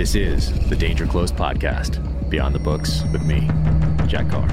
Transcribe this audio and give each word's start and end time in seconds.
This 0.00 0.14
is 0.14 0.50
the 0.70 0.76
Danger 0.76 1.06
Close 1.06 1.30
podcast, 1.30 2.30
Beyond 2.30 2.54
the 2.54 2.58
Books 2.58 3.02
with 3.12 3.22
me, 3.22 3.40
Jack 4.06 4.30
Carr. 4.30 4.48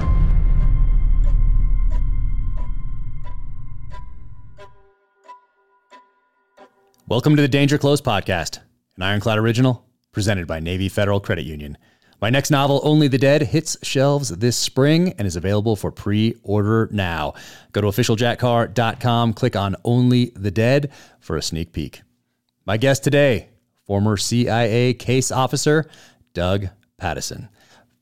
Welcome 7.06 7.34
to 7.34 7.40
the 7.40 7.48
Danger 7.48 7.78
Close 7.78 8.02
podcast, 8.02 8.58
an 8.98 9.02
Ironclad 9.02 9.38
original 9.38 9.86
presented 10.12 10.46
by 10.46 10.60
Navy 10.60 10.90
Federal 10.90 11.18
Credit 11.18 11.46
Union. 11.46 11.78
My 12.20 12.28
next 12.28 12.50
novel, 12.50 12.82
Only 12.84 13.08
the 13.08 13.16
Dead, 13.16 13.40
hits 13.40 13.78
shelves 13.82 14.28
this 14.28 14.54
spring 14.54 15.14
and 15.16 15.26
is 15.26 15.36
available 15.36 15.76
for 15.76 15.90
pre 15.90 16.34
order 16.42 16.90
now. 16.92 17.32
Go 17.72 17.80
to 17.80 17.86
officialjackcarr.com, 17.86 19.32
click 19.32 19.56
on 19.56 19.76
Only 19.82 20.26
the 20.36 20.50
Dead 20.50 20.92
for 21.20 21.38
a 21.38 21.42
sneak 21.42 21.72
peek. 21.72 22.02
My 22.66 22.76
guest 22.76 23.02
today, 23.02 23.48
former 23.88 24.16
CIA 24.16 24.94
case 24.94 25.32
officer 25.32 25.90
Doug 26.34 26.68
Pattison. 26.98 27.48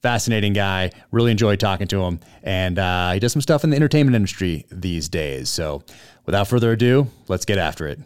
Fascinating 0.02 0.52
guy. 0.52 0.90
Really 1.10 1.30
enjoyed 1.30 1.58
talking 1.58 1.86
to 1.88 2.02
him. 2.02 2.20
And 2.42 2.78
uh, 2.78 3.12
he 3.12 3.18
does 3.18 3.32
some 3.32 3.40
stuff 3.40 3.64
in 3.64 3.70
the 3.70 3.76
entertainment 3.76 4.14
industry 4.14 4.66
these 4.70 5.08
days. 5.08 5.48
So 5.48 5.82
without 6.26 6.48
further 6.48 6.72
ado, 6.72 7.06
let's 7.28 7.46
get 7.46 7.56
after 7.56 7.86
it. 7.86 7.98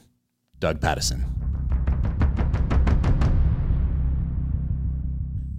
Doug 0.60 0.80
Pattison. 0.80 1.24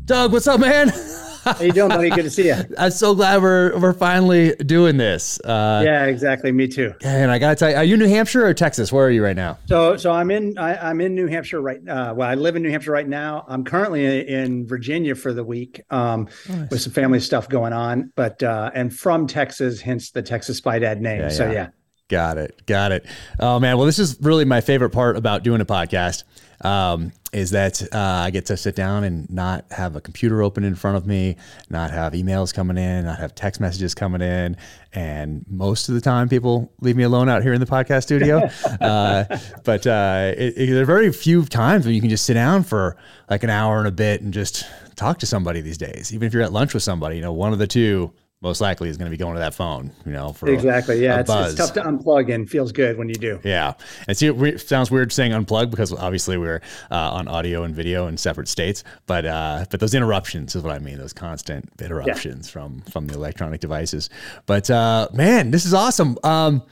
Doug, 0.06 0.32
what's 0.32 0.48
up, 0.48 0.60
man? 0.60 0.92
How 1.44 1.60
you 1.62 1.72
doing, 1.72 1.90
buddy? 1.90 2.10
Good 2.10 2.24
to 2.24 2.30
see 2.30 2.48
you. 2.48 2.56
I'm 2.78 2.92
so 2.92 3.16
glad 3.16 3.42
we're 3.42 3.78
we're 3.80 3.94
finally 3.94 4.56
doing 4.56 4.98
this. 4.98 5.40
Uh, 5.40 5.82
yeah, 5.84 6.06
exactly. 6.06 6.52
Me 6.52 6.68
too. 6.68 6.94
And 7.04 7.32
I 7.32 7.40
gotta 7.40 7.56
tell 7.56 7.70
you, 7.70 7.76
are 7.76 7.84
you 7.84 7.98
New 7.98 8.08
Hampshire 8.08 8.46
or 8.46 8.54
Texas? 8.54 8.92
Where 8.92 9.06
are 9.06 9.10
you 9.10 9.24
right 9.24 9.36
now? 9.36 9.58
So, 9.68 9.98
so 9.98 10.12
I'm 10.12 10.30
in 10.30 10.58
I, 10.58 10.92
am 10.92 11.02
in 11.02 11.16
New 11.16 11.28
Hampshire 11.28 11.62
right. 11.62 11.80
Uh, 11.88 12.14
well, 12.16 12.30
I 12.30 12.36
live 12.36 12.56
in 12.56 12.62
New 12.64 12.70
Hampshire 12.70 12.92
right 12.92 13.08
now. 13.08 13.46
I'm 13.48 13.64
currently 13.64 14.28
in 14.28 14.68
Virginia 14.68 15.16
for 15.16 15.34
the 15.34 15.44
week 15.44 15.82
um, 15.90 16.28
nice. 16.48 16.70
with 16.70 16.82
some 16.82 16.94
family 16.94 17.20
stuff 17.20 17.50
going 17.50 17.74
on, 17.74 18.12
but 18.16 18.42
uh, 18.44 18.72
and 18.76 18.96
from 18.96 19.26
Texas, 19.26 19.82
hence 19.82 20.12
the 20.12 20.22
Texas 20.22 20.58
Spy 20.58 20.80
Dad 20.80 21.02
name. 21.02 21.22
Yeah, 21.22 21.30
so 21.30 21.46
yeah. 21.48 21.54
yeah. 21.54 21.68
Got 22.12 22.38
it. 22.38 22.66
Got 22.66 22.92
it. 22.92 23.06
Oh 23.40 23.58
man. 23.62 23.78
Well, 23.78 23.86
this 23.86 23.98
is 23.98 24.20
really 24.20 24.44
my 24.44 24.60
favorite 24.60 24.90
part 24.90 25.16
about 25.16 25.44
doing 25.44 25.62
a 25.62 25.66
podcast. 25.66 26.26
Um, 26.60 27.14
is 27.32 27.52
that 27.52 27.82
uh, 27.94 27.98
I 27.98 28.32
get 28.32 28.48
to 28.48 28.58
sit 28.58 28.76
down 28.76 29.06
and 29.06 29.30
not 29.30 29.64
have 29.72 29.96
a 29.96 30.02
computer 30.02 30.44
open 30.44 30.66
in 30.66 30.76
front 30.76 30.98
of 30.98 31.08
me, 31.08 31.38
not 31.70 31.90
have 31.90 32.12
emails 32.12 32.54
coming 32.54 32.78
in, 32.78 33.06
not 33.06 33.18
have 33.18 33.34
text 33.34 33.62
messages 33.62 33.96
coming 33.96 34.22
in, 34.22 34.58
and 34.92 35.46
most 35.48 35.88
of 35.88 35.96
the 35.96 36.02
time 36.02 36.28
people 36.28 36.70
leave 36.82 36.98
me 36.98 37.04
alone 37.04 37.30
out 37.30 37.44
here 37.44 37.54
in 37.54 37.62
the 37.62 37.66
podcast 37.66 38.04
studio. 38.04 38.40
uh, 38.82 39.24
but 39.64 39.88
uh, 39.88 40.34
it, 40.38 40.54
it, 40.58 40.72
there 40.72 40.84
are 40.84 40.86
very 40.86 41.14
few 41.14 41.46
times 41.46 41.86
when 41.86 41.96
you 41.96 42.02
can 42.02 42.10
just 42.10 42.26
sit 42.26 42.34
down 42.34 42.64
for 42.64 42.98
like 43.30 43.44
an 43.44 43.50
hour 43.50 43.80
and 43.80 43.88
a 43.88 43.92
bit 43.92 44.22
and 44.22 44.34
just 44.34 44.66
talk 44.98 45.18
to 45.20 45.26
somebody 45.26 45.62
these 45.62 45.78
days. 45.78 46.14
Even 46.14 46.28
if 46.28 46.34
you're 46.34 46.44
at 46.44 46.52
lunch 46.52 46.74
with 46.74 46.84
somebody, 46.84 47.16
you 47.16 47.22
know, 47.22 47.32
one 47.32 47.54
of 47.54 47.60
the 47.60 47.68
two 47.68 48.12
most 48.42 48.60
likely 48.60 48.90
is 48.90 48.98
going 48.98 49.06
to 49.06 49.16
be 49.16 49.18
going 49.18 49.36
to 49.36 49.40
that 49.40 49.54
phone, 49.54 49.92
you 50.04 50.12
know, 50.12 50.34
for 50.34 50.50
exactly. 50.50 51.02
Yeah. 51.02 51.20
It's, 51.20 51.30
it's, 51.30 51.56
tough 51.56 51.74
to 51.74 51.82
unplug 51.82 52.34
and 52.34 52.50
feels 52.50 52.72
good 52.72 52.98
when 52.98 53.08
you 53.08 53.14
do. 53.14 53.40
Yeah. 53.44 53.74
And 54.08 54.18
see, 54.18 54.28
it 54.28 54.62
sounds 54.62 54.90
weird 54.90 55.12
saying 55.12 55.32
unplug 55.32 55.70
because 55.70 55.94
obviously 55.94 56.38
we're 56.38 56.62
uh, 56.90 57.12
on 57.12 57.28
audio 57.28 57.64
and 57.64 57.76
video 57.76 58.08
in 58.08 58.18
separate 58.18 58.48
states, 58.48 58.84
but, 59.06 59.28
uh, 59.28 59.66
but 59.70 59.80
those 59.80 59.94
interruptions 59.94 60.56
is 60.56 60.64
what 60.64 60.76
I 60.76 60.80
mean. 60.80 60.98
Those 60.98 61.14
constant 61.14 61.70
interruptions 61.80 62.48
yeah. 62.48 62.52
from, 62.52 62.82
from 62.82 63.06
the 63.06 63.14
electronic 63.14 63.62
devices. 63.62 64.10
But, 64.48 64.72
uh, 64.72 65.10
man, 65.14 65.52
this 65.52 65.66
is 65.66 65.76
awesome. 65.76 66.18
Um, 66.24 66.64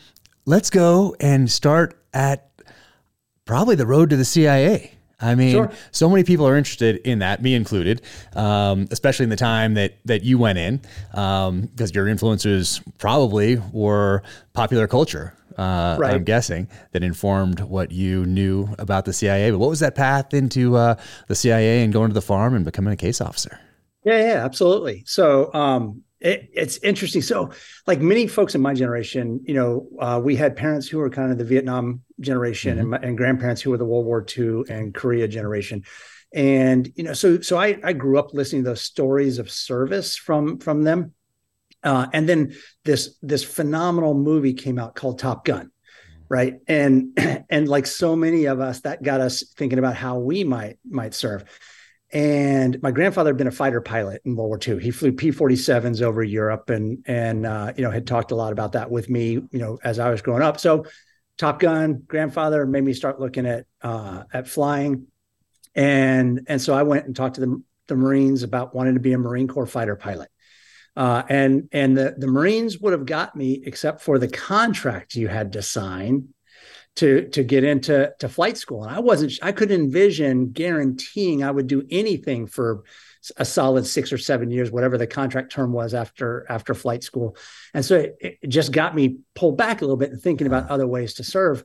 let's 0.45 0.71
go 0.71 1.15
and 1.19 1.51
start 1.51 2.03
at 2.15 2.49
probably 3.45 3.75
the 3.75 3.85
road 3.85 4.09
to 4.09 4.17
the 4.17 4.25
CIA. 4.25 4.98
I 5.21 5.35
mean, 5.35 5.51
sure. 5.51 5.71
so 5.91 6.09
many 6.09 6.23
people 6.23 6.47
are 6.47 6.55
interested 6.55 6.97
in 6.97 7.19
that, 7.19 7.41
me 7.41 7.53
included, 7.53 8.01
um, 8.33 8.87
especially 8.91 9.23
in 9.23 9.29
the 9.29 9.35
time 9.35 9.73
that 9.73 9.95
that 10.05 10.23
you 10.23 10.37
went 10.37 10.57
in, 10.57 10.77
because 11.11 11.49
um, 11.49 11.93
your 11.93 12.07
influences 12.07 12.81
probably 12.97 13.57
were 13.73 14.23
popular 14.53 14.87
culture. 14.87 15.33
Uh, 15.57 15.97
right. 15.99 16.13
I'm 16.13 16.23
guessing 16.23 16.69
that 16.93 17.03
informed 17.03 17.59
what 17.59 17.91
you 17.91 18.25
knew 18.25 18.73
about 18.79 19.03
the 19.03 19.11
CIA. 19.11 19.51
But 19.51 19.57
what 19.57 19.69
was 19.69 19.81
that 19.81 19.93
path 19.93 20.33
into 20.33 20.77
uh, 20.77 20.95
the 21.27 21.35
CIA 21.35 21.83
and 21.83 21.91
going 21.91 22.09
to 22.09 22.13
the 22.13 22.21
farm 22.21 22.55
and 22.55 22.63
becoming 22.63 22.93
a 22.93 22.97
case 22.97 23.19
officer? 23.19 23.59
Yeah, 24.05 24.19
yeah, 24.19 24.45
absolutely. 24.45 25.03
So, 25.05 25.53
um, 25.53 26.03
it, 26.21 26.49
it's 26.53 26.77
interesting. 26.77 27.21
So, 27.21 27.51
like 27.87 27.99
many 27.99 28.27
folks 28.27 28.55
in 28.55 28.61
my 28.61 28.73
generation, 28.73 29.41
you 29.45 29.53
know, 29.53 29.87
uh, 29.99 30.21
we 30.23 30.35
had 30.35 30.55
parents 30.55 30.87
who 30.87 30.97
were 30.97 31.09
kind 31.09 31.31
of 31.31 31.37
the 31.37 31.45
Vietnam 31.45 32.01
generation 32.19 32.71
mm-hmm. 32.71 32.79
and, 32.79 32.89
my, 32.89 32.97
and 32.97 33.17
grandparents 33.17 33.61
who 33.61 33.71
were 33.71 33.77
the 33.77 33.85
World 33.85 34.05
War 34.05 34.25
II 34.37 34.63
and 34.69 34.93
Korea 34.93 35.27
generation. 35.27 35.83
And 36.33 36.91
you 36.95 37.03
know, 37.03 37.13
so 37.13 37.41
so 37.41 37.57
I 37.57 37.79
I 37.83 37.93
grew 37.93 38.19
up 38.19 38.33
listening 38.33 38.63
to 38.63 38.69
those 38.69 38.81
stories 38.81 39.39
of 39.39 39.49
service 39.49 40.15
from 40.15 40.59
from 40.59 40.83
them. 40.83 41.13
Uh, 41.83 42.07
and 42.13 42.27
then 42.27 42.53
this 42.85 43.17
this 43.21 43.43
phenomenal 43.43 44.13
movie 44.13 44.53
came 44.53 44.77
out 44.77 44.95
called 44.95 45.17
Top 45.17 45.45
Gun, 45.45 45.71
right? 46.29 46.55
And 46.67 47.17
and 47.49 47.67
like 47.67 47.87
so 47.87 48.15
many 48.15 48.45
of 48.45 48.59
us, 48.59 48.81
that 48.81 49.01
got 49.01 49.21
us 49.21 49.43
thinking 49.57 49.79
about 49.79 49.95
how 49.95 50.19
we 50.19 50.43
might 50.43 50.77
might 50.87 51.13
serve. 51.13 51.45
And 52.11 52.81
my 52.81 52.89
grandfather 52.89 53.29
had 53.29 53.37
been 53.37 53.47
a 53.47 53.51
fighter 53.51 53.81
pilot 53.81 54.21
in 54.25 54.35
World 54.35 54.49
War 54.49 54.59
II. 54.65 54.81
He 54.81 54.89
flew 54.89 55.11
P-47s 55.11 56.01
over 56.01 56.23
Europe, 56.23 56.71
and 56.71 57.03
and 57.05 57.45
uh, 57.45 57.73
you 57.77 57.83
know 57.83 57.91
had 57.91 58.07
talked 58.07 58.31
a 58.31 58.35
lot 58.35 58.51
about 58.51 58.71
that 58.71 58.89
with 58.89 59.09
me, 59.09 59.33
you 59.33 59.49
know, 59.53 59.77
as 59.83 59.99
I 59.99 60.09
was 60.09 60.21
growing 60.21 60.41
up. 60.41 60.59
So, 60.59 60.85
Top 61.39 61.59
Gun, 61.59 62.03
grandfather 62.05 62.67
made 62.67 62.83
me 62.83 62.93
start 62.93 63.19
looking 63.19 63.47
at 63.47 63.65
uh, 63.81 64.23
at 64.31 64.47
flying, 64.47 65.07
and 65.73 66.41
and 66.47 66.61
so 66.61 66.73
I 66.73 66.83
went 66.83 67.05
and 67.05 67.15
talked 67.15 67.35
to 67.35 67.41
the 67.41 67.63
the 67.87 67.95
Marines 67.95 68.43
about 68.43 68.75
wanting 68.75 68.93
to 68.93 68.99
be 68.99 69.13
a 69.13 69.17
Marine 69.17 69.47
Corps 69.47 69.65
fighter 69.65 69.95
pilot. 69.95 70.29
Uh, 70.95 71.23
and 71.29 71.69
and 71.71 71.97
the 71.97 72.13
the 72.17 72.27
Marines 72.27 72.77
would 72.79 72.91
have 72.91 73.05
got 73.05 73.35
me, 73.35 73.63
except 73.65 74.01
for 74.01 74.19
the 74.19 74.27
contract 74.27 75.15
you 75.15 75.29
had 75.29 75.53
to 75.53 75.61
sign 75.61 76.27
to 76.97 77.29
to 77.29 77.43
get 77.43 77.63
into 77.63 78.11
to 78.19 78.27
flight 78.27 78.57
school 78.57 78.83
and 78.83 78.93
i 78.93 78.99
wasn't 78.99 79.31
i 79.41 79.51
couldn't 79.51 79.79
envision 79.79 80.49
guaranteeing 80.49 81.43
i 81.43 81.51
would 81.51 81.67
do 81.67 81.85
anything 81.91 82.47
for 82.47 82.83
a 83.37 83.45
solid 83.45 83.85
six 83.85 84.13
or 84.13 84.17
seven 84.17 84.49
years 84.49 84.71
whatever 84.71 84.97
the 84.97 85.07
contract 85.07 85.51
term 85.51 85.73
was 85.73 85.93
after 85.93 86.45
after 86.49 86.73
flight 86.73 87.03
school. 87.03 87.35
And 87.73 87.83
so 87.83 87.97
it, 87.97 88.39
it 88.41 88.47
just 88.49 88.71
got 88.71 88.95
me 88.95 89.19
pulled 89.35 89.57
back 89.57 89.81
a 89.81 89.83
little 89.83 89.97
bit 89.97 90.11
and 90.11 90.21
thinking 90.21 90.47
about 90.47 90.69
other 90.69 90.87
ways 90.87 91.15
to 91.15 91.23
serve. 91.23 91.63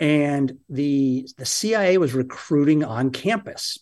And 0.00 0.58
the 0.68 1.28
the 1.36 1.46
cia 1.46 1.98
was 1.98 2.14
recruiting 2.14 2.84
on 2.84 3.10
campus 3.10 3.78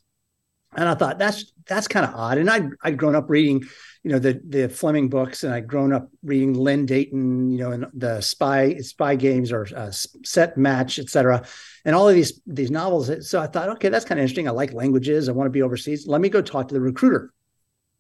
and 0.75 0.88
i 0.88 0.94
thought 0.94 1.19
that's 1.19 1.53
that's 1.66 1.88
kind 1.88 2.06
of 2.06 2.15
odd 2.15 2.38
and 2.38 2.50
i 2.50 2.62
i'd 2.83 2.97
grown 2.97 3.15
up 3.15 3.28
reading 3.28 3.62
you 4.03 4.10
know 4.10 4.19
the 4.19 4.41
the 4.49 4.69
Fleming 4.69 5.09
books, 5.09 5.44
and 5.44 5.55
I'd 5.55 5.69
grown 5.69 5.93
up 5.93 6.09
reading 6.25 6.55
Len 6.55 6.87
Deighton, 6.87 7.50
you 7.50 7.59
know, 7.59 7.71
and 7.71 7.87
the 7.94 8.21
spy 8.21 8.77
spy 8.78 9.15
games 9.15 9.53
or 9.53 9.69
uh, 9.77 9.93
set 9.93 10.56
match, 10.56 10.99
etc., 10.99 11.44
and 11.84 11.94
all 11.94 12.09
of 12.09 12.15
these 12.15 12.41
these 12.47 12.71
novels. 12.71 13.28
So 13.28 13.41
I 13.41 13.47
thought, 13.47 13.69
okay, 13.71 13.91
that's 13.91 14.05
kind 14.05 14.19
of 14.19 14.22
interesting. 14.22 14.49
I 14.49 14.50
like 14.50 14.72
languages. 14.72 15.28
I 15.28 15.32
want 15.32 15.47
to 15.47 15.53
be 15.53 15.62
overseas. 15.62 16.06
Let 16.06 16.21
me 16.21 16.28
go 16.28 16.43
talk 16.43 16.69
to 16.69 16.75
the 16.75 16.81
recruiter. 16.81 17.32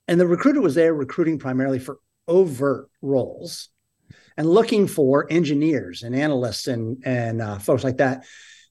And 0.08 0.18
the 0.18 0.26
recruiter 0.26 0.60
was 0.60 0.74
there 0.74 0.92
recruiting 0.92 1.38
primarily 1.38 1.78
for 1.78 1.98
overt 2.26 2.90
roles 3.00 3.68
and 4.36 4.48
looking 4.48 4.88
for 4.88 5.28
engineers 5.30 6.02
and 6.02 6.16
analysts 6.16 6.66
and 6.66 7.00
and 7.04 7.40
uh, 7.40 7.58
folks 7.60 7.84
like 7.84 7.98
that. 7.98 8.24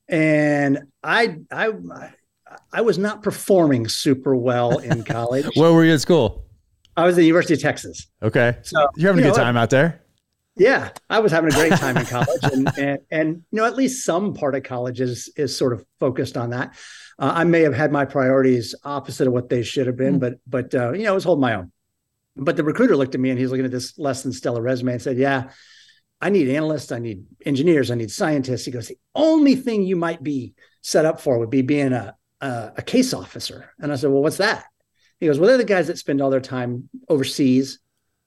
And 0.09 0.79
I 1.01 1.38
I 1.50 1.72
I 2.73 2.81
was 2.81 2.97
not 2.97 3.23
performing 3.23 3.88
super 3.88 4.35
well 4.35 4.79
in 4.79 5.03
college. 5.06 5.56
Where 5.56 5.73
were 5.73 5.85
you 5.85 5.94
at 5.94 6.01
school? 6.01 6.45
I 6.97 7.06
was 7.06 7.13
at 7.13 7.17
the 7.17 7.25
University 7.25 7.53
of 7.53 7.62
Texas. 7.62 8.07
Okay. 8.22 8.57
So 8.63 8.88
you're 8.95 9.12
having 9.12 9.23
you 9.23 9.29
a 9.29 9.31
good 9.31 9.38
know, 9.38 9.44
time 9.44 9.57
out 9.57 9.69
there. 9.69 10.01
Yeah, 10.57 10.90
I 11.09 11.19
was 11.19 11.31
having 11.31 11.51
a 11.51 11.56
great 11.56 11.72
time 11.73 11.97
in 11.97 12.06
college, 12.06 12.44
and, 12.44 12.69
and, 12.78 13.00
and 13.09 13.44
you 13.51 13.57
know 13.57 13.66
at 13.66 13.75
least 13.75 14.06
some 14.06 14.34
part 14.34 14.53
of 14.53 14.64
college 14.64 14.99
is 14.99 15.31
is 15.37 15.58
sort 15.58 15.73
of 15.73 15.85
focused 15.99 16.35
on 16.35 16.49
that. 16.49 16.75
Uh, 17.17 17.31
I 17.34 17.43
may 17.46 17.61
have 17.61 17.73
had 17.73 17.91
my 17.91 18.03
priorities 18.03 18.75
opposite 18.84 19.28
of 19.28 19.34
what 19.34 19.49
they 19.49 19.64
should 19.64 19.87
have 19.87 19.96
been, 19.96 20.17
mm. 20.17 20.20
but 20.20 20.34
but 20.46 20.75
uh, 20.75 20.91
you 20.91 21.03
know 21.03 21.11
I 21.11 21.16
was 21.16 21.23
holding 21.23 21.41
my 21.41 21.55
own. 21.55 21.72
But 22.35 22.58
the 22.58 22.64
recruiter 22.64 22.96
looked 22.96 23.16
at 23.16 23.22
me 23.22 23.29
and 23.29 23.40
he's 23.40 23.49
looking 23.49 23.66
at 23.66 23.72
this 23.72 23.97
less 23.97 24.23
than 24.23 24.34
stellar 24.34 24.61
resume 24.61 24.93
and 24.93 25.02
said, 25.02 25.17
"Yeah, 25.17 25.52
I 26.20 26.29
need 26.29 26.49
analysts, 26.49 26.91
I 26.91 26.99
need 26.99 27.25
engineers, 27.46 27.90
I 27.90 27.96
need 27.96 28.11
scientists." 28.11 28.66
He 28.66 28.72
goes, 28.72 28.90
"The 28.90 28.99
only 29.16 29.55
thing 29.55 29.84
you 29.84 29.96
might 29.96 30.22
be 30.22 30.53
set 30.81 31.05
up 31.05 31.22
for 31.22 31.40
would 31.40 31.49
be 31.49 31.61
being 31.61 31.93
a 31.93 32.16
a, 32.41 32.73
a 32.78 32.82
case 32.82 33.14
officer." 33.14 33.72
And 33.79 33.91
I 33.91 33.96
said, 33.96 34.11
"Well, 34.11 34.22
what's 34.22 34.38
that?" 34.38 34.66
He 35.22 35.28
goes, 35.28 35.40
well, 35.40 35.49
they're 35.49 35.58
the 35.58 35.64
guys 35.64 35.85
that 35.88 35.99
spend 35.99 36.20
all 36.20 36.32
their 36.32 36.41
time 36.41 36.90
overseas, 37.08 37.78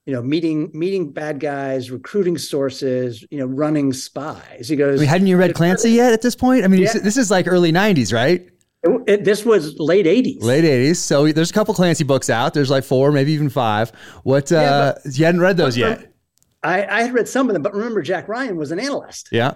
you 0.07 0.13
know, 0.13 0.23
meeting 0.23 0.71
meeting 0.73 1.11
bad 1.11 1.41
guys, 1.41 1.91
recruiting 1.91 2.39
sources, 2.39 3.27
you 3.33 3.39
know, 3.39 3.47
running 3.47 3.93
spies. 3.93 4.69
He 4.69 4.77
goes, 4.77 5.01
I 5.01 5.03
mean, 5.03 5.09
hadn't 5.09 5.27
you 5.27 5.37
read 5.37 5.55
Clancy 5.57 5.91
yet 5.91 6.13
at 6.13 6.23
this 6.23 6.37
point? 6.37 6.65
I 6.65 6.69
mean, 6.69 6.83
yeah. 6.83 6.93
this 6.93 7.17
is 7.17 7.33
like 7.33 7.49
early 7.49 7.73
'90s, 7.73 8.13
right? 8.13 8.49
It, 8.85 9.03
it, 9.09 9.25
this 9.25 9.45
was 9.45 9.77
late 9.81 10.07
'80s. 10.07 10.41
Late 10.41 10.63
'80s. 10.63 10.97
So 10.97 11.33
there's 11.33 11.51
a 11.51 11.53
couple 11.53 11.75
Clancy 11.75 12.05
books 12.05 12.31
out. 12.31 12.55
There's 12.55 12.71
like 12.71 12.85
four, 12.85 13.11
maybe 13.11 13.33
even 13.33 13.51
five. 13.51 13.91
What? 14.23 14.53
Uh, 14.53 14.55
yeah, 14.55 14.93
but, 15.05 15.19
you 15.19 15.25
hadn't 15.25 15.41
read 15.41 15.57
those 15.57 15.77
yet? 15.77 16.13
I, 16.63 16.87
I 16.87 17.03
had 17.03 17.13
read 17.13 17.27
some 17.27 17.49
of 17.49 17.55
them, 17.55 17.63
but 17.63 17.75
remember, 17.75 18.03
Jack 18.03 18.29
Ryan 18.29 18.57
was 18.57 18.71
an 18.71 18.79
analyst. 18.79 19.31
Yeah. 19.33 19.55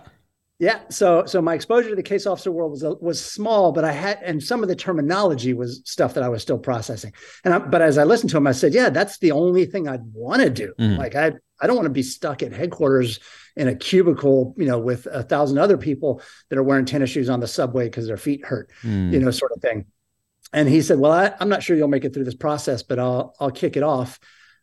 Yeah, 0.61 0.81
so 0.91 1.25
so 1.25 1.41
my 1.41 1.55
exposure 1.55 1.91
to 1.91 1.95
the 1.95 2.03
case 2.03 2.27
officer 2.27 2.51
world 2.51 2.73
was 2.73 2.83
was 3.01 3.25
small, 3.25 3.71
but 3.71 3.85
I 3.85 3.93
had 3.93 4.19
and 4.25 4.43
some 4.43 4.63
of 4.63 4.69
the 4.69 4.75
terminology 4.75 5.55
was 5.55 5.83
stuff 5.85 6.15
that 6.15 6.25
I 6.25 6.29
was 6.29 6.43
still 6.43 6.59
processing. 6.59 7.13
And 7.45 7.55
I, 7.55 7.59
but 7.59 7.81
as 7.81 7.97
I 7.97 8.03
listened 8.03 8.31
to 8.31 8.39
him, 8.39 8.47
I 8.49 8.53
said, 8.53 8.75
"Yeah, 8.75 8.91
that's 8.91 9.19
the 9.19 9.31
only 9.31 9.67
thing 9.67 9.87
I'd 9.87 10.03
want 10.13 10.43
to 10.43 10.51
do. 10.51 10.75
Mm. 10.81 10.99
Like 10.99 11.15
I 11.15 11.33
I 11.61 11.69
don't 11.69 11.77
want 11.77 11.87
to 11.87 11.91
be 11.91 12.03
stuck 12.03 12.43
at 12.43 12.53
headquarters 12.53 13.21
in 13.55 13.69
a 13.69 13.75
cubicle, 13.77 14.55
you 14.59 14.67
know, 14.67 14.81
with 14.81 15.07
a 15.07 15.23
thousand 15.23 15.59
other 15.59 15.79
people 15.79 16.23
that 16.49 16.59
are 16.59 16.65
wearing 16.65 16.87
tennis 16.87 17.11
shoes 17.11 17.29
on 17.29 17.39
the 17.39 17.47
subway 17.47 17.85
because 17.85 18.09
their 18.09 18.17
feet 18.17 18.45
hurt, 18.45 18.69
mm. 18.83 19.13
you 19.13 19.21
know, 19.21 19.31
sort 19.31 19.53
of 19.53 19.63
thing." 19.63 19.85
And 20.53 20.69
he 20.69 20.83
said, 20.83 20.99
"Well, 20.99 21.13
I, 21.13 21.33
I'm 21.39 21.49
not 21.49 21.63
sure 21.63 21.77
you'll 21.77 21.87
make 21.87 22.05
it 22.05 22.13
through 22.13 22.25
this 22.25 22.35
process, 22.35 22.83
but 22.83 22.99
I'll 22.99 23.33
I'll 23.39 23.53
kick 23.53 23.77
it 23.77 23.85
off." 23.85 24.19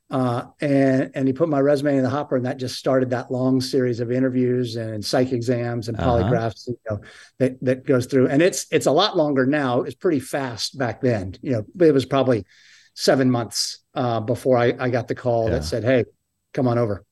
Uh, 0.10 0.46
and 0.62 1.12
and 1.16 1.28
he 1.28 1.34
put 1.34 1.50
my 1.50 1.60
resume 1.60 1.98
in 1.98 2.04
the 2.04 2.10
hopper, 2.10 2.36
and 2.36 2.46
that 2.46 2.58
just 2.58 2.78
started 2.78 3.10
that 3.10 3.32
long 3.32 3.60
series 3.60 4.00
of 4.00 4.12
interviews 4.12 4.76
and 4.76 5.04
psych 5.04 5.32
exams 5.32 5.88
and 5.88 6.00
uh-huh. 6.00 6.10
polygraphs, 6.10 6.68
you 6.68 6.78
know, 6.90 7.02
that 7.40 7.58
that 7.64 7.86
goes 7.86 8.06
through. 8.06 8.28
And 8.28 8.42
it's 8.42 8.68
it's 8.72 8.86
a 8.86 8.92
lot 8.92 9.18
longer 9.18 9.48
now. 9.48 9.82
It's 9.82 9.96
pretty 9.96 10.20
fast 10.20 10.78
back 10.78 11.02
then, 11.02 11.36
you 11.42 11.54
know. 11.54 11.86
It 11.86 11.92
was 11.92 12.06
probably 12.06 12.46
seven 12.94 13.32
months 13.32 13.80
uh, 13.96 14.20
before 14.20 14.58
I, 14.58 14.76
I 14.80 14.90
got 14.90 15.08
the 15.08 15.16
call 15.16 15.46
yeah. 15.46 15.56
that 15.56 15.64
said, 15.64 15.84
"Hey, 15.84 16.06
come 16.54 16.68
on 16.68 16.78
over." 16.78 17.04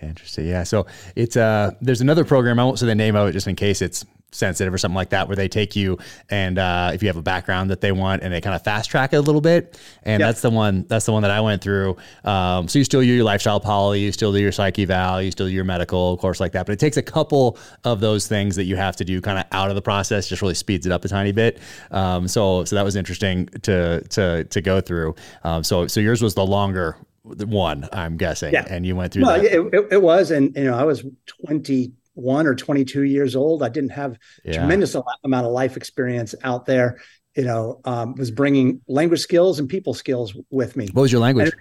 Interesting. 0.00 0.46
Yeah. 0.46 0.62
So 0.62 0.86
it's 1.14 1.36
uh 1.36 1.72
there's 1.80 2.00
another 2.00 2.24
program. 2.24 2.58
I 2.60 2.64
won't 2.64 2.78
say 2.78 2.86
the 2.86 2.94
name 2.94 3.16
of 3.16 3.28
it 3.28 3.32
just 3.32 3.46
in 3.48 3.56
case 3.56 3.80
it's 3.82 4.04
sensitive 4.32 4.72
or 4.74 4.78
something 4.78 4.96
like 4.96 5.10
that, 5.10 5.28
where 5.28 5.36
they 5.36 5.48
take 5.48 5.74
you 5.76 5.98
and 6.28 6.58
uh, 6.58 6.90
if 6.92 7.02
you 7.02 7.08
have 7.08 7.16
a 7.16 7.22
background 7.22 7.70
that 7.70 7.80
they 7.80 7.92
want 7.92 8.22
and 8.22 8.32
they 8.32 8.40
kind 8.40 8.54
of 8.54 8.62
fast 8.62 8.90
track 8.90 9.12
it 9.12 9.16
a 9.16 9.20
little 9.20 9.40
bit. 9.40 9.80
And 10.02 10.20
yep. 10.20 10.28
that's 10.28 10.40
the 10.42 10.50
one. 10.50 10.84
That's 10.88 11.06
the 11.06 11.12
one 11.12 11.22
that 11.22 11.30
I 11.30 11.40
went 11.40 11.62
through. 11.62 11.96
Um, 12.24 12.68
so 12.68 12.78
you 12.78 12.84
still 12.84 13.00
do 13.00 13.06
your 13.06 13.24
lifestyle 13.24 13.60
poly, 13.60 14.00
you 14.00 14.12
still 14.12 14.32
do 14.32 14.40
your 14.40 14.52
psyche 14.52 14.82
eval, 14.82 15.22
you 15.22 15.30
still 15.30 15.46
do 15.46 15.52
your 15.52 15.64
medical 15.64 16.16
course 16.18 16.40
like 16.40 16.52
that. 16.52 16.66
But 16.66 16.72
it 16.72 16.78
takes 16.78 16.96
a 16.96 17.02
couple 17.02 17.58
of 17.84 18.00
those 18.00 18.26
things 18.26 18.56
that 18.56 18.64
you 18.64 18.76
have 18.76 18.96
to 18.96 19.04
do 19.04 19.20
kind 19.20 19.38
of 19.38 19.44
out 19.52 19.70
of 19.70 19.74
the 19.74 19.82
process. 19.82 20.28
Just 20.28 20.42
really 20.42 20.54
speeds 20.54 20.86
it 20.86 20.92
up 20.92 21.04
a 21.04 21.08
tiny 21.08 21.32
bit. 21.32 21.58
Um, 21.90 22.28
so 22.28 22.64
so 22.64 22.76
that 22.76 22.84
was 22.84 22.96
interesting 22.96 23.46
to 23.62 24.00
to 24.08 24.44
to 24.44 24.60
go 24.60 24.80
through. 24.80 25.14
Um, 25.44 25.64
so 25.64 25.86
so 25.86 26.00
yours 26.00 26.22
was 26.22 26.34
the 26.34 26.44
longer 26.44 26.96
one, 27.26 27.88
I'm 27.92 28.16
guessing. 28.16 28.52
Yeah. 28.52 28.66
And 28.68 28.86
you 28.86 28.94
went 28.94 29.12
through 29.12 29.24
well, 29.24 29.42
that. 29.42 29.52
It, 29.52 29.74
it, 29.74 29.88
it 29.94 30.02
was. 30.02 30.30
And, 30.30 30.54
you 30.56 30.64
know, 30.64 30.74
I 30.74 30.84
was 30.84 31.04
21 32.16 32.46
or 32.46 32.54
22 32.54 33.02
years 33.02 33.36
old. 33.36 33.62
I 33.62 33.68
didn't 33.68 33.90
have 33.90 34.18
yeah. 34.44 34.58
tremendous 34.58 34.96
amount 35.24 35.46
of 35.46 35.52
life 35.52 35.76
experience 35.76 36.34
out 36.42 36.66
there. 36.66 37.00
You 37.36 37.44
know, 37.44 37.80
um, 37.84 38.14
was 38.14 38.30
bringing 38.30 38.80
language 38.88 39.20
skills 39.20 39.58
and 39.58 39.68
people 39.68 39.92
skills 39.92 40.34
with 40.50 40.74
me. 40.74 40.88
What 40.92 41.02
was 41.02 41.12
your 41.12 41.20
language? 41.20 41.52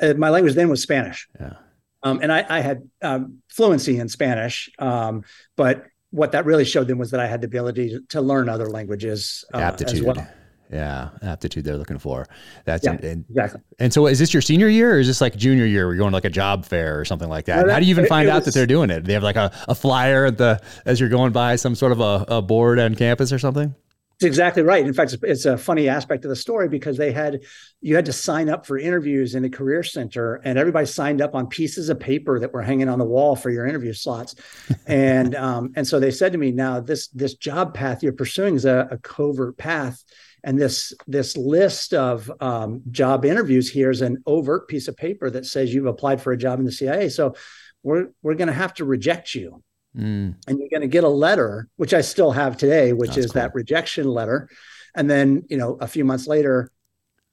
Uh, 0.00 0.14
my 0.14 0.28
language 0.28 0.54
then 0.54 0.68
was 0.68 0.82
Spanish. 0.82 1.28
Yeah. 1.40 1.54
Um, 2.02 2.20
and 2.20 2.32
I, 2.32 2.44
I 2.48 2.60
had 2.60 2.88
um, 3.02 3.38
fluency 3.48 3.98
in 3.98 4.08
Spanish, 4.08 4.70
um, 4.78 5.24
but 5.56 5.86
what 6.10 6.32
that 6.32 6.46
really 6.46 6.64
showed 6.64 6.88
them 6.88 6.98
was 6.98 7.10
that 7.10 7.20
I 7.20 7.26
had 7.26 7.42
the 7.42 7.46
ability 7.46 7.90
to, 7.90 8.00
to 8.10 8.20
learn 8.20 8.48
other 8.48 8.70
languages 8.70 9.44
uh, 9.52 9.58
Aptitude. 9.58 9.94
as 9.94 10.02
well 10.02 10.28
yeah, 10.70 11.10
aptitude 11.22 11.64
they're 11.64 11.76
looking 11.76 11.98
for. 11.98 12.26
That's 12.64 12.84
yeah, 12.84 12.98
and, 13.02 13.24
exactly. 13.28 13.60
And 13.78 13.92
so, 13.92 14.06
is 14.06 14.18
this 14.18 14.32
your 14.34 14.42
senior 14.42 14.68
year, 14.68 14.96
or 14.96 14.98
is 14.98 15.06
this 15.06 15.20
like 15.20 15.36
junior 15.36 15.64
year? 15.64 15.86
We're 15.86 15.96
going 15.96 16.10
to 16.10 16.16
like 16.16 16.24
a 16.24 16.30
job 16.30 16.66
fair 16.66 16.98
or 16.98 17.04
something 17.04 17.28
like 17.28 17.46
that. 17.46 17.66
that 17.66 17.72
How 17.72 17.78
do 17.78 17.86
you 17.86 17.90
even 17.90 18.06
find 18.06 18.28
out 18.28 18.36
was, 18.36 18.46
that 18.46 18.54
they're 18.54 18.66
doing 18.66 18.90
it? 18.90 19.04
They 19.04 19.14
have 19.14 19.22
like 19.22 19.36
a, 19.36 19.50
a 19.68 19.74
flyer 19.74 20.26
at 20.26 20.38
the 20.38 20.60
as 20.84 21.00
you're 21.00 21.08
going 21.08 21.32
by 21.32 21.56
some 21.56 21.74
sort 21.74 21.92
of 21.92 22.00
a, 22.00 22.24
a 22.28 22.42
board 22.42 22.78
on 22.78 22.94
campus 22.94 23.32
or 23.32 23.38
something. 23.38 23.74
It's 24.18 24.24
exactly 24.24 24.64
right. 24.64 24.84
In 24.84 24.92
fact, 24.92 25.12
it's, 25.12 25.22
it's 25.22 25.44
a 25.44 25.56
funny 25.56 25.88
aspect 25.88 26.24
of 26.24 26.28
the 26.28 26.36
story 26.36 26.68
because 26.68 26.96
they 26.96 27.12
had 27.12 27.42
you 27.80 27.94
had 27.94 28.06
to 28.06 28.12
sign 28.12 28.48
up 28.48 28.66
for 28.66 28.76
interviews 28.76 29.36
in 29.36 29.44
the 29.44 29.48
career 29.48 29.84
center, 29.84 30.40
and 30.44 30.58
everybody 30.58 30.86
signed 30.86 31.22
up 31.22 31.36
on 31.36 31.46
pieces 31.46 31.88
of 31.88 32.00
paper 32.00 32.40
that 32.40 32.52
were 32.52 32.62
hanging 32.62 32.88
on 32.88 32.98
the 32.98 33.04
wall 33.04 33.36
for 33.36 33.48
your 33.48 33.64
interview 33.64 33.92
slots. 33.92 34.34
and 34.88 35.36
um, 35.36 35.72
and 35.76 35.86
so 35.86 36.00
they 36.00 36.10
said 36.10 36.32
to 36.32 36.38
me, 36.38 36.50
"Now 36.50 36.80
this 36.80 37.06
this 37.08 37.34
job 37.34 37.74
path 37.74 38.02
you're 38.02 38.12
pursuing 38.12 38.56
is 38.56 38.64
a, 38.64 38.88
a 38.90 38.98
covert 38.98 39.56
path." 39.56 40.02
And 40.44 40.58
this 40.58 40.92
this 41.06 41.36
list 41.36 41.94
of 41.94 42.30
um, 42.40 42.82
job 42.90 43.24
interviews 43.24 43.70
here 43.70 43.90
is 43.90 44.02
an 44.02 44.22
overt 44.26 44.68
piece 44.68 44.88
of 44.88 44.96
paper 44.96 45.30
that 45.30 45.46
says 45.46 45.72
you've 45.72 45.86
applied 45.86 46.20
for 46.20 46.32
a 46.32 46.36
job 46.36 46.58
in 46.58 46.64
the 46.64 46.72
CIA. 46.72 47.08
So 47.08 47.34
we're 47.82 48.08
we're 48.22 48.34
going 48.34 48.48
to 48.48 48.54
have 48.54 48.74
to 48.74 48.84
reject 48.84 49.34
you, 49.34 49.62
mm. 49.96 50.34
and 50.46 50.58
you're 50.58 50.68
going 50.70 50.82
to 50.82 50.88
get 50.88 51.04
a 51.04 51.08
letter, 51.08 51.68
which 51.76 51.94
I 51.94 52.00
still 52.00 52.32
have 52.32 52.56
today, 52.56 52.92
which 52.92 53.10
That's 53.10 53.18
is 53.18 53.32
cool. 53.32 53.42
that 53.42 53.54
rejection 53.54 54.06
letter. 54.08 54.48
And 54.94 55.08
then 55.08 55.44
you 55.48 55.56
know 55.56 55.76
a 55.80 55.86
few 55.86 56.04
months 56.04 56.26
later, 56.26 56.70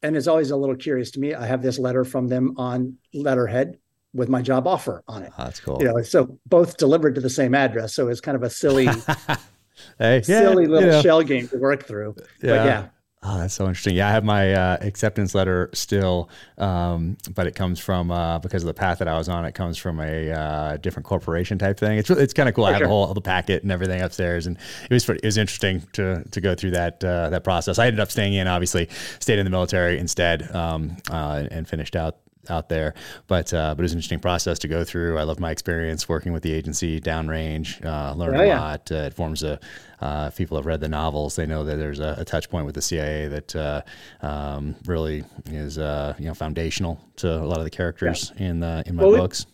and 0.04 0.16
it's 0.16 0.28
always 0.28 0.51
a 0.51 0.58
little 0.58 0.75
curious 0.75 1.12
to 1.12 1.19
me. 1.19 1.34
I 1.34 1.46
have 1.46 1.62
this 1.62 1.80
letter 1.80 2.04
from 2.04 2.28
them 2.28 2.56
on 2.58 2.98
letterhead 3.13 3.78
with 4.16 4.30
my 4.30 4.42
job 4.42 4.66
offer 4.66 5.04
on 5.08 5.24
it. 5.24 5.31
That's 5.38 5.60
cool. 5.60 5.78
You 5.80 5.90
know, 5.90 6.01
so 6.01 6.40
both 6.46 6.78
delivered 6.78 7.16
to 7.16 7.22
the 7.22 7.30
same 7.30 7.54
address. 7.54 7.94
So 7.94 8.08
it's 8.08 8.22
kind 8.22 8.36
of 8.36 8.44
a 8.44 8.50
silly, 8.50 8.86
hey, 10.00 10.22
silly 10.22 10.63
yeah, 10.63 10.69
little 10.69 11.01
shell 11.01 11.22
game 11.22 11.48
to 11.50 11.58
work 11.58 11.86
through. 11.86 12.16
Yeah. 12.42 12.50
But 12.50 12.66
yeah, 12.66 12.88
Oh, 13.27 13.39
that's 13.39 13.56
so 13.56 13.68
interesting. 13.68 13.95
Yeah, 13.95 14.07
I 14.07 14.12
have 14.12 14.24
my 14.24 14.54
uh, 14.54 14.77
acceptance 14.81 15.33
letter 15.33 15.72
still, 15.74 16.30
um, 16.60 17.18
but 17.33 17.48
it 17.48 17.56
comes 17.56 17.80
from 17.80 18.12
uh, 18.12 18.38
because 18.38 18.62
of 18.62 18.68
the 18.68 18.74
path 18.75 19.00
that 19.00 19.07
I 19.07 19.18
was 19.18 19.27
on. 19.27 19.45
It 19.45 19.56
comes 19.56 19.80
from 19.80 20.00
a 20.00 20.31
uh, 20.31 20.77
different 20.77 21.07
corporation 21.07 21.57
type 21.57 21.80
thing. 21.80 21.98
It's 21.98 22.12
it's 22.12 22.33
kind 22.33 22.48
of 22.48 22.54
cool. 22.54 22.66
I 22.66 22.72
have 22.72 22.77
sure. 22.77 22.86
the 22.86 22.94
whole 22.94 23.12
the 23.16 23.22
packet 23.22 23.63
and 23.63 23.72
everything 23.72 24.01
upstairs, 24.01 24.45
and 24.45 24.57
it 24.83 24.94
was 24.94 25.10
it 25.10 25.25
was 25.25 25.38
interesting 25.38 25.81
to 25.94 26.24
to 26.24 26.39
go 26.39 26.54
through 26.54 26.72
that 26.72 27.04
uh, 27.04 27.31
that 27.31 27.44
process. 27.44 27.80
I 27.80 27.88
ended 27.88 28.00
up 28.00 28.12
staying 28.12 28.36
in, 28.36 28.48
obviously, 28.48 28.89
stayed 29.19 29.39
in 29.39 29.45
the 29.45 29.50
military 29.50 29.98
instead, 29.98 30.54
um, 30.56 30.95
uh, 31.10 31.48
and 31.50 31.68
finished 31.68 31.95
out 31.95 32.18
out 32.50 32.70
there. 32.70 32.94
But 33.28 33.54
uh, 33.54 33.76
but 33.76 33.82
it 33.82 33.84
was 33.84 33.94
an 33.94 34.00
interesting 34.00 34.20
process 34.20 34.60
to 34.60 34.68
go 34.68 34.84
through. 34.84 35.18
I 35.18 35.24
love 35.24 35.40
my 35.40 35.52
experience 35.52 36.08
working 36.10 36.34
with 36.34 36.44
the 36.44 36.54
agency 36.54 37.00
downrange. 37.00 37.84
Uh, 37.86 38.14
learned 38.14 38.38
oh, 38.38 38.44
a 38.44 38.48
yeah. 38.48 38.60
lot. 38.60 38.92
Uh, 38.92 38.96
it 38.96 39.14
forms 39.14 39.44
a. 39.44 39.60
Uh, 40.02 40.26
if 40.28 40.38
people 40.38 40.58
have 40.58 40.66
read 40.66 40.82
the 40.82 40.90
novels, 40.90 41.36
they 41.36 41.46
know 41.46 41.64
that 41.64 41.78
there's 41.78 42.00
a, 42.00 42.16
a 42.20 42.26
touch 42.26 42.50
point 42.50 42.66
with 42.66 42.76
the 42.76 42.82
CIA 42.82 43.28
that 43.30 43.56
uh, 43.56 43.82
um, 44.22 44.76
really 44.86 45.24
is 45.48 45.78
uh, 45.78 46.14
you 46.20 46.26
know 46.26 46.34
foundational 46.34 47.00
to 47.18 47.34
a 47.34 47.46
lot 47.46 47.58
of 47.58 47.64
the 47.64 47.70
characters 47.70 48.32
yeah. 48.38 48.48
in 48.48 48.60
the 48.60 48.84
in 48.86 48.96
my 48.96 49.04
well, 49.04 49.18
books. 49.18 49.46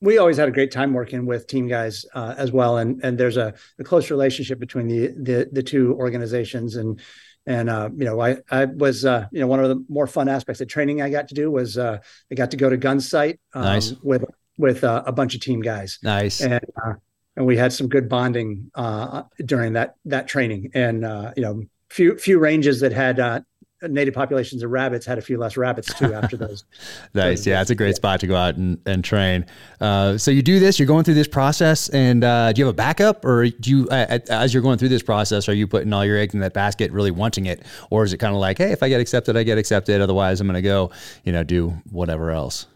We, 0.00 0.14
we 0.14 0.18
always 0.18 0.38
had 0.38 0.48
a 0.48 0.52
great 0.52 0.70
time 0.70 0.92
working 0.92 1.26
with 1.26 1.46
team 1.46 1.68
guys 1.68 2.04
as 2.14 2.52
well, 2.52 2.78
and 2.78 3.02
and 3.04 3.18
there's 3.18 3.36
a, 3.36 3.54
a 3.78 3.84
close 3.84 4.10
relationship 4.10 4.58
between 4.58 4.88
the 4.88 5.08
the, 5.08 5.48
the 5.52 5.62
two 5.62 5.94
organizations 5.94 6.76
and 6.76 7.00
and 7.46 7.70
uh, 7.70 7.88
you 7.96 8.04
know, 8.04 8.20
I 8.20 8.38
I 8.50 8.64
was 8.64 9.04
uh, 9.04 9.26
you 9.30 9.40
know 9.40 9.46
one 9.46 9.60
of 9.60 9.68
the 9.68 9.84
more 9.88 10.06
fun 10.06 10.28
aspects 10.28 10.60
of 10.60 10.68
training 10.68 11.00
I 11.00 11.10
got 11.10 11.28
to 11.28 11.34
do 11.34 11.50
was 11.50 11.78
uh, 11.78 11.98
I 12.30 12.34
got 12.34 12.50
to 12.50 12.56
go 12.56 12.68
to 12.68 12.76
Gunsight 12.76 13.38
um, 13.54 13.62
nice. 13.62 13.94
with 14.02 14.24
with 14.58 14.82
uh, 14.82 15.04
a 15.06 15.12
bunch 15.12 15.34
of 15.34 15.40
team 15.40 15.60
guys. 15.60 15.98
Nice. 16.02 16.40
And 16.40 16.64
uh, 16.84 16.94
and 17.36 17.46
we 17.46 17.56
had 17.56 17.72
some 17.72 17.88
good 17.88 18.08
bonding 18.08 18.70
uh, 18.74 19.22
during 19.44 19.74
that 19.74 19.94
that 20.06 20.26
training. 20.26 20.70
And 20.74 21.02
you 21.36 21.42
know, 21.42 21.62
few 21.90 22.16
few 22.18 22.38
ranges 22.38 22.80
that 22.80 22.92
had 22.92 23.44
native 23.82 24.14
populations 24.14 24.62
of 24.62 24.70
rabbits 24.70 25.04
had 25.04 25.18
a 25.18 25.20
few 25.20 25.38
less 25.38 25.56
rabbits 25.56 25.92
too 25.94 26.14
after 26.14 26.36
those. 26.36 26.64
nice. 27.14 27.40
Those, 27.40 27.46
yeah, 27.46 27.60
it's 27.60 27.70
a 27.70 27.74
great 27.74 27.88
yeah. 27.88 27.94
spot 27.94 28.20
to 28.20 28.26
go 28.26 28.36
out 28.36 28.56
and, 28.56 28.78
and 28.86 29.04
train. 29.04 29.44
Uh, 29.80 30.16
so 30.18 30.30
you 30.30 30.42
do 30.42 30.58
this, 30.58 30.78
you're 30.78 30.86
going 30.86 31.04
through 31.04 31.14
this 31.14 31.28
process, 31.28 31.88
and 31.90 32.24
uh, 32.24 32.52
do 32.52 32.60
you 32.60 32.66
have 32.66 32.74
a 32.74 32.76
backup, 32.76 33.24
or 33.24 33.48
do 33.48 33.70
you, 33.70 33.88
uh, 33.88 34.18
as 34.28 34.54
you're 34.54 34.62
going 34.62 34.78
through 34.78 34.88
this 34.88 35.02
process, 35.02 35.48
are 35.48 35.54
you 35.54 35.66
putting 35.66 35.92
all 35.92 36.04
your 36.04 36.18
eggs 36.18 36.34
in 36.34 36.40
that 36.40 36.54
basket, 36.54 36.90
really 36.92 37.10
wanting 37.10 37.46
it, 37.46 37.62
or 37.90 38.04
is 38.04 38.12
it 38.12 38.18
kind 38.18 38.34
of 38.34 38.40
like, 38.40 38.58
hey, 38.58 38.72
if 38.72 38.82
I 38.82 38.88
get 38.88 39.00
accepted, 39.00 39.36
I 39.36 39.42
get 39.42 39.58
accepted. 39.58 40.00
Otherwise, 40.00 40.40
I'm 40.40 40.46
going 40.46 40.54
to 40.54 40.62
go, 40.62 40.90
you 41.24 41.32
know, 41.32 41.44
do 41.44 41.70
whatever 41.90 42.30
else. 42.30 42.66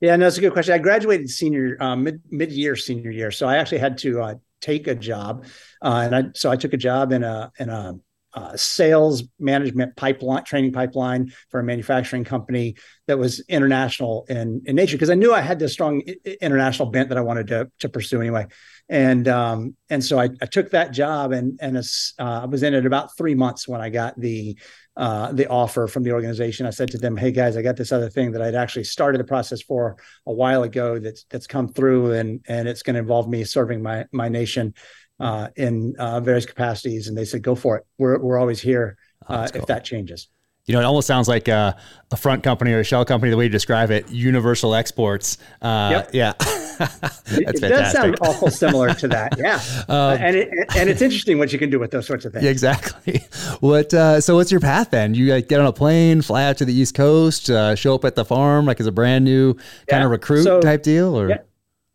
Yeah, 0.00 0.16
no, 0.16 0.26
that's 0.26 0.36
a 0.36 0.40
good 0.40 0.52
question. 0.52 0.74
I 0.74 0.78
graduated 0.78 1.30
senior 1.30 1.76
uh, 1.80 1.94
mid 1.94 2.20
mid 2.28 2.50
year 2.50 2.74
senior 2.74 3.12
year, 3.12 3.30
so 3.30 3.46
I 3.46 3.58
actually 3.58 3.78
had 3.78 3.98
to 3.98 4.20
uh, 4.20 4.34
take 4.60 4.88
a 4.88 4.96
job, 4.96 5.44
uh, 5.80 6.02
and 6.04 6.16
I 6.16 6.24
so 6.34 6.50
I 6.50 6.56
took 6.56 6.72
a 6.72 6.76
job 6.76 7.12
in 7.12 7.22
a 7.22 7.52
in 7.60 7.68
a 7.68 7.94
uh, 8.34 8.56
sales 8.56 9.24
management 9.38 9.94
pipeline 9.96 10.44
training 10.44 10.72
pipeline 10.72 11.32
for 11.50 11.60
a 11.60 11.64
manufacturing 11.64 12.24
company 12.24 12.76
that 13.06 13.18
was 13.18 13.40
international 13.48 14.24
in, 14.28 14.62
in 14.64 14.76
nature 14.76 14.96
because 14.96 15.10
I 15.10 15.14
knew 15.14 15.34
I 15.34 15.40
had 15.40 15.58
this 15.58 15.72
strong 15.72 16.00
international 16.40 16.90
bent 16.90 17.10
that 17.10 17.18
I 17.18 17.22
wanted 17.22 17.48
to, 17.48 17.70
to 17.80 17.88
pursue 17.88 18.20
anyway. 18.20 18.46
And 18.88 19.28
um, 19.28 19.76
and 19.90 20.04
so 20.04 20.18
I, 20.18 20.28
I, 20.40 20.46
took 20.46 20.70
that 20.70 20.92
job 20.92 21.32
and 21.32 21.58
and 21.62 21.76
uh, 21.78 21.82
I 22.18 22.44
was 22.46 22.62
in 22.62 22.74
it 22.74 22.84
about 22.84 23.16
three 23.16 23.34
months 23.34 23.66
when 23.66 23.80
I 23.80 23.90
got 23.90 24.18
the 24.18 24.58
uh, 24.96 25.32
the 25.32 25.48
offer 25.48 25.86
from 25.86 26.02
the 26.02 26.12
organization. 26.12 26.66
I 26.66 26.70
said 26.70 26.90
to 26.90 26.98
them, 26.98 27.16
"Hey 27.16 27.30
guys, 27.30 27.56
I 27.56 27.62
got 27.62 27.76
this 27.76 27.92
other 27.92 28.10
thing 28.10 28.32
that 28.32 28.42
I'd 28.42 28.54
actually 28.54 28.84
started 28.84 29.18
the 29.18 29.24
process 29.24 29.62
for 29.62 29.96
a 30.26 30.32
while 30.32 30.62
ago 30.64 30.98
that's 30.98 31.24
that's 31.30 31.46
come 31.46 31.68
through 31.68 32.12
and 32.12 32.44
and 32.48 32.68
it's 32.68 32.82
going 32.82 32.94
to 32.94 33.00
involve 33.00 33.28
me 33.28 33.44
serving 33.44 33.82
my 33.82 34.04
my 34.12 34.28
nation." 34.28 34.74
Uh, 35.20 35.48
in 35.56 35.94
uh, 35.98 36.20
various 36.20 36.46
capacities, 36.46 37.08
and 37.08 37.16
they 37.16 37.24
said, 37.24 37.42
"Go 37.42 37.54
for 37.54 37.76
it. 37.76 37.86
We're 37.98 38.18
we're 38.18 38.38
always 38.38 38.60
here 38.60 38.96
oh, 39.28 39.34
uh, 39.34 39.48
cool. 39.48 39.62
if 39.62 39.66
that 39.68 39.84
changes." 39.84 40.28
You 40.66 40.74
know, 40.74 40.80
it 40.80 40.84
almost 40.84 41.08
sounds 41.08 41.26
like 41.26 41.48
a, 41.48 41.76
a, 42.12 42.16
front 42.16 42.44
company 42.44 42.72
or 42.72 42.80
a 42.80 42.84
shell 42.84 43.04
company. 43.04 43.30
The 43.30 43.36
way 43.36 43.44
you 43.44 43.50
describe 43.50 43.90
it, 43.90 44.08
Universal 44.10 44.76
Exports. 44.76 45.38
Uh, 45.60 45.88
yep. 45.90 46.10
Yeah, 46.12 46.32
that's 46.38 47.32
it, 47.32 47.48
it 47.48 47.60
does 47.60 47.92
sound 47.92 48.16
awful 48.20 48.48
similar 48.48 48.94
to 48.94 49.08
that. 49.08 49.36
Yeah, 49.38 49.60
um, 49.88 50.18
and 50.22 50.36
it, 50.36 50.48
and 50.76 50.88
it's 50.88 51.02
interesting 51.02 51.38
what 51.38 51.52
you 51.52 51.58
can 51.58 51.68
do 51.68 51.80
with 51.80 51.90
those 51.90 52.06
sorts 52.06 52.24
of 52.24 52.32
things. 52.32 52.44
Exactly. 52.52 53.24
What? 53.58 53.92
Uh, 53.92 54.20
so, 54.20 54.36
what's 54.36 54.52
your 54.52 54.60
path 54.60 54.90
then? 54.90 55.14
You 55.14 55.40
get 55.42 55.58
on 55.58 55.66
a 55.66 55.72
plane, 55.72 56.22
fly 56.22 56.44
out 56.44 56.58
to 56.58 56.64
the 56.64 56.72
East 56.72 56.94
Coast, 56.94 57.50
uh, 57.50 57.74
show 57.74 57.96
up 57.96 58.04
at 58.04 58.14
the 58.14 58.24
farm 58.24 58.66
like 58.66 58.78
as 58.78 58.86
a 58.86 58.92
brand 58.92 59.24
new 59.24 59.54
kind 59.54 59.64
yeah. 59.88 60.04
of 60.04 60.10
recruit 60.12 60.44
so, 60.44 60.60
type 60.60 60.84
deal, 60.84 61.18
or? 61.18 61.28
Yeah 61.28 61.38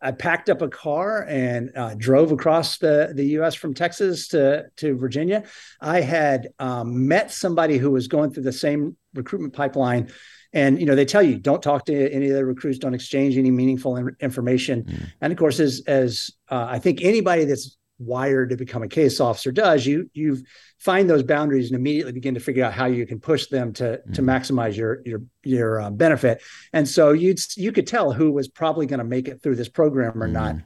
I 0.00 0.12
packed 0.12 0.48
up 0.48 0.62
a 0.62 0.68
car 0.68 1.24
and 1.28 1.70
uh, 1.76 1.94
drove 1.96 2.30
across 2.30 2.78
the, 2.78 3.12
the 3.14 3.24
U.S. 3.26 3.54
from 3.54 3.74
Texas 3.74 4.28
to 4.28 4.66
to 4.76 4.96
Virginia. 4.96 5.44
I 5.80 6.00
had 6.00 6.48
um, 6.58 7.08
met 7.08 7.32
somebody 7.32 7.78
who 7.78 7.90
was 7.90 8.06
going 8.06 8.30
through 8.30 8.44
the 8.44 8.52
same 8.52 8.96
recruitment 9.14 9.54
pipeline, 9.54 10.10
and 10.52 10.78
you 10.78 10.86
know 10.86 10.94
they 10.94 11.04
tell 11.04 11.22
you 11.22 11.38
don't 11.38 11.62
talk 11.62 11.84
to 11.86 12.12
any 12.12 12.28
of 12.28 12.34
the 12.34 12.44
recruits, 12.44 12.78
don't 12.78 12.94
exchange 12.94 13.36
any 13.36 13.50
meaningful 13.50 13.96
in- 13.96 14.16
information. 14.20 14.84
Mm. 14.84 15.06
And 15.20 15.32
of 15.32 15.38
course, 15.38 15.58
as 15.58 15.82
as 15.86 16.30
uh, 16.48 16.66
I 16.68 16.78
think 16.78 17.02
anybody 17.02 17.44
that's 17.44 17.77
wired 17.98 18.50
to 18.50 18.56
become 18.56 18.82
a 18.82 18.88
case 18.88 19.20
officer 19.20 19.52
does, 19.52 19.86
you 19.86 20.10
you 20.14 20.38
find 20.78 21.08
those 21.08 21.22
boundaries 21.22 21.70
and 21.70 21.78
immediately 21.78 22.12
begin 22.12 22.34
to 22.34 22.40
figure 22.40 22.64
out 22.64 22.72
how 22.72 22.86
you 22.86 23.06
can 23.06 23.20
push 23.20 23.46
them 23.46 23.72
to 23.74 23.84
mm-hmm. 23.84 24.12
to 24.12 24.22
maximize 24.22 24.76
your 24.76 25.02
your 25.04 25.22
your 25.42 25.80
uh, 25.80 25.90
benefit. 25.90 26.42
And 26.72 26.88
so 26.88 27.12
you'd 27.12 27.40
you 27.56 27.72
could 27.72 27.86
tell 27.86 28.12
who 28.12 28.30
was 28.30 28.48
probably 28.48 28.86
going 28.86 28.98
to 28.98 29.04
make 29.04 29.28
it 29.28 29.42
through 29.42 29.56
this 29.56 29.68
program 29.68 30.22
or 30.22 30.26
mm-hmm. 30.26 30.34
not. 30.34 30.56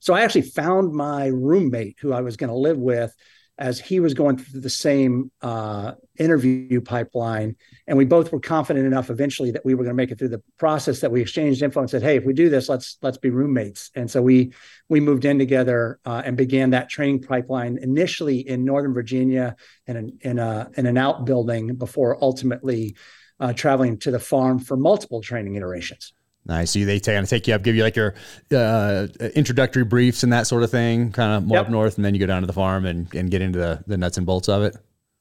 So 0.00 0.14
I 0.14 0.22
actually 0.22 0.42
found 0.42 0.92
my 0.92 1.26
roommate 1.26 1.96
who 2.00 2.12
I 2.12 2.20
was 2.20 2.36
going 2.36 2.50
to 2.50 2.56
live 2.56 2.78
with 2.78 3.14
as 3.56 3.78
he 3.78 4.00
was 4.00 4.14
going 4.14 4.36
through 4.36 4.60
the 4.60 4.70
same 4.70 5.30
uh, 5.40 5.92
interview 6.18 6.80
pipeline. 6.80 7.54
And 7.86 7.96
we 7.96 8.04
both 8.04 8.32
were 8.32 8.40
confident 8.40 8.86
enough 8.86 9.10
eventually 9.10 9.52
that 9.52 9.64
we 9.64 9.74
were 9.74 9.84
going 9.84 9.92
to 9.92 9.96
make 9.96 10.10
it 10.10 10.18
through 10.18 10.30
the 10.30 10.42
process 10.58 11.00
that 11.00 11.12
we 11.12 11.20
exchanged 11.20 11.62
info 11.62 11.80
and 11.80 11.90
said, 11.90 12.02
"Hey, 12.02 12.16
if 12.16 12.24
we 12.24 12.32
do 12.32 12.48
this, 12.48 12.68
let's 12.68 12.98
let's 13.02 13.18
be 13.18 13.30
roommates." 13.30 13.90
And 13.94 14.10
so 14.10 14.22
we 14.22 14.52
we 14.88 15.00
moved 15.00 15.24
in 15.24 15.38
together 15.38 16.00
uh, 16.04 16.22
and 16.24 16.36
began 16.36 16.70
that 16.70 16.88
training 16.88 17.22
pipeline 17.22 17.78
initially 17.80 18.38
in 18.38 18.64
Northern 18.64 18.94
Virginia 18.94 19.56
in 19.86 19.96
an 19.96 20.18
in 20.22 20.38
a 20.38 20.70
in 20.76 20.86
an 20.86 20.98
outbuilding 20.98 21.76
before 21.76 22.18
ultimately 22.20 22.96
uh, 23.38 23.52
traveling 23.52 23.98
to 23.98 24.10
the 24.10 24.20
farm 24.20 24.58
for 24.58 24.76
multiple 24.76 25.20
training 25.20 25.54
iterations. 25.54 26.12
Nice. 26.46 26.72
So 26.72 26.84
they 26.84 27.00
kind 27.00 27.18
of 27.18 27.28
take 27.28 27.48
you 27.48 27.54
up, 27.54 27.62
give 27.62 27.74
you 27.74 27.82
like 27.82 27.96
your 27.96 28.14
uh, 28.52 29.06
introductory 29.34 29.84
briefs 29.84 30.22
and 30.22 30.32
that 30.32 30.46
sort 30.46 30.62
of 30.62 30.70
thing, 30.70 31.10
kind 31.10 31.32
of 31.32 31.46
more 31.46 31.56
yep. 31.56 31.66
up 31.66 31.72
north, 31.72 31.96
and 31.96 32.04
then 32.04 32.14
you 32.14 32.20
go 32.20 32.26
down 32.26 32.42
to 32.42 32.46
the 32.46 32.52
farm 32.52 32.84
and, 32.84 33.12
and 33.14 33.30
get 33.30 33.40
into 33.40 33.58
the, 33.58 33.82
the 33.86 33.96
nuts 33.96 34.18
and 34.18 34.26
bolts 34.26 34.48
of 34.48 34.62
it. 34.62 34.76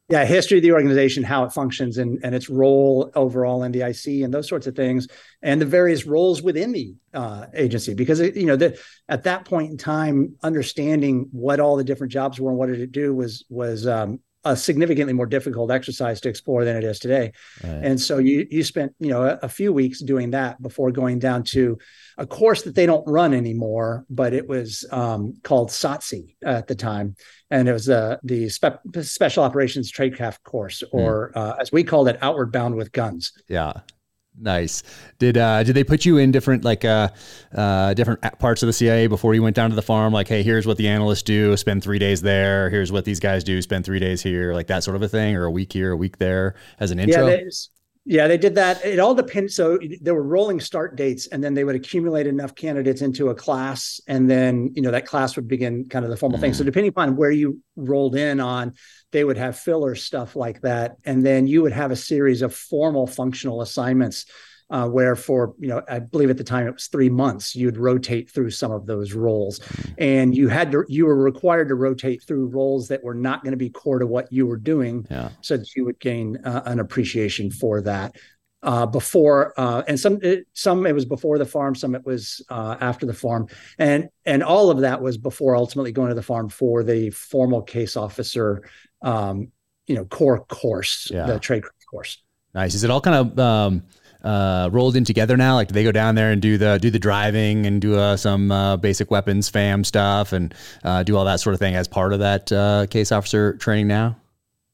Yeah, 0.09 0.25
history 0.25 0.57
of 0.57 0.63
the 0.63 0.73
organization, 0.73 1.23
how 1.23 1.45
it 1.45 1.53
functions, 1.53 1.97
and, 1.97 2.19
and 2.23 2.35
its 2.35 2.49
role 2.49 3.09
overall 3.15 3.63
in 3.63 3.71
the 3.71 3.81
IC, 3.81 4.23
and 4.23 4.33
those 4.33 4.49
sorts 4.49 4.67
of 4.67 4.75
things, 4.75 5.07
and 5.41 5.61
the 5.61 5.65
various 5.65 6.05
roles 6.05 6.41
within 6.41 6.73
the 6.73 6.93
uh, 7.13 7.45
agency. 7.53 7.93
Because 7.93 8.19
it, 8.19 8.35
you 8.35 8.45
know, 8.45 8.57
the, 8.57 8.77
at 9.07 9.23
that 9.23 9.45
point 9.45 9.71
in 9.71 9.77
time, 9.77 10.35
understanding 10.43 11.29
what 11.31 11.61
all 11.61 11.77
the 11.77 11.85
different 11.85 12.11
jobs 12.11 12.37
were 12.37 12.49
and 12.49 12.59
what 12.59 12.67
did 12.67 12.81
it 12.81 12.91
do 12.91 13.15
was 13.15 13.45
was 13.49 13.87
um, 13.87 14.19
a 14.45 14.55
significantly 14.55 15.13
more 15.13 15.25
difficult 15.25 15.71
exercise 15.71 16.19
to 16.21 16.29
explore 16.29 16.65
than 16.65 16.75
it 16.75 16.83
is 16.83 16.99
today. 16.99 17.31
Right. 17.63 17.79
And 17.83 17.99
so 17.99 18.17
you 18.17 18.45
you 18.49 18.63
spent 18.63 18.93
you 18.99 19.09
know 19.09 19.23
a, 19.23 19.39
a, 19.43 19.49
few 19.49 19.71
weeks 19.71 19.99
doing 19.99 20.31
that 20.31 20.61
before 20.61 20.91
going 20.91 21.19
down 21.19 21.43
to 21.43 21.77
a 22.17 22.25
course 22.25 22.63
that 22.63 22.75
they 22.75 22.85
don't 22.85 23.07
run 23.07 23.33
anymore, 23.33 24.05
but 24.09 24.33
it 24.33 24.47
was 24.47 24.85
um, 24.91 25.33
called 25.43 25.69
SOTC 25.69 26.35
at 26.43 26.67
the 26.67 26.75
time, 26.75 27.15
and 27.49 27.69
it 27.69 27.73
was 27.73 27.89
uh, 27.89 28.17
the 28.23 28.49
spe- 28.49 29.01
Special 29.01 29.43
Operations 29.43 29.91
Tradecraft 29.91 30.43
course, 30.43 30.81
hmm. 30.81 30.97
or 30.97 31.31
mm. 31.35 31.39
uh, 31.39 31.55
as 31.59 31.71
we 31.71 31.83
called 31.83 32.07
it, 32.07 32.17
Outward 32.21 32.51
Bound 32.51 32.75
with 32.75 32.91
Guns. 32.91 33.31
Yeah. 33.47 33.73
Nice. 34.39 34.83
Did 35.19 35.37
uh 35.37 35.63
did 35.63 35.75
they 35.75 35.83
put 35.83 36.05
you 36.05 36.17
in 36.17 36.31
different 36.31 36.63
like 36.63 36.83
uh 36.83 37.09
uh 37.53 37.93
different 37.93 38.21
parts 38.39 38.63
of 38.63 38.67
the 38.67 38.73
CIA 38.73 39.07
before 39.07 39.35
you 39.35 39.43
went 39.43 39.55
down 39.55 39.69
to 39.69 39.75
the 39.75 39.81
farm? 39.81 40.11
Like, 40.11 40.27
hey, 40.27 40.43
here's 40.43 40.65
what 40.65 40.77
the 40.77 40.87
analysts 40.87 41.21
do, 41.23 41.55
spend 41.55 41.83
three 41.83 41.99
days 41.99 42.21
there. 42.21 42.69
Here's 42.69 42.91
what 42.91 43.05
these 43.05 43.19
guys 43.19 43.43
do, 43.43 43.61
spend 43.61 43.85
three 43.85 43.99
days 43.99 44.23
here, 44.23 44.53
like 44.53 44.67
that 44.67 44.83
sort 44.83 44.95
of 44.95 45.03
a 45.03 45.07
thing, 45.07 45.35
or 45.35 45.45
a 45.45 45.51
week 45.51 45.71
here, 45.71 45.91
a 45.91 45.97
week 45.97 46.17
there, 46.17 46.55
as 46.79 46.91
an 46.91 46.99
intro. 46.99 47.27
Yeah, 47.27 47.35
yeah, 48.05 48.27
they 48.27 48.37
did 48.37 48.55
that. 48.55 48.83
It 48.85 48.99
all 48.99 49.15
depends. 49.15 49.55
So 49.55 49.79
there 50.01 50.13
were 50.13 50.23
rolling 50.23 50.59
start 50.59 50.97
dates, 50.97 51.27
and 51.27 51.41
then 51.41 51.53
they 51.53 51.63
would 51.63 51.75
accumulate 51.75 52.27
enough 52.27 52.53
candidates 52.53 53.01
into 53.01 53.29
a 53.29 53.35
class, 53.35 54.01
and 54.07 54.29
then 54.29 54.71
you 54.75 54.81
know 54.81 54.91
that 54.91 55.05
class 55.05 55.37
would 55.37 55.47
begin 55.47 55.87
kind 55.89 56.03
of 56.03 56.11
the 56.11 56.17
formal 56.17 56.37
mm. 56.37 56.41
thing. 56.41 56.53
So 56.53 56.63
mm. 56.63 56.65
depending 56.65 56.89
upon 56.89 57.15
where 57.15 57.31
you 57.31 57.61
rolled 57.77 58.15
in 58.15 58.41
on, 58.41 58.73
they 59.11 59.23
would 59.23 59.37
have 59.37 59.57
filler 59.57 59.95
stuff 59.95 60.35
like 60.35 60.61
that, 60.61 60.97
and 61.05 61.25
then 61.25 61.47
you 61.47 61.61
would 61.61 61.71
have 61.71 61.91
a 61.91 61.95
series 61.95 62.41
of 62.41 62.53
formal 62.53 63.07
functional 63.07 63.61
assignments 63.61 64.25
uh, 64.73 64.87
where 64.87 65.15
for 65.15 65.53
you 65.59 65.67
know 65.67 65.83
I 65.87 65.99
believe 65.99 66.31
at 66.31 66.37
the 66.37 66.43
time 66.43 66.67
it 66.67 66.73
was 66.73 66.87
three 66.87 67.09
months 67.09 67.55
you'd 67.55 67.77
rotate 67.77 68.29
through 68.29 68.49
some 68.49 68.71
of 68.71 68.87
those 68.87 69.13
roles, 69.13 69.59
mm-hmm. 69.59 69.91
and 69.99 70.35
you 70.35 70.49
had 70.49 70.71
to 70.71 70.83
you 70.89 71.05
were 71.05 71.15
required 71.15 71.69
to 71.69 71.75
rotate 71.75 72.23
through 72.23 72.47
roles 72.47 72.87
that 72.87 73.03
were 73.03 73.13
not 73.13 73.43
going 73.43 73.51
to 73.51 73.57
be 73.57 73.69
core 73.69 73.99
to 73.99 74.07
what 74.07 74.33
you 74.33 74.47
were 74.47 74.57
doing, 74.57 75.05
yeah. 75.11 75.29
so 75.41 75.57
that 75.57 75.75
you 75.75 75.85
would 75.85 75.99
gain 75.99 76.37
uh, 76.43 76.63
an 76.65 76.79
appreciation 76.79 77.51
for 77.51 77.81
that. 77.81 78.15
Uh, 78.63 78.85
before 78.85 79.53
uh, 79.57 79.83
and 79.87 79.99
some 79.99 80.17
it, 80.23 80.47
some 80.53 80.87
it 80.87 80.93
was 80.93 81.05
before 81.05 81.37
the 81.37 81.45
farm, 81.45 81.75
some 81.75 81.93
it 81.93 82.03
was 82.03 82.43
uh, 82.49 82.75
after 82.81 83.05
the 83.05 83.13
farm, 83.13 83.47
and 83.77 84.09
and 84.25 84.41
all 84.41 84.71
of 84.71 84.79
that 84.79 85.03
was 85.03 85.19
before 85.19 85.55
ultimately 85.55 85.91
going 85.91 86.09
to 86.09 86.15
the 86.15 86.23
farm 86.23 86.49
for 86.49 86.81
the 86.81 87.11
formal 87.11 87.61
case 87.61 87.95
officer, 87.95 88.63
um, 89.03 89.51
you 89.85 89.93
know, 89.93 90.05
core 90.05 90.43
course, 90.45 91.11
yeah. 91.13 91.27
the 91.27 91.39
trade 91.39 91.63
course. 91.91 92.23
Nice. 92.55 92.73
Is 92.73 92.83
it 92.83 92.89
all 92.89 93.01
kind 93.01 93.15
of 93.15 93.39
um, 93.39 93.83
uh, 94.23 94.69
rolled 94.71 94.95
in 94.95 95.03
together 95.03 95.37
now? 95.37 95.55
Like, 95.55 95.67
do 95.67 95.73
they 95.73 95.83
go 95.83 95.91
down 95.91 96.15
there 96.15 96.31
and 96.31 96.41
do 96.41 96.57
the 96.57 96.77
do 96.79 96.89
the 96.89 96.99
driving 96.99 97.65
and 97.65 97.81
do 97.81 97.95
uh, 97.95 98.17
some 98.17 98.51
uh, 98.51 98.77
basic 98.77 99.11
weapons 99.11 99.49
fam 99.49 99.83
stuff 99.83 100.33
and 100.33 100.53
uh, 100.83 101.03
do 101.03 101.17
all 101.17 101.25
that 101.25 101.39
sort 101.39 101.53
of 101.53 101.59
thing 101.59 101.75
as 101.75 101.87
part 101.87 102.13
of 102.13 102.19
that 102.19 102.51
uh, 102.51 102.87
case 102.89 103.11
officer 103.11 103.57
training 103.57 103.87
now? 103.87 104.15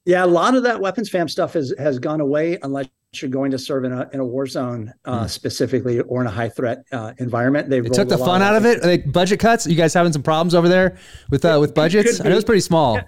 Yeah, 0.05 0.25
a 0.25 0.27
lot 0.27 0.55
of 0.55 0.63
that 0.63 0.79
weapons 0.79 1.09
fam 1.09 1.27
stuff 1.27 1.53
has 1.53 1.73
has 1.77 1.99
gone 1.99 2.21
away 2.21 2.57
unless 2.63 2.87
you're 3.13 3.29
going 3.29 3.51
to 3.51 3.57
serve 3.57 3.85
in 3.85 3.91
a 3.91 4.09
in 4.13 4.19
a 4.19 4.25
war 4.25 4.45
zone 4.45 4.93
uh, 5.05 5.23
mm. 5.23 5.29
specifically 5.29 5.99
or 5.99 6.21
in 6.21 6.27
a 6.27 6.31
high 6.31 6.49
threat 6.49 6.83
uh, 6.91 7.13
environment. 7.17 7.69
They 7.69 7.81
took 7.81 8.09
the 8.09 8.17
fun 8.17 8.41
out 8.41 8.55
of 8.55 8.65
it. 8.65 8.83
Like 8.83 9.11
budget 9.11 9.39
cuts. 9.39 9.65
You 9.65 9.75
guys 9.75 9.93
having 9.93 10.13
some 10.13 10.23
problems 10.23 10.53
over 10.55 10.67
there 10.67 10.97
with 11.29 11.43
uh, 11.45 11.57
with 11.59 11.73
budgets? 11.73 12.21
I 12.21 12.29
know 12.29 12.35
it's 12.35 12.45
pretty 12.45 12.61
small. 12.61 12.95
Yeah. 12.95 13.03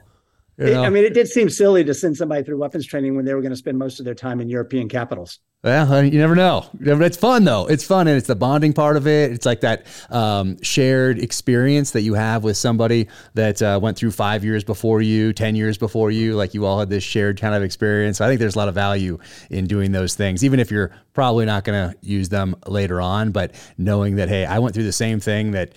You 0.58 0.74
know? 0.74 0.84
I 0.84 0.90
mean, 0.90 1.06
it 1.06 1.14
did 1.14 1.28
seem 1.28 1.50
silly 1.50 1.84
to 1.84 1.94
send 1.94 2.18
somebody 2.18 2.44
through 2.44 2.58
weapons 2.58 2.86
training 2.86 3.16
when 3.16 3.26
they 3.26 3.34
were 3.34 3.42
going 3.42 3.52
to 3.52 3.58
spend 3.58 3.80
most 3.80 4.00
of 4.00 4.06
their 4.06 4.14
time 4.14 4.40
in 4.42 4.50
European 4.50 4.90
capitals. 4.90 5.40
Well, 5.64 6.04
you 6.04 6.18
never 6.18 6.34
know. 6.34 6.66
It's 6.80 7.18
fun 7.18 7.44
though. 7.44 7.68
It's 7.68 7.84
fun, 7.84 8.08
and 8.08 8.18
it's 8.18 8.26
the 8.26 8.36
bonding 8.36 8.74
part 8.74 8.98
of 8.98 9.06
it. 9.06 9.32
It's 9.32 9.46
like 9.46 9.62
that 9.62 9.86
um, 10.10 10.60
shared 10.64 11.20
experience 11.20 11.92
that 11.92 12.02
you 12.02 12.16
have 12.16 12.44
with 12.44 12.58
somebody 12.58 13.10
that 13.36 13.62
uh, 13.62 13.80
went 13.80 13.96
through 13.96 14.10
five 14.10 14.44
years 14.44 14.64
before 14.64 15.04
you, 15.04 15.34
ten 15.34 15.56
years 15.56 15.78
before 15.78 16.10
you. 16.10 16.34
Like 16.34 16.56
you 16.56 16.66
all 16.66 16.80
had 16.80 16.90
this 16.90 17.04
shared 17.04 17.40
kind 17.40 17.54
of 17.54 17.62
experience. 17.62 18.22
I 18.22 18.28
think 18.28 18.40
there's 18.40 18.56
a 18.56 18.58
lot 18.58 18.70
of 18.70 18.74
value 18.74 19.20
in 19.52 19.68
doing 19.68 19.92
those 19.92 20.16
things, 20.16 20.44
even 20.44 20.60
if 20.60 20.72
you're 20.72 20.92
probably 21.14 21.46
not 21.46 21.64
going 21.64 21.92
to 21.92 21.98
use 22.02 22.30
them 22.30 22.56
later 22.66 23.00
on. 23.00 23.32
But 23.32 23.54
knowing 23.78 24.16
that, 24.16 24.30
hey, 24.30 24.46
I 24.46 24.58
went 24.58 24.74
through 24.74 24.86
the 24.86 24.92
same 24.92 25.20
thing 25.20 25.52
that 25.52 25.74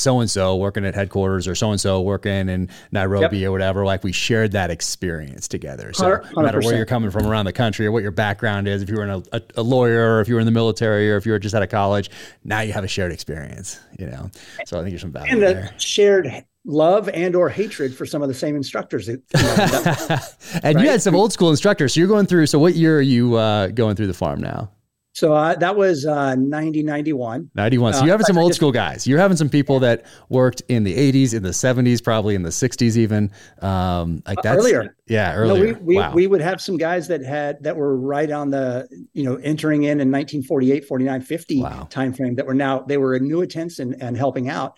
so 0.00 0.18
and 0.18 0.28
so 0.28 0.56
working 0.56 0.84
at 0.84 0.96
headquarters 0.96 1.46
or 1.46 1.54
so 1.54 1.70
and 1.70 1.80
so 1.80 2.00
working 2.00 2.48
in 2.48 2.68
Nairobi 2.90 3.38
yep. 3.38 3.48
or 3.48 3.52
whatever. 3.52 3.84
Like 3.84 4.02
we 4.02 4.10
shared 4.10 4.50
that 4.52 4.72
experience 4.72 5.46
together. 5.46 5.92
So 5.92 6.16
100%. 6.16 6.36
no 6.36 6.42
matter 6.42 6.60
where 6.60 6.74
you're 6.74 6.84
coming 6.84 7.12
from 7.12 7.28
around 7.28 7.44
the 7.44 7.52
country 7.52 7.86
or 7.86 7.92
what 7.92 8.02
your 8.02 8.10
background 8.10 8.66
is, 8.66 8.82
if 8.82 8.88
you 8.88 8.96
were 8.96 9.04
in 9.04 9.10
a 9.10 9.19
a, 9.32 9.42
a, 9.56 9.62
lawyer 9.62 10.16
or 10.16 10.20
if 10.20 10.28
you 10.28 10.34
were 10.34 10.40
in 10.40 10.46
the 10.46 10.52
military 10.52 11.10
or 11.10 11.16
if 11.16 11.26
you 11.26 11.32
were 11.32 11.38
just 11.38 11.54
out 11.54 11.62
of 11.62 11.68
college, 11.68 12.10
now 12.44 12.60
you 12.60 12.72
have 12.72 12.84
a 12.84 12.88
shared 12.88 13.12
experience, 13.12 13.80
you 13.98 14.06
know? 14.06 14.30
So 14.66 14.78
I 14.78 14.82
think 14.82 14.92
there's 14.92 15.02
some 15.02 15.12
value 15.12 15.32
and 15.32 15.42
there. 15.42 15.74
shared 15.78 16.44
love 16.64 17.08
and 17.08 17.34
or 17.34 17.48
hatred 17.48 17.94
for 17.94 18.06
some 18.06 18.22
of 18.22 18.28
the 18.28 18.34
same 18.34 18.56
instructors. 18.56 19.06
That, 19.06 19.22
you 19.34 19.42
know, 19.42 20.60
and 20.62 20.76
right? 20.76 20.84
you 20.84 20.90
had 20.90 21.02
some 21.02 21.14
old 21.14 21.32
school 21.32 21.50
instructors. 21.50 21.94
So 21.94 22.00
you're 22.00 22.08
going 22.08 22.26
through, 22.26 22.46
so 22.46 22.58
what 22.58 22.74
year 22.74 22.98
are 22.98 23.02
you 23.02 23.36
uh, 23.36 23.68
going 23.68 23.96
through 23.96 24.08
the 24.08 24.14
farm 24.14 24.40
now? 24.40 24.70
So 25.12 25.34
uh, 25.34 25.56
that 25.56 25.76
was 25.76 26.06
uh, 26.06 26.36
90, 26.36 26.84
91. 26.84 27.50
91. 27.54 27.94
So 27.94 28.00
you're 28.00 28.12
having 28.12 28.26
some 28.26 28.38
old 28.38 28.54
school 28.54 28.70
guys. 28.70 29.06
You're 29.06 29.18
having 29.18 29.36
some 29.36 29.48
people 29.48 29.80
that 29.80 30.06
worked 30.28 30.62
in 30.68 30.84
the 30.84 30.96
80s, 30.96 31.34
in 31.34 31.42
the 31.42 31.50
70s, 31.50 32.02
probably 32.02 32.36
in 32.36 32.42
the 32.42 32.50
60s, 32.50 32.96
even. 32.96 33.32
Um, 33.60 34.22
like 34.26 34.38
uh, 34.38 34.42
that's 34.42 34.58
earlier. 34.58 34.96
Yeah, 35.08 35.34
earlier. 35.34 35.72
No, 35.72 35.78
we, 35.80 35.84
we, 35.84 35.96
wow. 35.96 36.14
we 36.14 36.26
would 36.28 36.40
have 36.40 36.60
some 36.60 36.76
guys 36.76 37.08
that 37.08 37.24
had 37.24 37.62
that 37.64 37.76
were 37.76 37.96
right 37.96 38.30
on 38.30 38.50
the, 38.50 38.88
you 39.12 39.24
know, 39.24 39.34
entering 39.36 39.82
in 39.82 40.00
in 40.00 40.12
1948, 40.12 40.84
49, 40.84 41.20
50 41.22 41.62
wow. 41.62 41.88
timeframe 41.90 42.36
that 42.36 42.46
were 42.46 42.54
now, 42.54 42.80
they 42.80 42.96
were 42.96 43.18
annuitants 43.18 43.80
and, 43.80 44.00
and 44.00 44.16
helping 44.16 44.48
out. 44.48 44.76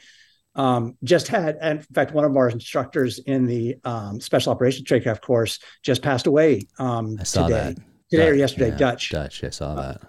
Um, 0.54 0.96
just 1.04 1.28
had, 1.28 1.58
in 1.62 1.80
fact, 1.94 2.12
one 2.12 2.24
of 2.24 2.36
our 2.36 2.48
instructors 2.48 3.18
in 3.18 3.46
the 3.46 3.76
um, 3.84 4.20
special 4.20 4.52
operations 4.52 4.88
tradecraft 4.88 5.20
course 5.20 5.58
just 5.82 6.02
passed 6.02 6.26
away 6.26 6.68
um, 6.78 7.18
today. 7.18 7.48
That. 7.48 7.76
Today 8.10 8.24
Dutch, 8.24 8.32
or 8.32 8.34
yesterday, 8.34 8.68
yeah, 8.68 8.76
Dutch. 8.76 9.10
Dutch, 9.10 9.44
I 9.44 9.48
saw 9.48 9.74
that. 9.74 10.02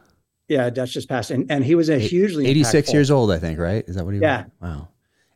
Yeah, 0.53 0.69
Dutch 0.69 0.93
just 0.93 1.09
passed, 1.09 1.31
and, 1.31 1.49
and 1.51 1.65
he 1.65 1.75
was 1.75 1.89
a 1.89 1.97
hugely 1.97 2.45
86 2.47 2.93
years 2.93 3.09
old, 3.09 3.31
I 3.31 3.39
think. 3.39 3.59
Right? 3.59 3.83
Is 3.87 3.95
that 3.95 4.05
what 4.05 4.13
he? 4.13 4.19
Was? 4.19 4.23
Yeah. 4.23 4.43
Was? 4.43 4.51
Wow. 4.61 4.87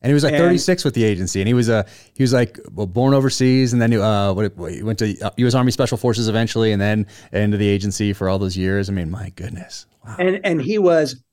And 0.01 0.12
he 0.12 0.13
was 0.13 0.24
like 0.24 0.33
and, 0.33 0.43
36 0.43 0.86
with 0.86 0.93
the 0.93 1.03
agency, 1.03 1.41
and 1.41 1.47
he 1.47 1.55
was 1.55 1.69
a 1.69 1.77
uh, 1.77 1.83
he 2.13 2.21
was 2.21 2.31
like 2.31 2.59
well, 2.71 2.86
born 2.86 3.15
overseas, 3.15 3.74
and 3.74 3.81
then 3.81 3.91
he, 3.91 3.97
uh, 3.97 4.31
what, 4.31 4.53
he 4.71 4.83
went 4.83 5.00
to 5.00 5.33
U.S. 5.38 5.55
Uh, 5.55 5.57
Army 5.57 5.71
Special 5.71 5.97
Forces 5.97 6.27
eventually, 6.27 6.71
and 6.71 6.79
then 6.79 7.07
into 7.31 7.57
the 7.57 7.67
agency 7.67 8.13
for 8.13 8.29
all 8.29 8.38
those 8.38 8.55
years. 8.55 8.89
I 8.89 8.93
mean, 8.93 9.09
my 9.09 9.31
goodness. 9.31 9.88
Wow. 10.05 10.15
And 10.19 10.39
and 10.43 10.62
he 10.62 10.77
was 10.77 11.24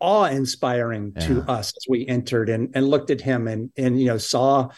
awe 0.00 0.26
inspiring 0.26 1.12
yeah. 1.16 1.26
to 1.26 1.40
us 1.42 1.72
as 1.76 1.86
we 1.88 2.06
entered 2.06 2.50
and 2.50 2.70
and 2.74 2.88
looked 2.88 3.10
at 3.10 3.22
him 3.22 3.48
and 3.48 3.70
and 3.76 3.98
you 3.98 4.06
know 4.06 4.18
saw 4.18 4.68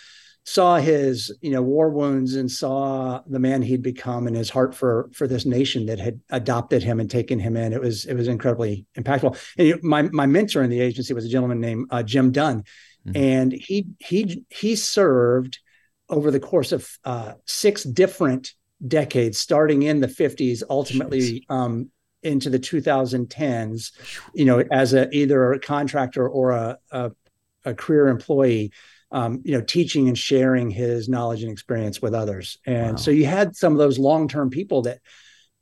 saw 0.44 0.76
his 0.76 1.32
you 1.40 1.50
know 1.50 1.62
war 1.62 1.88
wounds 1.90 2.34
and 2.34 2.50
saw 2.50 3.20
the 3.26 3.38
man 3.38 3.62
he'd 3.62 3.82
become 3.82 4.26
and 4.26 4.36
his 4.36 4.50
heart 4.50 4.74
for 4.74 5.08
for 5.12 5.26
this 5.26 5.46
nation 5.46 5.86
that 5.86 6.00
had 6.00 6.20
adopted 6.30 6.82
him 6.82 7.00
and 7.00 7.10
taken 7.10 7.38
him 7.38 7.56
in. 7.56 7.72
It 7.72 7.80
was 7.80 8.04
it 8.06 8.14
was 8.14 8.28
incredibly 8.28 8.86
impactful. 8.96 9.38
And 9.58 9.82
my 9.82 10.02
my 10.02 10.26
mentor 10.26 10.62
in 10.62 10.70
the 10.70 10.80
agency 10.80 11.14
was 11.14 11.24
a 11.24 11.28
gentleman 11.28 11.60
named 11.60 11.86
uh, 11.90 12.02
Jim 12.02 12.32
Dunn. 12.32 12.64
Mm-hmm. 13.06 13.16
and 13.16 13.52
he 13.52 13.86
he 13.98 14.44
he 14.48 14.76
served 14.76 15.58
over 16.08 16.30
the 16.30 16.38
course 16.38 16.70
of 16.70 16.88
uh, 17.04 17.32
six 17.46 17.82
different 17.82 18.52
decades 18.86 19.38
starting 19.38 19.82
in 19.82 19.98
the 19.98 20.06
50s 20.06 20.62
ultimately 20.70 21.44
um, 21.48 21.90
into 22.22 22.48
the 22.48 22.60
2010s 22.60 23.90
you 24.34 24.44
know 24.44 24.62
as 24.70 24.94
a 24.94 25.10
either 25.10 25.52
a 25.52 25.58
contractor 25.58 26.28
or 26.28 26.52
a, 26.52 26.78
a, 26.92 27.10
a 27.64 27.74
career 27.74 28.06
employee 28.06 28.70
um, 29.12 29.42
you 29.44 29.52
know, 29.52 29.60
teaching 29.60 30.08
and 30.08 30.18
sharing 30.18 30.70
his 30.70 31.08
knowledge 31.08 31.42
and 31.42 31.52
experience 31.52 32.02
with 32.02 32.14
others. 32.14 32.58
And 32.66 32.92
wow. 32.92 32.96
so 32.96 33.10
you 33.10 33.26
had 33.26 33.54
some 33.54 33.72
of 33.72 33.78
those 33.78 33.98
long 33.98 34.26
term 34.26 34.50
people 34.50 34.82
that 34.82 34.98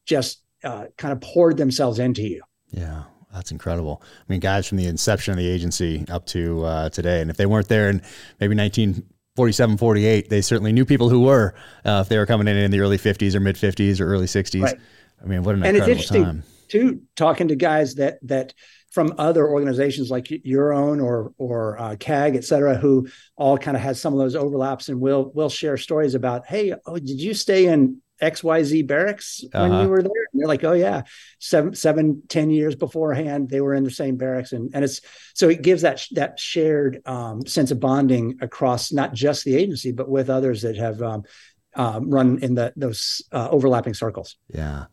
just 0.06 0.42
uh, 0.64 0.86
kind 0.96 1.12
of 1.12 1.20
poured 1.20 1.56
themselves 1.56 1.98
into 1.98 2.22
you. 2.22 2.42
Yeah. 2.70 3.04
That's 3.32 3.52
incredible. 3.52 4.02
I 4.02 4.24
mean, 4.28 4.40
guys 4.40 4.66
from 4.66 4.78
the 4.78 4.86
inception 4.86 5.32
of 5.32 5.38
the 5.38 5.48
agency 5.48 6.04
up 6.08 6.26
to 6.26 6.64
uh, 6.64 6.88
today, 6.90 7.20
and 7.20 7.30
if 7.30 7.36
they 7.36 7.46
weren't 7.46 7.68
there 7.68 7.88
in 7.88 8.02
maybe 8.40 8.56
1947, 8.56 9.76
48, 9.76 10.28
they 10.28 10.40
certainly 10.40 10.72
knew 10.72 10.84
people 10.84 11.08
who 11.08 11.20
were 11.20 11.54
uh, 11.84 12.00
if 12.02 12.08
they 12.08 12.18
were 12.18 12.26
coming 12.26 12.48
in 12.48 12.56
in 12.56 12.70
the 12.72 12.80
early 12.80 12.98
50s 12.98 13.34
or 13.34 13.40
mid 13.40 13.54
50s 13.54 14.00
or 14.00 14.06
early 14.06 14.26
60s. 14.26 14.62
Right. 14.62 14.76
I 15.22 15.26
mean, 15.26 15.44
what 15.44 15.54
an 15.54 15.62
and 15.62 15.76
incredible 15.76 16.00
it's 16.00 16.10
interesting 16.10 16.24
time. 16.24 16.42
Too 16.68 17.02
talking 17.14 17.48
to 17.48 17.56
guys 17.56 17.96
that 17.96 18.18
that 18.22 18.54
from 18.90 19.14
other 19.18 19.48
organizations 19.48 20.10
like 20.10 20.28
your 20.44 20.72
own 20.72 21.00
or 21.00 21.32
or 21.38 21.80
uh, 21.80 21.96
CAG, 21.96 22.36
et 22.36 22.44
cetera, 22.44 22.74
who 22.74 23.08
all 23.36 23.56
kind 23.56 23.76
of 23.76 23.82
has 23.82 24.00
some 24.00 24.12
of 24.12 24.18
those 24.18 24.36
overlaps, 24.36 24.88
and 24.88 25.00
we'll 25.00 25.30
we'll 25.34 25.50
share 25.50 25.76
stories 25.76 26.14
about, 26.14 26.46
hey, 26.46 26.74
oh, 26.86 26.98
did 26.98 27.20
you 27.20 27.32
stay 27.32 27.66
in 27.66 28.02
XYZ 28.20 28.86
barracks 28.86 29.44
when 29.52 29.72
uh-huh. 29.72 29.82
you 29.82 29.88
were 29.88 30.02
there? 30.02 30.26
And 30.32 30.40
they're 30.40 30.48
like, 30.48 30.64
oh 30.64 30.72
yeah, 30.72 31.02
seven, 31.38 31.74
seven, 31.74 32.22
ten 32.28 32.50
years 32.50 32.74
beforehand, 32.74 33.48
they 33.48 33.60
were 33.60 33.74
in 33.74 33.84
the 33.84 33.90
same 33.90 34.16
barracks, 34.16 34.52
and 34.52 34.70
and 34.74 34.84
it's 34.84 35.00
so 35.34 35.48
it 35.48 35.62
gives 35.62 35.82
that 35.82 36.04
that 36.12 36.38
shared 36.38 37.00
um, 37.06 37.46
sense 37.46 37.70
of 37.70 37.80
bonding 37.80 38.38
across 38.40 38.92
not 38.92 39.14
just 39.14 39.44
the 39.44 39.56
agency, 39.56 39.92
but 39.92 40.08
with 40.08 40.28
others 40.28 40.62
that 40.62 40.76
have 40.76 41.00
um, 41.00 41.22
um, 41.76 42.10
run 42.10 42.38
in 42.42 42.54
the 42.54 42.72
those 42.76 43.22
uh, 43.30 43.48
overlapping 43.50 43.94
circles. 43.94 44.36
Yeah. 44.52 44.86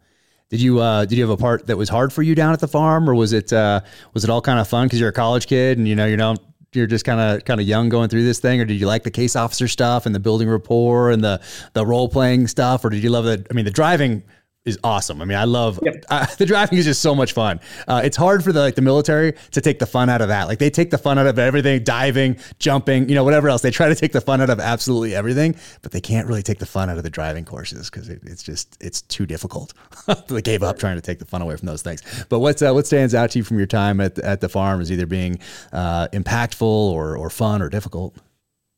Did 0.49 0.61
you 0.61 0.79
uh, 0.79 1.05
did 1.05 1.17
you 1.17 1.23
have 1.23 1.29
a 1.29 1.37
part 1.37 1.67
that 1.67 1.77
was 1.77 1.89
hard 1.89 2.13
for 2.13 2.23
you 2.23 2.33
down 2.33 2.53
at 2.53 2.59
the 2.59 2.67
farm, 2.67 3.09
or 3.09 3.15
was 3.15 3.33
it 3.33 3.51
uh, 3.51 3.81
was 4.13 4.23
it 4.23 4.29
all 4.29 4.41
kind 4.41 4.59
of 4.59 4.67
fun 4.67 4.87
because 4.87 4.99
you're 4.99 5.09
a 5.09 5.13
college 5.13 5.47
kid 5.47 5.77
and 5.77 5.87
you 5.87 5.95
know 5.95 6.05
you 6.05 6.15
know 6.15 6.35
you're 6.73 6.87
just 6.87 7.03
kind 7.03 7.19
of 7.19 7.43
kind 7.43 7.59
of 7.59 7.67
young 7.67 7.89
going 7.89 8.07
through 8.07 8.23
this 8.23 8.39
thing, 8.39 8.61
or 8.61 8.65
did 8.65 8.79
you 8.79 8.87
like 8.87 9.03
the 9.03 9.11
case 9.11 9.35
officer 9.35 9.67
stuff 9.67 10.05
and 10.05 10.15
the 10.15 10.19
building 10.19 10.47
rapport 10.47 11.11
and 11.11 11.23
the 11.23 11.41
the 11.73 11.85
role 11.85 12.07
playing 12.07 12.47
stuff, 12.47 12.85
or 12.85 12.89
did 12.89 13.03
you 13.03 13.09
love 13.09 13.25
the? 13.25 13.45
I 13.49 13.53
mean, 13.53 13.65
the 13.65 13.71
driving 13.71 14.23
is 14.67 14.77
awesome. 14.83 15.21
I 15.21 15.25
mean, 15.25 15.37
I 15.37 15.45
love 15.45 15.79
yep. 15.81 16.03
uh, 16.09 16.25
the 16.37 16.45
driving 16.45 16.77
is 16.77 16.85
just 16.85 17.01
so 17.01 17.15
much 17.15 17.33
fun. 17.33 17.59
Uh, 17.87 18.01
it's 18.03 18.17
hard 18.17 18.43
for 18.43 18.51
the 18.51 18.59
like 18.59 18.75
the 18.75 18.81
military 18.81 19.33
to 19.51 19.61
take 19.61 19.79
the 19.79 19.85
fun 19.85 20.09
out 20.09 20.21
of 20.21 20.27
that. 20.27 20.47
Like 20.47 20.59
they 20.59 20.69
take 20.69 20.91
the 20.91 20.97
fun 20.97 21.17
out 21.17 21.25
of 21.27 21.39
everything, 21.39 21.83
diving, 21.83 22.37
jumping, 22.59 23.07
you 23.09 23.15
know, 23.15 23.23
whatever 23.23 23.49
else. 23.49 23.61
They 23.61 23.71
try 23.71 23.87
to 23.87 23.95
take 23.95 24.11
the 24.11 24.21
fun 24.21 24.41
out 24.41 24.49
of 24.49 24.59
absolutely 24.59 25.15
everything, 25.15 25.55
but 25.81 25.91
they 25.91 26.01
can't 26.01 26.27
really 26.27 26.43
take 26.43 26.59
the 26.59 26.65
fun 26.65 26.89
out 26.89 26.97
of 26.97 27.03
the 27.03 27.09
driving 27.09 27.45
courses 27.45 27.89
because 27.89 28.09
it, 28.09 28.21
it's 28.23 28.43
just 28.43 28.77
it's 28.81 29.01
too 29.01 29.25
difficult. 29.25 29.73
they 30.27 30.41
gave 30.41 30.63
up 30.63 30.77
trying 30.77 30.97
to 30.97 31.01
take 31.01 31.19
the 31.19 31.25
fun 31.25 31.41
away 31.41 31.55
from 31.55 31.67
those 31.67 31.81
things. 31.81 32.03
But 32.29 32.39
what's 32.39 32.61
uh, 32.61 32.73
what 32.73 32.85
stands 32.85 33.15
out 33.15 33.31
to 33.31 33.39
you 33.39 33.43
from 33.43 33.57
your 33.57 33.67
time 33.67 34.01
at 34.01 34.19
at 34.19 34.41
the 34.41 34.49
farm 34.49 34.81
is 34.81 34.91
either 34.91 35.05
being 35.05 35.39
uh, 35.71 36.07
impactful 36.09 36.61
or 36.61 37.17
or 37.17 37.29
fun 37.29 37.61
or 37.61 37.69
difficult. 37.69 38.15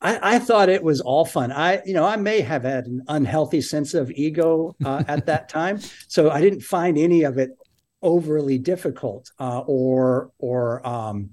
I, 0.01 0.35
I, 0.35 0.39
thought 0.39 0.69
it 0.69 0.83
was 0.83 1.01
all 1.01 1.25
fun. 1.25 1.51
I, 1.51 1.81
you 1.85 1.93
know, 1.93 2.05
I 2.05 2.15
may 2.15 2.41
have 2.41 2.63
had 2.63 2.85
an 2.85 3.03
unhealthy 3.07 3.61
sense 3.61 3.93
of 3.93 4.09
ego 4.11 4.75
uh, 4.83 5.03
at 5.07 5.25
that 5.25 5.49
time, 5.49 5.79
so 6.07 6.29
I 6.29 6.41
didn't 6.41 6.61
find 6.61 6.97
any 6.97 7.23
of 7.23 7.37
it 7.37 7.51
overly 8.01 8.57
difficult 8.57 9.29
uh, 9.39 9.59
or 9.59 10.31
or 10.37 10.85
um, 10.87 11.31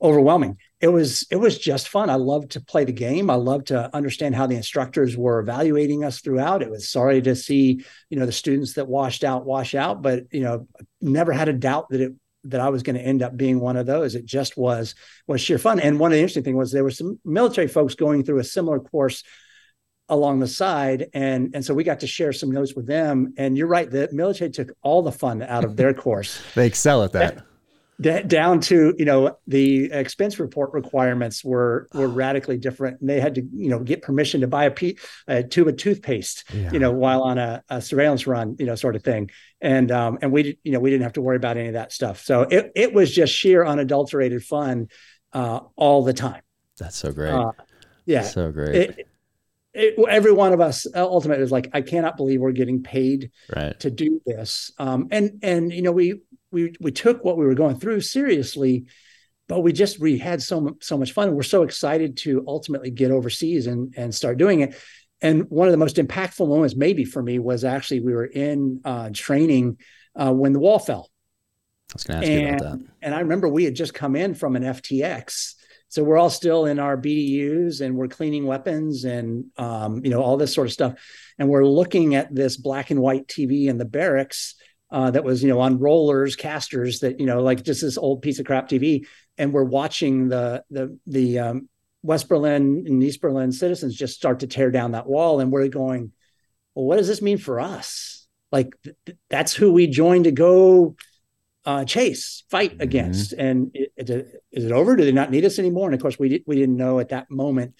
overwhelming. 0.00 0.58
It 0.80 0.88
was 0.88 1.26
it 1.30 1.36
was 1.36 1.58
just 1.58 1.88
fun. 1.88 2.10
I 2.10 2.16
loved 2.16 2.52
to 2.52 2.60
play 2.60 2.84
the 2.84 2.92
game. 2.92 3.30
I 3.30 3.34
loved 3.34 3.68
to 3.68 3.94
understand 3.94 4.34
how 4.34 4.46
the 4.46 4.56
instructors 4.56 5.16
were 5.16 5.40
evaluating 5.40 6.04
us 6.04 6.20
throughout. 6.20 6.62
It 6.62 6.70
was 6.70 6.88
sorry 6.88 7.22
to 7.22 7.36
see 7.36 7.84
you 8.10 8.18
know 8.18 8.26
the 8.26 8.32
students 8.32 8.74
that 8.74 8.88
washed 8.88 9.24
out 9.24 9.46
wash 9.46 9.74
out, 9.74 10.02
but 10.02 10.24
you 10.30 10.40
know 10.40 10.68
never 11.00 11.32
had 11.32 11.48
a 11.48 11.54
doubt 11.54 11.88
that 11.90 12.00
it 12.00 12.12
that 12.50 12.60
I 12.60 12.68
was 12.68 12.82
going 12.82 12.96
to 12.96 13.02
end 13.02 13.22
up 13.22 13.36
being 13.36 13.60
one 13.60 13.76
of 13.76 13.86
those. 13.86 14.14
It 14.14 14.24
just 14.24 14.56
was 14.56 14.94
was 15.26 15.40
sheer 15.40 15.58
fun. 15.58 15.80
And 15.80 15.98
one 15.98 16.12
of 16.12 16.16
the 16.16 16.20
interesting 16.20 16.44
things 16.44 16.56
was 16.56 16.72
there 16.72 16.84
were 16.84 16.90
some 16.90 17.18
military 17.24 17.68
folks 17.68 17.94
going 17.94 18.24
through 18.24 18.38
a 18.38 18.44
similar 18.44 18.80
course 18.80 19.22
along 20.08 20.38
the 20.38 20.46
side, 20.46 21.08
and 21.14 21.50
and 21.54 21.64
so 21.64 21.74
we 21.74 21.84
got 21.84 22.00
to 22.00 22.06
share 22.06 22.32
some 22.32 22.50
notes 22.50 22.74
with 22.74 22.86
them. 22.86 23.34
And 23.36 23.56
you're 23.56 23.66
right, 23.66 23.90
the 23.90 24.08
military 24.12 24.50
took 24.50 24.72
all 24.82 25.02
the 25.02 25.12
fun 25.12 25.42
out 25.42 25.64
of 25.64 25.76
their 25.76 25.94
course. 26.06 26.40
they 26.54 26.66
excel 26.66 27.02
at 27.02 27.12
that 27.12 27.44
d- 28.00 28.22
down 28.22 28.60
to 28.60 28.94
you 28.98 29.04
know 29.04 29.36
the 29.46 29.90
expense 29.92 30.38
report 30.38 30.72
requirements 30.72 31.44
were 31.44 31.88
were 31.94 32.08
radically 32.08 32.56
different. 32.58 33.00
And 33.00 33.08
they 33.08 33.20
had 33.20 33.34
to 33.36 33.42
you 33.52 33.70
know 33.70 33.80
get 33.80 34.02
permission 34.02 34.40
to 34.42 34.46
buy 34.46 34.64
a, 34.64 34.70
pe- 34.70 34.94
a 35.26 35.42
tube 35.42 35.68
of 35.68 35.76
toothpaste 35.76 36.44
yeah. 36.52 36.70
you 36.72 36.78
know 36.78 36.92
while 36.92 37.22
on 37.22 37.38
a, 37.38 37.62
a, 37.68 37.80
surveillance 37.80 38.26
run 38.26 38.56
you 38.58 38.66
know 38.66 38.74
sort 38.74 38.96
of 38.96 39.02
thing. 39.02 39.30
And 39.60 39.90
um 39.90 40.18
and 40.22 40.32
we 40.32 40.58
you 40.62 40.72
know 40.72 40.80
we 40.80 40.90
didn't 40.90 41.04
have 41.04 41.14
to 41.14 41.22
worry 41.22 41.36
about 41.36 41.56
any 41.56 41.68
of 41.68 41.74
that 41.74 41.92
stuff. 41.92 42.20
So 42.20 42.42
it, 42.42 42.72
it 42.74 42.92
was 42.92 43.12
just 43.12 43.32
sheer 43.32 43.64
unadulterated 43.64 44.44
fun 44.44 44.88
uh 45.32 45.60
all 45.76 46.04
the 46.04 46.14
time. 46.14 46.42
That's 46.78 46.96
so 46.96 47.12
great. 47.12 47.32
Uh, 47.32 47.52
yeah. 48.04 48.22
So 48.22 48.52
great. 48.52 48.74
It, 48.74 49.08
it, 49.76 49.98
every 50.08 50.32
one 50.32 50.54
of 50.54 50.60
us 50.60 50.86
ultimately 50.94 51.44
is 51.44 51.52
like, 51.52 51.68
I 51.74 51.82
cannot 51.82 52.16
believe 52.16 52.40
we're 52.40 52.52
getting 52.52 52.82
paid 52.82 53.30
right. 53.54 53.78
to 53.80 53.90
do 53.90 54.22
this. 54.24 54.72
Um, 54.78 55.08
and 55.10 55.38
and 55.42 55.70
you 55.70 55.82
know, 55.82 55.92
we 55.92 56.22
we 56.50 56.74
we 56.80 56.92
took 56.92 57.24
what 57.24 57.36
we 57.36 57.44
were 57.44 57.54
going 57.54 57.78
through 57.78 58.00
seriously, 58.00 58.86
but 59.48 59.60
we 59.60 59.72
just 59.72 59.98
we 59.98 60.18
had 60.18 60.42
so 60.42 60.76
so 60.80 60.98
much 60.98 61.12
fun. 61.12 61.34
We're 61.34 61.42
so 61.42 61.62
excited 61.62 62.16
to 62.18 62.44
ultimately 62.46 62.90
get 62.90 63.10
overseas 63.10 63.66
and 63.66 63.94
and 63.96 64.14
start 64.14 64.38
doing 64.38 64.60
it. 64.60 64.74
And 65.22 65.48
one 65.48 65.66
of 65.66 65.72
the 65.72 65.78
most 65.78 65.96
impactful 65.96 66.46
moments, 66.46 66.76
maybe 66.76 67.04
for 67.04 67.22
me, 67.22 67.38
was 67.38 67.64
actually 67.64 68.00
we 68.00 68.12
were 68.12 68.26
in 68.26 68.80
uh, 68.84 69.10
training 69.12 69.78
uh, 70.14 70.32
when 70.32 70.52
the 70.52 70.58
wall 70.58 70.78
fell. 70.78 71.10
I 71.90 71.94
was 71.94 72.04
going 72.04 72.20
to 72.20 72.26
ask 72.26 72.30
and, 72.30 72.40
you 72.40 72.54
about 72.54 72.78
that. 72.78 72.86
And 73.00 73.14
I 73.14 73.20
remember 73.20 73.48
we 73.48 73.64
had 73.64 73.74
just 73.74 73.94
come 73.94 74.16
in 74.16 74.34
from 74.34 74.56
an 74.56 74.62
FTX, 74.62 75.54
so 75.88 76.02
we're 76.02 76.18
all 76.18 76.30
still 76.30 76.66
in 76.66 76.78
our 76.78 76.96
BDUs 76.96 77.80
and 77.80 77.96
we're 77.96 78.08
cleaning 78.08 78.44
weapons 78.44 79.04
and 79.04 79.46
um, 79.56 80.04
you 80.04 80.10
know 80.10 80.22
all 80.22 80.36
this 80.36 80.54
sort 80.54 80.66
of 80.66 80.72
stuff. 80.72 80.94
And 81.38 81.48
we're 81.48 81.64
looking 81.64 82.14
at 82.14 82.34
this 82.34 82.56
black 82.56 82.90
and 82.90 83.00
white 83.00 83.28
TV 83.28 83.66
in 83.66 83.78
the 83.78 83.84
barracks 83.84 84.56
uh, 84.96 85.10
that 85.10 85.24
was 85.24 85.42
you 85.42 85.48
know 85.50 85.60
on 85.60 85.78
rollers 85.78 86.36
casters 86.36 87.00
that 87.00 87.20
you 87.20 87.26
know 87.26 87.42
like 87.42 87.62
just 87.62 87.82
this 87.82 87.98
old 87.98 88.22
piece 88.22 88.38
of 88.38 88.46
crap 88.46 88.66
tv 88.66 89.06
and 89.36 89.52
we're 89.52 89.62
watching 89.62 90.28
the 90.28 90.64
the 90.70 90.98
the 91.06 91.38
um, 91.38 91.68
west 92.02 92.30
berlin 92.30 92.84
and 92.86 93.02
east 93.02 93.20
berlin 93.20 93.52
citizens 93.52 93.94
just 93.94 94.14
start 94.14 94.40
to 94.40 94.46
tear 94.46 94.70
down 94.70 94.92
that 94.92 95.06
wall. 95.06 95.38
And 95.40 95.52
we're 95.52 95.68
going 95.68 96.12
well 96.74 96.86
what 96.86 96.96
does 96.96 97.08
this 97.08 97.20
mean 97.20 97.36
for 97.36 97.60
us? 97.60 98.26
Like 98.50 98.72
th- 98.82 99.18
that's 99.28 99.52
who 99.52 99.70
we 99.70 99.86
joined 99.86 100.24
to 100.24 100.32
go 100.32 100.96
uh, 101.66 101.84
chase 101.84 102.44
fight 102.48 102.72
mm-hmm. 102.72 102.80
against. 102.80 103.34
And 103.34 103.72
it, 103.74 103.92
it, 103.98 104.10
is 104.50 104.64
it 104.64 104.72
over? 104.72 104.96
Do 104.96 105.04
they 105.04 105.12
not 105.12 105.30
need 105.30 105.44
us 105.44 105.58
anymore? 105.58 105.88
And 105.88 105.94
of 105.94 106.00
course 106.00 106.18
we, 106.18 106.30
did, 106.30 106.44
we 106.46 106.56
didn't 106.56 106.76
know 106.78 107.00
at 107.00 107.10
that 107.10 107.30
moment 107.30 107.74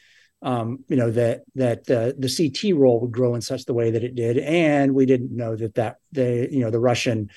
um, 0.47 0.85
you 0.89 0.97
know 0.97 1.11
that 1.11 1.43
that 1.57 1.91
uh, 1.91 2.13
the 2.17 2.31
CT 2.31 2.77
role 2.77 3.01
would 3.01 3.11
grow 3.11 3.35
in 3.35 3.41
such 3.41 3.65
the 3.65 3.75
way 3.75 3.91
that 3.91 4.05
it 4.05 4.15
did, 4.15 4.39
and 4.39 4.95
we 4.95 5.05
didn't 5.05 5.37
know 5.37 5.57
that 5.57 5.75
that 5.75 5.97
the 6.13 6.49
you 6.51 6.61
know 6.61 6.71
the 6.71 6.79
Russian 6.79 7.31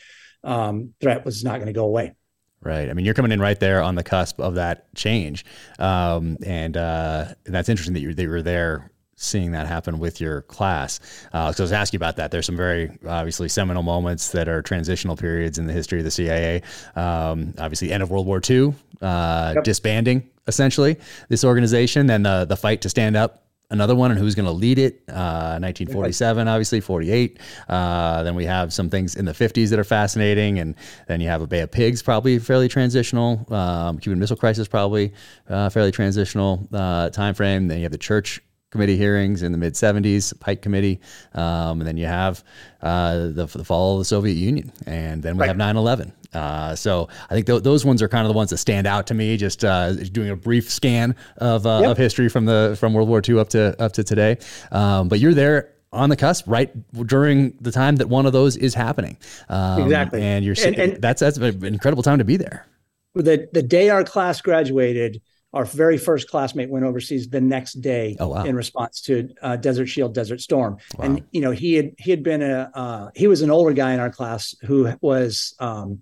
um, 0.43 0.93
threat 1.02 1.26
was 1.26 1.43
not 1.43 1.56
going 1.56 1.67
to 1.67 1.74
go 1.74 1.86
away. 1.86 2.13
Right. 2.62 2.89
I 2.89 2.93
mean, 2.93 3.06
you're 3.06 3.15
coming 3.15 3.32
in 3.32 3.39
right 3.39 3.60
there 3.60 3.82
on 3.82 3.95
the 3.95 4.04
cusp 4.04 4.39
of 4.39 4.56
that 4.56 4.93
change, 4.93 5.43
um, 5.80 6.38
and, 6.45 6.76
uh, 6.78 7.34
and 7.45 7.56
that's 7.56 7.69
interesting 7.69 7.95
that 7.95 8.02
you 8.02 8.13
that 8.13 8.22
you 8.22 8.30
were 8.30 8.43
there 8.43 8.91
seeing 9.15 9.52
that 9.52 9.67
happen 9.67 10.00
with 10.00 10.22
your 10.22 10.43
class. 10.43 11.00
Uh, 11.34 11.52
so 11.52 11.63
I 11.63 11.65
was 11.65 11.72
asking 11.74 11.98
about 11.98 12.15
that. 12.17 12.32
There's 12.32 12.45
some 12.45 12.56
very 12.56 12.91
obviously 13.08 13.50
seminal 13.50 13.84
moments 13.84 14.32
that 14.32 14.48
are 14.48 14.62
transitional 14.62 15.17
periods 15.17 15.58
in 15.58 15.67
the 15.67 15.74
history 15.74 15.98
of 15.98 16.06
the 16.06 16.12
CIA. 16.12 16.62
Um, 16.95 17.54
obviously, 17.58 17.91
end 17.91 18.04
of 18.04 18.12
World 18.12 18.28
War 18.28 18.39
II, 18.48 18.74
uh, 19.02 19.54
yep. 19.56 19.63
disbanding 19.63 20.30
essentially 20.49 20.97
this 21.29 21.45
organization, 21.45 22.07
then 22.07 22.23
the 22.23 22.45
the 22.45 22.57
fight 22.57 22.81
to 22.81 22.89
stand 22.89 23.15
up 23.15 23.45
another 23.71 23.95
one 23.95 24.12
and 24.12 24.19
who's 24.19 24.35
going 24.35 24.45
to 24.45 24.51
lead 24.51 24.79
it. 24.79 25.03
Uh, 25.07 25.59
1947, 25.62 26.47
obviously, 26.47 26.81
48. 26.81 27.39
Uh, 27.67 28.23
then 28.23 28.35
we 28.35 28.45
have 28.45 28.73
some 28.73 28.89
things 28.89 29.15
in 29.15 29.25
the 29.25 29.31
50s 29.31 29.69
that 29.69 29.79
are 29.79 29.83
fascinating, 29.83 30.59
and 30.59 30.75
then 31.07 31.21
you 31.21 31.27
have 31.27 31.41
a 31.41 31.47
Bay 31.47 31.62
of 31.62 31.71
Pigs, 31.71 32.01
probably 32.01 32.39
fairly 32.39 32.67
transitional. 32.67 33.51
Um, 33.53 33.99
Cuban 33.99 34.19
Missile 34.19 34.38
Crisis, 34.38 34.67
probably 34.67 35.13
uh, 35.47 35.69
fairly 35.69 35.91
transitional 35.91 36.67
uh, 36.73 37.09
time 37.09 37.33
frame. 37.33 37.67
Then 37.67 37.77
you 37.77 37.83
have 37.83 37.91
the 37.91 37.97
church 37.97 38.41
committee 38.71 38.97
hearings 38.97 39.41
in 39.41 39.51
the 39.51 39.57
mid 39.57 39.73
70s, 39.73 40.39
Pike 40.39 40.62
Committee, 40.62 40.99
um, 41.33 41.81
and 41.81 41.88
then 41.88 41.97
you 41.97 42.05
have 42.05 42.43
uh, 42.81 43.17
the, 43.29 43.49
the, 43.51 43.65
fall 43.65 43.95
of 43.95 43.99
the 43.99 44.05
Soviet 44.05 44.35
Union, 44.35 44.71
and 44.85 45.23
then 45.23 45.35
we 45.35 45.41
right. 45.41 45.47
have 45.47 45.57
9 45.57 45.75
11. 45.75 46.13
Uh, 46.34 46.76
so 46.76 47.08
I 47.30 47.34
think 47.34 47.48
th- 47.48 47.63
those 47.63 47.86
ones 47.86 48.02
are 48.02 48.08
kind 48.08 48.26
of 48.26 48.30
the 48.30 48.38
ones 48.38 48.50
that 48.52 48.58
stand 48.58 48.88
out 48.88 49.08
to 49.08 49.13
me. 49.13 49.38
Just 49.38 49.65
uh, 49.65 49.94
doing 49.94 50.30
a 50.30 50.36
brief 50.36 50.70
scan 50.70 51.15
of, 51.38 51.65
uh, 51.65 51.80
yep. 51.82 51.92
of 51.92 51.98
history 51.98 52.30
from 52.30 52.46
the 52.46 52.76
from 52.80 52.94
World 52.94 53.10
War 53.10 53.22
II 53.28 53.39
up 53.39 53.50
to 53.50 53.82
up 53.82 53.94
to 53.94 54.04
today. 54.04 54.38
Um, 54.72 55.08
but 55.08 55.20
you're 55.20 55.34
there 55.34 55.74
on 55.92 56.10
the 56.10 56.15
cusp 56.15 56.46
right 56.48 56.72
during 57.08 57.58
the 57.62 57.72
time 57.72 57.96
that 57.96 58.10
one 58.10 58.26
of 58.26 58.34
those 58.34 58.56
is 58.58 58.74
happening. 58.74 59.18
Um, 59.50 59.84
exactly, 59.84 60.22
and 60.22 60.46
you're 60.46 60.56
and, 60.63 60.76
and 60.76 61.02
that's 61.02 61.22
that's 61.22 61.38
an 61.38 61.65
incredible 61.65 62.04
time 62.04 62.20
to 62.20 62.26
be 62.26 62.38
there. 62.38 62.68
The 63.15 63.50
the 63.52 63.63
day 63.63 63.89
our 63.89 64.04
class 64.04 64.39
graduated 64.42 65.22
our 65.53 65.65
very 65.65 65.97
first 65.97 66.29
classmate 66.29 66.69
went 66.69 66.85
overseas 66.85 67.27
the 67.29 67.41
next 67.41 67.81
day 67.81 68.15
oh, 68.19 68.27
wow. 68.27 68.43
in 68.43 68.55
response 68.55 69.01
to 69.01 69.29
uh, 69.41 69.55
Desert 69.55 69.88
Shield, 69.88 70.13
Desert 70.13 70.41
Storm, 70.41 70.77
wow. 70.97 71.05
and 71.05 71.23
you 71.31 71.41
know 71.41 71.51
he 71.51 71.73
had 71.73 71.91
he 71.97 72.12
had 72.12 72.23
been 72.23 72.41
a 72.41 72.71
uh, 72.73 73.09
he 73.15 73.27
was 73.27 73.41
an 73.41 73.49
older 73.49 73.73
guy 73.73 73.93
in 73.93 73.99
our 73.99 74.12
class 74.12 74.55
who 74.62 74.91
was 75.01 75.55
um, 75.59 76.01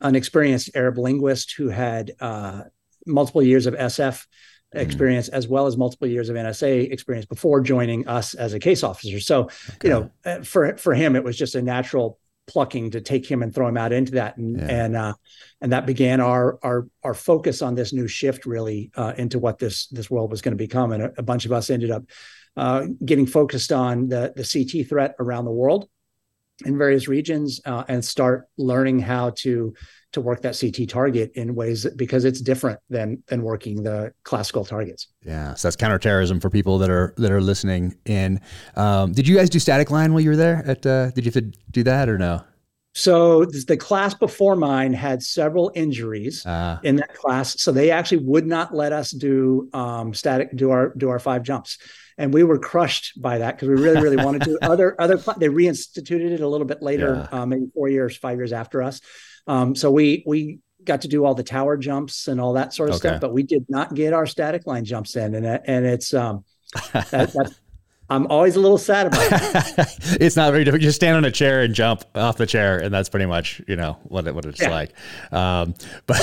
an 0.00 0.14
experienced 0.14 0.70
Arab 0.74 0.98
linguist 0.98 1.54
who 1.56 1.68
had 1.68 2.12
uh, 2.20 2.62
multiple 3.06 3.42
years 3.42 3.66
of 3.66 3.74
SF 3.74 4.24
hmm. 4.72 4.78
experience 4.78 5.28
mm. 5.28 5.34
as 5.34 5.48
well 5.48 5.66
as 5.66 5.76
multiple 5.76 6.06
years 6.06 6.28
of 6.28 6.36
NSA 6.36 6.92
experience 6.92 7.26
before 7.26 7.60
joining 7.60 8.06
us 8.06 8.34
as 8.34 8.54
a 8.54 8.60
case 8.60 8.84
officer. 8.84 9.18
So 9.18 9.44
okay. 9.44 9.50
you 9.84 9.90
know 9.90 10.10
uh, 10.24 10.42
for 10.42 10.76
for 10.76 10.94
him 10.94 11.16
it 11.16 11.24
was 11.24 11.36
just 11.36 11.56
a 11.56 11.62
natural 11.62 12.18
plucking 12.46 12.90
to 12.90 13.00
take 13.00 13.26
him 13.26 13.42
and 13.42 13.54
throw 13.54 13.68
him 13.68 13.76
out 13.76 13.92
into 13.92 14.12
that 14.12 14.36
and 14.36 14.58
yeah. 14.58 14.66
and 14.66 14.96
uh, 14.96 15.14
and 15.60 15.72
that 15.72 15.86
began 15.86 16.20
our 16.20 16.58
our 16.62 16.86
our 17.02 17.14
focus 17.14 17.62
on 17.62 17.74
this 17.74 17.92
new 17.92 18.08
shift 18.08 18.46
really 18.46 18.90
uh, 18.96 19.14
into 19.16 19.38
what 19.38 19.58
this 19.58 19.86
this 19.88 20.10
world 20.10 20.30
was 20.30 20.42
going 20.42 20.52
to 20.52 20.62
become 20.62 20.92
and 20.92 21.02
a, 21.02 21.12
a, 21.18 21.22
bunch 21.22 21.44
of 21.44 21.52
us 21.52 21.70
ended 21.70 21.90
up 21.90 22.04
uh, 22.56 22.86
getting 23.04 23.26
focused 23.26 23.72
on 23.72 24.08
the 24.08 24.32
the 24.36 24.44
CT 24.44 24.88
threat 24.88 25.14
around 25.18 25.44
the 25.44 25.50
world 25.50 25.88
in 26.64 26.78
various 26.78 27.08
regions 27.08 27.60
uh, 27.64 27.84
and 27.88 28.04
start 28.04 28.46
learning 28.56 28.98
how 28.98 29.30
to 29.30 29.74
to 30.14 30.20
work 30.20 30.42
that 30.42 30.58
CT 30.58 30.88
target 30.88 31.32
in 31.34 31.54
ways 31.54 31.82
that, 31.82 31.96
because 31.96 32.24
it's 32.24 32.40
different 32.40 32.80
than 32.88 33.22
than 33.28 33.42
working 33.42 33.82
the 33.82 34.12
classical 34.22 34.64
targets. 34.64 35.08
Yeah, 35.22 35.54
so 35.54 35.68
that's 35.68 35.76
counterterrorism 35.76 36.40
for 36.40 36.50
people 36.50 36.78
that 36.78 36.90
are 36.90 37.14
that 37.18 37.30
are 37.30 37.40
listening 37.40 37.94
in. 38.06 38.40
Um, 38.76 39.12
did 39.12 39.28
you 39.28 39.36
guys 39.36 39.50
do 39.50 39.58
static 39.58 39.90
line 39.90 40.12
while 40.12 40.20
you 40.20 40.30
were 40.30 40.36
there? 40.36 40.62
At 40.66 40.86
uh, 40.86 41.10
did 41.10 41.24
you 41.24 41.32
have 41.32 41.42
to 41.42 41.58
do 41.70 41.82
that 41.84 42.08
or 42.08 42.18
no? 42.18 42.42
So 42.96 43.44
the 43.44 43.76
class 43.76 44.14
before 44.14 44.54
mine 44.54 44.92
had 44.92 45.20
several 45.20 45.72
injuries 45.74 46.46
uh, 46.46 46.78
in 46.84 46.96
that 46.96 47.12
class, 47.14 47.60
so 47.60 47.72
they 47.72 47.90
actually 47.90 48.24
would 48.24 48.46
not 48.46 48.72
let 48.72 48.92
us 48.92 49.10
do 49.10 49.68
um, 49.72 50.14
static 50.14 50.56
do 50.56 50.70
our 50.70 50.94
do 50.96 51.10
our 51.10 51.18
five 51.18 51.42
jumps 51.42 51.78
and 52.18 52.32
we 52.32 52.44
were 52.44 52.58
crushed 52.58 53.20
by 53.20 53.38
that 53.38 53.56
because 53.56 53.68
we 53.68 53.74
really 53.74 54.00
really 54.00 54.16
wanted 54.16 54.42
to 54.42 54.58
other 54.62 55.00
other 55.00 55.16
they 55.38 55.48
reinstituted 55.48 56.30
it 56.30 56.40
a 56.40 56.48
little 56.48 56.66
bit 56.66 56.82
later 56.82 57.28
yeah. 57.32 57.40
um, 57.40 57.48
maybe 57.48 57.66
four 57.74 57.88
years 57.88 58.16
five 58.16 58.38
years 58.38 58.52
after 58.52 58.82
us 58.82 59.00
um, 59.46 59.74
so 59.74 59.90
we 59.90 60.22
we 60.26 60.58
got 60.84 61.00
to 61.02 61.08
do 61.08 61.24
all 61.24 61.34
the 61.34 61.42
tower 61.42 61.76
jumps 61.76 62.28
and 62.28 62.40
all 62.40 62.52
that 62.54 62.74
sort 62.74 62.90
of 62.90 62.96
okay. 62.96 63.08
stuff, 63.08 63.20
but 63.20 63.32
we 63.32 63.42
did 63.42 63.64
not 63.68 63.94
get 63.94 64.12
our 64.12 64.26
static 64.26 64.66
line 64.66 64.84
jumps 64.84 65.16
in, 65.16 65.34
and 65.34 65.46
and 65.46 65.86
it's 65.86 66.14
um, 66.14 66.44
that, 66.92 67.10
that's 67.32 67.36
I'm 68.10 68.26
always 68.26 68.54
a 68.54 68.60
little 68.60 68.76
sad 68.76 69.06
about 69.06 69.22
it. 69.22 69.96
it's 70.20 70.36
not 70.36 70.52
very 70.52 70.62
difficult. 70.64 70.82
You 70.82 70.88
just 70.88 70.96
stand 70.96 71.16
on 71.16 71.24
a 71.24 71.30
chair 71.30 71.62
and 71.62 71.74
jump 71.74 72.04
off 72.14 72.36
the 72.36 72.46
chair, 72.46 72.78
and 72.78 72.92
that's 72.92 73.08
pretty 73.08 73.24
much 73.24 73.62
you 73.66 73.76
know 73.76 73.98
what 74.04 74.26
it, 74.26 74.34
what 74.34 74.44
it's 74.44 74.60
yeah. 74.60 74.70
like. 74.70 74.92
Um, 75.32 75.74
but 76.06 76.20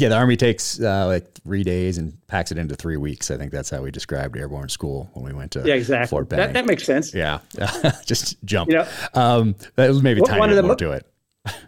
yeah, 0.00 0.08
the 0.08 0.16
army 0.16 0.36
takes 0.36 0.80
uh, 0.80 1.06
like 1.06 1.34
three 1.34 1.64
days 1.64 1.98
and 1.98 2.16
packs 2.28 2.52
it 2.52 2.58
into 2.58 2.76
three 2.76 2.96
weeks. 2.96 3.30
I 3.30 3.36
think 3.36 3.50
that's 3.50 3.68
how 3.68 3.82
we 3.82 3.90
described 3.90 4.36
airborne 4.36 4.68
school 4.68 5.10
when 5.14 5.24
we 5.24 5.32
went 5.32 5.50
to 5.52 5.62
yeah 5.64 5.74
exactly 5.74 6.08
Fort 6.08 6.28
Benning. 6.28 6.46
That, 6.46 6.52
that 6.52 6.66
makes 6.66 6.84
sense. 6.84 7.12
Yeah, 7.12 7.40
just 8.06 8.42
jump. 8.44 8.70
You 8.70 8.76
know, 8.76 8.88
um, 9.14 9.56
that 9.74 9.88
was 9.88 10.02
maybe 10.02 10.20
tiny 10.22 10.54
more 10.54 10.62
mo- 10.62 10.74
to 10.76 10.92
it. 10.92 11.06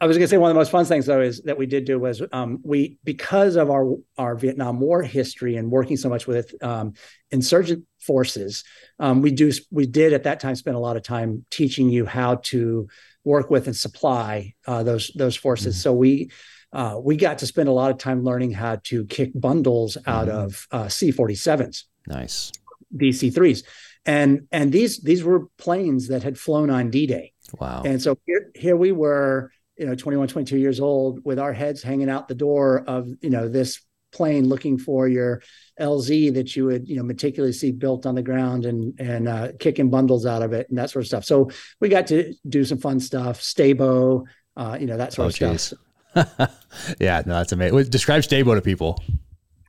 I 0.01 0.07
was 0.07 0.17
going 0.17 0.25
to 0.25 0.29
say 0.29 0.39
one 0.39 0.51
of 0.51 0.55
the 0.55 0.59
most 0.59 0.71
fun 0.71 0.87
things 0.87 1.07
though 1.07 1.21
is 1.21 1.43
that 1.43 1.59
we 1.59 1.67
did 1.67 1.85
do 1.85 1.99
was 1.99 2.23
um, 2.33 2.61
we 2.63 2.99
because 3.05 3.57
of 3.57 3.71
our 3.71 3.97
our 4.17 4.35
Vietnam 4.35 4.81
War 4.81 5.03
history 5.03 5.57
and 5.57 5.71
working 5.71 5.97
so 5.97 6.09
much 6.09 6.27
with 6.27 6.55
um, 6.63 6.95
insurgent 7.31 7.85
forces, 8.01 8.65
um, 8.99 9.21
we 9.21 9.31
do 9.31 9.53
we 9.71 9.87
did 9.87 10.13
at 10.13 10.23
that 10.25 10.41
time 10.41 10.55
spend 10.55 10.77
a 10.77 10.81
lot 10.81 10.97
of 10.97 11.03
time 11.03 11.45
teaching 11.51 11.91
you 11.91 12.07
how 12.07 12.37
to 12.37 12.89
work 13.25 13.51
with 13.51 13.67
and 13.67 13.77
supply 13.77 14.55
uh, 14.67 14.83
those 14.83 15.11
those 15.15 15.37
forces. 15.37 15.75
Mm-hmm. 15.75 15.83
So 15.83 15.93
we 15.93 16.31
uh, 16.73 16.99
we 17.03 17.17
got 17.17 17.39
to 17.39 17.47
spend 17.47 17.69
a 17.69 17.73
lot 17.73 17.91
of 17.91 17.99
time 17.99 18.25
learning 18.25 18.53
how 18.53 18.77
to 18.85 19.05
kick 19.07 19.31
bundles 19.35 19.99
out 20.07 20.29
mm-hmm. 20.29 20.39
of 20.39 20.67
uh, 20.73 20.89
C-47s. 20.89 21.85
Nice 22.07 22.53
DC-3s, 22.97 23.65
and 24.07 24.47
and 24.53 24.73
these 24.73 25.03
these 25.03 25.23
were 25.23 25.49
planes 25.59 26.09
that 26.09 26.23
had 26.23 26.39
flown 26.39 26.71
on 26.71 26.91
D-Day. 26.91 27.33
Wow. 27.59 27.83
And 27.85 28.01
so 28.01 28.19
here, 28.27 28.51
here 28.55 28.77
we 28.77 28.93
were 28.93 29.51
you 29.77 29.87
know 29.87 29.95
21 29.95 30.29
22 30.29 30.59
years 30.59 30.81
old 30.81 31.21
with 31.25 31.39
our 31.39 31.53
heads 31.53 31.83
hanging 31.83 32.11
out 32.11 32.29
the 32.29 32.35
door 32.35 32.85
of 32.87 33.09
you 33.21 33.31
know 33.31 33.49
this 33.49 33.81
plane 34.13 34.49
looking 34.49 34.79
for 34.79 35.09
your 35.09 35.43
LZ 35.81 36.35
that 36.35 36.57
you 36.57 36.65
would 36.65 36.89
you 36.89 36.97
know 36.97 37.03
meticulously 37.03 37.71
built 37.73 38.07
on 38.07 38.15
the 38.15 38.23
ground 38.23 38.65
and 38.65 38.99
and 38.99 39.29
uh, 39.29 39.53
kicking 39.59 39.91
bundles 39.91 40.25
out 40.25 40.43
of 40.43 40.53
it 40.53 40.69
and 40.69 40.79
that 40.79 40.91
sort 40.91 41.03
of 41.03 41.07
stuff. 41.09 41.25
So 41.25 41.51
we 41.81 41.89
got 41.89 42.07
to 42.09 42.33
do 42.49 42.65
some 42.65 42.79
fun 42.79 43.01
stuff, 43.01 43.41
Stabo, 43.41 44.25
uh, 44.57 44.79
you 44.81 44.87
know 44.87 44.97
that 44.97 45.13
sort 45.13 45.41
oh, 45.43 45.51
of 45.51 45.61
stuff. 45.61 45.79
yeah, 47.01 47.23
no, 47.27 47.35
that's 47.35 47.53
amazing. 47.53 47.91
Describe 47.91 48.23
Stabo 48.23 48.55
to 48.55 48.63
people. 48.63 49.03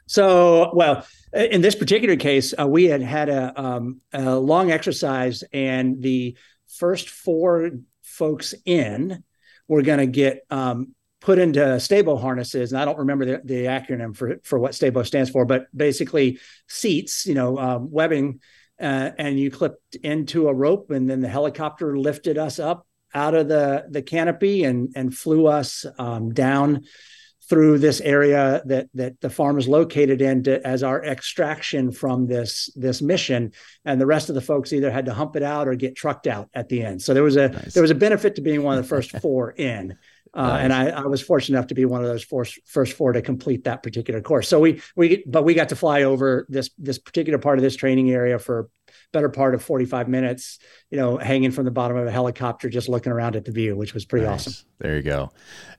So, 0.07 0.71
well, 0.73 1.05
in 1.33 1.59
this 1.59 1.75
particular 1.75 2.15
case, 2.15 2.53
uh, 2.57 2.65
we 2.65 2.85
had 2.85 3.01
had 3.01 3.27
a, 3.27 3.61
um, 3.61 3.99
a 4.13 4.37
long 4.37 4.71
exercise, 4.71 5.43
and 5.51 6.01
the 6.01 6.37
first 6.77 7.09
four 7.09 7.71
folks 8.01 8.53
in 8.65 9.23
we're 9.67 9.81
going 9.81 9.99
to 9.99 10.07
get 10.07 10.41
um, 10.49 10.95
put 11.21 11.39
into 11.39 11.79
Stabo 11.79 12.15
harnesses. 12.17 12.71
And 12.71 12.81
I 12.81 12.85
don't 12.85 12.99
remember 12.99 13.25
the, 13.25 13.41
the, 13.43 13.65
acronym 13.65 14.15
for, 14.15 14.37
for 14.43 14.59
what 14.59 14.75
Stabo 14.75 15.03
stands 15.03 15.29
for, 15.29 15.45
but 15.45 15.65
basically 15.75 16.39
seats, 16.67 17.25
you 17.25 17.33
know, 17.33 17.57
um, 17.57 17.91
webbing, 17.91 18.39
uh, 18.79 19.11
and 19.17 19.39
you 19.39 19.49
clipped 19.49 19.95
into 19.95 20.47
a 20.47 20.53
rope, 20.53 20.91
and 20.91 21.09
then 21.09 21.19
the 21.21 21.27
helicopter 21.27 21.97
lifted 21.97 22.37
us 22.37 22.59
up 22.59 22.85
out 23.13 23.33
of 23.33 23.47
the 23.47 23.85
the 23.89 24.01
canopy 24.01 24.65
and 24.65 24.91
and 24.95 25.17
flew 25.17 25.47
us 25.47 25.85
um, 25.97 26.33
down 26.33 26.83
through 27.49 27.77
this 27.79 28.01
area 28.01 28.61
that 28.65 28.89
that 28.93 29.19
the 29.21 29.29
farm 29.29 29.57
is 29.57 29.67
located 29.67 30.21
in 30.21 30.43
to, 30.43 30.65
as 30.67 30.83
our 30.83 31.03
extraction 31.03 31.91
from 31.91 32.27
this 32.27 32.69
this 32.75 33.01
mission 33.01 33.51
and 33.85 34.01
the 34.01 34.05
rest 34.05 34.29
of 34.29 34.35
the 34.35 34.41
folks 34.41 34.73
either 34.73 34.91
had 34.91 35.05
to 35.05 35.13
hump 35.13 35.35
it 35.35 35.43
out 35.43 35.67
or 35.67 35.75
get 35.75 35.95
trucked 35.95 36.27
out 36.27 36.49
at 36.53 36.69
the 36.69 36.83
end 36.83 37.01
so 37.01 37.13
there 37.13 37.23
was 37.23 37.37
a 37.37 37.49
nice. 37.49 37.73
there 37.73 37.81
was 37.81 37.91
a 37.91 37.95
benefit 37.95 38.35
to 38.35 38.41
being 38.41 38.63
one 38.63 38.77
of 38.77 38.83
the 38.83 38.89
first 38.89 39.11
four 39.21 39.51
in 39.51 39.97
uh, 40.33 40.47
nice. 40.47 40.63
and 40.65 40.73
I, 40.73 40.89
I, 40.89 41.05
was 41.07 41.21
fortunate 41.21 41.57
enough 41.57 41.67
to 41.67 41.73
be 41.73 41.85
one 41.85 42.01
of 42.01 42.07
those 42.07 42.23
four, 42.23 42.45
first 42.65 42.93
four 42.93 43.13
to 43.13 43.21
complete 43.21 43.63
that 43.63 43.81
particular 43.81 44.21
course. 44.21 44.47
So 44.47 44.59
we 44.59 44.81
we 44.95 45.23
but 45.25 45.43
we 45.43 45.53
got 45.53 45.69
to 45.69 45.75
fly 45.75 46.03
over 46.03 46.45
this 46.49 46.69
this 46.77 46.99
particular 46.99 47.39
part 47.39 47.57
of 47.57 47.63
this 47.63 47.75
training 47.75 48.11
area 48.11 48.37
for 48.37 48.69
better 49.13 49.29
part 49.29 49.55
of 49.55 49.63
45 49.63 50.07
minutes, 50.07 50.59
you 50.89 50.97
know, 50.97 51.17
hanging 51.17 51.51
from 51.51 51.65
the 51.65 51.71
bottom 51.71 51.97
of 51.97 52.07
a 52.07 52.11
helicopter, 52.11 52.69
just 52.69 52.87
looking 52.87 53.11
around 53.11 53.35
at 53.35 53.43
the 53.43 53.51
view, 53.51 53.75
which 53.75 53.93
was 53.93 54.05
pretty 54.05 54.25
nice. 54.25 54.47
awesome. 54.47 54.65
There 54.79 54.95
you 54.95 55.01
go. 55.01 55.31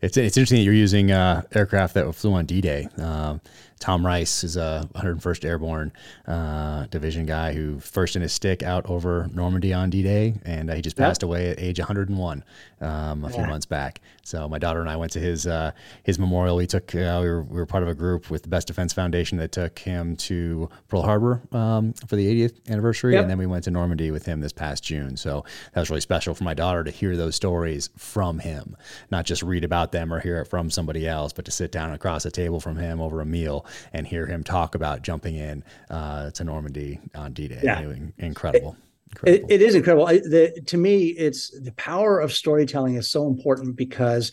It's, 0.03 0.17
it's 0.17 0.37
interesting 0.37 0.59
that 0.59 0.65
you're 0.65 0.75
using 0.75 1.11
uh, 1.11 1.43
aircraft 1.55 1.95
that 1.95 2.13
flew 2.15 2.35
on 2.35 2.47
D-Day. 2.47 2.89
Um, 2.99 3.41
Tom 3.79 4.05
Rice 4.05 4.43
is 4.43 4.57
a 4.57 4.89
101st 4.95 5.45
Airborne 5.45 5.93
uh, 6.27 6.87
Division 6.87 7.27
guy 7.27 7.53
who 7.53 7.79
first 7.79 8.17
in 8.17 8.23
his 8.23 8.33
stick 8.33 8.63
out 8.63 8.85
over 8.87 9.29
Normandy 9.33 9.73
on 9.73 9.89
D-Day, 9.91 10.35
and 10.45 10.69
uh, 10.71 10.75
he 10.75 10.83
just 10.83 10.97
passed 10.97 11.23
yep. 11.23 11.29
away 11.29 11.51
at 11.51 11.61
age 11.61 11.79
101 11.79 12.45
um, 12.81 13.25
a 13.25 13.29
yeah. 13.29 13.35
few 13.35 13.47
months 13.47 13.67
back. 13.67 14.01
So 14.25 14.49
my 14.49 14.59
daughter 14.59 14.81
and 14.81 14.91
I 14.91 14.97
went 14.97 15.13
to 15.13 15.21
his 15.21 15.47
uh, 15.47 15.71
his 16.03 16.19
memorial. 16.19 16.57
We 16.57 16.67
took 16.67 16.95
uh, 16.95 17.21
we 17.23 17.29
were, 17.29 17.43
we, 17.43 17.57
were, 17.57 17.67
part 17.67 17.83
of 17.83 17.89
a 17.89 17.95
group 17.95 18.31
with 18.31 18.43
the 18.43 18.49
Best 18.49 18.67
Defense 18.67 18.93
Foundation 18.93 19.39
that 19.39 19.53
took 19.53 19.79
him 19.79 20.17
to 20.17 20.69
Pearl 20.89 21.03
Harbor 21.03 21.41
um, 21.53 21.93
for 21.93 22.17
the 22.17 22.49
80th 22.49 22.69
anniversary, 22.69 23.15
yep. 23.15 23.23
and 23.23 23.31
then 23.31 23.39
we 23.39 23.47
went 23.47 23.65
to 23.65 23.71
Normandy 23.71 24.11
with 24.11 24.27
him 24.27 24.41
this 24.41 24.53
past 24.53 24.83
June. 24.85 24.98
So 25.17 25.45
that 25.73 25.81
was 25.81 25.91
really 25.91 26.01
special 26.01 26.35
for 26.35 26.45
my 26.45 26.55
daughter 26.55 26.85
to 26.85 26.91
hear 26.91 27.17
those 27.17 27.35
stories 27.35 27.91
from 27.97 28.39
him, 28.39 28.77
not 29.11 29.25
just 29.25 29.43
read 29.43 29.65
about 29.65 29.93
them 29.93 30.13
or 30.13 30.21
hear 30.21 30.41
it 30.41 30.47
from 30.47 30.71
somebody 30.71 31.07
else, 31.07 31.33
but 31.33 31.45
to 31.45 31.51
sit 31.51 31.73
down 31.73 31.93
across 31.93 32.25
a 32.25 32.31
table 32.31 32.61
from 32.61 32.77
him 32.77 33.01
over 33.01 33.21
a 33.21 33.27
meal 33.27 33.67
and 33.93 34.07
hear 34.07 34.27
him 34.27 34.43
talk 34.43 34.75
about 34.75 35.03
jumping 35.03 35.37
in 35.37 35.65
uh, 35.91 36.31
to 36.33 36.45
Normandy 36.45 37.01
on 37.15 37.33
D-Day. 37.33 37.61
Yeah. 37.63 37.83
Incredible. 38.19 38.77
It, 39.25 39.45
it 39.49 39.63
is 39.63 39.75
incredible. 39.75 40.07
the, 40.07 40.63
to 40.67 40.77
me, 40.77 41.07
it's 41.07 41.51
the 41.59 41.73
power 41.73 42.21
of 42.21 42.33
storytelling 42.33 42.97
is 42.97 43.11
so 43.11 43.27
important 43.27 43.77
because 43.77 44.33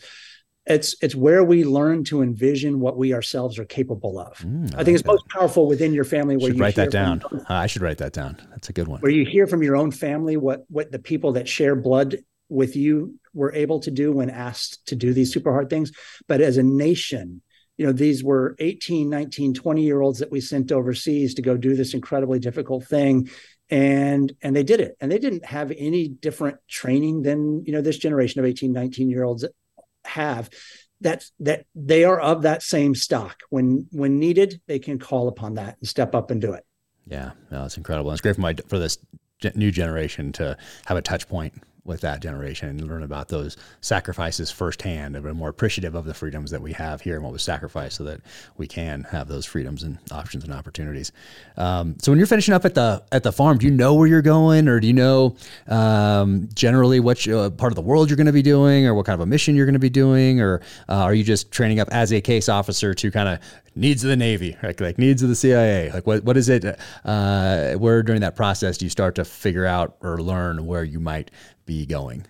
it's 0.66 0.96
it's 1.00 1.14
where 1.14 1.44
we 1.44 1.64
learn 1.64 2.02
to 2.04 2.22
envision 2.22 2.80
what 2.80 2.96
we 2.96 3.14
ourselves 3.14 3.58
are 3.58 3.64
capable 3.64 4.18
of. 4.18 4.38
Mm, 4.38 4.74
I, 4.74 4.80
I, 4.80 4.84
think 4.84 4.96
it's 4.96 5.02
that. 5.02 5.12
most 5.12 5.28
powerful 5.28 5.66
within 5.66 5.92
your 5.92 6.04
family. 6.04 6.36
Where 6.36 6.48
should 6.48 6.56
you 6.56 6.62
write 6.62 6.74
that 6.74 6.90
down. 6.90 7.22
uh, 7.32 7.40
I 7.48 7.66
should 7.66 7.82
write 7.82 7.98
that 7.98 8.12
down. 8.12 8.36
That's 8.50 8.68
a 8.68 8.72
good 8.72 8.88
one. 8.88 9.00
Where 9.00 9.12
you 9.12 9.24
hear 9.24 9.46
from 9.46 9.62
your 9.62 9.76
own 9.76 9.90
family 9.92 10.36
what 10.36 10.64
what 10.68 10.90
the 10.90 10.98
people 10.98 11.32
that 11.32 11.48
share 11.48 11.76
blood 11.76 12.16
with 12.48 12.76
you 12.76 13.18
were 13.32 13.52
able 13.52 13.80
to 13.80 13.90
do 13.90 14.12
when 14.12 14.30
asked 14.30 14.86
to 14.86 14.96
do 14.96 15.12
these 15.12 15.32
super 15.32 15.52
hard 15.52 15.70
things, 15.70 15.92
but 16.26 16.40
as 16.40 16.56
a 16.56 16.62
nation, 16.62 17.42
you 17.76 17.86
know 17.86 17.92
these 17.92 18.24
were 18.24 18.56
18 18.58 19.08
19 19.08 19.54
20 19.54 19.82
year 19.82 20.00
olds 20.00 20.18
that 20.18 20.32
we 20.32 20.40
sent 20.40 20.72
overseas 20.72 21.34
to 21.34 21.42
go 21.42 21.56
do 21.56 21.76
this 21.76 21.94
incredibly 21.94 22.38
difficult 22.38 22.84
thing 22.84 23.28
and 23.68 24.32
and 24.42 24.56
they 24.56 24.62
did 24.62 24.80
it 24.80 24.96
and 25.00 25.12
they 25.12 25.18
didn't 25.18 25.44
have 25.44 25.72
any 25.76 26.08
different 26.08 26.56
training 26.68 27.22
than 27.22 27.64
you 27.66 27.72
know 27.72 27.82
this 27.82 27.98
generation 27.98 28.40
of 28.40 28.46
18 28.46 28.72
19 28.72 29.10
year 29.10 29.24
olds 29.24 29.44
have 30.06 30.50
that's 31.00 31.32
that 31.40 31.66
they 31.74 32.04
are 32.04 32.18
of 32.18 32.42
that 32.42 32.62
same 32.62 32.94
stock. 32.94 33.40
When 33.50 33.86
when 33.90 34.18
needed, 34.18 34.60
they 34.66 34.78
can 34.78 34.98
call 34.98 35.28
upon 35.28 35.54
that 35.54 35.76
and 35.78 35.88
step 35.88 36.14
up 36.14 36.30
and 36.30 36.40
do 36.40 36.52
it. 36.52 36.64
Yeah, 37.06 37.32
no, 37.50 37.64
it's 37.64 37.76
incredible. 37.76 38.10
and 38.10 38.16
It's 38.16 38.22
great 38.22 38.34
for 38.34 38.40
my 38.40 38.54
for 38.68 38.78
this 38.78 38.98
new 39.54 39.70
generation 39.70 40.32
to 40.32 40.56
have 40.86 40.96
a 40.96 41.02
touch 41.02 41.28
point 41.28 41.54
with 41.86 42.00
that 42.00 42.20
generation 42.20 42.68
and 42.68 42.86
learn 42.86 43.02
about 43.02 43.28
those 43.28 43.56
sacrifices 43.80 44.50
firsthand 44.50 45.16
and 45.16 45.24
be 45.24 45.32
more 45.32 45.48
appreciative 45.48 45.94
of 45.94 46.04
the 46.04 46.14
freedoms 46.14 46.50
that 46.50 46.60
we 46.60 46.72
have 46.72 47.00
here 47.00 47.14
and 47.14 47.24
what 47.24 47.32
was 47.32 47.42
sacrificed 47.42 47.96
so 47.96 48.04
that 48.04 48.20
we 48.56 48.66
can 48.66 49.04
have 49.04 49.28
those 49.28 49.46
freedoms 49.46 49.82
and 49.82 49.98
options 50.10 50.44
and 50.44 50.52
opportunities. 50.52 51.12
Um, 51.56 51.96
so 52.00 52.12
when 52.12 52.18
you're 52.18 52.26
finishing 52.26 52.54
up 52.54 52.64
at 52.64 52.74
the 52.74 53.02
at 53.12 53.22
the 53.22 53.32
farm, 53.32 53.58
do 53.58 53.66
you 53.66 53.72
know 53.72 53.94
where 53.94 54.06
you're 54.06 54.22
going 54.22 54.68
or 54.68 54.80
do 54.80 54.86
you 54.86 54.92
know 54.92 55.36
um, 55.68 56.48
generally 56.54 57.00
what 57.00 57.26
uh, 57.28 57.50
part 57.50 57.72
of 57.72 57.76
the 57.76 57.82
world 57.82 58.10
you're 58.10 58.16
going 58.16 58.26
to 58.26 58.32
be 58.32 58.42
doing 58.42 58.86
or 58.86 58.94
what 58.94 59.06
kind 59.06 59.14
of 59.14 59.20
a 59.20 59.26
mission 59.26 59.54
you're 59.54 59.66
going 59.66 59.74
to 59.74 59.78
be 59.78 59.90
doing 59.90 60.40
or 60.40 60.60
uh, 60.88 60.94
are 60.94 61.14
you 61.14 61.24
just 61.24 61.50
training 61.50 61.80
up 61.80 61.88
as 61.90 62.12
a 62.12 62.20
case 62.20 62.48
officer 62.48 62.94
to 62.94 63.10
kind 63.10 63.28
of 63.28 63.38
needs 63.74 64.02
of 64.02 64.08
the 64.08 64.16
Navy, 64.16 64.56
like, 64.62 64.80
like 64.80 64.98
needs 64.98 65.22
of 65.22 65.28
the 65.28 65.34
CIA? 65.34 65.90
Like 65.92 66.06
what, 66.06 66.24
what 66.24 66.36
is 66.36 66.48
it? 66.48 66.64
Uh, 67.04 67.74
where 67.74 68.02
during 68.02 68.22
that 68.22 68.34
process 68.34 68.78
do 68.78 68.86
you 68.86 68.90
start 68.90 69.14
to 69.16 69.24
figure 69.24 69.66
out 69.66 69.96
or 70.00 70.20
learn 70.20 70.66
where 70.66 70.84
you 70.84 70.98
might 71.00 71.30
be 71.66 71.84
going? 71.86 72.26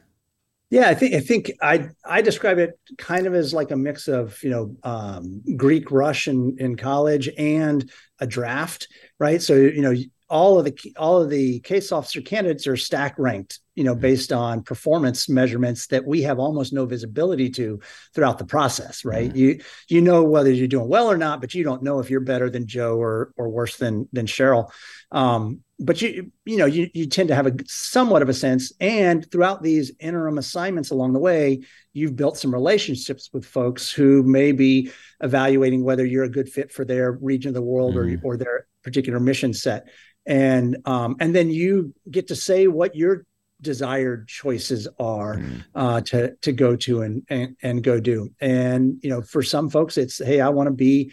Yeah, 0.68 0.88
I 0.88 0.94
think 0.94 1.14
I 1.14 1.20
think 1.20 1.52
I 1.62 1.88
I 2.04 2.22
describe 2.22 2.58
it 2.58 2.72
kind 2.98 3.26
of 3.26 3.34
as 3.34 3.54
like 3.54 3.70
a 3.70 3.76
mix 3.76 4.08
of 4.08 4.42
you 4.42 4.50
know 4.50 4.76
um, 4.82 5.42
Greek 5.56 5.92
rush 5.92 6.26
in, 6.26 6.56
in 6.58 6.76
college 6.76 7.28
and 7.38 7.88
a 8.18 8.26
draft, 8.26 8.88
right? 9.20 9.40
So 9.40 9.54
you 9.54 9.80
know 9.80 9.94
all 10.28 10.58
of 10.58 10.64
the 10.64 10.94
all 10.96 11.22
of 11.22 11.30
the 11.30 11.60
case 11.60 11.92
officer 11.92 12.20
candidates 12.20 12.66
are 12.66 12.76
stack 12.76 13.14
ranked 13.16 13.60
you 13.74 13.84
know 13.84 13.94
based 13.94 14.32
on 14.32 14.62
performance 14.62 15.28
measurements 15.28 15.86
that 15.86 16.04
we 16.04 16.22
have 16.22 16.38
almost 16.38 16.72
no 16.72 16.84
visibility 16.84 17.48
to 17.48 17.80
throughout 18.14 18.38
the 18.38 18.44
process 18.44 19.04
right 19.04 19.32
mm 19.32 19.36
you 19.36 19.60
you 19.88 20.00
know 20.00 20.22
whether 20.22 20.50
you're 20.50 20.66
doing 20.66 20.88
well 20.88 21.10
or 21.10 21.18
not 21.18 21.40
but 21.40 21.52
you 21.52 21.62
don't 21.62 21.82
know 21.82 21.98
if 21.98 22.08
you're 22.08 22.20
better 22.20 22.48
than 22.48 22.66
joe 22.66 22.96
or 22.96 23.32
or 23.36 23.50
worse 23.50 23.76
than 23.76 24.08
than 24.12 24.24
cheryl 24.24 24.70
um, 25.10 25.60
but 25.78 26.00
you 26.00 26.30
you 26.44 26.56
know 26.56 26.66
you, 26.66 26.88
you 26.94 27.06
tend 27.06 27.28
to 27.28 27.34
have 27.34 27.46
a 27.46 27.54
somewhat 27.66 28.22
of 28.22 28.28
a 28.28 28.34
sense 28.34 28.72
and 28.80 29.30
throughout 29.30 29.62
these 29.62 29.92
interim 30.00 30.38
assignments 30.38 30.90
along 30.90 31.12
the 31.12 31.18
way 31.18 31.60
you've 31.92 32.16
built 32.16 32.38
some 32.38 32.52
relationships 32.52 33.28
with 33.32 33.44
folks 33.44 33.90
who 33.90 34.22
may 34.22 34.52
be 34.52 34.90
evaluating 35.20 35.84
whether 35.84 36.04
you're 36.04 36.24
a 36.24 36.30
good 36.30 36.48
fit 36.48 36.72
for 36.72 36.84
their 36.84 37.12
region 37.12 37.48
of 37.48 37.54
the 37.54 37.62
world 37.62 37.94
mm 37.94 38.22
or 38.22 38.34
or 38.34 38.36
their 38.36 38.66
particular 38.82 39.20
mission 39.20 39.52
set 39.52 39.88
and 40.26 40.76
um, 40.86 41.16
and 41.20 41.34
then 41.34 41.50
you 41.50 41.94
get 42.10 42.28
to 42.28 42.36
say 42.36 42.66
what 42.66 42.94
your 42.96 43.24
desired 43.60 44.28
choices 44.28 44.86
are 44.98 45.36
mm. 45.36 45.64
uh, 45.74 46.00
to 46.02 46.34
to 46.42 46.52
go 46.52 46.76
to 46.76 47.02
and, 47.02 47.22
and 47.28 47.56
and 47.62 47.82
go 47.82 48.00
do. 48.00 48.30
And 48.40 48.98
you 49.02 49.10
know, 49.10 49.22
for 49.22 49.42
some 49.42 49.70
folks, 49.70 49.96
it's 49.96 50.22
hey, 50.22 50.40
I 50.40 50.48
want 50.48 50.66
to 50.66 50.74
be 50.74 51.12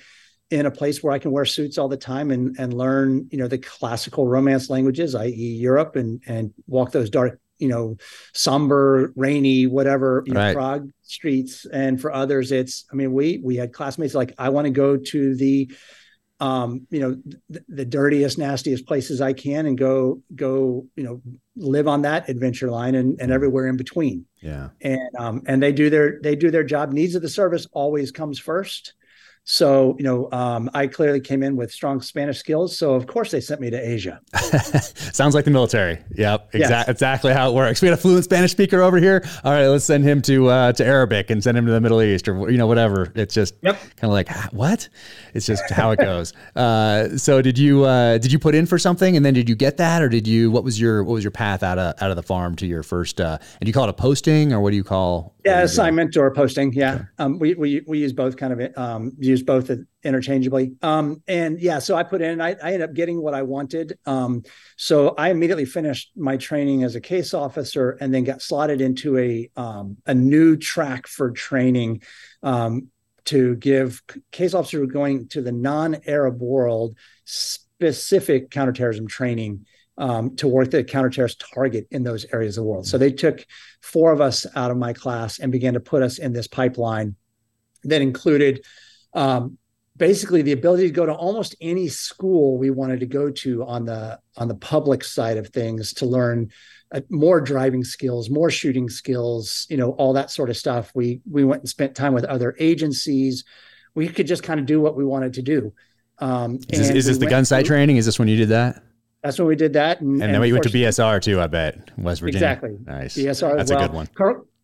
in 0.50 0.66
a 0.66 0.72
place 0.72 1.02
where 1.02 1.14
I 1.14 1.20
can 1.20 1.32
wear 1.32 1.46
suits 1.46 1.78
all 1.78 1.88
the 1.88 1.98
time 1.98 2.32
and 2.32 2.56
and 2.60 2.74
learn 2.74 3.28
you 3.32 3.38
know 3.38 3.48
the 3.48 3.58
classical 3.58 4.28
romance 4.28 4.70
languages, 4.70 5.16
i.e., 5.16 5.58
Europe, 5.60 5.96
and 5.96 6.22
and 6.28 6.54
walk 6.68 6.92
those 6.92 7.10
dark 7.10 7.40
you 7.60 7.68
know 7.68 7.96
somber 8.34 9.14
rainy 9.16 9.68
whatever 9.68 10.24
you 10.26 10.34
right. 10.34 10.50
know, 10.50 10.54
prague 10.54 10.90
streets 11.04 11.66
and 11.72 12.02
for 12.02 12.12
others 12.12 12.52
it's 12.52 12.86
i 12.92 12.96
mean 12.96 13.14
we 13.14 13.40
we 13.44 13.56
had 13.56 13.72
classmates 13.72 14.16
like 14.16 14.34
i 14.40 14.50
want 14.50 14.66
to 14.66 14.72
go 14.72 14.98
to 14.98 15.36
the 15.36 15.72
um, 16.44 16.88
you 16.90 17.00
know, 17.00 17.18
th- 17.52 17.64
the 17.70 17.86
dirtiest, 17.86 18.38
nastiest 18.38 18.86
places 18.86 19.22
I 19.22 19.32
can 19.32 19.66
and 19.66 19.78
go, 19.78 20.22
go, 20.36 20.86
you 20.98 21.04
know, 21.04 21.22
live 21.56 21.88
on 21.88 22.02
that 22.02 22.28
adventure 22.28 22.70
line 22.70 22.96
and, 22.96 23.18
and 23.22 23.32
everywhere 23.32 23.68
in 23.68 23.78
between. 23.78 24.26
Yeah. 24.42 24.70
And, 24.82 25.10
um, 25.18 25.44
and 25.46 25.64
they 25.64 25.72
do 25.72 25.90
their, 25.90 26.20
they 26.22 26.36
do 26.36 26.52
their 26.52 26.66
job. 26.66 26.92
Needs 26.92 27.16
of 27.16 27.22
the 27.22 27.30
service 27.30 27.66
always 27.72 28.12
comes 28.12 28.40
first. 28.40 28.94
So, 29.46 29.96
you 29.98 30.06
know, 30.06 30.30
um, 30.32 30.70
I 30.74 30.88
clearly 30.88 31.20
came 31.20 31.44
in 31.44 31.58
with 31.58 31.70
strong 31.70 32.02
Spanish 32.02 32.40
skills. 32.40 32.78
So, 32.78 32.94
of 32.94 33.08
course, 33.08 33.30
they 33.32 33.42
sent 33.42 33.60
me 33.60 33.70
to 33.70 33.78
Asia. 33.78 34.22
Sounds 34.94 35.36
like 35.36 35.44
the 35.44 35.52
military. 35.52 36.00
Yep, 36.16 36.54
exa- 36.54 36.60
yes. 36.70 36.88
exactly 36.88 37.34
how 37.34 37.50
it 37.50 37.54
works. 37.54 37.82
We 37.82 37.90
had 37.90 37.98
a 37.98 38.02
fluent 38.02 38.24
Spanish 38.24 38.52
speaker 38.52 38.82
over 38.82 38.98
here. 38.98 39.22
All 39.44 39.52
right, 39.52 39.68
let's 39.68 39.84
send 39.84 40.06
him 40.06 40.22
to 40.24 40.48
uh, 40.48 40.72
to 40.74 40.86
Arabic 40.86 41.30
and 41.30 41.44
send 41.44 41.58
him 41.58 41.66
to 41.66 41.74
the 41.74 41.82
Middle 41.82 42.02
East 42.02 42.30
or 42.30 42.50
you 42.50 42.58
know 42.58 42.68
whatever. 42.68 43.12
It's 43.16 43.34
just 43.34 43.56
yep. 43.62 43.78
kind 43.98 44.04
of 44.04 44.12
like 44.12 44.30
what? 44.54 44.88
It's 45.34 45.46
just 45.46 45.70
how 45.70 45.92
it 45.92 46.00
goes. 46.00 46.32
uh, 46.56 47.18
so, 47.18 47.42
did 47.42 47.58
you 47.58 47.84
uh, 47.84 48.20
did 48.20 48.32
you 48.32 48.40
put 48.40 48.56
in 48.56 48.66
for 48.66 48.78
something 48.78 49.18
and 49.18 49.26
then 49.26 49.34
did 49.34 49.50
you 49.50 49.56
get 49.56 49.76
that 49.78 50.02
or 50.02 50.08
did 50.08 50.26
you? 50.26 50.52
What 50.52 50.64
was 50.64 50.80
your 50.80 51.04
what 51.04 51.16
was 51.16 51.24
your 51.24 51.32
path 51.32 51.64
out 51.64 51.78
of 51.78 52.02
out 52.02 52.12
of 52.12 52.16
the 52.16 52.24
farm 52.24 52.56
to 52.58 52.66
your 52.66 52.84
first? 52.84 53.20
Uh, 53.20 53.38
and 53.60 53.68
you 53.68 53.74
call 53.74 53.84
it 53.84 53.90
a 53.90 53.94
posting 53.94 54.54
or 54.54 54.62
what 54.62 54.70
do 54.70 54.78
you 54.78 54.86
call? 54.86 55.36
Yeah, 55.44 55.64
assignment 55.64 56.16
or 56.16 56.32
posting. 56.32 56.72
Yeah, 56.72 56.94
okay. 56.94 57.04
um, 57.20 57.40
we 57.40 57.56
we 57.56 57.82
we 57.86 58.00
use 58.00 58.14
both 58.14 58.38
kind 58.38 58.54
of 58.54 58.78
um, 58.78 59.12
use 59.34 59.44
both 59.44 59.70
interchangeably. 60.04 60.76
Um, 60.82 61.22
and 61.28 61.60
yeah, 61.60 61.80
so 61.80 61.96
I 61.96 62.04
put 62.04 62.22
in. 62.22 62.42
I, 62.42 62.50
I 62.50 62.74
ended 62.74 62.82
up 62.82 62.94
getting 62.94 63.22
what 63.22 63.34
I 63.34 63.42
wanted. 63.42 63.88
Um, 64.06 64.44
so 64.78 64.96
I 65.18 65.30
immediately 65.30 65.66
finished 65.66 66.12
my 66.16 66.38
training 66.38 66.84
as 66.84 66.96
a 66.96 67.02
case 67.02 67.34
officer, 67.34 67.98
and 68.00 68.14
then 68.14 68.24
got 68.24 68.42
slotted 68.42 68.80
into 68.82 69.18
a 69.18 69.50
um, 69.56 69.98
a 70.06 70.14
new 70.14 70.56
track 70.58 71.08
for 71.08 71.32
training 71.32 72.02
um, 72.42 72.90
to 73.26 73.56
give 73.56 74.02
case 74.32 74.54
officers 74.54 74.88
going 74.92 75.28
to 75.30 75.42
the 75.42 75.52
non-Arab 75.52 76.42
world 76.42 76.96
specific 77.26 78.50
counterterrorism 78.50 79.08
training 79.08 79.66
um, 79.98 80.36
to 80.38 80.48
work 80.48 80.72
the 80.72 80.84
counterterrorist 80.84 81.44
target 81.54 81.88
in 81.92 82.04
those 82.04 82.26
areas 82.34 82.58
of 82.58 82.64
the 82.64 82.70
world. 82.70 82.88
So 82.88 82.98
they 82.98 83.12
took 83.12 83.46
four 83.82 84.12
of 84.12 84.22
us 84.22 84.46
out 84.56 84.72
of 84.72 84.78
my 84.78 84.94
class 84.94 85.40
and 85.40 85.52
began 85.52 85.74
to 85.74 85.80
put 85.80 86.02
us 86.04 86.18
in 86.18 86.34
this 86.34 86.48
pipeline 86.48 87.16
that 87.84 88.02
included 88.02 88.66
um, 89.14 89.58
basically 89.98 90.42
the 90.42 90.52
ability 90.52 90.88
to 90.88 90.94
go 90.94 91.06
to 91.06 91.14
almost 91.14 91.56
any 91.62 91.88
school 91.88 92.58
we 92.58 92.70
wanted 92.70 93.00
to 93.00 93.06
go 93.06 93.30
to 93.30 93.64
on 93.66 93.86
the 93.86 94.20
on 94.38 94.48
the 94.48 94.56
public 94.56 95.04
side 95.04 95.38
of 95.38 95.48
things 95.50 95.94
to 95.94 96.06
learn 96.06 96.50
uh, 96.92 97.02
more 97.10 97.42
driving 97.42 97.84
skills, 97.84 98.30
more 98.30 98.52
shooting 98.52 98.90
skills, 98.90 99.66
you 99.70 99.78
know, 99.78 99.92
all 99.92 100.14
that 100.14 100.32
sort 100.32 100.50
of 100.50 100.58
stuff. 100.58 100.92
We 100.96 101.22
we 101.30 101.44
went 101.44 101.62
and 101.62 101.70
spent 101.70 101.96
time 101.96 102.14
with 102.14 102.26
other 102.26 102.56
agencies. 102.60 103.44
We 103.96 104.08
could 104.08 104.28
just 104.28 104.44
kind 104.44 104.60
of 104.60 104.66
do 104.66 104.82
what 104.82 104.96
we 104.96 105.06
wanted 105.06 105.34
to 105.34 105.42
do. 105.42 105.74
Um, 106.20 106.60
is 106.70 106.80
this, 106.80 106.90
is 106.90 107.06
this 107.06 107.18
the 107.18 107.26
Gunsight 107.26 107.66
training? 107.66 107.98
Is 107.98 108.06
this 108.06 108.18
when 108.18 108.28
you 108.28 108.38
did 108.38 108.50
that? 108.50 108.82
That's 109.24 109.40
when 109.40 109.48
we 109.48 109.56
did 109.56 109.74
that. 109.74 110.02
And, 110.02 110.16
and, 110.16 110.24
and 110.24 110.34
then 110.34 110.42
we 110.42 110.52
went 110.52 110.64
to 110.66 110.70
BSR 110.70 111.22
too, 111.22 111.40
I 111.40 111.48
bet, 111.48 111.92
West 111.98 112.22
Virginia. 112.22 112.46
Exactly. 112.46 112.78
Nice. 112.86 113.16
BSR 113.16 113.56
That's 113.56 113.72
well. 113.72 113.84
a 113.84 113.88
good 113.88 113.96
one. 113.96 114.08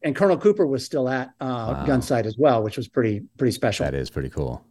And 0.02 0.16
Colonel 0.16 0.38
Cooper 0.38 0.66
was 0.66 0.86
still 0.86 1.10
at 1.10 1.30
uh, 1.40 1.76
wow. 1.76 1.86
Gunsight 1.86 2.26
as 2.26 2.38
well, 2.38 2.64
which 2.64 2.78
was 2.78 2.88
pretty 2.88 3.22
pretty 3.38 3.52
special. 3.52 3.86
That 3.86 3.94
is 3.94 4.10
pretty 4.10 4.30
cool. 4.30 4.64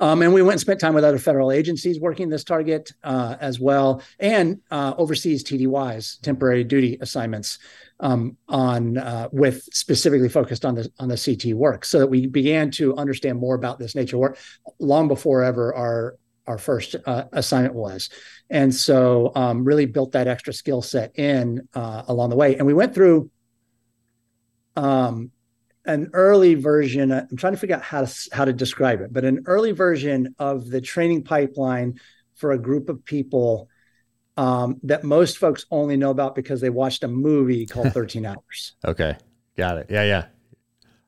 Um, 0.00 0.22
and 0.22 0.34
we 0.34 0.42
went 0.42 0.54
and 0.54 0.60
spent 0.60 0.80
time 0.80 0.94
with 0.94 1.04
other 1.04 1.18
federal 1.18 1.52
agencies 1.52 2.00
working 2.00 2.28
this 2.28 2.42
target 2.42 2.90
uh, 3.04 3.36
as 3.40 3.60
well, 3.60 4.02
and 4.18 4.60
uh, 4.72 4.94
overseas 4.98 5.44
TDYs, 5.44 6.20
temporary 6.22 6.64
duty 6.64 6.98
assignments, 7.00 7.60
um, 8.00 8.36
on 8.48 8.98
uh, 8.98 9.28
with 9.30 9.62
specifically 9.72 10.28
focused 10.28 10.64
on 10.64 10.74
the 10.74 10.90
on 10.98 11.08
the 11.08 11.16
CT 11.16 11.54
work, 11.54 11.84
so 11.84 12.00
that 12.00 12.08
we 12.08 12.26
began 12.26 12.70
to 12.72 12.96
understand 12.96 13.38
more 13.38 13.54
about 13.54 13.78
this 13.78 13.94
nature 13.94 14.18
work 14.18 14.38
long 14.80 15.06
before 15.06 15.44
ever 15.44 15.72
our 15.74 16.16
our 16.48 16.58
first 16.58 16.96
uh, 17.06 17.24
assignment 17.32 17.74
was. 17.74 18.10
And 18.50 18.74
so 18.74 19.30
um, 19.36 19.64
really 19.64 19.86
built 19.86 20.12
that 20.12 20.26
extra 20.26 20.52
skill 20.52 20.82
set 20.82 21.16
in 21.16 21.68
uh, 21.74 22.02
along 22.08 22.30
the 22.30 22.36
way. 22.36 22.56
And 22.56 22.66
we 22.66 22.74
went 22.74 22.94
through 22.94 23.30
um, 24.76 25.30
an 25.84 26.10
early 26.12 26.54
version. 26.54 27.12
I'm 27.12 27.36
trying 27.36 27.52
to 27.54 27.58
figure 27.58 27.76
out 27.76 27.82
how 27.82 28.04
to 28.04 28.28
how 28.32 28.44
to 28.44 28.52
describe 28.52 29.00
it, 29.00 29.12
but 29.12 29.24
an 29.24 29.42
early 29.46 29.72
version 29.72 30.34
of 30.38 30.70
the 30.70 30.80
training 30.80 31.24
pipeline 31.24 31.98
for 32.34 32.52
a 32.52 32.58
group 32.58 32.88
of 32.88 33.04
people 33.04 33.68
um, 34.36 34.80
that 34.84 35.04
most 35.04 35.38
folks 35.38 35.66
only 35.70 35.96
know 35.96 36.10
about 36.10 36.34
because 36.34 36.60
they 36.60 36.70
watched 36.70 37.04
a 37.04 37.08
movie 37.08 37.66
called 37.72 37.92
13 37.92 38.26
Hours. 38.26 38.74
Okay, 38.84 39.16
got 39.56 39.78
it. 39.78 39.86
Yeah, 39.90 40.04
yeah. 40.04 40.26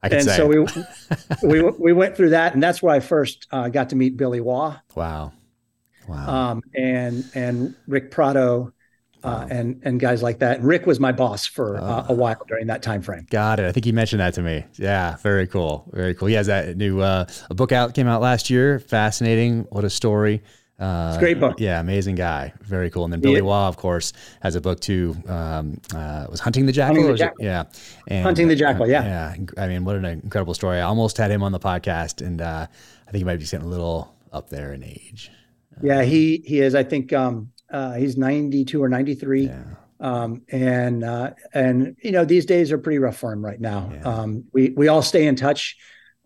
I 0.03 0.09
can 0.11 0.19
and 0.19 0.27
say. 0.27 0.37
so 0.37 0.47
we, 0.47 0.59
we 1.43 1.63
we 1.63 1.93
went 1.93 2.17
through 2.17 2.31
that, 2.31 2.53
and 2.53 2.63
that's 2.63 2.83
where 2.83 2.95
I 2.95 3.01
first 3.01 3.47
uh, 3.51 3.69
got 3.69 3.91
to 3.91 3.97
meet 3.97 4.17
Billy 4.19 4.41
Waugh. 4.41 4.77
Wow, 4.95 5.33
wow. 6.07 6.51
Um, 6.51 6.63
and 6.75 7.25
and 7.35 7.75
Rick 7.89 8.11
Prado, 8.11 8.73
uh, 9.25 9.47
and 9.51 9.81
and 9.85 9.99
guys 9.99 10.23
like 10.23 10.39
that. 10.41 10.59
And 10.59 10.67
Rick 10.67 10.87
was 10.87 11.01
my 11.01 11.13
boss 11.13 11.47
for 11.47 11.77
uh, 11.77 11.81
a 11.81 12.07
ah. 12.11 12.13
while 12.13 12.43
during 12.47 12.67
that 12.69 12.83
time 12.83 13.03
frame. 13.03 13.27
Got 13.31 13.61
it. 13.61 13.67
I 13.67 13.73
think 13.73 13.85
he 13.85 13.93
mentioned 13.93 14.21
that 14.21 14.35
to 14.35 14.43
me. 14.43 14.65
Yeah, 14.75 15.17
very 15.17 15.47
cool, 15.47 15.91
very 15.93 16.15
cool. 16.15 16.29
He 16.29 16.35
has 16.35 16.47
that 16.47 16.77
new 16.77 17.01
uh, 17.01 17.27
a 17.51 17.55
book 17.55 17.73
out 17.73 17.95
came 17.95 18.07
out 18.07 18.21
last 18.21 18.51
year. 18.51 18.79
Fascinating. 18.79 19.67
What 19.71 19.85
a 19.85 19.91
story. 19.91 20.43
Uh, 20.79 21.07
it's 21.11 21.19
a 21.19 21.21
great 21.21 21.39
book. 21.39 21.61
Yeah, 21.61 21.79
amazing 21.81 22.17
guy. 22.17 22.53
Very 22.63 22.91
cool. 22.91 23.05
And 23.05 23.13
then 23.13 23.21
Billy 23.21 23.37
yeah. 23.37 23.43
Waugh, 23.43 23.69
of 23.69 23.77
course, 23.77 24.13
has 24.43 24.57
a 24.57 24.61
book 24.61 24.81
too. 24.81 25.17
Um, 25.29 25.81
uh, 25.95 26.27
was 26.29 26.41
Hunting 26.41 26.67
the 26.67 26.73
Jackal? 26.73 26.97
Hunting 26.97 27.13
the 27.13 27.19
Jackal. 27.19 27.45
Yeah. 27.45 27.65
And, 28.09 28.25
Hunting 28.25 28.49
the 28.49 28.57
Jackal, 28.57 28.89
yeah. 28.89 29.05
Yeah. 29.37 29.63
I 29.63 29.69
mean, 29.69 29.85
what 29.85 29.95
an 29.95 30.05
incredible 30.05 30.53
story. 30.53 30.79
I 30.79 30.83
almost 30.83 31.17
had 31.17 31.31
him 31.31 31.45
on 31.45 31.53
the 31.53 31.61
podcast, 31.61 32.27
and 32.27 32.41
uh, 32.41 32.67
I 33.07 33.11
think 33.13 33.21
he 33.21 33.25
might 33.25 33.39
be 33.39 33.45
getting 33.45 33.67
a 33.67 33.71
little 33.71 34.17
up 34.33 34.51
there 34.51 34.73
in 34.73 34.83
age. 34.83 35.31
Yeah, 35.83 36.03
he 36.03 36.43
he 36.45 36.61
is. 36.61 36.75
I 36.75 36.83
think 36.85 37.13
um, 37.13 37.53
uh, 37.75 37.95
he's 37.95 38.17
92 38.17 38.83
or 38.83 38.89
93. 38.89 39.47
Yeah. 39.47 39.65
Um, 40.01 40.43
and 40.51 41.03
uh, 41.03 41.31
and 41.53 41.97
you 42.03 42.13
know 42.13 42.25
these 42.25 42.47
days 42.47 42.73
are 42.73 42.79
pretty 42.79 42.99
rough 42.99 43.17
for 43.17 43.33
him 43.33 43.45
right 43.45 43.61
now. 43.61 43.91
Yeah. 43.93 44.03
Um, 44.03 44.45
we 44.53 44.71
we 44.77 44.89
all 44.89 45.03
stay 45.03 45.27
in 45.27 45.35
touch 45.35 45.77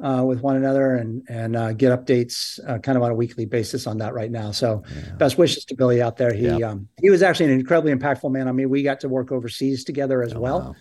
uh, 0.03 0.25
with 0.27 0.41
one 0.41 0.57
another 0.57 0.97
and 0.97 1.23
and 1.29 1.55
uh, 1.55 1.73
get 1.75 1.93
updates 1.93 2.59
uh, 2.69 2.79
kind 2.79 2.97
of 2.97 3.05
on 3.05 3.11
a 3.11 3.15
weekly 3.15 3.45
basis 3.45 3.87
on 3.87 3.99
that 3.99 4.15
right 4.15 4.31
now. 4.31 4.51
So, 4.53 4.83
yeah. 4.89 5.15
best 5.17 5.39
wishes 5.39 5.65
to 5.67 5.77
Billy 5.77 6.01
out 6.03 6.17
there. 6.17 6.33
He 6.33 6.47
yeah. 6.47 6.71
um, 6.71 6.89
he 7.01 7.11
was 7.11 7.23
actually 7.23 7.53
an 7.53 7.61
incredibly 7.61 7.95
impactful 7.95 8.31
man. 8.33 8.49
I 8.49 8.53
mean, 8.53 8.71
we 8.71 8.83
got 8.83 9.01
to 9.01 9.09
work 9.09 9.31
overseas 9.31 9.85
together 9.85 10.23
as 10.23 10.35
oh, 10.35 10.41
well. 10.41 10.61
Wow. 10.61 10.77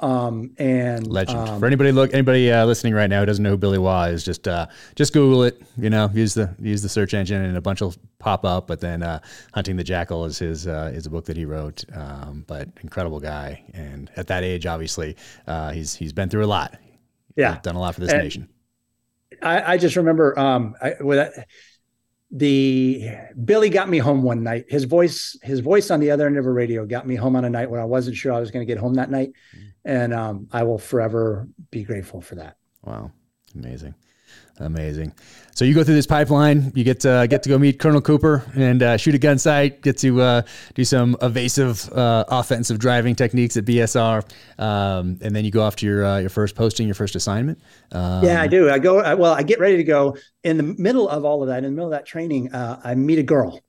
Um, 0.00 0.54
and 0.58 1.06
legend 1.06 1.38
um, 1.38 1.60
for 1.60 1.66
anybody 1.66 1.92
look 1.92 2.14
anybody 2.14 2.50
uh, 2.50 2.64
listening 2.64 2.94
right 2.94 3.08
now 3.10 3.20
who 3.20 3.26
doesn't 3.26 3.42
know 3.42 3.50
who 3.50 3.58
Billy 3.58 3.78
Waugh 3.78 4.04
is, 4.04 4.24
just 4.24 4.48
uh, 4.48 4.66
just 4.94 5.12
Google 5.12 5.42
it. 5.42 5.60
You 5.76 5.90
know, 5.90 6.10
use 6.14 6.32
the 6.32 6.54
use 6.58 6.80
the 6.80 6.88
search 6.88 7.12
engine 7.12 7.42
and 7.42 7.56
a 7.56 7.60
bunch 7.60 7.82
will 7.82 7.94
pop 8.18 8.46
up. 8.46 8.66
But 8.66 8.80
then 8.80 9.02
uh, 9.02 9.20
Hunting 9.52 9.76
the 9.76 9.84
Jackal 9.84 10.24
is 10.24 10.38
his 10.38 10.66
uh, 10.66 10.90
is 10.94 11.04
a 11.04 11.10
book 11.10 11.26
that 11.26 11.36
he 11.36 11.44
wrote. 11.44 11.84
Um, 11.94 12.44
but 12.46 12.68
incredible 12.82 13.20
guy, 13.20 13.62
and 13.74 14.10
at 14.16 14.28
that 14.28 14.42
age, 14.42 14.64
obviously, 14.64 15.16
uh, 15.46 15.72
he's 15.72 15.94
he's 15.94 16.14
been 16.14 16.30
through 16.30 16.44
a 16.44 16.46
lot. 16.46 16.78
Yeah, 17.36 17.58
done 17.62 17.76
a 17.76 17.80
lot 17.80 17.94
for 17.94 18.00
this 18.00 18.12
and 18.12 18.22
nation. 18.22 18.48
I, 19.42 19.74
I 19.74 19.78
just 19.78 19.96
remember 19.96 20.38
um, 20.38 20.76
I, 20.82 20.94
the 22.30 23.10
Billy 23.44 23.70
got 23.70 23.88
me 23.88 23.98
home 23.98 24.22
one 24.22 24.42
night. 24.42 24.66
His 24.68 24.84
voice, 24.84 25.36
his 25.42 25.60
voice 25.60 25.90
on 25.90 26.00
the 26.00 26.10
other 26.10 26.26
end 26.26 26.38
of 26.38 26.46
a 26.46 26.52
radio 26.52 26.86
got 26.86 27.06
me 27.06 27.16
home 27.16 27.36
on 27.36 27.44
a 27.44 27.50
night 27.50 27.70
when 27.70 27.80
I 27.80 27.84
wasn't 27.84 28.16
sure 28.16 28.32
I 28.32 28.40
was 28.40 28.50
going 28.50 28.66
to 28.66 28.72
get 28.72 28.78
home 28.78 28.94
that 28.94 29.10
night, 29.10 29.32
and 29.84 30.14
um, 30.14 30.48
I 30.52 30.62
will 30.62 30.78
forever 30.78 31.48
be 31.70 31.82
grateful 31.82 32.20
for 32.20 32.36
that. 32.36 32.56
Wow, 32.82 33.10
amazing. 33.54 33.94
Amazing. 34.60 35.12
So 35.54 35.64
you 35.64 35.74
go 35.74 35.82
through 35.82 35.94
this 35.94 36.06
pipeline, 36.06 36.72
you 36.74 36.84
get 36.84 37.00
to 37.00 37.26
get 37.28 37.42
to 37.42 37.48
go 37.48 37.58
meet 37.58 37.78
Colonel 37.78 38.00
Cooper 38.00 38.44
and 38.54 38.82
uh, 38.82 38.96
shoot 38.96 39.14
a 39.14 39.18
Gunsight, 39.18 39.82
get 39.82 39.98
to 39.98 40.20
uh, 40.20 40.42
do 40.74 40.84
some 40.84 41.16
evasive 41.22 41.90
uh, 41.92 42.24
offensive 42.28 42.78
driving 42.78 43.14
techniques 43.14 43.56
at 43.56 43.64
BSR, 43.64 44.22
um, 44.58 45.18
and 45.20 45.34
then 45.34 45.44
you 45.44 45.50
go 45.50 45.62
off 45.62 45.76
to 45.76 45.86
your 45.86 46.04
uh, 46.04 46.18
your 46.18 46.30
first 46.30 46.54
posting, 46.54 46.86
your 46.86 46.94
first 46.94 47.16
assignment. 47.16 47.58
Um, 47.92 48.24
yeah, 48.24 48.40
I 48.40 48.46
do. 48.46 48.70
I 48.70 48.78
go. 48.78 49.00
I, 49.00 49.14
well, 49.14 49.32
I 49.32 49.42
get 49.42 49.58
ready 49.58 49.76
to 49.76 49.84
go. 49.84 50.16
In 50.44 50.56
the 50.56 50.62
middle 50.62 51.08
of 51.08 51.24
all 51.24 51.42
of 51.42 51.48
that, 51.48 51.58
in 51.58 51.64
the 51.64 51.70
middle 51.70 51.92
of 51.92 51.98
that 51.98 52.06
training, 52.06 52.52
uh, 52.52 52.80
I 52.84 52.94
meet 52.94 53.18
a 53.18 53.22
girl, 53.22 53.60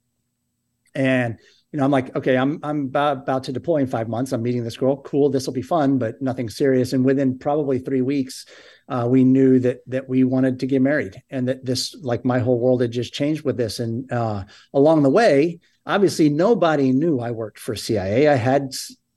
and 0.93 1.37
you 1.71 1.77
know, 1.79 1.85
I'm 1.85 1.91
like, 1.91 2.15
okay, 2.15 2.37
I'm 2.37 2.59
I'm 2.63 2.85
about, 2.85 3.17
about 3.17 3.43
to 3.45 3.53
deploy 3.53 3.77
in 3.77 3.87
five 3.87 4.09
months. 4.09 4.33
I'm 4.33 4.43
meeting 4.43 4.63
this 4.63 4.77
girl. 4.77 4.97
Cool, 4.97 5.29
this 5.29 5.45
will 5.45 5.53
be 5.53 5.61
fun, 5.61 5.97
but 5.97 6.21
nothing 6.21 6.49
serious. 6.49 6.93
And 6.93 7.05
within 7.05 7.39
probably 7.39 7.79
three 7.79 8.01
weeks, 8.01 8.45
uh, 8.87 9.07
we 9.09 9.23
knew 9.23 9.59
that 9.59 9.79
that 9.87 10.09
we 10.09 10.23
wanted 10.23 10.59
to 10.59 10.67
get 10.67 10.81
married, 10.81 11.21
and 11.29 11.47
that 11.47 11.65
this, 11.65 11.95
like, 12.01 12.25
my 12.25 12.39
whole 12.39 12.59
world 12.59 12.81
had 12.81 12.91
just 12.91 13.13
changed 13.13 13.43
with 13.43 13.57
this. 13.57 13.79
And 13.79 14.11
uh, 14.11 14.45
along 14.73 15.03
the 15.03 15.09
way, 15.09 15.59
obviously, 15.85 16.29
nobody 16.29 16.91
knew 16.91 17.19
I 17.19 17.31
worked 17.31 17.59
for 17.59 17.75
CIA. 17.75 18.27
I 18.27 18.35
had 18.35 18.73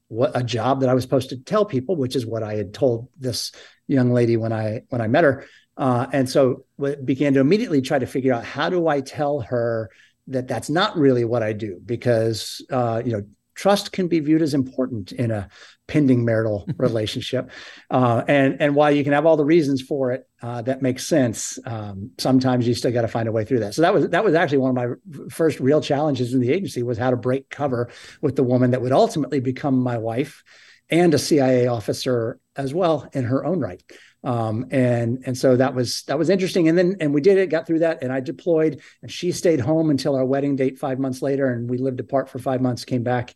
what 0.09 0.33
a 0.35 0.43
job 0.43 0.81
that 0.81 0.89
I 0.89 0.95
was 0.95 1.03
supposed 1.03 1.31
to 1.31 1.37
tell 1.37 1.65
people, 1.65 1.97
which 1.97 2.17
is 2.17 2.27
what 2.27 2.43
I 2.43 2.55
had 2.55 2.73
told 2.75 3.09
this 3.19 3.53
young 3.87 4.13
lady 4.13 4.37
when 4.37 4.53
I 4.53 4.83
when 4.89 5.01
I 5.01 5.09
met 5.09 5.25
her. 5.25 5.47
Uh, 5.77 6.07
and 6.13 6.29
so 6.29 6.65
began 7.05 7.35
to 7.35 7.41
immediately 7.41 7.83
try 7.83 7.99
to 7.99 8.07
figure 8.07 8.33
out 8.33 8.45
how 8.45 8.71
do 8.71 8.87
I 8.87 9.01
tell 9.01 9.41
her 9.41 9.91
that 10.29 10.47
that's 10.47 10.71
not 10.71 10.97
really 10.97 11.25
what 11.25 11.43
I 11.43 11.53
do 11.53 11.81
because 11.85 12.65
uh, 12.71 13.03
you 13.05 13.13
know 13.13 13.25
trust 13.55 13.93
can 13.93 14.09
be 14.09 14.21
viewed 14.21 14.43
as 14.43 14.55
important 14.55 15.13
in 15.13 15.31
a 15.31 15.49
pending 15.87 16.25
marital 16.25 16.67
relationship, 16.77 17.51
uh, 17.91 18.23
and 18.29 18.61
and 18.61 18.75
while 18.75 18.91
you 18.91 19.05
can 19.05 19.13
have 19.13 19.27
all 19.27 19.37
the 19.37 19.45
reasons 19.45 19.83
for 19.83 20.13
it 20.13 20.29
uh, 20.43 20.63
that 20.63 20.83
makes 20.83 21.07
sense, 21.07 21.59
um, 21.67 22.11
sometimes 22.19 22.67
you 22.67 22.75
still 22.75 22.93
got 22.93 23.03
to 23.03 23.09
find 23.09 23.29
a 23.29 23.33
way 23.33 23.45
through 23.45 23.61
that. 23.61 23.75
So 23.75 23.83
that 23.83 23.95
was 23.95 24.09
that 24.11 24.25
was 24.25 24.35
actually 24.35 24.59
one 24.59 24.77
of 24.77 24.77
my 24.77 25.29
first 25.31 25.61
real 25.61 25.81
challenges 25.81 26.35
in 26.35 26.41
the 26.41 26.53
agency 26.53 26.83
was 26.83 26.99
how 26.99 27.11
to 27.11 27.17
break 27.17 27.49
cover 27.51 27.91
with 28.21 28.37
the 28.37 28.43
woman 28.43 28.73
that 28.73 28.83
would 28.83 28.93
ultimately 28.93 29.41
become 29.41 29.79
my 29.79 29.99
wife 29.99 30.43
and 30.91 31.15
a 31.15 31.19
CIA 31.19 31.67
officer 31.67 32.39
as 32.57 32.75
well 32.75 33.09
in 33.13 33.25
her 33.25 33.45
own 33.45 33.61
right. 33.61 33.83
Um, 34.25 34.67
and 34.71 35.23
and 35.27 35.37
so 35.37 35.55
that 35.57 35.75
was 35.75 36.03
that 36.05 36.19
was 36.19 36.31
interesting. 36.31 36.69
And 36.69 36.79
then 36.79 36.97
and 37.01 37.13
we 37.13 37.21
did 37.21 37.37
it, 37.37 37.51
got 37.51 37.67
through 37.67 37.81
that, 37.81 38.03
and 38.03 38.11
I 38.13 38.21
deployed, 38.21 38.81
and 39.03 39.11
she 39.11 39.33
stayed 39.33 39.61
home 39.61 39.91
until 39.91 40.17
our 40.17 40.25
wedding 40.25 40.57
date 40.57 40.79
five 40.79 40.99
months 40.99 41.21
later, 41.21 41.53
and 41.53 41.69
we 41.69 41.77
lived 41.77 42.01
apart 42.01 42.31
for 42.31 42.39
five 42.39 42.63
months. 42.63 42.85
Came 42.85 43.03
back, 43.03 43.35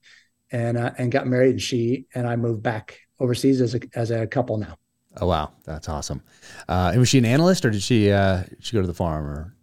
and 0.50 0.78
uh, 0.78 0.92
and 0.96 1.12
got 1.12 1.26
married, 1.26 1.50
and 1.50 1.62
she 1.62 2.06
and 2.14 2.26
I 2.26 2.36
moved 2.36 2.62
back 2.62 3.00
overseas 3.20 3.60
as 3.60 3.74
a 3.74 3.80
as 3.94 4.10
a 4.10 4.26
couple 4.26 4.56
now. 4.56 4.78
Oh 5.20 5.26
wow, 5.26 5.52
that's 5.64 5.88
awesome. 5.88 6.22
Uh, 6.68 6.90
and 6.92 7.00
was 7.00 7.08
she 7.10 7.18
an 7.18 7.26
analyst, 7.26 7.66
or 7.66 7.70
did 7.70 7.82
she 7.82 8.10
uh, 8.10 8.44
she 8.60 8.72
go 8.72 8.80
to 8.80 8.86
the 8.86 8.94
farm, 8.94 9.26
or? 9.26 9.54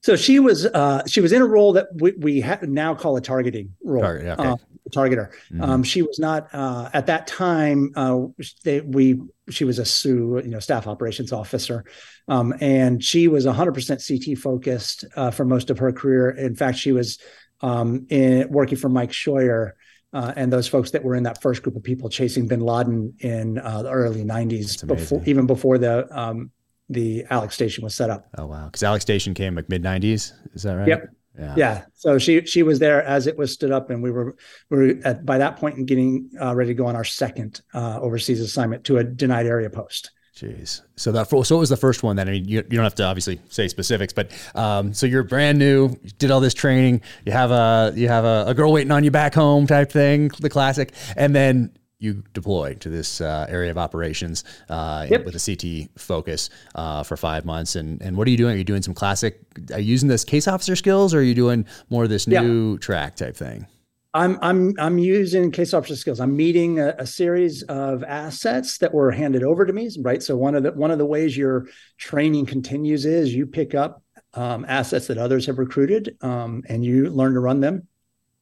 So 0.00 0.14
she 0.14 0.38
was 0.38 0.64
uh, 0.64 1.02
she 1.06 1.20
was 1.20 1.32
in 1.32 1.42
a 1.42 1.46
role 1.46 1.72
that 1.72 1.88
we, 1.94 2.12
we 2.12 2.44
now 2.62 2.94
call 2.94 3.16
a 3.16 3.20
targeting 3.20 3.74
role. 3.82 4.02
Target, 4.02 4.38
okay. 4.38 4.48
Uh, 4.48 4.56
targeter. 4.90 5.30
Mm-hmm. 5.52 5.62
Um, 5.62 5.82
she 5.82 6.02
was 6.02 6.18
not 6.18 6.48
uh, 6.52 6.88
at 6.92 7.06
that 7.06 7.26
time. 7.26 7.90
Uh, 7.94 8.26
they, 8.64 8.80
we 8.80 9.20
she 9.50 9.64
was 9.64 9.78
a 9.78 9.84
SOO, 9.84 10.40
you 10.42 10.50
know, 10.50 10.60
staff 10.60 10.86
operations 10.86 11.32
officer, 11.32 11.84
um, 12.28 12.54
and 12.60 13.02
she 13.02 13.28
was 13.28 13.46
100% 13.46 14.26
CT 14.28 14.38
focused 14.38 15.04
uh, 15.16 15.30
for 15.30 15.44
most 15.44 15.70
of 15.70 15.78
her 15.78 15.92
career. 15.92 16.30
In 16.30 16.54
fact, 16.54 16.78
she 16.78 16.92
was 16.92 17.18
um, 17.60 18.06
in, 18.08 18.48
working 18.50 18.78
for 18.78 18.88
Mike 18.88 19.10
Scheuer. 19.10 19.72
Uh, 20.10 20.32
and 20.36 20.50
those 20.50 20.66
folks 20.66 20.92
that 20.92 21.04
were 21.04 21.14
in 21.14 21.24
that 21.24 21.42
first 21.42 21.62
group 21.62 21.76
of 21.76 21.82
people 21.82 22.08
chasing 22.08 22.48
Bin 22.48 22.60
Laden 22.60 23.12
in 23.20 23.58
uh, 23.58 23.82
the 23.82 23.90
early 23.90 24.24
'90s, 24.24 24.86
before 24.86 25.22
even 25.26 25.46
before 25.46 25.76
the 25.76 26.08
um, 26.18 26.50
the 26.88 27.26
Alec 27.28 27.52
Station 27.52 27.84
was 27.84 27.94
set 27.94 28.08
up. 28.08 28.26
Oh 28.38 28.46
wow! 28.46 28.64
Because 28.64 28.82
Alec 28.82 29.02
Station 29.02 29.34
came 29.34 29.54
like 29.54 29.68
mid 29.68 29.82
'90s, 29.82 30.32
is 30.54 30.62
that 30.62 30.76
right? 30.76 30.88
Yep. 30.88 31.10
Yeah. 31.38 31.54
yeah. 31.56 31.84
So 31.94 32.18
she 32.18 32.44
she 32.46 32.62
was 32.62 32.78
there 32.78 33.02
as 33.04 33.26
it 33.26 33.38
was 33.38 33.52
stood 33.52 33.70
up, 33.70 33.90
and 33.90 34.02
we 34.02 34.10
were 34.10 34.36
we 34.70 34.76
were 34.76 34.94
at 35.04 35.24
by 35.24 35.38
that 35.38 35.56
point 35.56 35.78
in 35.78 35.86
getting 35.86 36.30
uh, 36.40 36.54
ready 36.54 36.70
to 36.70 36.74
go 36.74 36.86
on 36.86 36.96
our 36.96 37.04
second 37.04 37.60
uh, 37.74 38.00
overseas 38.00 38.40
assignment 38.40 38.84
to 38.84 38.98
a 38.98 39.04
denied 39.04 39.46
area 39.46 39.70
post. 39.70 40.10
Jeez. 40.38 40.82
So 40.94 41.10
that 41.12 41.28
so 41.28 41.56
it 41.56 41.58
was 41.58 41.68
the 41.68 41.76
first 41.76 42.04
one 42.04 42.14
then? 42.14 42.28
I 42.28 42.32
mean, 42.32 42.44
you, 42.44 42.58
you 42.58 42.76
don't 42.76 42.84
have 42.84 42.94
to 42.96 43.04
obviously 43.04 43.40
say 43.48 43.66
specifics, 43.66 44.12
but 44.12 44.30
um, 44.54 44.94
so 44.94 45.06
you're 45.06 45.24
brand 45.24 45.58
new, 45.58 45.88
you 46.02 46.10
did 46.18 46.30
all 46.30 46.38
this 46.38 46.54
training, 46.54 47.00
you 47.26 47.32
have 47.32 47.50
a 47.50 47.92
you 47.96 48.06
have 48.08 48.24
a, 48.24 48.44
a 48.46 48.54
girl 48.54 48.72
waiting 48.72 48.92
on 48.92 49.02
you 49.02 49.10
back 49.10 49.34
home 49.34 49.66
type 49.66 49.90
thing, 49.90 50.28
the 50.38 50.48
classic, 50.48 50.92
and 51.16 51.34
then 51.34 51.72
you 51.98 52.22
deploy 52.32 52.74
to 52.74 52.88
this 52.88 53.20
uh, 53.20 53.46
area 53.48 53.70
of 53.70 53.78
operations 53.78 54.44
uh, 54.68 55.06
yep. 55.10 55.24
with 55.24 55.34
a 55.34 55.40
CT 55.40 55.90
focus 56.00 56.48
uh, 56.74 57.02
for 57.02 57.16
five 57.16 57.44
months. 57.44 57.76
And 57.76 58.00
and 58.02 58.16
what 58.16 58.26
are 58.28 58.30
you 58.30 58.36
doing? 58.36 58.54
Are 58.54 58.58
you 58.58 58.64
doing 58.64 58.82
some 58.82 58.94
classic? 58.94 59.40
Are 59.72 59.80
you 59.80 59.90
using 59.90 60.08
this 60.08 60.24
case 60.24 60.46
officer 60.46 60.76
skills, 60.76 61.12
or 61.14 61.18
are 61.18 61.22
you 61.22 61.34
doing 61.34 61.66
more 61.90 62.04
of 62.04 62.10
this 62.10 62.26
new 62.26 62.72
yeah. 62.72 62.78
track 62.78 63.16
type 63.16 63.36
thing? 63.36 63.66
I'm 64.14 64.38
I'm 64.40 64.74
I'm 64.78 64.98
using 64.98 65.50
case 65.50 65.74
officer 65.74 65.96
skills. 65.96 66.20
I'm 66.20 66.36
meeting 66.36 66.78
a, 66.78 66.94
a, 66.98 67.06
series 67.06 67.62
of 67.64 68.02
assets 68.04 68.78
that 68.78 68.94
were 68.94 69.10
handed 69.10 69.42
over 69.42 69.66
to 69.66 69.72
me. 69.72 69.90
Right. 70.00 70.22
So 70.22 70.36
one 70.36 70.54
of 70.54 70.62
the 70.62 70.72
one 70.72 70.90
of 70.90 70.98
the 70.98 71.06
ways 71.06 71.36
your 71.36 71.66
training 71.98 72.46
continues 72.46 73.04
is 73.04 73.34
you 73.34 73.46
pick 73.46 73.74
up 73.74 74.02
um, 74.32 74.64
assets 74.66 75.08
that 75.08 75.18
others 75.18 75.46
have 75.46 75.58
recruited, 75.58 76.16
um, 76.22 76.62
and 76.68 76.84
you 76.84 77.10
learn 77.10 77.34
to 77.34 77.40
run 77.40 77.60
them. 77.60 77.86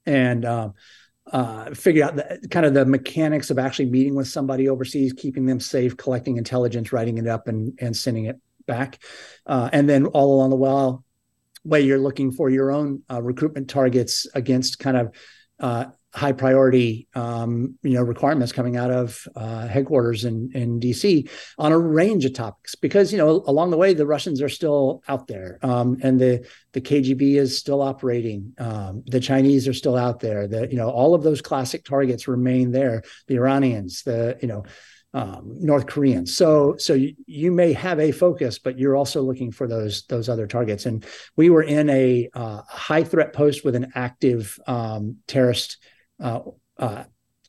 And 0.07 0.45
um, 0.45 0.75
uh, 1.32 1.74
figure 1.74 2.04
out 2.04 2.16
the 2.16 2.46
kind 2.50 2.66
of 2.66 2.74
the 2.74 2.84
mechanics 2.84 3.50
of 3.50 3.58
actually 3.58 3.86
meeting 3.86 4.14
with 4.14 4.28
somebody 4.28 4.68
overseas, 4.68 5.12
keeping 5.12 5.46
them 5.46 5.60
safe, 5.60 5.96
collecting 5.96 6.36
intelligence, 6.36 6.92
writing 6.92 7.18
it 7.18 7.26
up, 7.26 7.48
and 7.48 7.76
and 7.80 7.96
sending 7.96 8.26
it 8.26 8.40
back, 8.66 9.02
uh, 9.46 9.68
and 9.72 9.88
then 9.88 10.06
all 10.06 10.34
along 10.34 10.50
the 10.50 10.56
while, 10.56 11.04
way 11.64 11.80
you're 11.80 11.98
looking 11.98 12.30
for 12.30 12.48
your 12.48 12.70
own 12.70 13.02
uh, 13.10 13.20
recruitment 13.20 13.68
targets 13.68 14.26
against 14.34 14.78
kind 14.78 14.96
of 14.96 15.14
uh, 15.58 15.86
high 16.16 16.33
priority 16.33 17.07
um, 17.14 17.79
you 17.83 17.92
know 17.92 18.02
requirements 18.02 18.50
coming 18.50 18.76
out 18.76 18.90
of 18.90 19.29
uh, 19.37 19.66
headquarters 19.66 20.24
in, 20.24 20.50
in 20.55 20.81
DC 20.81 21.29
on 21.59 21.72
a 21.72 21.79
range 21.79 22.24
of 22.24 22.33
topics 22.33 22.74
because 22.74 23.12
you 23.12 23.18
know 23.18 23.44
along 23.46 23.70
the 23.70 23.76
way 23.76 23.92
the 23.92 24.07
Russians 24.07 24.40
are 24.40 24.48
still 24.48 25.02
out 25.09 25.26
there 25.26 25.59
um, 25.62 25.98
and 26.02 26.18
the 26.18 26.48
the 26.72 26.81
KGB 26.81 27.35
is 27.35 27.59
still 27.59 27.83
operating 27.83 28.55
um, 28.59 29.02
the 29.07 29.20
Chinese 29.20 29.68
are 29.68 29.74
still 29.74 29.96
out 29.96 30.20
there 30.20 30.48
the 30.48 30.66
you 30.70 30.76
know 30.76 30.88
all 30.88 31.14
of 31.14 31.22
those 31.22 31.42
classic 31.42 31.85
targets 31.85 32.26
remain 32.26 32.70
there 32.70 33.02
the 33.26 33.35
Iranians 33.35 34.02
the 34.02 34.38
you 34.40 34.48
know 34.48 34.64
um, 35.14 35.57
North 35.61 35.87
Koreans. 35.87 36.35
So 36.37 36.76
so 36.76 36.92
you, 36.92 37.14
you, 37.26 37.50
may 37.50 37.72
have 37.72 37.98
a 38.00 38.12
focus, 38.12 38.59
but 38.59 38.79
you're 38.79 38.96
also 38.96 39.22
looking 39.22 39.50
for 39.50 39.66
those 39.66 40.05
those 40.09 40.29
other 40.29 40.46
targets. 40.46 40.85
And 40.85 41.07
we 41.37 41.48
were 41.48 41.62
in 41.62 41.88
a 41.88 42.29
uh, 42.35 42.61
high 42.68 43.02
threat 43.02 43.33
post 43.33 43.64
with 43.64 43.76
an 43.76 43.92
active 43.94 44.59
um, 44.66 45.16
terrorist 45.26 45.79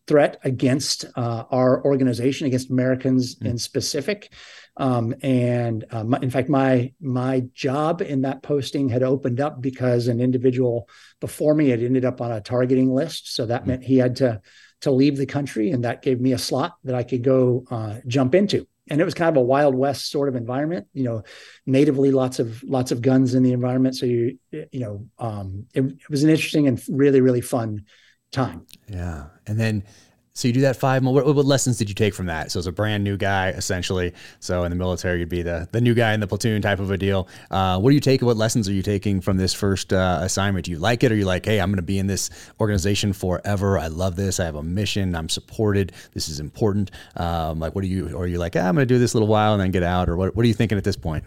threat 0.07 0.39
against 0.43 1.05
uh, 1.15 1.43
our 1.51 1.83
organization, 1.83 2.47
against 2.47 2.71
Americans 2.71 3.35
mm. 3.35 3.47
in 3.47 3.57
specific. 3.57 4.31
Um, 4.77 5.13
and 5.21 5.85
uh, 5.91 6.03
my, 6.03 6.19
in 6.21 6.29
fact, 6.29 6.49
my 6.49 6.93
my 7.01 7.41
job 7.53 8.01
in 8.01 8.21
that 8.21 8.41
posting 8.41 8.89
had 8.89 9.03
opened 9.03 9.41
up 9.41 9.61
because 9.61 10.07
an 10.07 10.21
individual 10.21 10.87
before 11.19 11.53
me 11.53 11.69
had 11.69 11.81
ended 11.81 12.05
up 12.05 12.21
on 12.21 12.31
a 12.31 12.41
targeting 12.41 12.93
list. 12.93 13.35
So 13.35 13.45
that 13.45 13.63
mm. 13.63 13.67
meant 13.67 13.83
he 13.83 13.97
had 13.97 14.15
to 14.17 14.41
to 14.81 14.91
leave 14.91 15.17
the 15.17 15.25
country, 15.25 15.71
and 15.71 15.83
that 15.83 16.01
gave 16.01 16.21
me 16.21 16.33
a 16.33 16.37
slot 16.37 16.75
that 16.83 16.95
I 16.95 17.03
could 17.03 17.23
go 17.23 17.65
uh, 17.69 17.95
jump 18.07 18.33
into. 18.33 18.67
And 18.89 19.01
it 19.01 19.05
was 19.05 19.15
kind 19.15 19.35
of 19.35 19.41
a 19.41 19.45
wild 19.45 19.75
west 19.75 20.09
sort 20.09 20.29
of 20.29 20.35
environment, 20.37 20.87
you 20.93 21.03
know, 21.03 21.23
natively 21.65 22.11
lots 22.11 22.39
of 22.39 22.63
lots 22.63 22.91
of 22.91 23.01
guns 23.01 23.33
in 23.33 23.43
the 23.43 23.51
environment. 23.51 23.95
So 23.95 24.05
you 24.05 24.37
you 24.51 24.79
know, 24.79 25.07
um, 25.17 25.65
it, 25.73 25.83
it 25.83 26.09
was 26.09 26.23
an 26.23 26.29
interesting 26.29 26.67
and 26.67 26.81
really 26.87 27.19
really 27.19 27.41
fun 27.41 27.83
time. 28.31 28.65
Yeah. 28.87 29.25
And 29.45 29.59
then 29.59 29.83
So 30.37 30.47
you 30.47 30.53
do 30.53 30.61
that 30.61 30.75
five. 30.75 31.03
What, 31.03 31.25
what 31.25 31.45
lessons 31.47 31.79
did 31.79 31.89
you 31.89 31.95
take 31.95 32.13
from 32.13 32.27
that? 32.27 32.51
So 32.51 32.59
as 32.59 32.67
a 32.67 32.71
brand 32.71 33.03
new 33.03 33.17
guy, 33.17 33.49
essentially. 33.49 34.13
So 34.39 34.63
in 34.65 34.69
the 34.69 34.75
military, 34.75 35.19
you'd 35.19 35.29
be 35.29 35.41
the 35.41 35.67
the 35.71 35.81
new 35.81 35.95
guy 35.95 36.13
in 36.13 36.19
the 36.19 36.27
platoon 36.27 36.61
type 36.61 36.79
of 36.79 36.91
a 36.91 36.97
deal. 36.97 37.27
Uh, 37.49 37.79
what 37.79 37.89
do 37.89 37.95
you 37.95 37.99
take? 37.99 38.21
What 38.21 38.37
lessons 38.37 38.69
are 38.69 38.71
you 38.71 38.83
taking 38.83 39.19
from 39.19 39.37
this 39.37 39.51
first 39.55 39.91
uh, 39.91 40.19
assignment? 40.21 40.65
Do 40.65 40.71
you 40.71 40.77
like 40.77 41.03
it, 41.03 41.11
or 41.11 41.15
are 41.15 41.17
you 41.17 41.25
like, 41.25 41.43
hey, 41.47 41.59
I'm 41.59 41.69
going 41.69 41.77
to 41.77 41.81
be 41.81 41.97
in 41.97 42.05
this 42.05 42.29
organization 42.61 43.13
forever. 43.13 43.79
I 43.79 43.87
love 43.87 44.15
this. 44.15 44.39
I 44.39 44.45
have 44.45 44.53
a 44.53 44.61
mission. 44.61 45.15
I'm 45.15 45.27
supported. 45.27 45.91
This 46.13 46.29
is 46.29 46.39
important. 46.39 46.91
Um, 47.15 47.59
like, 47.59 47.73
what 47.73 47.83
are 47.83 47.87
you? 47.87 48.15
Or 48.15 48.25
are 48.25 48.27
you 48.27 48.37
like, 48.37 48.55
ah, 48.55 48.59
I'm 48.59 48.75
going 48.75 48.87
to 48.87 48.93
do 48.93 48.99
this 48.99 49.13
a 49.13 49.17
little 49.17 49.27
while 49.27 49.53
and 49.53 49.61
then 49.61 49.71
get 49.71 49.81
out? 49.81 50.07
Or 50.07 50.15
what? 50.17 50.35
What 50.35 50.43
are 50.45 50.47
you 50.47 50.53
thinking 50.53 50.77
at 50.77 50.83
this 50.83 50.95
point? 50.95 51.23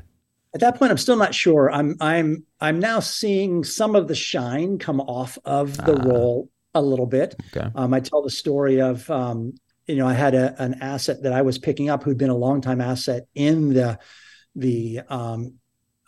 At 0.54 0.60
that 0.60 0.78
point, 0.78 0.92
I'm 0.92 0.98
still 0.98 1.16
not 1.16 1.34
sure. 1.34 1.68
I'm 1.68 1.96
I'm 2.00 2.44
I'm 2.60 2.78
now 2.78 3.00
seeing 3.00 3.64
some 3.64 3.96
of 3.96 4.06
the 4.06 4.14
shine 4.14 4.78
come 4.78 5.00
off 5.00 5.36
of 5.44 5.76
the 5.78 5.96
uh, 5.96 6.04
role 6.04 6.48
a 6.74 6.82
little 6.82 7.06
bit. 7.06 7.34
Okay. 7.56 7.68
Um, 7.74 7.92
I 7.94 8.00
tell 8.00 8.22
the 8.22 8.30
story 8.30 8.80
of, 8.80 9.08
um, 9.10 9.54
you 9.86 9.96
know, 9.96 10.06
I 10.06 10.14
had 10.14 10.34
a, 10.34 10.54
an 10.62 10.74
asset 10.80 11.22
that 11.22 11.32
I 11.32 11.42
was 11.42 11.58
picking 11.58 11.90
up 11.90 12.02
who'd 12.02 12.18
been 12.18 12.30
a 12.30 12.36
longtime 12.36 12.80
asset 12.80 13.26
in 13.34 13.72
the 13.74 13.98
the 14.54 15.00
um, 15.08 15.54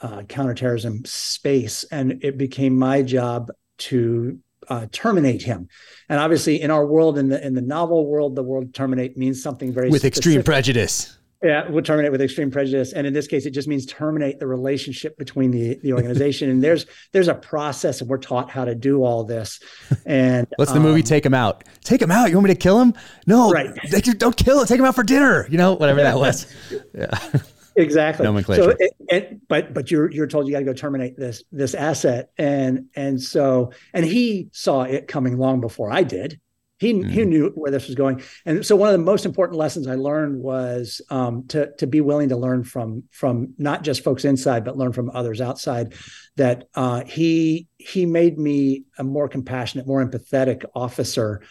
uh, 0.01 0.23
counterterrorism 0.23 1.05
space, 1.05 1.85
and 1.85 2.23
it 2.25 2.37
became 2.37 2.77
my 2.77 3.03
job 3.03 3.51
to 3.79 4.39
uh, 4.69 4.87
terminate 4.93 5.43
him. 5.43 5.69
And 6.09 6.21
obviously, 6.21 6.61
in 6.61 6.71
our 6.71 6.87
world, 6.87 7.19
in 7.19 7.29
the 7.29 7.45
in 7.45 7.55
the 7.55 7.63
novel 7.63 8.07
world, 8.07 8.37
the 8.37 8.43
word 8.43 8.75
terminate 8.75 9.17
means 9.17 9.43
something 9.43 9.73
very 9.73 9.91
with 9.91 10.03
specific. 10.03 10.19
extreme 10.19 10.43
prejudice. 10.43 11.19
Yeah, 11.43 11.68
we'll 11.68 11.82
terminate 11.82 12.12
with 12.12 12.22
extreme 12.22 12.53
prejudice, 12.53 12.93
and 12.93 13.05
in 13.05 13.12
this 13.12 13.26
case, 13.26 13.47
it 13.47 13.51
just 13.51 13.66
means 13.66 13.84
terminate 13.86 14.38
the 14.38 14.47
relationship 14.47 15.16
between 15.18 15.51
the 15.51 15.76
the 15.82 15.93
organization. 15.93 16.49
and 16.51 16.62
there's 16.62 16.86
there's 17.11 17.26
a 17.26 17.34
process, 17.34 18.01
and 18.01 18.09
we're 18.09 18.18
taught 18.18 18.49
how 18.49 18.64
to 18.64 18.76
do 18.76 19.03
all 19.03 19.24
this. 19.24 19.59
And 20.07 20.47
what's 20.57 20.70
the 20.70 20.78
um, 20.78 20.84
movie? 20.84 21.03
Take 21.03 21.26
him 21.26 21.34
out. 21.34 21.64
Take 21.82 22.01
him 22.01 22.12
out. 22.12 22.30
You 22.30 22.36
want 22.36 22.49
me 22.49 22.55
to 22.55 22.61
kill 22.61 22.80
him? 22.80 22.95
No, 23.26 23.51
right. 23.51 23.70
Don't 24.18 24.36
kill 24.36 24.61
him. 24.61 24.66
Take 24.66 24.78
him 24.78 24.84
out 24.84 24.95
for 24.95 25.03
dinner. 25.03 25.49
You 25.51 25.59
know, 25.59 25.74
whatever 25.74 26.03
that 26.03 26.16
was. 26.16 26.47
Yeah. 26.95 27.18
Exactly. 27.76 28.24
Nomenclature. 28.24 28.62
So, 28.62 28.70
it, 28.78 28.93
it, 29.09 29.49
but 29.49 29.72
but 29.72 29.90
you're 29.90 30.11
you're 30.11 30.26
told 30.26 30.47
you 30.47 30.53
got 30.53 30.59
to 30.59 30.64
go 30.64 30.74
terminate 30.74 31.16
this 31.16 31.43
this 31.53 31.74
asset, 31.74 32.30
and 32.36 32.86
and 32.95 33.20
so 33.20 33.72
and 33.95 34.05
he 34.05 34.49
saw 34.53 34.82
it 34.82 35.09
coming 35.09 35.38
long 35.38 35.61
before 35.61 35.90
I 35.90 36.03
did. 36.03 36.38
He, 36.83 36.95
mm. 36.95 37.09
he 37.09 37.24
knew 37.24 37.53
where 37.55 37.70
this 37.70 37.87
was 37.87 37.95
going, 37.95 38.22
and 38.45 38.66
so 38.66 38.74
one 38.74 38.89
of 38.89 38.99
the 38.99 39.05
most 39.05 39.24
important 39.24 39.57
lessons 39.57 39.87
I 39.87 39.95
learned 39.95 40.43
was 40.43 41.01
um, 41.11 41.47
to 41.47 41.70
to 41.76 41.87
be 41.87 42.01
willing 42.01 42.30
to 42.30 42.37
learn 42.37 42.64
from 42.64 43.05
from 43.12 43.55
not 43.57 43.85
just 43.85 44.03
folks 44.03 44.24
inside, 44.24 44.64
but 44.64 44.76
learn 44.76 44.93
from 44.93 45.09
others 45.11 45.41
outside. 45.41 45.95
That 46.39 46.64
uh, 46.74 47.05
he 47.05 47.68
he 47.78 48.05
made 48.05 48.37
me 48.37 48.83
a 48.99 49.05
more 49.05 49.28
compassionate, 49.28 49.87
more 49.87 50.05
empathetic 50.05 50.64
officer, 50.74 51.43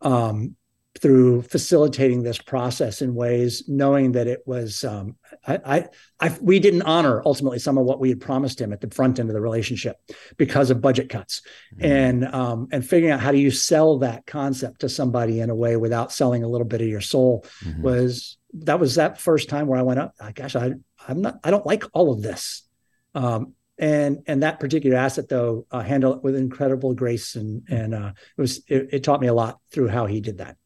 um, 0.00 0.54
through 1.00 1.42
facilitating 1.42 2.22
this 2.22 2.38
process 2.38 3.02
in 3.02 3.14
ways, 3.14 3.64
knowing 3.68 4.12
that 4.12 4.26
it 4.26 4.42
was, 4.46 4.84
um, 4.84 5.16
I, 5.46 5.58
I, 5.64 5.84
I, 6.20 6.38
we 6.40 6.58
didn't 6.58 6.82
honor 6.82 7.22
ultimately 7.24 7.58
some 7.58 7.78
of 7.78 7.84
what 7.84 8.00
we 8.00 8.08
had 8.08 8.20
promised 8.20 8.60
him 8.60 8.72
at 8.72 8.80
the 8.80 8.90
front 8.90 9.18
end 9.18 9.28
of 9.30 9.34
the 9.34 9.40
relationship 9.40 9.96
because 10.36 10.70
of 10.70 10.80
budget 10.80 11.08
cuts, 11.08 11.42
mm-hmm. 11.74 11.84
and 11.84 12.24
um, 12.26 12.68
and 12.72 12.86
figuring 12.86 13.12
out 13.12 13.20
how 13.20 13.32
do 13.32 13.38
you 13.38 13.50
sell 13.50 13.98
that 13.98 14.26
concept 14.26 14.80
to 14.80 14.88
somebody 14.88 15.40
in 15.40 15.50
a 15.50 15.54
way 15.54 15.76
without 15.76 16.12
selling 16.12 16.42
a 16.42 16.48
little 16.48 16.66
bit 16.66 16.80
of 16.80 16.88
your 16.88 17.00
soul 17.00 17.44
mm-hmm. 17.64 17.82
was 17.82 18.36
that 18.52 18.80
was 18.80 18.96
that 18.96 19.20
first 19.20 19.48
time 19.48 19.66
where 19.66 19.78
I 19.78 19.82
went 19.82 20.00
up. 20.00 20.14
Oh, 20.20 20.30
gosh, 20.34 20.56
I 20.56 20.72
I'm 21.06 21.22
not, 21.22 21.38
I 21.44 21.50
don't 21.50 21.66
like 21.66 21.84
all 21.92 22.12
of 22.12 22.22
this. 22.22 22.62
Um, 23.14 23.54
and 23.78 24.24
and 24.26 24.42
that 24.42 24.58
particular 24.58 24.96
asset 24.96 25.28
though 25.28 25.66
uh, 25.70 25.80
handled 25.80 26.16
it 26.16 26.24
with 26.24 26.34
incredible 26.34 26.94
grace 26.94 27.36
and 27.36 27.62
and 27.68 27.94
uh, 27.94 28.12
it 28.36 28.40
was 28.40 28.60
it, 28.66 28.88
it, 28.92 29.04
taught 29.04 29.20
me 29.20 29.28
a 29.28 29.34
lot 29.34 29.60
through 29.70 29.86
how 29.86 30.06
he 30.06 30.20
did 30.20 30.38
that 30.38 30.56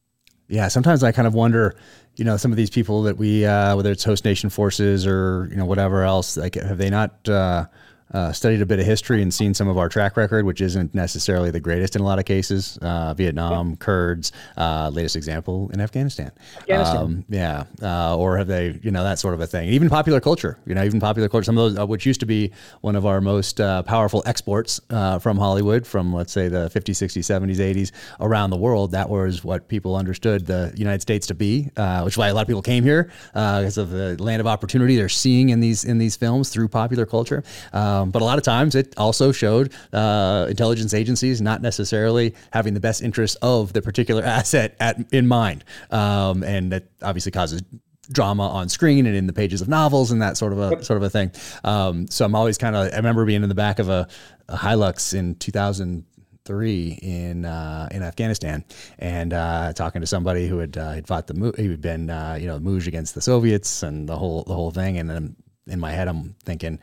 yeah, 0.53 0.69
sometimes 0.69 1.03
I 1.03 1.13
kind 1.13 1.27
of 1.27 1.33
wonder, 1.33 1.75
you 2.17 2.27
know, 2.27 2.37
some 2.37 2.53
of 2.53 2.59
these 2.59 2.69
people 2.69 3.05
that 3.05 3.17
we, 3.17 3.47
uh, 3.47 3.75
whether 3.75 3.91
it's 3.91 4.05
host 4.05 4.27
nation 4.27 4.51
forces 4.51 5.07
or 5.07 5.49
you 5.51 5.57
know 5.57 5.65
whatever 5.65 6.03
else, 6.03 6.37
like 6.37 6.57
have 6.57 6.77
they 6.77 6.91
not 6.91 7.27
uh, 7.27 7.65
uh, 8.13 8.33
studied 8.33 8.61
a 8.61 8.67
bit 8.67 8.79
of 8.79 8.87
history 8.87 9.23
and 9.23 9.33
seen 9.33 9.55
some 9.55 9.69
of 9.69 9.79
our 9.79 9.89
track 9.89 10.17
record, 10.17 10.45
which 10.45 10.61
isn't 10.61 10.95
necessarily 10.95 11.51
the 11.51 11.61
greatest 11.61 11.97
in 11.97 12.03
a 12.03 12.05
lot 12.05 12.19
of 12.19 12.25
cases. 12.25 12.79
Uh, 12.83 13.15
Vietnam, 13.15 13.71
yeah. 13.71 13.77
Kurds, 13.77 14.33
uh, 14.57 14.91
latest 14.93 15.17
example 15.17 15.71
in 15.73 15.81
Afghanistan. 15.81 16.31
Afghanistan. 16.59 16.97
Um, 16.97 17.25
yeah. 17.29 17.65
Uh, 17.83 18.17
or 18.17 18.39
have 18.39 18.47
they, 18.47 18.79
you 18.83 18.91
know, 18.91 19.03
that 19.03 19.19
sort 19.19 19.35
of 19.35 19.41
a 19.41 19.47
thing. 19.47 19.69
Even 19.69 19.89
popular 19.89 20.21
culture, 20.21 20.59
you 20.67 20.75
know, 20.75 20.85
even 20.85 21.01
popular 21.01 21.29
culture, 21.29 21.45
some 21.45 21.57
of 21.57 21.73
those, 21.73 21.79
uh, 21.79 21.87
which 21.87 22.05
used 22.05 22.21
to 22.21 22.27
be 22.27 22.53
one 22.81 22.97
of 22.97 23.07
our 23.07 23.21
most 23.21 23.61
uh, 23.61 23.83
powerful 23.83 24.23
exports 24.27 24.81
from 24.89 25.39
Hollywood 25.39 25.87
from, 25.87 26.13
let's 26.13 26.33
say, 26.33 26.49
the 26.49 26.71
50s, 26.71 26.97
60s, 26.97 27.23
70s, 27.23 27.57
80s 27.57 27.93
around 28.21 28.51
the 28.51 28.57
world. 28.57 28.93
That 28.93 29.09
was 29.09 29.45
what 29.45 29.69
people 29.69 29.97
understood 29.97 30.47
the 30.47 30.73
United 30.77 31.03
States 31.03 31.27
to 31.29 31.35
be, 31.35 31.63
which 32.03 32.15
is 32.15 32.19
why 32.19 32.29
a 32.29 32.35
lot 32.35 32.43
of 32.43 32.47
people 32.47 32.63
came 32.63 32.85
here 32.85 33.11
because 33.33 33.79
of 33.79 33.91
the 33.91 34.23
land 34.23 34.41
of 34.41 34.47
opportunity 34.47 34.97
they're 34.97 35.09
seeing 35.09 35.51
in 35.51 35.61
these 35.61 35.85
in 35.85 35.99
these 35.99 36.17
films 36.17 36.51
through 36.51 36.69
popular 36.69 37.07
culture. 37.07 37.43
Um, 37.73 38.02
um, 38.03 38.11
but 38.11 38.23
a 38.23 38.25
lot 38.25 38.39
of 38.39 38.45
times 38.45 38.75
it 38.75 38.93
also 38.97 39.33
showed 39.33 39.73
uh, 39.93 40.47
intelligence 40.49 40.95
agencies 40.95 41.41
not 41.41 41.63
necessarily 41.63 42.35
having 42.53 42.75
the 42.75 42.81
best 42.81 43.03
interest 43.03 43.37
of 43.43 43.73
the 43.73 43.83
particular 43.83 44.23
asset 44.25 44.77
at, 44.81 45.13
in 45.13 45.27
mind. 45.27 45.65
Um, 45.91 46.43
and 46.43 46.73
that 46.73 46.85
obviously 47.03 47.33
causes 47.33 47.63
drama 48.11 48.49
on 48.49 48.69
screen 48.69 49.07
and 49.07 49.15
in 49.17 49.27
the 49.27 49.33
pages 49.33 49.61
of 49.61 49.69
novels 49.69 50.11
and 50.11 50.21
that 50.21 50.37
sort 50.37 50.53
of 50.53 50.59
a 50.59 50.85
sort 50.85 50.97
of 50.97 51.03
a 51.03 51.11
thing. 51.11 51.31
Um, 51.65 52.09
so 52.09 52.25
I'm 52.25 52.35
always 52.35 52.59
kind 52.59 52.75
of 52.77 52.93
I 52.93 52.97
remember 52.97 53.25
being 53.25 53.43
in 53.43 53.49
the 53.49 53.55
back 53.55 53.79
of 53.79 53.89
a, 53.89 54.09
a 54.49 54.57
Hilux 54.57 55.15
in 55.15 55.37
2000 55.37 56.05
three 56.45 56.99
in 57.01 57.45
uh, 57.45 57.89
in 57.93 58.03
Afghanistan, 58.03 58.65
and 58.99 59.33
uh, 59.33 59.73
talking 59.75 60.01
to 60.01 60.07
somebody 60.09 60.49
who 60.49 60.59
had 60.59 60.77
uh, 60.77 60.91
had 60.91 61.07
fought 61.07 61.29
the 61.29 61.55
he 61.57 61.69
had 61.69 61.81
been 61.81 62.11
uh, 62.11 62.37
you 62.41 62.49
know 62.49 62.59
Muj 62.59 62.89
against 62.89 63.15
the 63.15 63.21
Soviets 63.21 63.85
and 63.85 64.09
the 64.09 64.17
whole 64.17 64.43
the 64.43 64.55
whole 64.55 64.73
thing, 64.73 64.99
and 64.99 65.09
then 65.09 65.37
in 65.69 65.79
my 65.79 65.93
head 65.93 66.09
I'm 66.09 66.35
thinking 66.45 66.81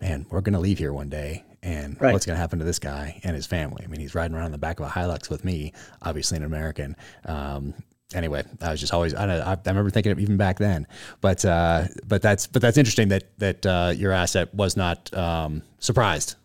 man, 0.00 0.26
we're 0.30 0.40
going 0.40 0.54
to 0.54 0.60
leave 0.60 0.78
here 0.78 0.92
one 0.92 1.08
day. 1.08 1.44
And 1.62 2.00
right. 2.00 2.12
what's 2.12 2.24
going 2.24 2.36
to 2.36 2.40
happen 2.40 2.58
to 2.58 2.64
this 2.64 2.78
guy 2.78 3.20
and 3.22 3.36
his 3.36 3.46
family? 3.46 3.82
I 3.84 3.86
mean, 3.88 4.00
he's 4.00 4.14
riding 4.14 4.34
around 4.34 4.46
in 4.46 4.52
the 4.52 4.58
back 4.58 4.80
of 4.80 4.86
a 4.86 4.88
Hilux 4.88 5.28
with 5.28 5.44
me, 5.44 5.74
obviously 6.00 6.38
an 6.38 6.44
American. 6.44 6.96
Um, 7.26 7.74
anyway, 8.14 8.44
I 8.60 8.70
was 8.70 8.80
just 8.80 8.94
always 8.94 9.14
I, 9.14 9.24
I, 9.24 9.58
remember 9.66 9.90
thinking 9.90 10.12
of 10.12 10.18
even 10.18 10.36
back 10.36 10.58
then, 10.58 10.86
but 11.20 11.44
uh, 11.44 11.84
but 12.06 12.22
that's 12.22 12.46
but 12.46 12.62
that's 12.62 12.78
interesting 12.78 13.08
that 13.08 13.38
that 13.38 13.66
uh, 13.66 13.92
your 13.94 14.12
asset 14.12 14.54
was 14.54 14.76
not 14.76 15.12
um, 15.14 15.62
surprised. 15.80 16.36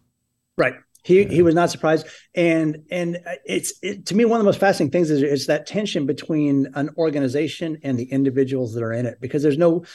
Right. 0.58 0.76
He 1.06 1.24
he 1.26 1.44
was 1.44 1.54
not 1.54 1.70
surprised, 1.70 2.08
and 2.34 2.84
and 2.90 3.20
it's 3.46 3.76
it, 3.84 4.08
to 4.08 4.16
me 4.16 4.26
one 4.26 4.40
of 4.40 4.44
the 4.44 4.48
most 4.48 4.60
fascinating 4.60 4.92
things 4.92 5.12
is 5.12 5.22
is 5.22 5.46
that 5.46 5.68
tension 5.68 6.08
between 6.08 6.68
an 6.74 6.90
organization 6.98 7.78
and 7.84 7.96
the 8.00 8.06
individuals 8.06 8.74
that 8.74 8.82
are 8.82 8.92
in 8.92 9.06
it. 9.06 9.22
Because 9.22 9.44
there's 9.44 9.58
no, 9.58 9.86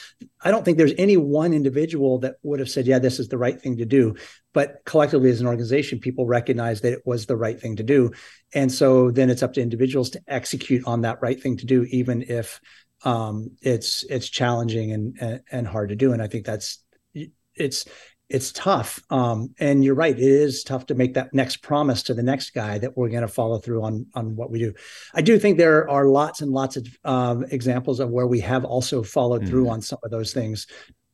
I 0.41 0.51
don't 0.51 0.63
think 0.63 0.77
there's 0.77 0.93
any 0.97 1.17
one 1.17 1.53
individual 1.53 2.19
that 2.19 2.35
would 2.43 2.59
have 2.59 2.69
said, 2.69 2.87
yeah, 2.87 2.97
this 2.97 3.19
is 3.19 3.27
the 3.27 3.37
right 3.37 3.61
thing 3.61 3.75
to 3.77 3.85
do. 3.85 4.15
But 4.53 4.85
collectively, 4.85 5.29
as 5.29 5.41
an 5.41 5.47
organization, 5.47 5.99
people 5.99 6.27
recognize 6.27 6.79
that 6.79 6.93
it 6.93 7.01
was 7.05 7.25
the 7.25 7.35
right 7.35 7.59
thing 7.59 7.75
to 7.75 7.83
do, 7.83 8.13
and 8.53 8.71
so 8.71 9.11
then 9.11 9.29
it's 9.29 9.43
up 9.43 9.51
to 9.53 9.61
individuals 9.61 10.11
to 10.11 10.21
execute 10.29 10.87
on 10.87 11.01
that 11.01 11.21
right 11.21 11.41
thing 11.41 11.57
to 11.57 11.65
do, 11.65 11.83
even 11.89 12.21
if 12.21 12.61
um, 13.03 13.51
it's 13.61 14.05
it's 14.05 14.29
challenging 14.29 14.93
and, 14.93 15.17
and 15.19 15.41
and 15.51 15.67
hard 15.67 15.89
to 15.89 15.97
do. 15.97 16.13
And 16.13 16.21
I 16.21 16.27
think 16.27 16.45
that's 16.45 16.79
it's 17.55 17.85
it's 18.31 18.51
tough. 18.53 19.01
Um, 19.09 19.53
and 19.59 19.83
you're 19.83 19.95
right, 19.95 20.17
it 20.17 20.23
is 20.23 20.63
tough 20.63 20.85
to 20.87 20.95
make 20.95 21.13
that 21.15 21.33
next 21.33 21.57
promise 21.57 22.01
to 22.03 22.13
the 22.13 22.23
next 22.23 22.51
guy 22.51 22.77
that 22.77 22.95
we're 22.95 23.09
going 23.09 23.21
to 23.21 23.27
follow 23.27 23.59
through 23.59 23.83
on 23.83 24.05
on 24.15 24.35
what 24.35 24.49
we 24.49 24.59
do. 24.59 24.73
I 25.13 25.21
do 25.21 25.37
think 25.37 25.57
there 25.57 25.89
are 25.89 26.07
lots 26.07 26.41
and 26.41 26.51
lots 26.51 26.77
of 26.77 26.87
um, 27.03 27.45
examples 27.51 27.99
of 27.99 28.09
where 28.09 28.27
we 28.27 28.39
have 28.39 28.63
also 28.63 29.03
followed 29.03 29.43
mm. 29.43 29.49
through 29.49 29.69
on 29.69 29.81
some 29.81 29.99
of 30.03 30.11
those 30.11 30.33
things, 30.33 30.67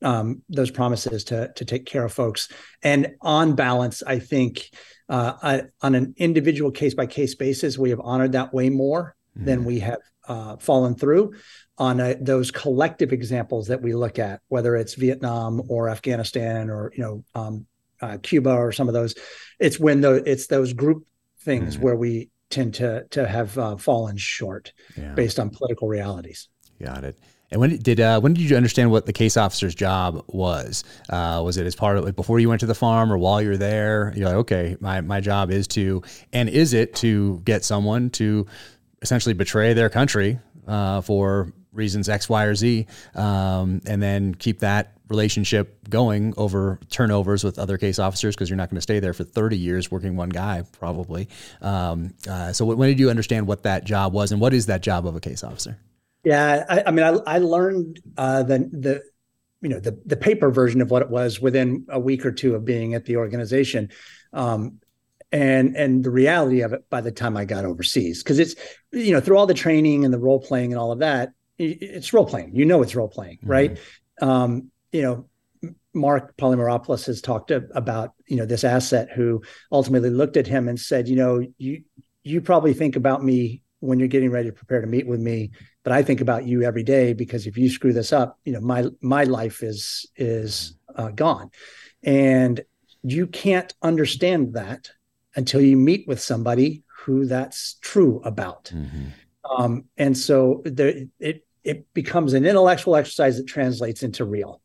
um, 0.04 0.44
those 0.48 0.72
promises 0.72 1.24
to 1.26 1.52
to 1.56 1.66
take 1.66 1.86
care 1.86 2.06
of 2.06 2.14
folks. 2.14 2.50
And 2.84 3.16
on 3.22 3.56
balance, 3.56 4.04
I 4.04 4.20
think 4.20 4.70
uh, 5.10 5.34
I, 5.42 5.64
on 5.82 5.96
an 5.96 6.14
individual 6.18 6.72
case 6.72 6.94
by 6.94 7.08
case 7.08 7.34
basis, 7.34 7.78
we 7.78 7.90
have 7.90 8.02
honored 8.02 8.34
that 8.34 8.54
way 8.54 8.70
more 8.70 9.16
mm. 9.38 9.46
than 9.46 9.66
we 9.66 9.80
have 9.80 10.00
uh, 10.28 10.58
fallen 10.58 10.94
through 10.94 11.34
on 11.78 12.00
a, 12.00 12.16
those 12.16 12.52
collective 12.52 13.14
examples 13.14 13.68
that 13.68 13.82
we 13.82 13.94
look 13.94 14.20
at, 14.20 14.42
whether 14.48 14.76
it's 14.76 14.96
Vietnam 14.96 15.62
or 15.68 15.90
Afghanistan 15.90 16.70
or 16.70 16.92
you 16.96 17.04
know 17.04 17.24
um, 17.36 17.66
uh, 18.02 18.18
Cuba 18.22 18.52
or 18.52 18.72
some 18.72 18.88
of 18.88 18.94
those. 18.94 19.16
It's 19.60 19.80
when 19.80 20.02
the 20.02 20.24
it's 20.30 20.48
those 20.48 20.74
group 20.74 21.06
things 21.42 21.76
mm-hmm. 21.76 21.84
where 21.84 21.96
we 21.96 22.30
tend 22.50 22.74
to 22.76 23.06
to 23.12 23.28
have 23.28 23.58
uh, 23.58 23.78
fallen 23.78 24.18
short 24.18 24.74
yeah. 24.96 25.14
based 25.14 25.40
on 25.40 25.50
political 25.50 25.88
realities. 25.88 26.50
Got 26.82 27.04
it. 27.04 27.18
And 27.50 27.62
when 27.62 27.78
did 27.78 28.00
uh, 28.00 28.20
when 28.20 28.34
did 28.34 28.50
you 28.50 28.58
understand 28.58 28.92
what 28.92 29.06
the 29.06 29.14
case 29.14 29.38
officer's 29.38 29.74
job 29.74 30.24
was? 30.28 30.84
Uh, 31.10 31.42
was 31.46 31.58
it 31.58 31.66
as 31.66 31.76
part 31.76 31.98
of 31.98 32.04
like 32.04 32.16
before 32.16 32.40
you 32.40 32.50
went 32.50 32.60
to 32.60 32.66
the 32.66 32.76
farm 32.76 33.12
or 33.12 33.18
while 33.18 33.42
you're 33.42 33.58
there? 33.58 34.14
You're 34.16 34.26
like, 34.26 34.36
okay, 34.36 34.78
my, 34.82 35.00
my 35.02 35.22
job 35.22 35.50
is 35.50 35.66
to, 35.70 36.04
and 36.34 36.50
is 36.50 36.74
it 36.74 36.94
to 36.96 37.42
get 37.46 37.64
someone 37.64 38.10
to 38.12 38.46
essentially 39.02 39.34
betray 39.34 39.74
their 39.74 39.90
country 39.90 40.40
uh, 40.68 41.00
for 41.00 41.54
reasons 41.74 42.10
X, 42.10 42.30
Y, 42.30 42.44
or 42.44 42.56
Z, 42.56 42.88
um, 43.16 43.82
and 43.86 44.02
then 44.02 44.36
keep 44.36 44.60
that 44.60 44.94
relationship 45.10 45.88
going 45.90 46.34
over 46.38 46.80
turnovers 46.90 47.44
with 47.44 47.58
other 47.58 47.78
case 47.78 48.00
officers 48.00 48.36
because 48.36 48.50
you're 48.50 48.58
not 48.58 48.70
going 48.70 48.76
to 48.76 48.82
stay 48.82 49.00
there 49.00 49.14
for 49.14 49.24
30 49.24 49.58
years 49.58 49.90
working 49.90 50.16
one 50.16 50.30
guy 50.30 50.64
probably. 50.74 51.30
Um, 51.62 52.14
uh, 52.30 52.52
so 52.52 52.66
when 52.66 52.90
did 52.90 53.00
you 53.00 53.10
understand 53.10 53.48
what 53.48 53.64
that 53.64 53.86
job 53.86 54.14
was 54.14 54.32
and 54.32 54.42
what 54.42 54.54
is 54.54 54.66
that 54.66 54.82
job 54.82 55.08
of 55.08 55.16
a 55.16 55.20
case 55.20 55.44
officer? 55.44 55.80
Yeah, 56.24 56.66
I, 56.70 56.84
I 56.88 56.92
mean, 56.92 57.06
I, 57.06 57.36
I 57.36 57.38
learned 57.38 58.02
uh, 58.18 58.44
the 58.44 58.70
the 58.72 59.02
you 59.62 59.70
know 59.70 59.80
the 59.80 60.00
the 60.06 60.18
paper 60.18 60.52
version 60.52 60.82
of 60.82 60.92
what 60.92 61.02
it 61.02 61.10
was 61.10 61.40
within 61.40 61.86
a 61.90 62.00
week 62.00 62.26
or 62.26 62.32
two 62.32 62.56
of 62.56 62.66
being 62.66 62.94
at 62.94 63.06
the 63.06 63.18
organization. 63.18 63.90
Um, 64.34 64.80
and 65.32 65.76
and 65.76 66.04
the 66.04 66.10
reality 66.10 66.62
of 66.62 66.74
it 66.74 66.90
by 66.90 67.02
the 67.02 67.12
time 67.12 67.36
I 67.36 67.46
got 67.46 67.66
overseas 67.66 68.24
because 68.24 68.40
it's 68.40 68.56
you 68.92 69.12
know 69.12 69.20
through 69.20 69.38
all 69.38 69.46
the 69.46 69.54
training 69.54 70.06
and 70.06 70.14
the 70.14 70.20
role 70.20 70.40
playing 70.40 70.72
and 70.72 70.80
all 70.80 70.92
of 70.92 71.00
that 71.00 71.34
it's 71.58 72.14
role 72.14 72.26
playing 72.26 72.56
you 72.56 72.66
know 72.66 72.82
it's 72.82 72.96
role 72.96 73.08
playing 73.08 73.38
mm-hmm. 73.38 73.50
right 73.50 73.80
um, 74.22 74.72
you 74.92 75.02
know 75.02 75.26
Mark 75.94 76.38
Polymeropoulos 76.38 77.08
has 77.08 77.22
talked 77.22 77.52
about 77.52 78.14
you 78.28 78.38
know 78.38 78.46
this 78.46 78.64
asset 78.64 79.10
who 79.12 79.42
ultimately 79.72 80.10
looked 80.10 80.38
at 80.38 80.48
him 80.48 80.68
and 80.68 80.80
said 80.80 81.08
you 81.08 81.16
know 81.16 81.46
you 81.58 81.84
you 82.24 82.42
probably 82.42 82.74
think 82.74 82.96
about 82.96 83.24
me 83.24 83.62
when 83.80 84.00
you're 84.00 84.08
getting 84.08 84.32
ready 84.32 84.50
to 84.50 84.56
prepare 84.56 84.82
to 84.82 84.88
meet 84.88 85.08
with 85.08 85.20
me 85.20 85.52
but 85.84 85.94
I 85.94 86.04
think 86.04 86.22
about 86.22 86.46
you 86.46 86.64
every 86.64 86.84
day 86.84 87.14
because 87.14 87.48
if 87.48 87.58
you 87.58 87.70
screw 87.70 87.94
this 87.94 88.14
up 88.14 88.40
you 88.46 88.54
know 88.54 88.62
my 88.62 88.86
my 89.02 89.24
life 89.24 89.64
is 89.64 90.06
is 90.16 90.78
uh, 90.96 91.10
gone 91.10 91.50
and 92.04 92.64
you 93.04 93.28
can't 93.28 93.74
understand 93.82 94.54
that 94.54 94.92
until 95.36 95.62
you 95.62 95.78
meet 95.78 96.08
with 96.08 96.20
somebody 96.20 96.84
who 96.88 97.26
that's 97.26 97.76
true 97.82 98.22
about. 98.26 98.66
Mm-hmm. 98.66 99.08
Um, 99.50 99.86
and 99.96 100.18
so 100.18 100.62
the, 100.66 101.10
it 101.20 101.47
it 101.68 101.94
becomes 101.94 102.34
an 102.34 102.46
intellectual 102.46 102.96
exercise 102.96 103.38
that 103.38 103.48
translates 103.48 104.02
into 104.02 104.26
real. 104.26 104.62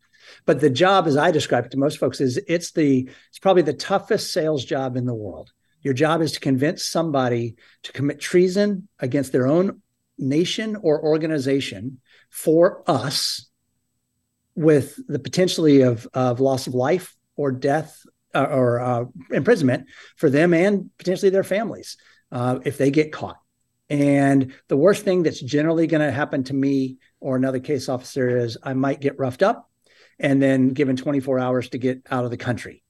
But 0.47 0.61
the 0.61 0.71
job, 0.71 1.07
as 1.07 1.17
I 1.17 1.31
describe 1.31 1.67
it 1.67 1.73
to 1.73 1.79
most 1.79 1.99
folks, 1.99 2.21
is 2.21 2.41
it's 2.49 2.71
the 2.71 3.11
it's 3.29 3.39
probably 3.41 3.63
the 3.63 3.73
toughest 3.73 4.33
sales 4.33 4.65
job 4.65 4.97
in 4.97 5.05
the 5.05 5.15
world. 5.15 5.53
Your 5.83 5.95
job 5.95 6.23
is 6.23 6.33
to 6.33 6.41
convince 6.41 6.85
somebody 6.85 7.57
to 7.83 7.93
commit 7.93 8.21
treason 8.21 8.89
against 9.01 9.33
their 9.33 9.49
own 9.49 9.83
nation 10.17 10.77
or 10.77 11.03
organization 11.03 12.01
for 12.31 12.89
us 12.89 13.49
with 14.55 15.01
the 15.09 15.19
potentially 15.19 15.81
of, 15.83 16.07
of 16.15 16.39
loss 16.39 16.69
of 16.69 16.75
life 16.75 17.17
or 17.35 17.51
death 17.51 18.01
uh, 18.35 18.47
or 18.49 18.81
uh, 18.81 19.05
imprisonment 19.31 19.87
for 20.17 20.31
them 20.31 20.55
and 20.55 20.91
potentially 20.99 21.31
their 21.31 21.43
families 21.43 21.97
uh, 22.31 22.61
if 22.65 22.79
they 22.79 22.91
get 22.91 23.11
caught. 23.11 23.42
And 23.93 24.55
the 24.69 24.77
worst 24.77 25.05
thing 25.05 25.23
that's 25.23 25.41
generally 25.41 25.87
going 25.87 26.01
to 26.01 26.11
happen 26.11 26.45
to 26.45 26.55
me 26.55 26.97
or 27.21 27.37
another 27.37 27.61
case 27.61 27.91
officer 27.91 28.39
is 28.39 28.57
I 28.63 28.73
might 28.73 29.01
get 29.03 29.19
roughed 29.19 29.43
up 29.43 29.71
and 30.19 30.41
then 30.41 30.71
given 30.71 30.97
24 30.97 31.39
hours 31.39 31.69
to 31.71 31.79
get 31.79 32.01
out 32.11 32.25
of 32.25 32.31
the 32.31 32.39
country. 32.39 32.83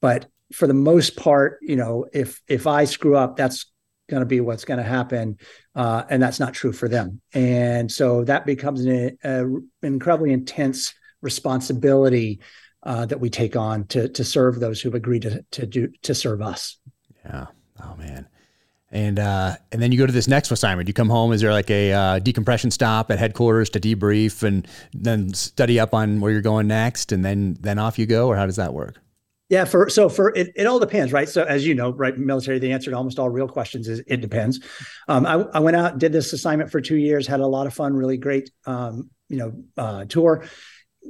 But 0.00 0.26
for 0.52 0.68
the 0.68 0.74
most 0.74 1.16
part, 1.16 1.58
you 1.60 1.74
know, 1.74 2.06
if 2.12 2.40
if 2.46 2.68
I 2.68 2.84
screw 2.84 3.16
up, 3.16 3.36
that's 3.36 3.66
going 4.08 4.20
to 4.20 4.26
be 4.26 4.40
what's 4.40 4.64
going 4.64 4.78
to 4.78 4.84
happen, 4.84 5.38
uh, 5.74 6.04
and 6.08 6.22
that's 6.22 6.38
not 6.38 6.54
true 6.54 6.72
for 6.72 6.88
them. 6.88 7.20
And 7.32 7.90
so 7.90 8.22
that 8.24 8.46
becomes 8.46 8.84
an, 8.84 9.18
an 9.24 9.68
incredibly 9.82 10.32
intense 10.32 10.94
responsibility 11.20 12.40
uh, 12.84 13.06
that 13.06 13.18
we 13.18 13.28
take 13.28 13.56
on 13.56 13.86
to 13.88 14.08
to 14.10 14.22
serve 14.22 14.60
those 14.60 14.80
who've 14.80 14.94
agreed 14.94 15.22
to 15.22 15.44
to 15.52 15.66
do 15.66 15.88
to 16.02 16.14
serve 16.14 16.42
us. 16.42 16.78
Yeah. 17.24 17.46
Oh 17.82 17.96
man. 17.96 18.28
And 18.94 19.18
uh, 19.18 19.56
and 19.72 19.82
then 19.82 19.90
you 19.90 19.98
go 19.98 20.06
to 20.06 20.12
this 20.12 20.28
next 20.28 20.52
assignment. 20.52 20.88
You 20.88 20.94
come 20.94 21.10
home. 21.10 21.32
Is 21.32 21.40
there 21.40 21.52
like 21.52 21.68
a 21.68 21.92
uh, 21.92 22.18
decompression 22.20 22.70
stop 22.70 23.10
at 23.10 23.18
headquarters 23.18 23.68
to 23.70 23.80
debrief 23.80 24.44
and 24.44 24.66
then 24.92 25.34
study 25.34 25.80
up 25.80 25.92
on 25.92 26.20
where 26.20 26.30
you're 26.30 26.40
going 26.40 26.68
next, 26.68 27.10
and 27.10 27.24
then 27.24 27.56
then 27.60 27.78
off 27.80 27.98
you 27.98 28.06
go, 28.06 28.28
or 28.28 28.36
how 28.36 28.46
does 28.46 28.56
that 28.56 28.72
work? 28.72 29.00
Yeah, 29.50 29.64
for 29.64 29.90
so 29.90 30.08
for 30.08 30.34
it, 30.36 30.52
it 30.54 30.66
all 30.66 30.78
depends, 30.78 31.12
right? 31.12 31.28
So 31.28 31.42
as 31.42 31.66
you 31.66 31.74
know, 31.74 31.90
right, 31.92 32.16
military, 32.16 32.60
the 32.60 32.72
answer 32.72 32.92
to 32.92 32.96
almost 32.96 33.18
all 33.18 33.28
real 33.28 33.48
questions 33.48 33.88
is 33.88 34.00
it 34.06 34.20
depends. 34.20 34.60
Um, 35.08 35.26
I, 35.26 35.34
I 35.52 35.58
went 35.58 35.76
out, 35.76 35.98
did 35.98 36.12
this 36.12 36.32
assignment 36.32 36.70
for 36.70 36.80
two 36.80 36.96
years, 36.96 37.26
had 37.26 37.40
a 37.40 37.46
lot 37.46 37.66
of 37.66 37.74
fun, 37.74 37.94
really 37.94 38.16
great, 38.16 38.50
um, 38.64 39.10
you 39.28 39.36
know, 39.36 39.52
uh, 39.76 40.04
tour 40.06 40.44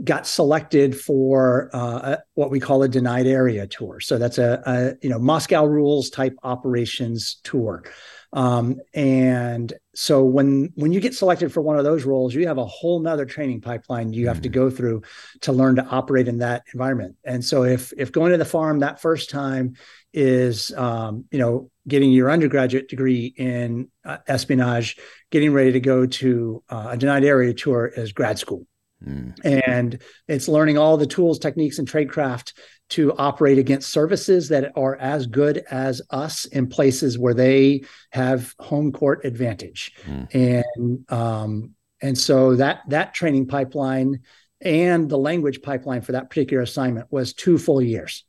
got 0.03 0.27
selected 0.27 0.99
for 0.99 1.71
uh, 1.73 2.17
what 2.35 2.51
we 2.51 2.59
call 2.59 2.83
a 2.83 2.89
denied 2.89 3.27
area 3.27 3.67
tour. 3.67 4.01
So 4.01 4.19
that's 4.19 4.39
a, 4.39 4.63
a 4.67 4.95
you 5.03 5.11
know 5.11 5.19
Moscow 5.19 5.65
rules 5.65 6.11
type 6.11 6.37
operations 6.43 7.37
tour. 7.45 7.85
Um, 8.33 8.81
and 8.93 9.73
so 9.95 10.25
when 10.25 10.73
when 10.75 10.93
you 10.93 10.99
get 10.99 11.15
selected 11.15 11.53
for 11.53 11.61
one 11.61 11.79
of 11.79 11.85
those 11.85 12.05
roles, 12.05 12.35
you 12.35 12.49
have 12.49 12.59
a 12.59 12.65
whole 12.65 12.99
nother 12.99 13.25
training 13.25 13.61
pipeline 13.61 14.13
you 14.13 14.27
have 14.27 14.39
mm-hmm. 14.39 14.43
to 14.43 14.49
go 14.49 14.71
through 14.71 15.03
to 15.43 15.53
learn 15.53 15.77
to 15.77 15.87
operate 15.87 16.27
in 16.27 16.39
that 16.39 16.65
environment. 16.73 17.15
And 17.25 17.45
so 17.45 17.63
if 17.63 17.93
if 17.97 18.11
going 18.11 18.33
to 18.33 18.39
the 18.39 18.45
farm 18.45 18.81
that 18.81 19.01
first 19.01 19.31
time 19.31 19.77
is 20.13 20.73
um, 20.73 21.27
you 21.31 21.39
know 21.39 21.71
getting 21.87 22.11
your 22.11 22.31
undergraduate 22.31 22.89
degree 22.89 23.33
in 23.37 23.89
uh, 24.05 24.19
espionage, 24.27 24.97
getting 25.31 25.53
ready 25.53 25.71
to 25.71 25.81
go 25.81 26.07
to 26.07 26.65
uh, 26.69 26.89
a 26.91 26.97
denied 26.97 27.25
area 27.25 27.55
tour 27.55 27.87
is 27.87 28.13
grad 28.13 28.39
school. 28.41 28.67
Mm. 29.07 29.35
And 29.45 30.03
it's 30.29 30.49
learning 30.49 30.79
all 30.79 30.97
the 30.97 31.07
tools, 31.07 31.39
techniques, 31.39 31.79
and 31.79 31.89
tradecraft 31.89 32.53
to 32.91 33.15
operate 33.17 33.59
against 33.59 33.91
services 33.91 34.49
that 34.49 34.73
are 34.77 34.97
as 34.97 35.27
good 35.27 35.65
as 35.71 36.03
us 36.11 36.45
in 36.47 36.67
places 36.69 37.19
where 37.19 37.35
they 37.35 37.85
have 38.11 38.55
home 38.59 38.93
court 38.93 39.25
advantage. 39.25 39.93
Mm. 40.05 40.69
And 40.73 41.13
um, 41.13 41.75
and 42.01 42.17
so 42.17 42.57
that 42.57 42.81
that 42.89 43.15
training 43.15 43.47
pipeline 43.47 44.21
and 44.61 45.09
the 45.09 45.19
language 45.19 45.63
pipeline 45.63 46.03
for 46.03 46.13
that 46.13 46.31
particular 46.31 46.63
assignment 46.63 47.11
was 47.11 47.33
two 47.35 47.59
full 47.59 47.83
years. 47.83 48.25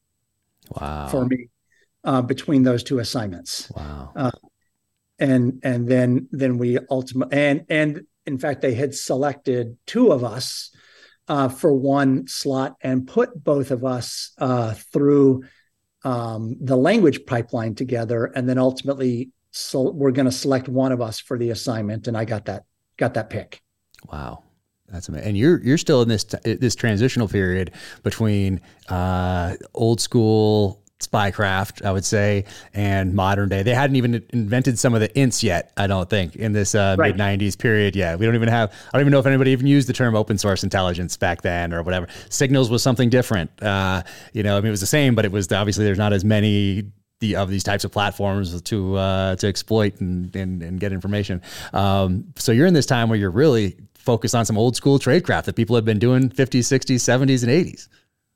Wow. 0.69 1.07
For 1.07 1.25
me, 1.25 1.49
uh, 2.03 2.21
between 2.21 2.63
those 2.63 2.83
two 2.83 2.99
assignments. 2.99 3.71
Wow. 3.75 4.11
Uh, 4.15 4.31
and 5.19 5.59
and 5.63 5.87
then 5.87 6.27
then 6.31 6.57
we 6.57 6.77
ultimately 6.89 7.37
and 7.37 7.65
and 7.69 8.01
in 8.25 8.37
fact, 8.37 8.61
they 8.61 8.73
had 8.73 8.95
selected 8.95 9.77
two 9.85 10.11
of 10.11 10.23
us 10.23 10.71
uh, 11.27 11.49
for 11.49 11.73
one 11.73 12.27
slot 12.27 12.75
and 12.81 13.07
put 13.07 13.43
both 13.43 13.71
of 13.71 13.83
us 13.83 14.31
uh, 14.37 14.73
through 14.93 15.43
um, 16.03 16.55
the 16.59 16.75
language 16.75 17.25
pipeline 17.25 17.73
together, 17.73 18.25
and 18.25 18.47
then 18.47 18.59
ultimately, 18.59 19.31
so 19.51 19.89
we're 19.91 20.11
going 20.11 20.27
to 20.27 20.31
select 20.31 20.67
one 20.67 20.91
of 20.91 21.01
us 21.01 21.19
for 21.19 21.37
the 21.37 21.49
assignment, 21.49 22.07
and 22.07 22.15
I 22.15 22.25
got 22.25 22.45
that 22.45 22.63
got 22.97 23.15
that 23.15 23.29
pick. 23.29 23.61
Wow. 24.11 24.43
That's 24.87 25.09
amazing. 25.09 25.29
And 25.29 25.37
you're 25.37 25.63
you're 25.63 25.79
still 25.79 26.03
in 26.03 26.09
this 26.09 26.23
this 26.43 26.75
transitional 26.75 27.27
period 27.27 27.71
between 28.03 28.61
uh, 28.87 29.55
old 29.73 29.99
school 29.99 30.83
spycraft, 31.07 31.85
I 31.85 31.91
would 31.91 32.05
say, 32.05 32.45
and 32.73 33.13
modern 33.13 33.49
day. 33.49 33.63
They 33.63 33.73
hadn't 33.73 33.95
even 33.95 34.25
invented 34.29 34.79
some 34.79 34.93
of 34.93 35.01
the 35.01 35.09
ints 35.09 35.43
yet, 35.43 35.71
I 35.77 35.87
don't 35.87 36.09
think, 36.09 36.35
in 36.35 36.53
this 36.53 36.75
uh, 36.75 36.95
right. 36.97 37.15
mid 37.15 37.39
90s 37.39 37.57
period. 37.57 37.95
Yeah, 37.95 38.15
we 38.15 38.25
don't 38.25 38.35
even 38.35 38.49
have, 38.49 38.71
I 38.71 38.97
don't 38.97 39.01
even 39.01 39.11
know 39.11 39.19
if 39.19 39.25
anybody 39.25 39.51
even 39.51 39.67
used 39.67 39.87
the 39.87 39.93
term 39.93 40.15
open 40.15 40.37
source 40.37 40.63
intelligence 40.63 41.17
back 41.17 41.41
then 41.41 41.73
or 41.73 41.83
whatever. 41.83 42.07
Signals 42.29 42.69
was 42.69 42.83
something 42.83 43.09
different. 43.09 43.51
Uh, 43.61 44.03
you 44.33 44.43
know, 44.43 44.57
I 44.57 44.61
mean, 44.61 44.67
it 44.67 44.71
was 44.71 44.81
the 44.81 44.87
same, 44.87 45.15
but 45.15 45.25
it 45.25 45.31
was 45.31 45.51
obviously 45.51 45.85
there's 45.85 45.97
not 45.97 46.13
as 46.13 46.25
many 46.25 46.91
the, 47.19 47.35
of 47.35 47.49
these 47.49 47.63
types 47.63 47.83
of 47.83 47.91
platforms 47.91 48.61
to 48.61 48.95
uh, 48.95 49.35
to 49.37 49.47
exploit 49.47 49.99
and, 50.01 50.35
and, 50.35 50.61
and 50.61 50.79
get 50.79 50.91
information. 50.91 51.41
Um, 51.73 52.33
so 52.37 52.51
you're 52.51 52.67
in 52.67 52.73
this 52.73 52.85
time 52.85 53.09
where 53.09 53.17
you're 53.17 53.31
really 53.31 53.77
focused 53.93 54.35
on 54.35 54.45
some 54.45 54.57
old 54.57 54.75
school 54.75 54.99
tradecraft 54.99 55.45
that 55.45 55.55
people 55.55 55.75
have 55.75 55.85
been 55.85 55.99
doing 55.99 56.29
50s, 56.29 56.59
60s, 56.59 56.97
70s, 56.97 57.43
and 57.43 57.51
80s. 57.51 57.87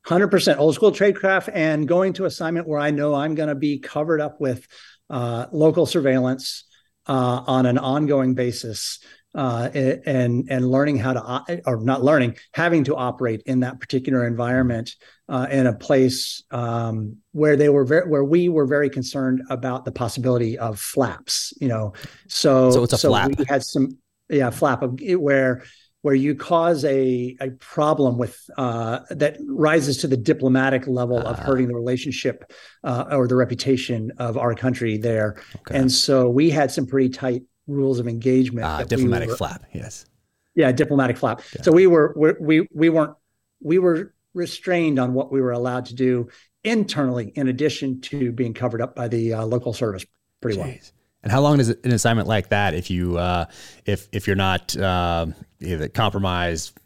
100% 0.06 0.58
old 0.58 0.74
school 0.74 0.92
tradecraft 0.92 1.50
and 1.52 1.86
going 1.86 2.12
to 2.14 2.24
assignment 2.24 2.66
where 2.66 2.80
I 2.80 2.90
know 2.90 3.14
I'm 3.14 3.34
going 3.34 3.48
to 3.48 3.54
be 3.54 3.78
covered 3.78 4.20
up 4.20 4.40
with 4.40 4.66
uh, 5.08 5.46
local 5.52 5.86
surveillance 5.86 6.64
uh, 7.06 7.42
on 7.46 7.66
an 7.66 7.78
ongoing 7.78 8.34
basis 8.34 9.00
uh, 9.34 9.68
and 9.74 10.46
and 10.50 10.70
learning 10.70 10.96
how 10.96 11.12
to 11.12 11.62
or 11.64 11.80
not 11.82 12.02
learning 12.02 12.36
having 12.52 12.84
to 12.84 12.96
operate 12.96 13.42
in 13.46 13.60
that 13.60 13.78
particular 13.78 14.26
environment 14.26 14.96
uh, 15.28 15.46
in 15.50 15.66
a 15.66 15.72
place 15.72 16.42
um, 16.50 17.16
where 17.32 17.56
they 17.56 17.68
were 17.68 17.84
very 17.84 18.08
where 18.08 18.24
we 18.24 18.48
were 18.48 18.66
very 18.66 18.90
concerned 18.90 19.42
about 19.48 19.84
the 19.84 19.92
possibility 19.92 20.58
of 20.58 20.80
flaps 20.80 21.52
you 21.60 21.68
know 21.68 21.92
so 22.26 22.72
so 22.72 22.82
it's 22.82 22.92
a 22.92 22.98
so 22.98 23.10
flap. 23.10 23.30
we 23.38 23.44
had 23.48 23.62
some 23.62 23.96
yeah 24.28 24.50
flap 24.50 24.82
of 24.82 24.98
where 25.16 25.62
where 26.02 26.14
you 26.14 26.34
cause 26.34 26.84
a, 26.84 27.36
a 27.40 27.50
problem 27.50 28.16
with 28.16 28.48
uh, 28.56 29.00
that 29.10 29.36
rises 29.46 29.98
to 29.98 30.06
the 30.06 30.16
diplomatic 30.16 30.86
level 30.86 31.18
uh, 31.18 31.30
of 31.30 31.38
ah. 31.38 31.42
hurting 31.42 31.68
the 31.68 31.74
relationship 31.74 32.50
uh, 32.84 33.04
or 33.10 33.28
the 33.28 33.36
reputation 33.36 34.10
of 34.18 34.38
our 34.38 34.54
country 34.54 34.96
there. 34.96 35.36
Okay. 35.56 35.78
And 35.78 35.92
so 35.92 36.28
we 36.30 36.50
had 36.50 36.70
some 36.70 36.86
pretty 36.86 37.10
tight 37.10 37.42
rules 37.66 37.98
of 37.98 38.08
engagement. 38.08 38.66
Uh, 38.66 38.84
diplomatic 38.84 39.28
we 39.28 39.32
were, 39.32 39.36
flap, 39.36 39.64
yes. 39.74 40.06
Yeah, 40.54 40.72
diplomatic 40.72 41.16
flap. 41.16 41.42
Yeah. 41.54 41.62
So 41.62 41.72
we 41.72 41.86
were 41.86 42.14
we 42.40 42.66
we 42.72 42.88
weren't 42.88 43.14
we 43.62 43.78
were 43.78 44.14
restrained 44.34 44.98
on 44.98 45.14
what 45.14 45.30
we 45.30 45.40
were 45.40 45.52
allowed 45.52 45.86
to 45.86 45.94
do 45.94 46.28
internally, 46.64 47.32
in 47.34 47.48
addition 47.48 48.00
to 48.00 48.32
being 48.32 48.54
covered 48.54 48.82
up 48.82 48.94
by 48.94 49.08
the 49.08 49.34
uh, 49.34 49.44
local 49.44 49.72
service 49.72 50.04
pretty 50.40 50.58
Jeez. 50.58 50.62
well. 50.62 50.74
And 51.22 51.30
how 51.30 51.40
long 51.40 51.60
is 51.60 51.68
an 51.68 51.92
assignment 51.92 52.28
like 52.28 52.48
that 52.48 52.74
if 52.74 52.90
you 52.90 53.18
uh, 53.18 53.46
if 53.84 54.08
if 54.12 54.26
you're 54.26 54.36
not 54.36 54.76
uh, 54.76 55.26
either 55.60 55.88
compromised 55.88 56.78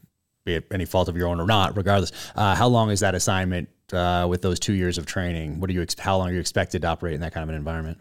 be 0.44 0.54
it 0.54 0.66
any 0.70 0.84
fault 0.84 1.08
of 1.08 1.16
your 1.16 1.28
own 1.28 1.40
or 1.40 1.46
not, 1.46 1.76
regardless. 1.76 2.12
Uh, 2.34 2.54
how 2.54 2.66
long 2.68 2.90
is 2.90 3.00
that 3.00 3.14
assignment 3.14 3.68
uh, 3.92 4.26
with 4.28 4.42
those 4.42 4.60
two 4.60 4.74
years 4.74 4.98
of 4.98 5.06
training? 5.06 5.60
What 5.60 5.70
are 5.70 5.72
you? 5.72 5.86
How 5.98 6.18
long 6.18 6.30
are 6.30 6.32
you 6.32 6.40
expected 6.40 6.82
to 6.82 6.88
operate 6.88 7.14
in 7.14 7.20
that 7.20 7.32
kind 7.32 7.42
of 7.42 7.48
an 7.48 7.54
environment? 7.54 7.98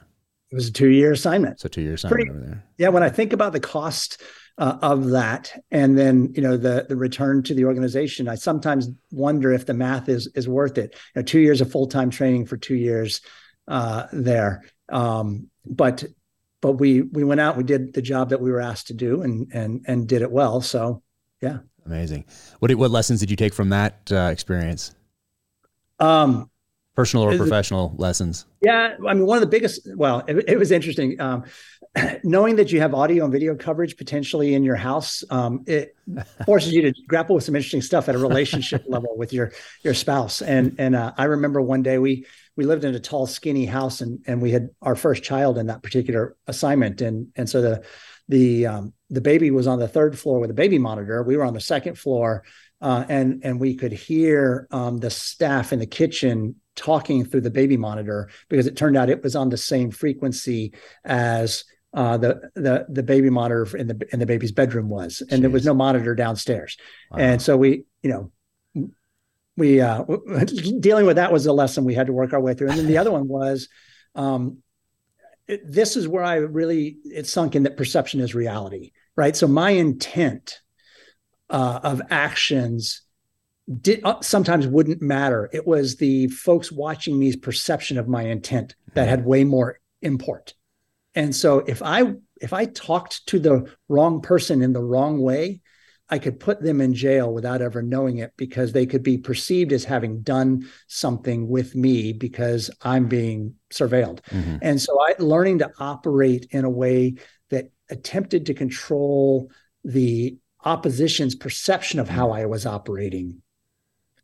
It 0.52 0.56
was 0.56 0.68
a 0.68 0.72
two-year 0.72 1.14
assignment. 1.14 1.60
So 1.60 1.68
two 1.68 1.82
year 1.82 1.96
assignment 1.96 2.20
Pretty- 2.20 2.30
over 2.30 2.46
there. 2.46 2.64
Yeah, 2.78 2.90
when 2.90 3.04
I 3.04 3.10
think 3.10 3.34
about 3.34 3.54
the 3.54 3.60
cost 3.60 4.22
uh, 4.60 4.78
of 4.82 5.10
that, 5.10 5.52
and 5.72 5.98
then 5.98 6.32
you 6.36 6.42
know 6.42 6.58
the 6.58 6.86
the 6.88 6.96
return 6.96 7.44
to 7.44 7.54
the 7.54 7.66
organization, 7.66 8.28
I 8.28 8.36
sometimes 8.36 8.90
wonder 9.12 9.52
if 9.52 9.66
the 9.66 9.74
math 9.74 10.10
is 10.10 10.28
is 10.36 10.48
worth 10.48 10.78
it. 10.78 10.94
You 11.16 11.22
know, 11.22 11.24
two 11.24 11.40
years 11.40 11.62
of 11.62 11.72
full 11.72 11.88
time 11.88 12.10
training 12.10 12.46
for 12.46 12.58
two 12.58 12.76
years 12.76 13.22
uh, 13.68 14.08
there, 14.12 14.64
um, 14.90 15.50
but 15.66 16.04
but 16.64 16.72
we 16.80 17.02
we 17.02 17.24
went 17.26 17.42
out, 17.42 17.58
we 17.58 17.64
did 17.64 17.94
the 17.94 18.02
job 18.02 18.30
that 18.30 18.40
we 18.42 18.50
were 18.50 18.62
asked 18.62 18.88
to 18.88 18.94
do, 18.94 19.22
and 19.22 19.52
and 19.54 19.84
and 19.86 20.08
did 20.08 20.22
it 20.24 20.32
well. 20.32 20.62
So 20.62 21.04
yeah, 21.42 21.58
Amazing. 21.86 22.24
What 22.60 22.70
did- 22.70 22.76
what 22.80 22.90
lessons 22.90 23.20
did 23.20 23.30
you 23.30 23.36
take 23.36 23.54
from 23.54 23.70
that 23.70 24.10
uh, 24.12 24.30
experience? 24.32 24.96
um, 26.00 26.50
Personal 26.96 27.26
or 27.26 27.34
it- 27.34 27.38
professional 27.38 27.94
lessons? 27.98 28.46
Yeah, 28.62 28.96
I 29.08 29.14
mean, 29.14 29.26
one 29.26 29.38
of 29.38 29.42
the 29.42 29.48
biggest. 29.50 29.90
Well, 29.96 30.24
it, 30.28 30.46
it 30.48 30.58
was 30.58 30.72
interesting 30.72 31.20
um, 31.20 31.44
knowing 32.24 32.56
that 32.56 32.72
you 32.72 32.80
have 32.80 32.94
audio 32.94 33.24
and 33.24 33.32
video 33.32 33.56
coverage 33.56 33.98
potentially 33.98 34.54
in 34.56 34.64
your 34.64 34.76
house. 34.76 35.24
Um, 35.30 35.64
it 35.68 35.96
forces 36.46 36.74
you 36.74 36.82
to 36.82 36.94
grapple 37.08 37.36
with 37.36 37.44
some 37.44 37.56
interesting 37.56 37.82
stuff 37.82 38.10
at 38.10 38.16
a 38.16 38.18
relationship 38.18 38.84
level 38.88 39.16
with 39.18 39.32
your 39.32 39.52
your 39.84 39.94
spouse. 39.94 40.42
And 40.42 40.76
and 40.80 40.96
uh, 40.96 41.14
I 41.18 41.26
remember 41.26 41.62
one 41.62 41.84
day 41.84 41.98
we 41.98 42.26
we 42.56 42.66
lived 42.66 42.84
in 42.84 42.96
a 42.96 43.00
tall, 43.00 43.28
skinny 43.28 43.66
house, 43.66 44.02
and 44.02 44.20
and 44.26 44.42
we 44.42 44.52
had 44.52 44.70
our 44.82 44.96
first 44.96 45.24
child 45.24 45.58
in 45.58 45.68
that 45.68 45.84
particular 45.84 46.36
assignment, 46.48 47.02
and 47.02 47.28
and 47.36 47.50
so 47.50 47.62
the 47.62 47.84
the 48.28 48.66
um, 48.66 48.94
the 49.10 49.22
baby 49.22 49.52
was 49.52 49.68
on 49.68 49.80
the 49.80 49.88
third 49.88 50.18
floor 50.18 50.40
with 50.40 50.50
a 50.50 50.56
baby 50.56 50.80
monitor. 50.80 51.24
We 51.24 51.38
were 51.38 51.46
on 51.46 51.54
the 51.54 51.62
second 51.62 51.98
floor, 51.98 52.44
uh, 52.82 53.06
and 53.08 53.42
and 53.44 53.60
we 53.60 53.76
could 53.76 53.92
hear 53.92 54.68
um, 54.72 54.98
the 54.98 55.10
staff 55.10 55.74
in 55.74 55.80
the 55.80 55.86
kitchen 55.86 56.56
talking 56.76 57.24
through 57.24 57.42
the 57.42 57.52
baby 57.52 57.78
monitor 57.78 58.30
because 58.50 58.66
it 58.66 58.76
turned 58.76 58.98
out 58.98 59.10
it 59.10 59.22
was 59.22 59.36
on 59.36 59.50
the 59.50 59.58
same 59.58 59.92
frequency 59.92 60.74
as 61.06 61.66
uh, 61.94 62.18
the 62.18 62.50
the 62.56 62.86
the 62.90 63.04
baby 63.04 63.30
monitor 63.30 63.66
in 63.78 63.88
the 63.88 64.08
in 64.12 64.20
the 64.20 64.26
baby's 64.26 64.52
bedroom 64.52 64.90
was, 64.90 65.22
and 65.30 65.44
there 65.44 65.50
was 65.50 65.66
no 65.66 65.74
monitor 65.74 66.16
downstairs. 66.16 66.78
Wow. 67.12 67.18
And 67.20 67.42
so 67.42 67.56
we, 67.56 67.86
you 68.02 68.10
know, 68.76 68.90
we 69.56 69.80
uh, 69.82 70.04
dealing 70.80 71.06
with 71.06 71.18
that 71.18 71.32
was 71.32 71.46
a 71.46 71.54
lesson 71.54 71.84
we 71.86 71.94
had 71.94 72.08
to 72.08 72.14
work 72.14 72.34
our 72.34 72.42
way 72.42 72.54
through. 72.54 72.70
And 72.70 72.80
then 72.80 72.88
the 72.88 72.98
other 72.98 73.12
one 73.12 73.28
was, 73.28 73.70
um, 74.16 74.58
it- 75.48 75.62
this 75.72 75.96
is 75.96 76.08
where 76.08 76.24
I 76.24 76.36
really 76.36 76.98
it 77.06 77.28
sunk 77.28 77.56
in 77.56 77.64
that 77.64 77.78
perception 77.78 78.20
is 78.22 78.34
reality, 78.34 78.92
right? 79.16 79.36
So 79.36 79.48
my 79.48 79.72
intent 79.72 80.62
uh, 81.50 81.80
of 81.84 82.02
actions 82.10 83.02
did 83.82 84.02
uh, 84.04 84.20
sometimes 84.22 84.66
wouldn't 84.68 85.02
matter. 85.02 85.50
It 85.54 85.68
was 85.68 85.98
the 85.98 86.28
folks 86.28 86.72
watching 86.72 87.20
me's 87.20 87.36
perception 87.36 87.98
of 87.98 88.08
my 88.08 88.24
intent 88.24 88.76
that 88.96 89.08
had 89.08 89.26
way 89.26 89.44
more 89.44 89.80
import. 90.02 90.54
And 91.16 91.36
so 91.36 91.60
if 91.60 91.82
I 91.82 92.14
if 92.42 92.54
I 92.54 92.66
talked 92.66 93.26
to 93.28 93.40
the 93.40 93.72
wrong 93.88 94.22
person 94.22 94.62
in 94.62 94.74
the 94.74 94.84
wrong 94.84 95.22
way, 95.22 95.62
I 96.10 96.20
could 96.20 96.40
put 96.40 96.62
them 96.62 96.82
in 96.82 96.94
jail 96.94 97.34
without 97.34 97.62
ever 97.62 97.82
knowing 97.82 98.18
it 98.18 98.34
because 98.36 98.72
they 98.72 98.86
could 98.86 99.04
be 99.04 99.18
perceived 99.18 99.72
as 99.72 99.86
having 99.86 100.22
done 100.22 100.68
something 100.88 101.48
with 101.48 101.76
me 101.76 102.14
because 102.14 102.70
I'm 102.82 103.08
being 103.08 103.56
surveilled. 103.72 104.22
Mhm. 104.26 104.60
And 104.62 104.82
so 104.82 105.00
I 105.02 105.16
learning 105.20 105.60
to 105.60 105.72
operate 105.80 106.48
in 106.52 106.66
a 106.66 106.70
way 106.70 107.16
that 107.50 107.72
attempted 107.90 108.48
to 108.48 108.54
control 108.54 109.50
the 109.84 110.38
opposition's 110.66 111.36
perception 111.36 112.00
of 112.00 112.10
how 112.10 112.32
I 112.32 112.46
was 112.46 112.66
operating 112.66 113.42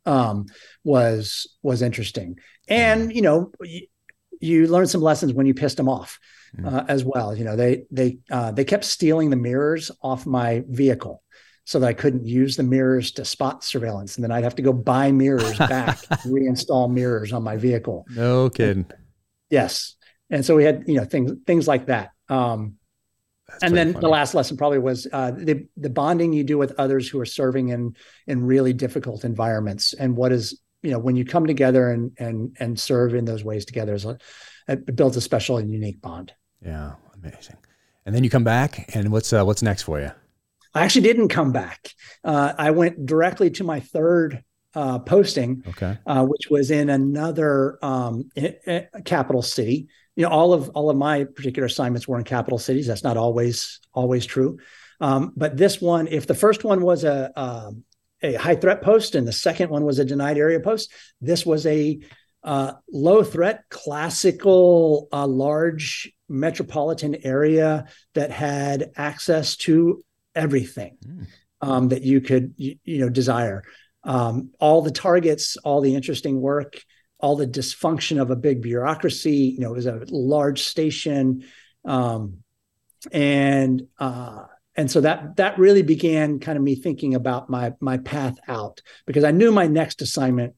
um, 0.06 0.46
was 0.84 1.46
was 1.62 1.82
interesting. 1.82 2.38
And 2.68 3.14
you 3.14 3.22
know, 3.22 3.52
you, 3.62 3.86
you 4.40 4.66
learn 4.66 4.86
some 4.86 5.02
lessons 5.02 5.32
when 5.32 5.46
you 5.46 5.54
pissed 5.54 5.76
them 5.76 5.88
off 5.88 6.18
uh, 6.64 6.84
as 6.88 7.04
well. 7.04 7.34
You 7.36 7.44
know, 7.44 7.56
they 7.56 7.84
they 7.90 8.18
uh, 8.30 8.52
they 8.52 8.64
kept 8.64 8.84
stealing 8.84 9.30
the 9.30 9.36
mirrors 9.36 9.90
off 10.02 10.26
my 10.26 10.64
vehicle. 10.68 11.22
So 11.66 11.78
that 11.78 11.86
I 11.86 11.92
couldn't 11.92 12.26
use 12.26 12.56
the 12.56 12.64
mirrors 12.64 13.12
to 13.12 13.24
spot 13.24 13.62
surveillance, 13.62 14.16
and 14.16 14.24
then 14.24 14.32
I'd 14.32 14.42
have 14.42 14.56
to 14.56 14.62
go 14.62 14.72
buy 14.72 15.12
mirrors 15.12 15.56
back, 15.58 15.98
reinstall 16.26 16.90
mirrors 16.90 17.32
on 17.32 17.44
my 17.44 17.56
vehicle. 17.58 18.06
No 18.10 18.50
kidding. 18.50 18.86
Yes, 19.50 19.94
and 20.30 20.44
so 20.44 20.56
we 20.56 20.64
had 20.64 20.84
you 20.88 20.94
know 20.94 21.04
things 21.04 21.32
things 21.46 21.68
like 21.68 21.86
that. 21.86 22.10
Um, 22.28 22.76
and 23.62 23.76
then 23.76 23.92
funny. 23.92 24.02
the 24.02 24.08
last 24.08 24.34
lesson 24.34 24.56
probably 24.56 24.78
was 24.78 25.06
uh, 25.12 25.32
the 25.32 25.66
the 25.76 25.90
bonding 25.90 26.32
you 26.32 26.44
do 26.44 26.58
with 26.58 26.74
others 26.78 27.08
who 27.08 27.20
are 27.20 27.26
serving 27.26 27.68
in 27.68 27.94
in 28.26 28.44
really 28.44 28.72
difficult 28.72 29.24
environments, 29.24 29.92
and 29.92 30.16
what 30.16 30.32
is 30.32 30.60
you 30.82 30.90
know 30.90 30.98
when 30.98 31.16
you 31.16 31.24
come 31.24 31.46
together 31.46 31.90
and 31.90 32.12
and 32.18 32.56
and 32.58 32.78
serve 32.78 33.14
in 33.14 33.24
those 33.24 33.44
ways 33.44 33.64
together, 33.64 33.94
is 33.94 34.04
a, 34.04 34.18
it 34.68 34.96
builds 34.96 35.16
a 35.16 35.20
special 35.20 35.58
and 35.58 35.70
unique 35.70 36.00
bond. 36.00 36.32
Yeah, 36.64 36.94
amazing. 37.14 37.56
And 38.06 38.14
then 38.14 38.24
you 38.24 38.30
come 38.30 38.44
back, 38.44 38.90
and 38.94 39.10
what's 39.12 39.32
uh, 39.32 39.44
what's 39.44 39.62
next 39.62 39.82
for 39.82 40.00
you? 40.00 40.10
I 40.74 40.84
actually 40.84 41.02
didn't 41.02 41.28
come 41.28 41.52
back. 41.52 41.90
Uh, 42.24 42.52
I 42.56 42.70
went 42.70 43.04
directly 43.06 43.50
to 43.50 43.64
my 43.64 43.80
third 43.80 44.42
uh, 44.74 45.00
posting, 45.00 45.64
Okay. 45.68 45.98
uh, 46.06 46.24
which 46.24 46.48
was 46.48 46.70
in 46.70 46.90
another 46.90 47.78
um, 47.82 48.30
capital 49.04 49.42
city. 49.42 49.88
You 50.16 50.24
know, 50.24 50.30
all 50.30 50.52
of 50.52 50.68
all 50.70 50.90
of 50.90 50.96
my 50.96 51.24
particular 51.24 51.66
assignments 51.66 52.06
were 52.06 52.18
in 52.18 52.24
capital 52.24 52.58
cities. 52.58 52.86
That's 52.86 53.04
not 53.04 53.16
always 53.16 53.80
always 53.92 54.26
true, 54.26 54.58
um, 55.00 55.32
but 55.36 55.56
this 55.56 55.80
one, 55.80 56.08
if 56.08 56.26
the 56.26 56.34
first 56.34 56.64
one 56.64 56.82
was 56.82 57.04
a 57.04 57.32
um, 57.40 57.84
a 58.22 58.34
high 58.34 58.54
threat 58.56 58.82
post 58.82 59.14
and 59.14 59.26
the 59.26 59.32
second 59.32 59.70
one 59.70 59.84
was 59.84 59.98
a 59.98 60.04
denied 60.04 60.36
area 60.36 60.60
post, 60.60 60.92
this 61.20 61.46
was 61.46 61.64
a 61.66 61.98
uh, 62.44 62.72
low 62.90 63.22
threat, 63.22 63.64
classical, 63.70 65.08
uh, 65.12 65.26
large 65.26 66.12
metropolitan 66.30 67.16
area 67.24 67.86
that 68.14 68.30
had 68.30 68.92
access 68.96 69.56
to 69.56 70.02
everything 70.34 70.96
Mm. 71.04 71.26
um, 71.60 71.88
that 71.88 72.02
you 72.02 72.20
could 72.20 72.54
you, 72.56 72.76
you 72.84 72.98
know 72.98 73.08
desire 73.10 73.64
um, 74.04 74.50
all 74.58 74.82
the 74.82 74.90
targets, 74.90 75.56
all 75.58 75.80
the 75.80 75.94
interesting 75.94 76.40
work, 76.40 76.82
all 77.18 77.36
the 77.36 77.46
dysfunction 77.46 78.20
of 78.20 78.30
a 78.30 78.36
big 78.36 78.62
bureaucracy. 78.62 79.54
You 79.54 79.60
know, 79.60 79.72
it 79.72 79.76
was 79.76 79.86
a 79.86 80.02
large 80.08 80.62
station, 80.62 81.44
um, 81.84 82.38
and 83.12 83.86
uh, 83.98 84.44
and 84.76 84.90
so 84.90 85.02
that 85.02 85.36
that 85.36 85.58
really 85.58 85.82
began 85.82 86.38
kind 86.38 86.56
of 86.56 86.64
me 86.64 86.76
thinking 86.76 87.14
about 87.14 87.50
my 87.50 87.74
my 87.80 87.98
path 87.98 88.38
out 88.48 88.80
because 89.06 89.24
I 89.24 89.30
knew 89.32 89.52
my 89.52 89.66
next 89.66 90.00
assignment 90.02 90.54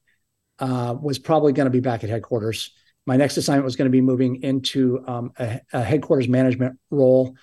uh, 0.59 0.95
was 1.01 1.19
probably 1.19 1.53
going 1.53 1.67
to 1.67 1.71
be 1.71 1.81
back 1.81 2.05
at 2.05 2.11
headquarters. 2.11 2.73
My 3.07 3.17
next 3.17 3.37
assignment 3.37 3.65
was 3.65 3.77
going 3.77 3.87
to 3.87 3.93
be 3.93 4.01
moving 4.01 4.43
into 4.43 5.03
um, 5.07 5.33
a, 5.39 5.61
a 5.73 5.83
headquarters 5.83 6.29
management 6.29 6.79
role. 6.91 7.35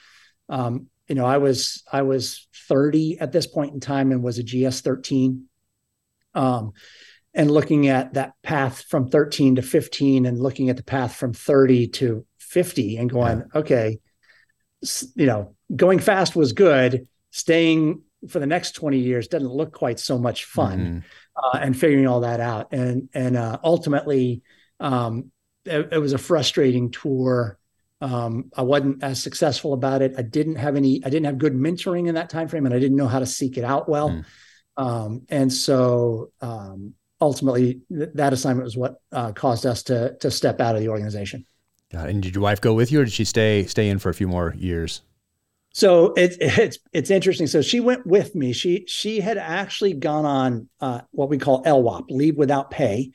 Um, 0.48 0.88
you 1.08 1.16
know, 1.16 1.26
I 1.26 1.38
was 1.38 1.84
I 1.92 2.04
was 2.04 2.48
30 2.68 3.20
at 3.20 3.32
this 3.32 3.48
point 3.48 3.74
in 3.74 3.80
time 3.80 4.12
and 4.12 4.24
was 4.24 4.38
a 4.40 4.44
GS 4.44 4.82
13 4.82 5.46
um, 6.36 6.72
and 7.34 7.50
looking 7.52 7.88
at 7.88 8.14
that 8.14 8.34
path 8.44 8.84
from 8.90 9.10
13 9.10 9.56
to 9.56 9.62
15 9.62 10.26
and 10.26 10.40
looking 10.40 10.70
at 10.70 10.78
the 10.78 10.84
path 10.84 11.16
from 11.16 11.34
30 11.34 11.88
to 11.88 12.26
50 12.40 12.98
and 12.98 13.10
going 13.10 13.44
okay 13.56 14.00
you 15.16 15.26
know 15.26 15.56
going 15.76 16.00
fast 16.00 16.36
was 16.36 16.54
good 16.54 17.08
staying 17.32 18.02
for 18.28 18.40
the 18.40 18.48
next 18.48 18.72
20 18.74 18.98
years 19.00 19.28
doesn't 19.28 19.50
look 19.50 19.74
quite 19.74 20.00
so 20.00 20.18
much 20.18 20.46
fun 20.46 20.80
Mhm. 20.80 21.04
uh, 21.44 21.58
and 21.60 21.78
figuring 21.78 22.08
all 22.08 22.22
that 22.22 22.40
out 22.40 22.68
and 22.72 23.10
and 23.14 23.36
uh, 23.38 23.58
ultimately 23.64 24.42
um, 24.80 25.32
it, 25.70 25.94
it 25.94 25.98
was 26.00 26.14
a 26.14 26.18
frustrating 26.18 26.92
tour 26.92 27.60
um, 28.02 28.52
I 28.56 28.62
wasn't 28.62 29.04
as 29.04 29.22
successful 29.22 29.74
about 29.74 30.02
it. 30.02 30.16
I 30.18 30.22
didn't 30.22 30.56
have 30.56 30.76
any. 30.76 31.04
I 31.04 31.10
didn't 31.10 31.26
have 31.26 31.38
good 31.38 31.54
mentoring 31.54 32.08
in 32.08 32.16
that 32.16 32.30
time 32.30 32.48
frame, 32.48 32.66
and 32.66 32.74
I 32.74 32.80
didn't 32.80 32.96
know 32.96 33.08
how 33.08 33.20
to 33.20 33.26
seek 33.26 33.58
it 33.58 33.64
out 33.64 33.90
well. 33.90 34.10
Mm. 34.10 34.26
Um, 34.78 35.22
and 35.28 35.52
so 35.52 36.32
um, 36.42 36.94
ultimately, 37.20 37.82
th- 37.90 38.12
that 38.14 38.32
assignment 38.32 38.64
was 38.64 38.78
what 38.78 39.02
uh, 39.12 39.34
caused 39.34 39.66
us 39.66 39.84
to 39.84 40.16
to 40.18 40.32
step 40.32 40.62
out 40.62 40.76
of 40.76 40.82
the 40.82 40.88
organization. 40.88 41.46
And 41.92 42.22
did 42.22 42.36
your 42.36 42.44
wife 42.44 42.62
go 42.62 42.74
with 42.74 42.92
you, 42.92 43.02
or 43.02 43.04
did 43.04 43.14
she 43.14 43.26
stay 43.26 43.66
stay 43.66 43.90
in 43.90 44.00
for 44.00 44.10
a 44.10 44.14
few 44.14 44.28
more 44.28 44.56
years? 44.58 45.02
So 45.74 46.14
it's 46.16 46.38
it's 46.40 46.80
it's 46.94 47.12
interesting. 47.12 47.48
So 47.48 47.62
she 47.62 47.82
went 47.82 48.06
with 48.06 48.34
me. 48.34 48.54
She 48.54 48.86
she 48.88 49.20
had 49.20 49.38
actually 49.38 49.94
gone 49.94 50.26
on 50.26 50.70
uh, 50.80 51.02
what 51.12 51.28
we 51.28 51.38
call 51.38 51.64
LWOP, 51.64 52.06
leave 52.10 52.38
without 52.38 52.72
pay, 52.72 53.12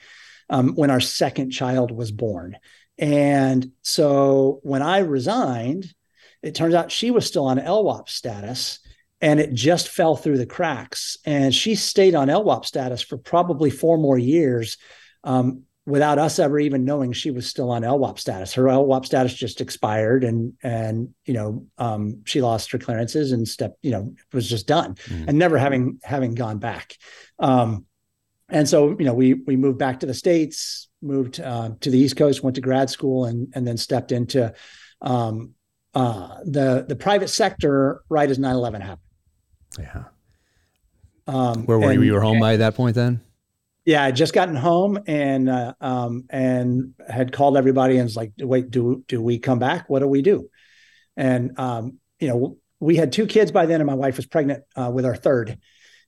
um, 0.51 0.74
when 0.74 0.90
our 0.90 1.01
second 1.01 1.51
child 1.51 1.90
was 1.90 2.12
born. 2.12 2.57
And 2.99 3.72
so 3.82 4.61
when 4.62 4.82
I 4.82 4.99
resigned, 4.99 5.92
it 6.42 6.55
turns 6.55 6.74
out 6.74 6.92
she 6.92 7.11
was 7.11 7.26
still 7.26 7.47
on 7.47 7.59
LWOP 7.59 8.09
status, 8.09 8.78
and 9.20 9.40
it 9.40 9.55
just 9.55 9.88
fell 9.88 10.16
through 10.16 10.38
the 10.38 10.47
cracks. 10.47 11.16
And 11.24 11.55
she 11.55 11.74
stayed 11.74 12.14
on 12.14 12.28
LWOP 12.28 12.64
status 12.66 13.03
for 13.03 13.16
probably 13.16 13.70
four 13.70 13.99
more 13.99 14.18
years. 14.18 14.76
Um, 15.24 15.64
without 15.86 16.18
us 16.18 16.38
ever 16.38 16.59
even 16.59 16.84
knowing 16.84 17.12
she 17.12 17.30
was 17.30 17.47
still 17.47 17.70
on 17.70 17.82
LWOP 17.82 18.18
status. 18.18 18.55
Her 18.55 18.64
LWOP 18.64 19.05
status 19.05 19.34
just 19.34 19.61
expired, 19.61 20.24
and 20.24 20.55
and 20.62 21.14
you 21.24 21.34
know 21.34 21.66
um, 21.78 22.22
she 22.24 22.40
lost 22.42 22.72
her 22.72 22.78
clearances 22.78 23.32
and 23.32 23.47
step 23.47 23.76
you 23.82 23.90
know 23.90 24.14
was 24.32 24.49
just 24.49 24.66
done, 24.66 24.95
mm-hmm. 24.95 25.28
and 25.28 25.38
never 25.38 25.59
having 25.59 25.99
having 26.03 26.34
gone 26.34 26.59
back. 26.59 26.97
Um, 27.38 27.86
and 28.49 28.68
so 28.68 28.90
you 28.99 29.05
know 29.05 29.14
we 29.14 29.34
we 29.34 29.57
moved 29.57 29.78
back 29.78 30.01
to 30.01 30.07
the 30.07 30.14
states, 30.14 30.88
moved 31.01 31.40
uh, 31.40 31.70
to 31.80 31.90
the 31.90 31.99
East 31.99 32.16
Coast, 32.16 32.42
went 32.42 32.57
to 32.57 32.61
grad 32.61 32.90
school, 32.90 33.24
and 33.24 33.53
and 33.55 33.66
then 33.66 33.76
stepped 33.76 34.12
into 34.12 34.53
um, 35.01 35.55
uh, 35.95 36.38
the 36.45 36.84
the 36.88 36.97
private 36.97 37.28
sector 37.28 38.03
right 38.09 38.28
as 38.28 38.38
9-11 38.38 38.80
happened. 38.80 38.99
Yeah. 39.78 40.05
Um, 41.26 41.64
Where 41.64 41.78
were 41.78 41.90
and, 41.90 41.95
you? 41.95 42.03
You 42.03 42.12
were 42.14 42.20
home 42.20 42.40
by 42.40 42.57
that 42.57 42.74
point 42.74 42.95
then? 42.95 43.20
Yeah, 43.84 44.03
I 44.03 44.12
just 44.12 44.32
gotten 44.32 44.57
home 44.57 44.99
and 45.07 45.49
uh, 45.49 45.74
um, 45.80 46.24
and 46.30 46.95
had 47.09 47.32
called 47.32 47.57
everybody 47.57 47.97
and 47.97 48.05
was 48.05 48.16
like, 48.16 48.32
"Wait, 48.38 48.70
do 48.70 49.05
do 49.09 49.20
we 49.20 49.38
come 49.38 49.59
back? 49.59 49.88
What 49.88 50.01
do 50.01 50.07
we 50.09 50.22
do?" 50.22 50.49
And 51.16 51.59
um, 51.59 51.99
you 52.18 52.28
know, 52.28 52.59
we 52.80 52.97
had 52.97 53.12
two 53.12 53.26
kids 53.26 53.53
by 53.53 53.66
then, 53.66 53.80
and 53.80 53.86
my 53.86 53.95
wife 53.95 54.16
was 54.16 54.26
pregnant 54.26 54.64
uh, 54.76 54.90
with 54.92 55.05
our 55.05 55.16
third. 55.16 55.59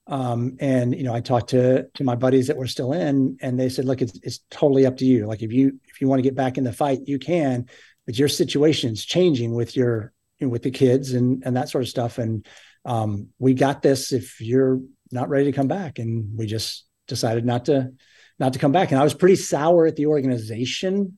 Um, 0.07 0.55
and 0.59 0.95
you 0.95 1.03
know, 1.03 1.13
I 1.13 1.19
talked 1.19 1.49
to 1.49 1.87
to 1.93 2.03
my 2.03 2.15
buddies 2.15 2.47
that 2.47 2.57
were 2.57 2.67
still 2.67 2.93
in, 2.93 3.37
and 3.41 3.59
they 3.59 3.69
said, 3.69 3.85
"Look, 3.85 4.01
it's 4.01 4.17
it's 4.23 4.39
totally 4.49 4.85
up 4.85 4.97
to 4.97 5.05
you. 5.05 5.25
Like 5.25 5.41
if 5.41 5.51
you 5.51 5.79
if 5.85 6.01
you 6.01 6.07
want 6.07 6.19
to 6.19 6.23
get 6.23 6.35
back 6.35 6.57
in 6.57 6.63
the 6.63 6.73
fight, 6.73 6.99
you 7.05 7.19
can, 7.19 7.65
but 8.05 8.17
your 8.17 8.29
situation's 8.29 9.05
changing 9.05 9.53
with 9.53 9.75
your 9.75 10.13
you 10.39 10.47
know, 10.47 10.51
with 10.51 10.63
the 10.63 10.71
kids 10.71 11.13
and 11.13 11.43
and 11.45 11.57
that 11.57 11.69
sort 11.69 11.83
of 11.83 11.89
stuff. 11.89 12.17
And 12.17 12.45
um, 12.85 13.29
we 13.37 13.53
got 13.53 13.81
this. 13.81 14.13
If 14.13 14.39
you're 14.39 14.79
not 15.11 15.29
ready 15.29 15.45
to 15.45 15.51
come 15.51 15.67
back, 15.67 15.99
and 15.99 16.37
we 16.37 16.45
just 16.45 16.85
decided 17.07 17.45
not 17.45 17.65
to 17.65 17.91
not 18.39 18.53
to 18.53 18.59
come 18.59 18.71
back. 18.71 18.91
And 18.91 18.99
I 18.99 19.03
was 19.03 19.13
pretty 19.13 19.35
sour 19.35 19.85
at 19.87 19.95
the 19.95 20.05
organization 20.05 21.17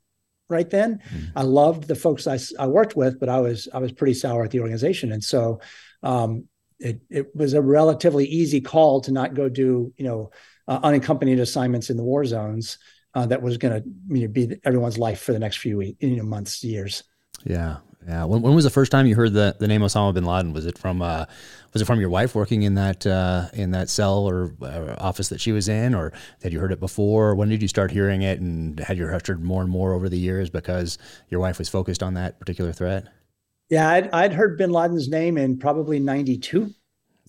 right 0.50 0.70
then. 0.70 1.00
Mm. 1.14 1.32
I 1.36 1.44
loved 1.44 1.88
the 1.88 1.96
folks 1.96 2.28
I, 2.28 2.40
I 2.58 2.68
worked 2.68 2.96
with, 2.96 3.20
but 3.20 3.30
I 3.30 3.40
was 3.40 3.68
I 3.74 3.80
was 3.80 3.92
pretty 3.92 4.16
sour 4.16 4.44
at 4.44 4.52
the 4.52 4.62
organization. 4.62 5.12
And 5.12 5.24
so 5.24 5.62
um, 6.02 6.46
it 6.80 7.02
it 7.10 7.36
was 7.36 7.54
a 7.54 7.62
relatively 7.62 8.26
easy 8.26 8.62
call 8.62 9.02
to 9.02 9.12
not 9.12 9.34
go 9.34 9.50
do 9.50 9.94
you 9.98 10.06
know 10.06 10.32
uh, 10.68 10.80
unaccompanied 10.84 11.40
assignments 11.40 11.90
in 11.90 11.98
the 11.98 12.04
war 12.04 12.26
zones. 12.26 12.78
Uh, 13.16 13.26
that 13.26 13.42
was 13.42 13.58
going 13.58 13.74
to 13.74 13.90
you 14.16 14.22
know, 14.22 14.32
be 14.32 14.56
everyone's 14.64 15.00
life 15.00 15.20
for 15.20 15.34
the 15.34 15.40
next 15.40 15.58
few 15.58 15.78
weeks, 15.78 15.98
you 16.00 16.16
know, 16.16 16.24
months, 16.24 16.64
years. 16.64 17.04
Yeah, 17.44 17.78
yeah. 18.08 18.24
When, 18.24 18.44
when 18.44 18.54
was 18.54 18.66
the 18.66 18.70
first 18.70 18.92
time 18.92 19.08
you 19.08 19.16
heard 19.16 19.34
the, 19.34 19.56
the 19.60 19.68
name 19.68 19.82
Osama 19.82 20.14
bin 20.14 20.26
Laden? 20.26 20.54
Was 20.54 20.68
it 20.68 20.78
from 20.78 21.02
uh, 21.02 21.26
was 21.74 21.82
it 21.82 21.86
from 21.86 22.00
your 22.00 22.12
wife 22.12 22.36
working 22.36 22.62
in 22.62 22.76
that 22.76 23.08
uh, 23.08 23.48
in 23.54 23.72
that 23.72 23.90
cell 23.90 24.30
or 24.30 24.54
uh, 24.62 24.96
office 25.00 25.30
that 25.30 25.42
she 25.42 25.52
was 25.52 25.68
in, 25.68 25.96
or 25.96 26.14
had 26.44 26.54
you 26.54 26.60
heard 26.60 26.72
it 26.72 26.80
before? 26.80 27.34
When 27.34 27.50
did 27.50 27.64
you 27.64 27.68
start 27.68 27.90
hearing 27.90 28.22
it, 28.22 28.40
and 28.40 28.80
had 28.80 28.98
you 28.98 29.06
heard 29.06 29.44
more 29.44 29.64
and 29.64 29.72
more 29.72 29.94
over 29.94 30.08
the 30.08 30.20
years 30.20 30.52
because 30.52 31.00
your 31.30 31.40
wife 31.40 31.58
was 31.58 31.68
focused 31.68 32.04
on 32.04 32.14
that 32.14 32.40
particular 32.40 32.72
threat? 32.72 33.08
Yeah, 33.70 33.90
I'd, 33.90 34.10
I'd 34.12 34.34
heard 34.34 34.58
Bin 34.58 34.72
Laden's 34.72 35.10
name 35.10 35.38
in 35.38 35.58
probably 35.58 36.00
'92. 36.00 36.70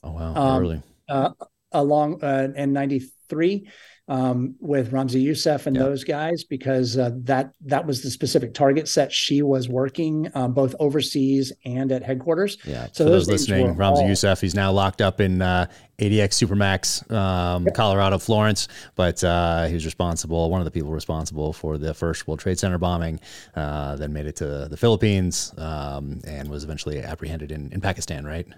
Oh 0.03 0.11
wow, 0.13 0.35
um, 0.35 0.63
early. 0.63 0.83
Uh, 1.09 1.31
along 1.73 2.23
uh, 2.25 2.49
in 2.57 2.73
'93 2.73 3.69
um, 4.11 4.57
with 4.59 4.91
Ramzi 4.91 5.23
Youssef 5.23 5.69
and 5.69 5.77
those 5.77 6.03
guys 6.03 6.43
because 6.43 6.99
uh, 6.99 7.13
that 7.23 7.53
that 7.61 7.87
was 7.87 8.03
the 8.03 8.11
specific 8.11 8.55
target 8.55 8.89
set 8.89 9.13
she 9.13 9.41
was 9.41 9.69
working 9.69 10.29
um, 10.35 10.53
both 10.53 10.75
overseas 10.81 11.53
and 11.65 11.93
at 11.93 12.03
headquarters. 12.03 12.59
Yeah. 12.65 12.89
So 12.91 13.05
For 13.05 13.11
those, 13.11 13.27
those 13.29 13.49
listening, 13.49 13.77
Ramzi 13.77 13.99
all... 13.99 14.09
Youssef, 14.09 14.41
he's 14.41 14.57
now 14.57 14.73
locked 14.73 15.01
up 15.01 15.21
in 15.21 15.41
uh, 15.41 15.67
ADX 16.01 16.45
Supermax, 16.45 17.09
um, 17.13 17.67
yep. 17.67 17.75
Colorado, 17.75 18.19
Florence, 18.19 18.67
but 18.97 19.23
uh, 19.23 19.67
he 19.67 19.75
was 19.75 19.85
responsible, 19.85 20.51
one 20.51 20.61
of 20.61 20.65
the 20.65 20.73
people 20.73 20.91
responsible 20.91 21.53
for 21.53 21.79
the 21.79 21.95
first 21.95 22.27
World 22.27 22.41
Trade 22.41 22.59
Center 22.59 22.79
bombing. 22.79 23.21
Uh, 23.55 23.95
then 23.95 24.13
made 24.13 24.27
it 24.27 24.35
to 24.37 24.67
the 24.69 24.77
Philippines 24.77 25.55
um, 25.57 26.21
and 26.27 26.51
was 26.51 26.65
eventually 26.65 27.01
apprehended 27.01 27.53
in, 27.53 27.71
in 27.71 27.81
Pakistan, 27.81 28.25
right? 28.25 28.49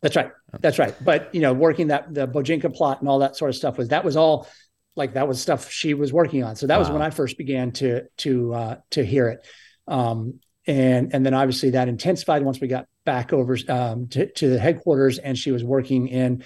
That's 0.00 0.14
right. 0.14 0.30
That's 0.60 0.78
right. 0.78 0.94
But 1.04 1.34
you 1.34 1.40
know, 1.40 1.52
working 1.52 1.88
that 1.88 2.12
the 2.12 2.28
Bojinka 2.28 2.72
plot 2.74 3.00
and 3.00 3.08
all 3.08 3.20
that 3.20 3.36
sort 3.36 3.48
of 3.48 3.56
stuff 3.56 3.78
was 3.78 3.88
that 3.88 4.04
was 4.04 4.16
all 4.16 4.48
like 4.96 5.14
that 5.14 5.28
was 5.28 5.40
stuff 5.40 5.70
she 5.70 5.94
was 5.94 6.12
working 6.12 6.44
on. 6.44 6.56
So 6.56 6.66
that 6.66 6.76
wow. 6.76 6.80
was 6.80 6.90
when 6.90 7.02
I 7.02 7.10
first 7.10 7.38
began 7.38 7.72
to 7.72 8.04
to 8.18 8.54
uh, 8.54 8.76
to 8.90 9.04
hear 9.04 9.28
it. 9.28 9.46
Um, 9.88 10.40
and 10.66 11.14
and 11.14 11.24
then 11.26 11.34
obviously 11.34 11.70
that 11.70 11.88
intensified 11.88 12.42
once 12.42 12.60
we 12.60 12.68
got 12.68 12.86
back 13.04 13.32
over 13.32 13.56
um, 13.68 14.08
to, 14.08 14.30
to 14.32 14.48
the 14.48 14.58
headquarters, 14.58 15.18
and 15.18 15.36
she 15.36 15.50
was 15.50 15.64
working 15.64 16.08
in 16.08 16.44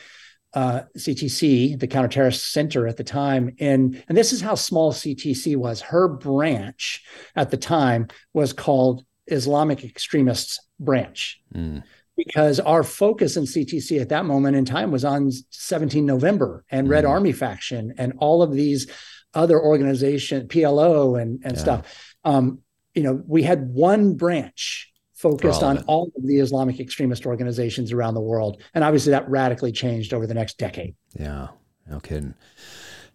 uh, 0.55 0.83
CTC, 0.97 1.79
the 1.79 1.89
counterterrorist 1.89 2.51
center 2.51 2.87
at 2.87 2.97
the 2.97 3.05
time. 3.05 3.55
And 3.61 4.03
and 4.09 4.17
this 4.17 4.33
is 4.33 4.41
how 4.41 4.55
small 4.55 4.93
CTC 4.93 5.57
was. 5.57 5.81
Her 5.81 6.09
branch 6.09 7.05
at 7.35 7.51
the 7.51 7.59
time 7.59 8.09
was 8.33 8.53
called 8.53 9.05
Islamic 9.27 9.85
Extremists 9.85 10.61
Branch. 10.79 11.41
Mm 11.55 11.83
because 12.17 12.59
our 12.61 12.83
focus 12.83 13.37
in 13.37 13.45
CTC 13.45 14.01
at 14.01 14.09
that 14.09 14.25
moment 14.25 14.57
in 14.57 14.64
time 14.64 14.91
was 14.91 15.05
on 15.05 15.31
17 15.51 16.05
November 16.05 16.64
and 16.71 16.89
Red 16.89 17.05
mm. 17.05 17.11
Army 17.11 17.33
faction 17.33 17.95
and 17.99 18.14
all 18.19 18.43
of 18.43 18.53
these 18.53 18.91
other 19.35 19.61
organizations, 19.61 20.49
PLO 20.49 21.21
and, 21.21 21.41
and 21.45 21.57
yeah. 21.57 21.62
stuff. 21.62 22.14
Um, 22.25 22.61
you 22.95 23.03
know, 23.03 23.23
we 23.27 23.43
had 23.43 23.69
one 23.69 24.14
branch 24.14 24.91
focused 25.14 25.62
all 25.62 25.71
on 25.71 25.79
all 25.85 26.12
of 26.17 26.27
the 26.27 26.39
Islamic 26.39 26.81
extremist 26.81 27.27
organizations 27.27 27.93
around 27.93 28.14
the 28.14 28.21
world. 28.21 28.62
And 28.75 28.83
obviously 28.85 29.11
that 29.11 29.29
radically 29.29 29.73
changed 29.73 30.14
over 30.14 30.27
the 30.27 30.35
next 30.35 30.59
decade. 30.59 30.95
Yeah, 31.19 31.49
no 31.89 32.01
kidding. 32.01 32.35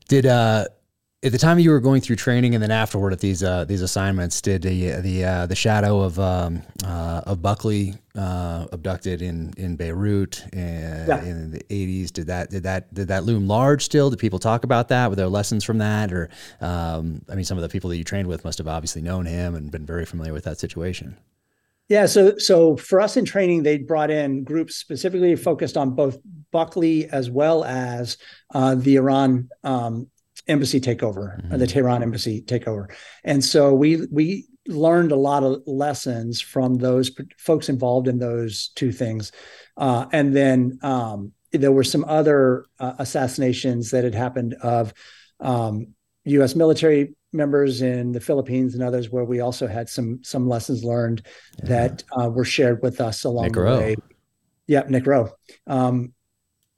Did 0.07 0.25
uh 0.25 0.65
at 1.23 1.31
the 1.31 1.37
time 1.37 1.59
you 1.59 1.69
were 1.69 1.79
going 1.79 2.01
through 2.01 2.15
training 2.15 2.55
and 2.55 2.63
then 2.63 2.71
afterward 2.71 3.13
at 3.13 3.19
these 3.19 3.43
uh, 3.43 3.63
these 3.65 3.81
assignments, 3.81 4.41
did 4.41 4.63
the 4.63 4.91
the 5.01 5.23
uh, 5.23 5.45
the 5.45 5.55
shadow 5.55 6.01
of 6.01 6.19
um, 6.19 6.63
uh, 6.83 7.21
of 7.27 7.41
Buckley 7.41 7.93
uh, 8.15 8.65
abducted 8.71 9.21
in 9.21 9.53
in 9.55 9.75
Beirut 9.75 10.43
in, 10.51 11.05
yeah. 11.07 11.23
in 11.23 11.51
the 11.51 11.61
eighties? 11.69 12.09
Did 12.09 12.27
that 12.27 12.49
did 12.49 12.63
that 12.63 12.91
did 12.93 13.07
that 13.09 13.23
loom 13.23 13.47
large 13.47 13.83
still? 13.83 14.09
Did 14.09 14.17
people 14.17 14.39
talk 14.39 14.63
about 14.63 14.87
that? 14.87 15.09
Were 15.09 15.15
there 15.15 15.27
lessons 15.27 15.63
from 15.63 15.77
that? 15.77 16.11
Or 16.11 16.29
um, 16.59 17.21
I 17.29 17.35
mean, 17.35 17.45
some 17.45 17.57
of 17.57 17.61
the 17.61 17.69
people 17.69 17.89
that 17.91 17.97
you 17.97 18.03
trained 18.03 18.27
with 18.27 18.43
must 18.43 18.57
have 18.57 18.67
obviously 18.67 19.03
known 19.03 19.25
him 19.25 19.53
and 19.53 19.69
been 19.69 19.85
very 19.85 20.05
familiar 20.05 20.33
with 20.33 20.45
that 20.45 20.59
situation. 20.59 21.17
Yeah, 21.87 22.05
so 22.05 22.37
so 22.37 22.77
for 22.77 23.01
us 23.01 23.17
in 23.17 23.25
training, 23.25 23.63
they 23.63 23.77
brought 23.77 24.09
in 24.09 24.43
groups 24.43 24.77
specifically 24.77 25.35
focused 25.35 25.75
on 25.77 25.91
both 25.91 26.17
Buckley 26.51 27.07
as 27.09 27.29
well 27.29 27.63
as 27.63 28.17
uh, 28.55 28.75
the 28.75 28.95
Iran 28.95 29.49
um, 29.63 30.07
embassy 30.47 30.79
takeover, 30.79 31.41
mm-hmm. 31.41 31.57
the 31.57 31.67
Tehran 31.67 32.03
embassy 32.03 32.41
takeover. 32.41 32.91
And 33.23 33.43
so 33.43 33.73
we 33.73 34.07
we 34.11 34.47
learned 34.67 35.11
a 35.11 35.15
lot 35.15 35.43
of 35.43 35.61
lessons 35.65 36.41
from 36.41 36.75
those 36.75 37.11
folks 37.37 37.69
involved 37.69 38.07
in 38.07 38.19
those 38.19 38.69
two 38.75 38.91
things. 38.91 39.31
Uh, 39.77 40.05
and 40.11 40.35
then 40.35 40.77
um, 40.83 41.31
there 41.51 41.71
were 41.71 41.83
some 41.83 42.05
other 42.05 42.65
uh, 42.79 42.93
assassinations 42.99 43.91
that 43.91 44.03
had 44.03 44.13
happened 44.13 44.53
of 44.61 44.93
um, 45.39 45.87
U.S. 46.25 46.55
military 46.55 47.15
members 47.33 47.81
in 47.81 48.11
the 48.11 48.19
Philippines 48.19 48.73
and 48.75 48.83
others, 48.83 49.09
where 49.09 49.25
we 49.25 49.39
also 49.39 49.67
had 49.67 49.89
some 49.89 50.19
some 50.23 50.47
lessons 50.47 50.83
learned 50.83 51.25
yeah. 51.59 51.69
that 51.69 52.03
uh, 52.19 52.29
were 52.29 52.45
shared 52.45 52.81
with 52.83 53.01
us 53.01 53.23
along 53.23 53.45
Nick 53.45 53.53
the 53.53 53.61
Rowe. 53.61 53.79
way. 53.79 53.95
Yep, 54.67 54.89
Nick 54.89 55.07
Rowe. 55.07 55.31
Um, 55.67 56.13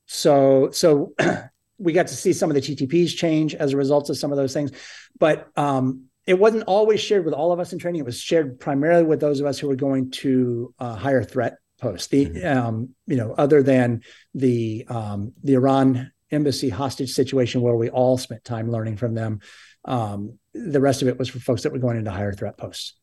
so 0.06 0.70
so 0.72 1.14
we 1.84 1.94
got 1.94 2.08
to 2.08 2.16
see 2.16 2.34
some 2.34 2.50
of 2.50 2.56
the 2.56 2.62
TTPs 2.62 3.16
change 3.16 3.54
as 3.56 3.74
a 3.74 3.78
result 3.78 4.10
of 4.10 4.18
some 4.18 4.32
of 4.32 4.38
those 4.38 4.54
things, 4.54 4.72
but 5.20 5.50
um, 5.56 6.06
it 6.26 6.40
wasn't 6.40 6.64
always 6.64 7.02
shared 7.02 7.26
with 7.26 7.34
all 7.34 7.52
of 7.52 7.60
us 7.60 7.74
in 7.74 7.80
training. 7.80 8.00
It 8.00 8.06
was 8.06 8.20
shared 8.20 8.60
primarily 8.60 9.04
with 9.04 9.20
those 9.20 9.40
of 9.40 9.46
us 9.46 9.60
who 9.60 9.68
were 9.68 9.76
going 9.76 10.12
to 10.12 10.74
uh, 10.80 10.96
higher 10.96 11.24
threat 11.24 11.58
posts. 11.80 12.08
The 12.08 12.26
mm-hmm. 12.26 12.58
um, 12.58 12.90
you 13.06 13.18
know 13.18 13.34
other 13.38 13.62
than 13.62 14.04
the 14.34 14.86
um, 14.88 15.34
the 15.44 15.56
Iran 15.56 16.12
embassy 16.32 16.70
hostage 16.70 17.12
situation 17.12 17.62
where 17.62 17.76
we 17.76 17.90
all 17.90 18.18
spent 18.18 18.44
time 18.44 18.72
learning 18.72 18.98
from 18.98 19.14
them. 19.14 19.42
Um, 19.86 20.40
the 20.54 20.80
rest 20.80 21.02
of 21.02 21.08
it 21.10 21.20
was 21.20 21.30
for 21.30 21.40
folks 21.40 21.64
that 21.64 21.74
were 21.74 21.80
going 21.80 21.98
into 21.98 22.12
higher 22.12 22.32
threat 22.32 22.58
posts 22.58 22.94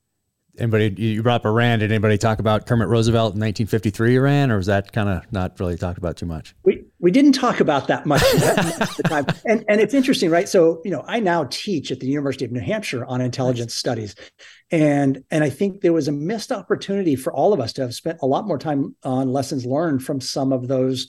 anybody 0.59 0.95
you 1.03 1.22
brought 1.22 1.41
up 1.41 1.47
Iran? 1.47 1.78
Did 1.81 1.91
anybody 1.91 2.18
talk 2.18 2.39
about 2.39 2.66
Kermit 2.66 2.89
Roosevelt 2.89 3.35
in 3.35 3.41
1953 3.41 4.16
Iran, 4.16 4.51
or 4.51 4.57
was 4.57 4.66
that 4.66 4.93
kind 4.93 5.09
of 5.09 5.31
not 5.33 5.59
really 5.59 5.76
talked 5.76 5.99
about 5.99 6.16
too 6.16 6.26
much? 6.26 6.55
We 6.64 6.80
we 7.01 7.11
didn't 7.11 7.33
talk 7.33 7.61
about 7.61 7.89
that 7.89 8.07
much 8.07 8.23
at 8.23 8.97
the 8.97 9.03
time, 9.05 9.27
and 9.47 9.65
and 9.69 9.81
it's 9.81 9.95
interesting, 9.95 10.31
right? 10.31 10.49
So 10.49 10.81
you 10.85 10.91
know, 10.91 11.05
I 11.07 11.21
now 11.21 11.45
teach 11.51 11.91
at 11.91 12.01
the 12.01 12.07
University 12.07 12.45
of 12.45 12.53
New 12.53 12.61
Hampshire 12.61 13.05
on 13.05 13.21
intelligence 13.21 13.75
studies, 13.75 14.15
and 14.71 15.25
and 15.31 15.43
I 15.43 15.51
think 15.51 15.81
there 15.81 15.93
was 15.93 16.09
a 16.09 16.13
missed 16.13 16.53
opportunity 16.53 17.17
for 17.17 17.33
all 17.33 17.53
of 17.53 17.61
us 17.61 17.73
to 17.75 17.83
have 17.83 17.95
spent 17.95 18.19
a 18.23 18.27
lot 18.27 18.47
more 18.47 18.59
time 18.59 18.95
on 19.03 19.33
lessons 19.33 19.65
learned 19.65 20.03
from 20.03 20.21
some 20.21 20.53
of 20.53 20.69
those. 20.69 21.09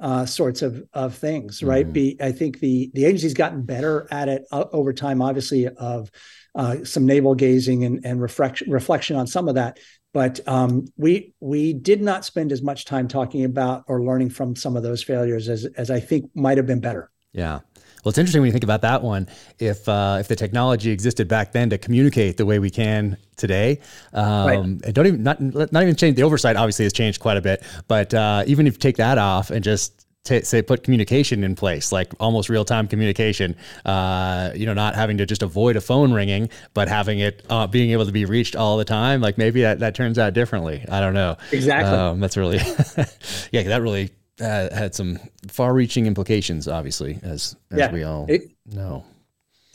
Uh, 0.00 0.24
sorts 0.24 0.62
of 0.62 0.80
of 0.92 1.16
things, 1.16 1.60
right? 1.60 1.88
Mm. 1.88 1.92
Be, 1.92 2.16
I 2.20 2.30
think 2.30 2.60
the 2.60 2.88
the 2.94 3.04
agency's 3.04 3.34
gotten 3.34 3.62
better 3.62 4.06
at 4.12 4.28
it 4.28 4.44
uh, 4.52 4.66
over 4.70 4.92
time, 4.92 5.20
obviously, 5.20 5.66
of 5.66 6.08
uh, 6.54 6.84
some 6.84 7.06
navel 7.06 7.34
gazing 7.34 7.84
and, 7.84 8.04
and 8.04 8.20
reflection, 8.22 8.70
reflection 8.70 9.16
on 9.16 9.26
some 9.26 9.48
of 9.48 9.56
that. 9.56 9.78
But 10.18 10.40
um, 10.48 10.88
we 10.96 11.32
we 11.38 11.72
did 11.72 12.02
not 12.02 12.24
spend 12.24 12.50
as 12.50 12.60
much 12.60 12.86
time 12.86 13.06
talking 13.06 13.44
about 13.44 13.84
or 13.86 14.02
learning 14.02 14.30
from 14.30 14.56
some 14.56 14.76
of 14.76 14.82
those 14.82 15.00
failures 15.00 15.48
as 15.48 15.64
as 15.76 15.92
I 15.92 16.00
think 16.00 16.28
might 16.34 16.56
have 16.56 16.66
been 16.66 16.80
better. 16.80 17.12
Yeah. 17.32 17.60
Well, 18.02 18.10
it's 18.10 18.18
interesting 18.18 18.40
when 18.40 18.48
you 18.48 18.52
think 18.52 18.64
about 18.64 18.82
that 18.82 19.04
one. 19.04 19.28
If 19.60 19.88
uh, 19.88 20.16
if 20.18 20.26
the 20.26 20.34
technology 20.34 20.90
existed 20.90 21.28
back 21.28 21.52
then 21.52 21.70
to 21.70 21.78
communicate 21.78 22.36
the 22.36 22.46
way 22.46 22.58
we 22.58 22.68
can 22.68 23.16
today, 23.36 23.78
um, 24.12 24.46
right. 24.48 24.58
and 24.58 24.92
don't 24.92 25.06
even 25.06 25.22
not 25.22 25.40
not 25.40 25.84
even 25.84 25.94
change 25.94 26.16
the 26.16 26.24
oversight. 26.24 26.56
Obviously, 26.56 26.84
has 26.84 26.92
changed 26.92 27.20
quite 27.20 27.36
a 27.36 27.40
bit. 27.40 27.62
But 27.86 28.12
uh, 28.12 28.42
even 28.48 28.66
if 28.66 28.74
you 28.74 28.78
take 28.80 28.96
that 28.96 29.18
off 29.18 29.52
and 29.52 29.62
just 29.62 30.04
t- 30.28 30.42
say 30.42 30.62
put 30.62 30.84
communication 30.84 31.42
in 31.42 31.54
place, 31.54 31.90
like 31.90 32.12
almost 32.20 32.48
real 32.48 32.64
time 32.64 32.86
communication. 32.86 33.56
Uh, 33.84 34.52
you 34.54 34.66
know, 34.66 34.74
not 34.74 34.94
having 34.94 35.18
to 35.18 35.26
just 35.26 35.42
avoid 35.42 35.76
a 35.76 35.80
phone 35.80 36.12
ringing, 36.12 36.48
but 36.74 36.88
having 36.88 37.18
it 37.18 37.44
uh, 37.50 37.66
being 37.66 37.90
able 37.90 38.06
to 38.06 38.12
be 38.12 38.24
reached 38.24 38.54
all 38.54 38.76
the 38.76 38.84
time. 38.84 39.20
Like 39.20 39.38
maybe 39.38 39.62
that 39.62 39.80
that 39.80 39.94
turns 39.94 40.18
out 40.18 40.34
differently. 40.34 40.84
I 40.90 41.00
don't 41.00 41.14
know. 41.14 41.36
Exactly. 41.50 41.94
Um, 41.94 42.20
that's 42.20 42.36
really 42.36 42.58
yeah. 43.52 43.62
That 43.62 43.80
really 43.82 44.10
uh, 44.40 44.74
had 44.74 44.94
some 44.94 45.18
far-reaching 45.48 46.06
implications, 46.06 46.68
obviously, 46.68 47.18
as 47.22 47.56
as 47.70 47.78
yeah. 47.78 47.92
we 47.92 48.04
all 48.04 48.26
it, 48.28 48.50
know. 48.66 49.04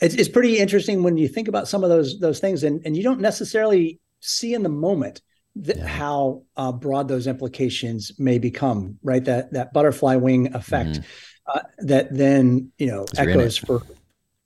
It's, 0.00 0.14
it's 0.14 0.28
pretty 0.28 0.58
interesting 0.58 1.02
when 1.02 1.16
you 1.16 1.28
think 1.28 1.48
about 1.48 1.68
some 1.68 1.82
of 1.82 1.90
those 1.90 2.20
those 2.20 2.38
things, 2.38 2.62
and 2.62 2.80
and 2.84 2.96
you 2.96 3.02
don't 3.02 3.20
necessarily 3.20 4.00
see 4.20 4.54
in 4.54 4.62
the 4.62 4.70
moment 4.70 5.20
th- 5.62 5.76
yeah. 5.76 5.86
how 5.86 6.42
uh, 6.56 6.72
broad 6.72 7.08
those 7.08 7.26
implications 7.26 8.12
may 8.18 8.38
become. 8.38 8.98
Right, 9.02 9.24
that 9.24 9.52
that 9.52 9.72
butterfly 9.72 10.16
wing 10.16 10.54
effect 10.54 10.90
mm-hmm. 10.90 11.58
uh, 11.58 11.62
that 11.78 12.16
then 12.16 12.72
you 12.78 12.86
know 12.86 13.06
echoes 13.16 13.56
for 13.56 13.82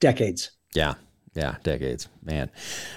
decades. 0.00 0.50
Yeah, 0.74 0.94
yeah, 1.34 1.56
decades, 1.62 2.08
man. 2.24 2.50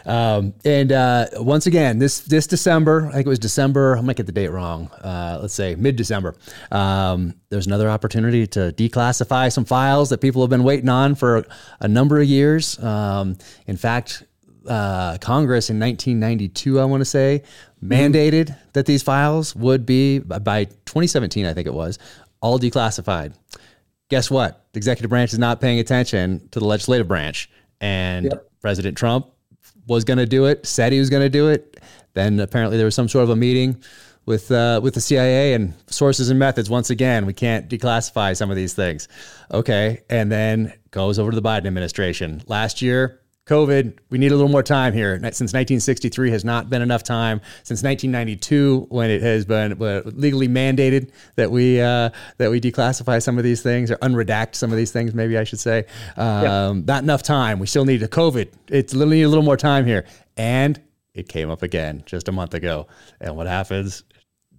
Um, 0.05 0.53
and 0.66 0.91
uh, 0.91 1.28
once 1.36 1.68
again, 1.68 1.99
this 1.99 2.22
this 2.22 2.47
December, 2.47 3.07
I 3.09 3.14
think 3.14 3.28
it 3.28 3.30
was 3.30 3.39
December. 3.39 3.97
I 3.97 4.01
might 4.01 4.16
get 4.16 4.26
the 4.26 4.32
date 4.32 4.49
wrong. 4.49 4.89
Uh, 4.91 5.38
let's 5.41 5.53
say 5.53 5.76
mid 5.76 5.95
December. 5.95 6.36
Um, 6.72 7.36
there's 7.49 7.68
another 7.68 7.89
opportunity 7.89 8.47
to 8.47 8.72
declassify 8.72 9.51
some 9.51 9.66
files 9.66 10.09
that 10.09 10.22
people 10.22 10.41
have 10.41 10.49
been 10.49 10.64
waiting 10.64 10.89
on 10.89 11.16
for 11.16 11.45
a 11.80 11.88
number 11.88 12.20
of 12.20 12.28
years. 12.28 12.82
Um, 12.84 13.38
in 13.68 13.78
fact, 13.78 14.24
uh, 14.68 15.18
Congress 15.20 15.70
in 15.70 15.80
1992, 15.80 16.80
I 16.80 16.86
want 16.86 17.01
to 17.01 17.05
say, 17.05 17.43
mandated 17.84 18.58
that 18.74 18.86
these 18.86 19.04
files 19.04 19.56
would 19.56 19.86
be 19.86 20.20
by 20.20 20.66
2017, 20.66 21.46
I 21.46 21.54
think 21.54 21.68
it 21.68 21.74
was, 21.74 21.98
all 22.42 22.60
declassified. 22.60 23.34
Guess 24.10 24.30
what? 24.30 24.66
The 24.74 24.78
executive 24.78 25.10
branch 25.10 25.34
is 25.34 25.40
not 25.40 25.62
paying 25.62 25.80
attention 25.80 26.48
to 26.50 26.60
the 26.60 26.66
legislative 26.66 27.08
branch 27.08 27.50
and 27.80 28.26
yep. 28.26 28.50
President 28.62 28.98
Trump 28.98 29.28
was 29.88 30.04
going 30.04 30.20
to 30.20 30.26
do 30.26 30.46
it, 30.46 30.66
said 30.66 30.94
he 30.94 31.00
was 31.00 31.10
going 31.10 31.24
to 31.24 31.30
do 31.30 31.50
it. 31.50 31.80
Then 32.14 32.40
apparently 32.40 32.78
there 32.78 32.86
was 32.86 32.96
some 32.96 33.10
sort 33.10 33.24
of 33.24 33.30
a 33.30 33.36
meeting 33.36 33.82
with 34.26 34.52
uh, 34.52 34.80
with 34.84 34.94
the 34.94 35.02
CIA 35.02 35.54
and 35.54 35.74
sources 35.88 36.30
and 36.30 36.38
methods. 36.38 36.70
Once 36.70 36.90
again, 36.90 37.26
we 37.26 37.34
can't 37.34 37.70
declassify 37.70 38.36
some 38.38 38.50
of 38.50 38.56
these 38.56 38.74
things. 38.74 39.08
Okay, 39.52 40.02
and 40.10 40.32
then 40.32 40.74
goes 40.92 41.18
over 41.18 41.32
to 41.32 41.36
the 41.36 41.42
Biden 41.42 41.66
administration. 41.66 42.44
Last 42.48 42.82
year, 42.82 43.21
COVID, 43.52 43.97
we 44.10 44.18
need 44.18 44.32
a 44.32 44.36
little 44.36 44.49
more 44.49 44.64
time 44.64 44.93
here. 44.93 45.18
Since 45.18 45.52
1963 45.52 46.32
has 46.32 46.45
not 46.45 46.70
been 46.70 46.82
enough 46.82 47.04
time. 47.04 47.41
Since 47.64 47.84
1992, 47.84 48.88
when 48.88 49.10
it 49.10 49.22
has 49.22 49.43
been 49.43 49.78
legally 49.78 50.47
mandated 50.47 51.12
that 51.36 51.52
we 51.52 51.82
uh, 51.82 52.12
that 52.38 52.49
we 52.49 52.62
declassify 52.62 53.22
some 53.22 53.38
of 53.38 53.43
these 53.43 53.62
things 53.62 53.91
or 53.91 53.97
unredact 53.97 54.56
some 54.56 54.72
of 54.72 54.78
these 54.78 54.93
things, 54.93 55.14
maybe 55.14 55.38
I 55.38 55.43
should 55.43 55.60
say, 55.60 55.80
um, 56.16 56.43
yeah. 56.43 56.82
not 56.88 57.04
enough 57.04 57.24
time. 57.24 57.60
We 57.60 57.68
still 57.68 57.84
need 57.84 58.02
a 58.04 58.08
COVID. 58.08 58.47
It's 58.70 58.93
literally 58.93 59.24
a 59.24 59.28
little 59.28 59.43
more 59.43 59.58
time 59.58 59.86
here, 59.86 60.06
and 60.38 60.80
it 61.14 61.28
came 61.28 61.49
up 61.49 61.62
again 61.62 62.04
just 62.06 62.30
a 62.30 62.32
month 62.32 62.54
ago. 62.54 62.88
And 63.20 63.36
what 63.36 63.47
happens? 63.47 64.06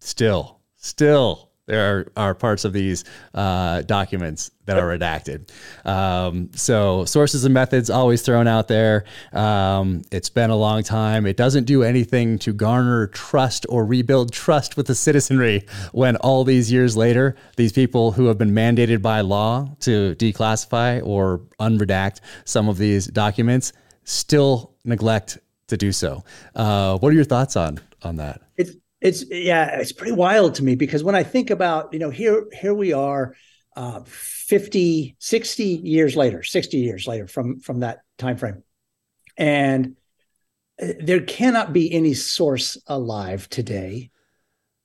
Still, 0.00 0.60
still 0.76 1.51
there 1.66 1.98
are, 1.98 2.12
are 2.16 2.34
parts 2.34 2.64
of 2.64 2.72
these 2.72 3.04
uh, 3.34 3.82
documents 3.82 4.50
that 4.66 4.78
are 4.78 4.96
redacted. 4.96 5.50
Um, 5.86 6.50
so 6.54 7.04
sources 7.04 7.44
and 7.44 7.54
methods 7.54 7.88
always 7.88 8.22
thrown 8.22 8.46
out 8.48 8.68
there. 8.68 9.04
Um, 9.32 10.02
it's 10.10 10.28
been 10.28 10.50
a 10.50 10.56
long 10.56 10.82
time. 10.82 11.24
It 11.26 11.36
doesn't 11.36 11.64
do 11.64 11.82
anything 11.82 12.38
to 12.40 12.52
garner 12.52 13.06
trust 13.08 13.64
or 13.68 13.84
rebuild 13.84 14.32
trust 14.32 14.76
with 14.76 14.86
the 14.86 14.94
citizenry 14.94 15.66
when 15.92 16.16
all 16.16 16.44
these 16.44 16.70
years 16.70 16.96
later, 16.96 17.36
these 17.56 17.72
people 17.72 18.12
who 18.12 18.26
have 18.26 18.38
been 18.38 18.52
mandated 18.52 19.00
by 19.00 19.20
law 19.20 19.68
to 19.80 20.14
declassify 20.16 21.04
or 21.04 21.38
unredact 21.60 22.20
some 22.44 22.68
of 22.68 22.76
these 22.78 23.06
documents 23.06 23.72
still 24.04 24.74
neglect 24.84 25.38
to 25.68 25.76
do 25.76 25.92
so. 25.92 26.24
Uh, 26.54 26.98
what 26.98 27.10
are 27.10 27.14
your 27.14 27.24
thoughts 27.24 27.56
on 27.56 27.80
on 28.02 28.16
that? 28.16 28.40
It's 28.56 28.72
it's 29.02 29.24
yeah, 29.28 29.80
it's 29.80 29.92
pretty 29.92 30.12
wild 30.12 30.54
to 30.56 30.64
me 30.64 30.76
because 30.76 31.02
when 31.02 31.16
I 31.16 31.24
think 31.24 31.50
about, 31.50 31.92
you 31.92 31.98
know, 31.98 32.10
here 32.10 32.46
here 32.52 32.72
we 32.72 32.92
are 32.92 33.34
uh 33.74 34.00
50 34.04 35.16
60 35.18 35.64
years 35.64 36.16
later, 36.16 36.42
60 36.42 36.76
years 36.78 37.06
later 37.06 37.26
from 37.26 37.58
from 37.58 37.80
that 37.80 38.02
time 38.16 38.36
frame. 38.36 38.62
And 39.36 39.96
uh, 40.80 40.92
there 41.00 41.20
cannot 41.20 41.72
be 41.72 41.92
any 41.92 42.14
source 42.14 42.78
alive 42.86 43.48
today 43.48 44.10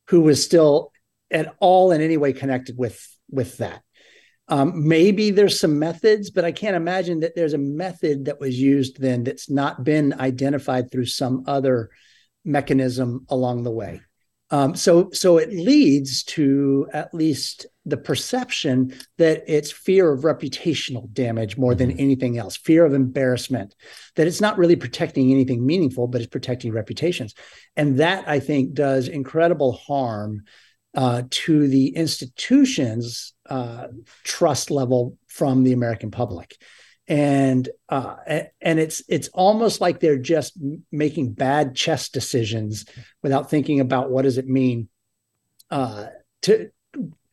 who 0.07 0.21
was 0.21 0.43
still 0.43 0.91
at 1.29 1.55
all 1.59 1.91
in 1.91 2.01
any 2.01 2.17
way 2.17 2.33
connected 2.33 2.75
with 2.77 2.99
with 3.29 3.57
that. 3.57 3.83
Um, 4.49 4.87
maybe 4.87 5.29
there's 5.29 5.59
some 5.59 5.77
methods, 5.77 6.31
but 6.31 6.45
I 6.45 6.53
can't 6.53 6.75
imagine 6.75 7.19
that 7.19 7.35
there's 7.35 7.53
a 7.53 7.59
method 7.59 8.25
that 8.25 8.39
was 8.39 8.59
used 8.59 8.99
then 8.99 9.25
that's 9.25 9.49
not 9.49 9.83
been 9.83 10.13
identified 10.13 10.89
through 10.89 11.05
some 11.05 11.43
other 11.45 11.89
mechanism 12.45 13.25
along 13.29 13.63
the 13.63 13.71
way. 13.71 14.01
Um, 14.49 14.75
so, 14.75 15.09
so 15.11 15.37
it 15.37 15.51
leads 15.51 16.23
to 16.23 16.87
at 16.93 17.13
least 17.13 17.65
the 17.85 17.97
perception 17.97 18.93
that 19.17 19.43
it's 19.47 19.71
fear 19.71 20.11
of 20.11 20.21
reputational 20.21 21.11
damage 21.11 21.57
more 21.57 21.75
than 21.75 21.89
mm-hmm. 21.89 21.99
anything 21.99 22.37
else, 22.37 22.55
fear 22.55 22.85
of 22.85 22.93
embarrassment, 22.93 23.75
that 24.15 24.27
it's 24.27 24.41
not 24.41 24.57
really 24.57 24.77
protecting 24.77 25.31
anything 25.31 25.65
meaningful, 25.65 26.07
but 26.07 26.21
it's 26.21 26.29
protecting 26.29 26.71
reputations. 26.71 27.33
And 27.75 27.97
that 27.99 28.27
I 28.27 28.39
think 28.39 28.73
does 28.73 29.09
incredible 29.09 29.73
harm 29.73 30.43
uh, 30.95 31.23
to 31.29 31.67
the 31.67 31.89
institution's 31.89 33.33
uh, 33.49 33.87
trust 34.23 34.71
level 34.71 35.17
from 35.27 35.63
the 35.63 35.73
American 35.73 36.09
public 36.09 36.55
and 37.07 37.69
uh, 37.89 38.15
and 38.61 38.79
it's 38.79 39.01
it's 39.07 39.29
almost 39.29 39.79
like 39.79 39.99
they're 39.99 40.17
just 40.17 40.57
making 40.91 41.33
bad 41.33 41.75
chess 41.75 42.09
decisions 42.09 42.85
without 43.23 43.49
thinking 43.49 43.79
about 43.79 44.09
what 44.09 44.23
does 44.23 44.37
it 44.37 44.47
mean 44.47 44.89
uh, 45.71 46.07
to 46.43 46.69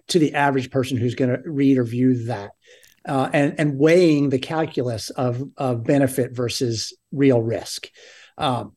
to 0.09 0.19
the 0.19 0.35
average 0.35 0.71
person 0.71 0.97
who's 0.97 1.15
going 1.15 1.31
to 1.31 1.51
read 1.51 1.79
or 1.79 1.85
view 1.85 2.27
that, 2.27 2.53
uh, 3.09 3.29
and 3.33 3.59
and 3.59 3.79
weighing 3.79 4.29
the 4.29 4.39
calculus 4.39 5.11
of 5.11 5.43
of 5.57 5.85
benefit 5.85 6.33
versus 6.33 6.97
real 7.11 7.43
risk. 7.43 7.89
Um, 8.39 8.77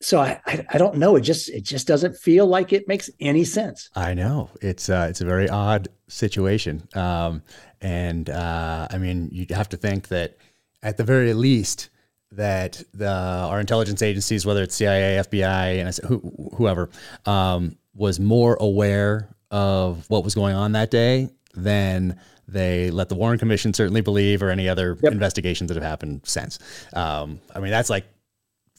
so 0.00 0.20
I, 0.20 0.40
I, 0.46 0.66
I 0.74 0.78
don't 0.78 0.96
know. 0.96 1.16
It 1.16 1.22
just 1.22 1.48
it 1.48 1.64
just 1.64 1.86
doesn't 1.86 2.16
feel 2.16 2.46
like 2.46 2.72
it 2.72 2.86
makes 2.86 3.10
any 3.20 3.44
sense. 3.44 3.90
I 3.96 4.14
know 4.14 4.50
it's 4.60 4.88
uh, 4.88 5.06
it's 5.10 5.20
a 5.20 5.24
very 5.24 5.48
odd 5.48 5.88
situation. 6.08 6.86
Um, 6.94 7.42
and 7.80 8.30
uh, 8.30 8.88
I 8.90 8.98
mean, 8.98 9.28
you 9.32 9.46
have 9.50 9.68
to 9.70 9.76
think 9.76 10.08
that 10.08 10.36
at 10.82 10.96
the 10.96 11.04
very 11.04 11.34
least, 11.34 11.90
that 12.32 12.82
the 12.94 13.10
our 13.10 13.60
intelligence 13.60 14.02
agencies, 14.02 14.46
whether 14.46 14.62
it's 14.62 14.74
CIA, 14.74 15.22
FBI, 15.22 15.80
and 15.80 15.96
who, 16.08 16.52
whoever, 16.56 16.90
um, 17.26 17.76
was 17.94 18.20
more 18.20 18.56
aware 18.60 19.28
of 19.50 20.08
what 20.08 20.24
was 20.24 20.34
going 20.34 20.54
on 20.54 20.72
that 20.72 20.90
day 20.90 21.30
than 21.54 22.20
they 22.46 22.90
let 22.90 23.08
the 23.08 23.14
Warren 23.14 23.38
Commission 23.38 23.74
certainly 23.74 24.00
believe, 24.00 24.42
or 24.42 24.50
any 24.50 24.68
other 24.68 24.96
yep. 25.02 25.12
investigations 25.12 25.68
that 25.68 25.74
have 25.74 25.84
happened 25.84 26.20
since. 26.24 26.58
Um, 26.94 27.40
I 27.54 27.60
mean, 27.60 27.70
that's 27.70 27.90
like 27.90 28.06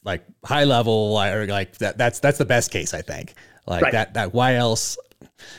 like 0.04 0.24
high 0.44 0.64
level, 0.64 1.18
or 1.18 1.48
like 1.48 1.78
that. 1.80 1.98
That's 1.98 2.20
that's 2.20 2.38
the 2.38 2.46
best 2.46 2.72
case, 2.72 2.94
I 2.94 3.02
think. 3.02 3.34
Like 3.66 3.84
right. 3.84 3.92
that. 3.94 4.14
That 4.16 4.34
why 4.34 4.56
else 4.56 4.98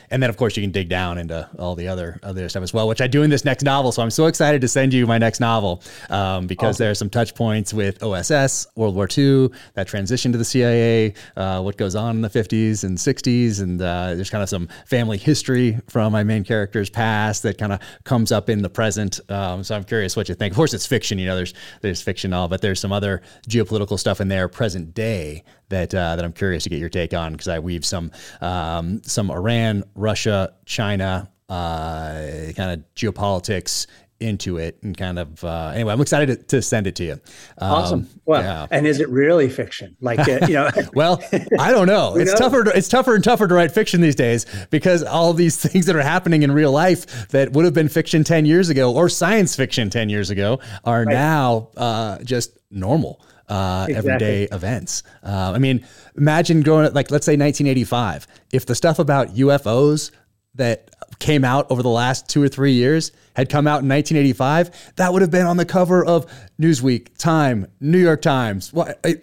and 0.09 0.21
then 0.21 0.29
of 0.29 0.37
course 0.37 0.55
you 0.57 0.63
can 0.63 0.71
dig 0.71 0.89
down 0.89 1.17
into 1.17 1.49
all 1.57 1.75
the 1.75 1.87
other 1.87 2.19
other 2.23 2.47
stuff 2.49 2.63
as 2.63 2.73
well, 2.73 2.87
which 2.87 3.01
I 3.01 3.07
do 3.07 3.23
in 3.23 3.29
this 3.29 3.45
next 3.45 3.63
novel. 3.63 3.91
So 3.91 4.01
I'm 4.01 4.11
so 4.11 4.25
excited 4.25 4.61
to 4.61 4.67
send 4.67 4.93
you 4.93 5.05
my 5.07 5.17
next 5.17 5.39
novel 5.39 5.81
um, 6.09 6.47
because 6.47 6.75
awesome. 6.75 6.83
there 6.83 6.91
are 6.91 6.95
some 6.95 7.09
touch 7.09 7.35
points 7.35 7.73
with 7.73 8.01
OSS, 8.03 8.67
World 8.75 8.95
War 8.95 9.07
II, 9.15 9.49
that 9.73 9.87
transition 9.87 10.31
to 10.31 10.37
the 10.37 10.45
CIA, 10.45 11.13
uh, 11.35 11.61
what 11.61 11.77
goes 11.77 11.95
on 11.95 12.17
in 12.17 12.21
the 12.21 12.29
50s 12.29 12.83
and 12.83 12.97
60s, 12.97 13.61
and 13.61 13.81
uh, 13.81 14.15
there's 14.15 14.29
kind 14.29 14.43
of 14.43 14.49
some 14.49 14.67
family 14.85 15.17
history 15.17 15.79
from 15.87 16.11
my 16.11 16.23
main 16.23 16.43
character's 16.43 16.89
past 16.89 17.43
that 17.43 17.57
kind 17.57 17.73
of 17.73 17.79
comes 18.03 18.31
up 18.31 18.49
in 18.49 18.61
the 18.61 18.69
present. 18.69 19.19
Um, 19.29 19.63
so 19.63 19.75
I'm 19.75 19.83
curious 19.83 20.15
what 20.15 20.29
you 20.29 20.35
think. 20.35 20.51
Of 20.51 20.55
course, 20.55 20.73
it's 20.73 20.85
fiction. 20.85 21.19
You 21.19 21.27
know, 21.27 21.35
there's 21.35 21.53
there's 21.81 22.01
fiction 22.01 22.33
all, 22.33 22.47
but 22.47 22.61
there's 22.61 22.79
some 22.79 22.91
other 22.91 23.21
geopolitical 23.47 23.99
stuff 23.99 24.21
in 24.21 24.27
there, 24.27 24.47
present 24.47 24.93
day 24.93 25.43
that 25.71 25.93
uh, 25.93 26.15
that 26.15 26.23
I'm 26.23 26.33
curious 26.33 26.63
to 26.63 26.69
get 26.69 26.79
your 26.79 26.89
take 26.89 27.13
on 27.13 27.31
because 27.33 27.47
I 27.47 27.59
weave 27.59 27.83
some 27.83 28.11
um, 28.39 29.01
some 29.03 29.31
Iran, 29.31 29.83
Russia, 29.95 30.53
China 30.65 31.29
uh, 31.49 32.53
kind 32.55 32.71
of 32.71 32.85
geopolitics 32.95 33.87
into 34.21 34.57
it 34.57 34.77
and 34.83 34.95
kind 34.95 35.19
of 35.19 35.43
uh, 35.43 35.71
anyway. 35.73 35.91
I'm 35.91 35.99
excited 35.99 36.27
to, 36.27 36.45
to 36.55 36.61
send 36.61 36.87
it 36.87 36.95
to 36.97 37.03
you. 37.03 37.13
Um, 37.57 37.71
awesome. 37.71 38.09
Well, 38.25 38.41
yeah. 38.43 38.67
and 38.69 38.85
is 38.87 38.99
it 38.99 39.09
really 39.09 39.49
fiction? 39.49 39.97
Like 39.99 40.19
uh, 40.19 40.45
you 40.47 40.53
know? 40.53 40.69
well, 40.93 41.21
I 41.59 41.71
don't 41.71 41.87
know. 41.87 42.15
it's 42.17 42.31
know? 42.31 42.37
tougher. 42.37 42.63
To, 42.65 42.77
it's 42.77 42.87
tougher 42.87 43.15
and 43.15 43.23
tougher 43.23 43.47
to 43.47 43.53
write 43.53 43.71
fiction 43.71 43.99
these 43.99 44.15
days 44.15 44.45
because 44.69 45.03
all 45.03 45.33
these 45.33 45.57
things 45.65 45.87
that 45.87 45.95
are 45.95 46.01
happening 46.01 46.43
in 46.43 46.51
real 46.51 46.71
life 46.71 47.27
that 47.29 47.51
would 47.53 47.65
have 47.65 47.73
been 47.73 47.89
fiction 47.89 48.23
ten 48.23 48.45
years 48.45 48.69
ago 48.69 48.95
or 48.95 49.09
science 49.09 49.55
fiction 49.55 49.89
ten 49.89 50.09
years 50.09 50.29
ago 50.29 50.59
are 50.85 51.03
right. 51.03 51.13
now 51.13 51.69
uh, 51.75 52.19
just 52.23 52.57
normal. 52.69 53.25
Uh, 53.51 53.85
exactly. 53.89 54.11
everyday 54.11 54.43
events. 54.45 55.03
Uh, 55.23 55.51
I 55.53 55.59
mean, 55.59 55.85
imagine 56.15 56.61
going 56.61 56.93
like 56.93 57.11
let's 57.11 57.25
say 57.25 57.33
1985. 57.33 58.25
If 58.53 58.65
the 58.65 58.75
stuff 58.75 58.97
about 58.97 59.35
UFOs 59.35 60.11
that 60.55 60.89
came 61.19 61.43
out 61.43 61.69
over 61.69 61.83
the 61.83 61.89
last 61.89 62.29
two 62.29 62.41
or 62.41 62.47
three 62.47 62.73
years 62.73 63.11
had 63.35 63.49
come 63.49 63.67
out 63.67 63.83
in 63.83 63.89
1985, 63.89 64.93
that 64.95 65.13
would 65.13 65.21
have 65.21 65.31
been 65.31 65.45
on 65.45 65.57
the 65.57 65.65
cover 65.65 66.03
of 66.03 66.25
Newsweek, 66.59 67.17
Time, 67.17 67.67
New 67.79 67.97
York 67.97 68.21
Times, 68.21 68.73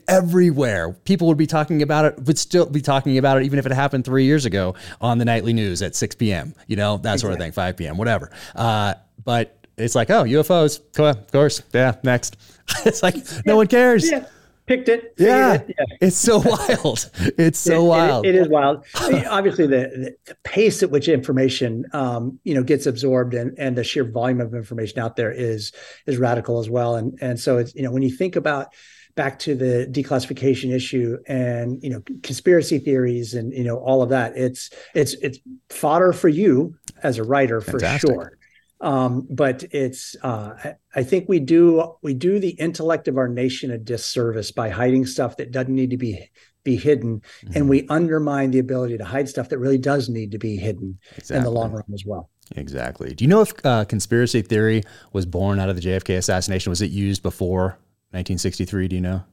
everywhere. 0.07 0.93
People 0.93 1.27
would 1.29 1.37
be 1.37 1.47
talking 1.47 1.83
about 1.83 2.05
it, 2.05 2.23
would 2.25 2.39
still 2.39 2.67
be 2.67 2.81
talking 2.81 3.19
about 3.19 3.39
it, 3.39 3.45
even 3.45 3.59
if 3.59 3.67
it 3.67 3.73
happened 3.73 4.05
three 4.05 4.25
years 4.25 4.45
ago 4.45 4.75
on 5.01 5.19
the 5.19 5.25
nightly 5.25 5.53
news 5.53 5.83
at 5.83 5.95
6 5.95 6.15
p.m., 6.15 6.55
you 6.67 6.77
know, 6.77 6.99
that 6.99 7.15
exactly. 7.15 7.19
sort 7.21 7.33
of 7.33 7.39
thing, 7.39 7.53
5 7.53 7.77
p.m., 7.77 7.97
whatever. 7.99 8.31
Uh, 8.55 8.95
but 9.25 9.58
it's 9.79 9.95
like, 9.95 10.11
oh, 10.11 10.25
UFOs, 10.25 10.81
of 10.99 11.33
course, 11.33 11.63
yeah, 11.73 11.97
next. 12.03 12.37
it's 12.85 13.03
like, 13.03 13.17
no 13.47 13.57
one 13.57 13.67
cares. 13.67 14.11
Yeah 14.11 14.27
picked 14.69 14.89
it. 14.89 15.15
Yeah. 15.19 15.55
it. 15.55 15.75
yeah. 15.77 15.97
It's 16.01 16.17
so 16.17 16.39
wild. 16.45 17.11
It's 17.17 17.59
so 17.59 17.85
it, 17.85 17.89
wild. 17.89 18.27
it, 18.27 18.35
it 18.35 18.43
is 18.43 18.49
wild. 18.49 18.85
Obviously, 18.95 19.67
the, 19.67 20.15
the, 20.27 20.37
pace 20.45 20.83
at 20.83 20.91
which 20.91 21.09
information, 21.09 21.87
um, 21.93 22.39
you 22.45 22.55
know, 22.55 22.63
gets 22.63 22.87
absorbed 22.87 23.35
and, 23.35 23.59
and 23.59 23.77
the 23.77 23.83
sheer 23.83 24.05
volume 24.05 24.41
of 24.41 24.55
information 24.55 25.01
out 25.01 25.17
there 25.17 25.33
is 25.33 25.73
is 26.07 26.19
radical 26.19 26.61
as 26.61 26.71
well. 26.71 26.95
And 26.95 27.19
and 27.21 27.41
so 27.41 27.59
it's 27.59 27.75
you 27.75 27.83
know 27.83 27.91
when 27.91 28.03
you 28.03 28.11
think 28.11 28.37
about 28.37 28.69
back 29.17 29.41
to 29.41 29.57
the 29.57 29.89
declassification 29.91 30.73
issue 30.73 31.19
and 31.27 31.83
you 31.83 31.91
know 31.91 32.01
conspiracy 32.23 32.79
theories 32.79 33.35
and 33.35 33.53
you 33.53 33.65
know 33.65 33.79
all 33.79 34.03
of 34.03 34.11
that, 34.11 34.37
it's 34.37 34.71
it's 34.95 35.15
it's 35.15 35.39
fodder 35.71 36.13
for 36.13 36.29
you 36.29 36.75
as 37.03 37.19
a 37.19 37.25
writer 37.25 37.61
for 37.61 37.81
sure 37.99 38.38
um, 38.81 39.27
but 39.29 39.65
it's 39.73 40.15
uh, 40.23 40.55
I, 40.63 40.75
I, 40.95 41.03
think 41.03 41.29
we 41.29 41.41
do 41.41 41.95
we 42.03 42.15
do 42.15 42.39
the 42.39 42.51
intellect 42.51 43.09
of 43.09 43.17
our 43.17 43.29
nation 43.29 43.71
a 43.71 43.79
disservice 43.79 44.53
by 44.53 44.69
hiding 44.69 45.05
stuff 45.05 45.37
that 45.39 45.51
doesn't 45.51 45.75
need 45.75 45.91
to 45.91 45.97
be 45.97 46.31
be 46.63 46.77
hidden. 46.77 47.21
Mm-hmm. 47.21 47.53
and 47.55 47.69
we 47.69 47.87
undermine 47.89 48.51
the 48.51 48.59
ability 48.59 48.99
to 48.99 49.05
hide 49.05 49.29
stuff 49.29 49.49
that 49.49 49.59
really 49.59 49.79
does 49.79 50.09
need 50.09 50.33
to 50.33 50.39
be 50.39 50.57
hidden 50.57 50.99
exactly. 51.17 51.37
in 51.37 51.43
the 51.43 51.51
long 51.51 51.73
run 51.73 51.85
as 51.93 52.05
well. 52.05 52.31
Exactly. 52.57 53.15
Do 53.15 53.25
you 53.25 53.29
know 53.29 53.41
if 53.43 53.53
uh, 53.65 53.85
conspiracy 53.85 54.43
theory 54.43 54.83
was 55.13 55.27
born 55.27 55.59
out 55.59 55.69
of 55.69 55.77
the 55.77 55.83
jfk 55.83 56.17
assassination? 56.17 56.71
Was 56.71 56.83
it 56.83 56.91
used 56.91 57.23
before 57.23 57.79
1963 58.11 58.89
do 58.89 58.97
you 58.97 59.03
know? 59.03 59.25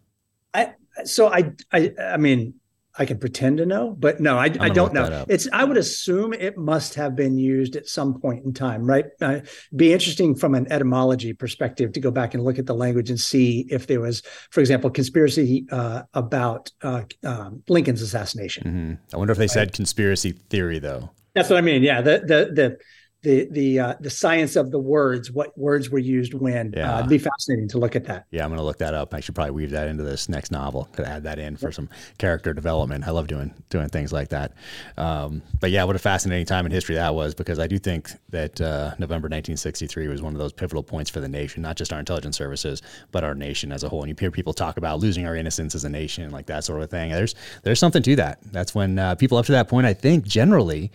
I 0.54 0.74
so 1.04 1.32
i 1.32 1.52
i 1.72 1.94
i 2.02 2.18
mean 2.18 2.56
I 2.98 3.06
can 3.06 3.18
pretend 3.18 3.58
to 3.58 3.66
know, 3.66 3.96
but 3.98 4.20
no, 4.20 4.38
I, 4.38 4.46
I 4.60 4.70
don't 4.70 4.94
know. 4.94 5.26
It's 5.28 5.48
I 5.52 5.64
would 5.66 5.78
assume 5.78 6.34
it 6.34 6.58
must 6.58 6.96
have 6.96 7.16
been 7.16 7.38
used 7.38 7.76
at 7.76 7.88
some 7.88 8.22
point 8.22 8.46
in 8.46 8.54
time, 8.54 8.86
right? 8.86 9.06
Uh, 9.22 9.42
be 9.76 9.92
interesting 9.92 10.34
from 10.34 10.56
an 10.56 10.72
etymology 10.72 11.34
perspective 11.34 11.92
to 11.94 12.00
go 12.00 12.10
back 12.12 12.34
and 12.34 12.44
look 12.44 12.58
at 12.58 12.66
the 12.66 12.74
language 12.74 13.10
and 13.10 13.20
see 13.20 13.66
if 13.70 13.88
there 13.88 14.00
was, 14.00 14.22
for 14.52 14.62
example, 14.62 14.90
conspiracy 14.90 15.66
uh, 15.72 16.04
about 16.14 16.72
uh, 16.84 17.04
um, 17.24 17.64
Lincoln's 17.68 18.02
assassination. 18.02 18.64
Mm-hmm. 18.64 19.16
I 19.16 19.18
wonder 19.18 19.32
if 19.34 19.38
they 19.38 19.44
right? 19.44 19.52
said 19.52 19.74
conspiracy 19.74 20.32
theory 20.32 20.80
though. 20.80 21.12
That's 21.34 21.50
what 21.50 21.58
I 21.58 21.62
mean. 21.62 21.84
Yeah, 21.84 22.02
the 22.02 22.20
the 22.20 22.52
the 22.54 22.78
the 23.26 23.48
the 23.52 23.80
uh, 23.80 23.94
the 24.00 24.10
science 24.10 24.56
of 24.56 24.72
the 24.72 24.80
words, 24.80 25.32
what 25.32 25.58
words 25.58 25.90
were 25.90 26.00
used 26.00 26.34
when. 26.34 26.68
Uh, 26.68 26.80
yeah. 26.80 26.96
Uh, 26.96 27.00
it'd 27.00 27.10
be 27.10 27.18
fascinating 27.18 27.68
to 27.70 27.80
look 27.80 27.96
at 27.96 28.06
that. 28.06 28.26
Yeah, 28.30 28.44
I'm 28.44 28.50
going 28.50 28.60
to 28.60 28.64
look 28.64 28.78
that 28.78 28.94
up. 28.94 29.14
I 29.14 29.20
should 29.20 29.36
probably 29.36 29.52
weave 29.52 29.72
that 29.72 29.88
into 29.88 30.04
this 30.04 30.30
next 30.30 30.52
novel. 30.52 30.88
Could 30.94 31.06
add 31.06 31.24
that 31.24 31.40
in 31.40 31.58
for 31.58 31.72
some 31.72 31.90
character 32.20 32.54
development. 32.54 33.06
I 33.08 33.12
love 33.12 33.28
doing 33.28 33.54
doing 33.70 33.90
things 33.90 34.14
like 34.14 34.30
that. 34.30 34.54
Um, 34.98 35.42
but 35.60 35.72
yeah, 35.72 35.84
what 35.84 35.96
a 35.96 36.00
fascinating 36.00 36.46
time 36.46 36.66
in 36.66 36.72
history 36.72 36.96
that 36.96 37.16
was 37.16 37.34
because 37.34 37.60
I 37.60 37.68
do 37.68 37.80
think 37.80 38.12
that 38.30 38.62
uh, 38.62 38.94
November 39.00 39.26
1963 39.26 40.08
was 40.08 40.22
one 40.22 40.34
of 40.34 40.40
those 40.40 40.54
pivotal 40.54 40.84
points 40.84 41.10
for 41.10 41.20
the 41.20 41.28
nation, 41.28 41.64
not 41.64 41.76
just 41.76 41.92
our 41.92 42.00
intelligence 42.00 42.38
services, 42.38 42.84
but 43.12 43.24
our 43.24 43.34
nation 43.34 43.72
as 43.72 43.84
a 43.84 43.90
whole. 43.90 44.04
And 44.04 44.10
you 44.10 44.16
hear 44.18 44.32
people 44.32 44.54
talk 44.54 44.78
about 44.78 45.00
losing 45.00 45.26
our 45.26 45.36
innocence 45.36 45.74
as 45.74 45.84
a 45.84 45.90
nation, 45.90 46.30
like 46.30 46.46
that 46.46 46.64
sort 46.64 46.82
of 46.82 46.92
thing. 46.92 47.12
There's 47.12 47.34
there's 47.64 47.80
something 47.80 48.04
to 48.04 48.16
that. 48.18 48.40
That's 48.52 48.76
when 48.76 49.00
uh, 49.00 49.16
people 49.16 49.40
up 49.40 49.48
to 49.48 49.52
that 49.54 49.68
point, 49.68 49.88
I 49.88 49.94
think, 49.94 50.26
generally 50.26 50.92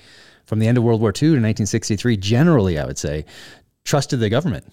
from 0.51 0.59
the 0.59 0.67
end 0.67 0.77
of 0.77 0.83
World 0.83 1.01
War 1.01 1.11
II 1.11 1.13
to 1.15 1.27
1963, 1.29 2.17
generally, 2.17 2.77
I 2.77 2.85
would 2.85 2.99
say, 2.99 3.25
trusted 3.85 4.19
the 4.19 4.29
government. 4.29 4.67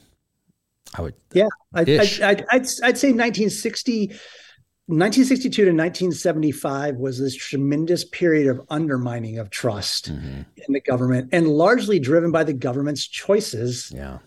I 0.95 1.03
would. 1.03 1.13
Yeah, 1.33 1.49
I, 1.71 1.83
would 1.83 1.89
I'd, 1.99 2.45
I'd, 2.49 2.65
I'd 2.83 2.97
say 2.97 3.13
1960. 3.13 4.07
1962 4.89 5.65
to 5.65 5.71
1975 5.71 6.95
was 6.95 7.19
this 7.19 7.35
tremendous 7.35 8.05
period 8.05 8.47
of 8.47 8.59
undermining 8.69 9.37
of 9.37 9.51
trust 9.51 10.11
mm-hmm. 10.11 10.41
in 10.55 10.73
the 10.73 10.79
government 10.79 11.29
and 11.33 11.47
largely 11.47 11.99
driven 11.99 12.31
by 12.31 12.43
the 12.43 12.53
government's 12.53 13.05
choices 13.05 13.91
yeah. 13.93 14.19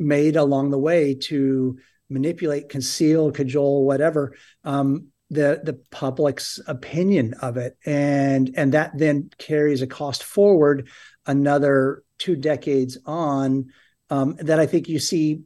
made 0.00 0.34
along 0.34 0.70
the 0.70 0.78
way 0.78 1.14
to 1.14 1.78
manipulate, 2.08 2.70
conceal, 2.70 3.30
cajole, 3.30 3.84
whatever, 3.84 4.34
um, 4.64 5.08
the 5.30 5.60
the 5.62 5.80
public's 5.90 6.60
opinion 6.66 7.34
of 7.42 7.56
it. 7.56 7.76
And 7.84 8.52
and 8.56 8.72
that 8.72 8.92
then 8.96 9.30
carries 9.38 9.82
a 9.82 9.86
cost 9.86 10.22
forward 10.22 10.88
another 11.26 12.02
two 12.18 12.36
decades 12.36 12.96
on 13.04 13.66
um, 14.10 14.36
that 14.40 14.60
i 14.60 14.66
think 14.66 14.88
you 14.88 14.98
see 14.98 15.40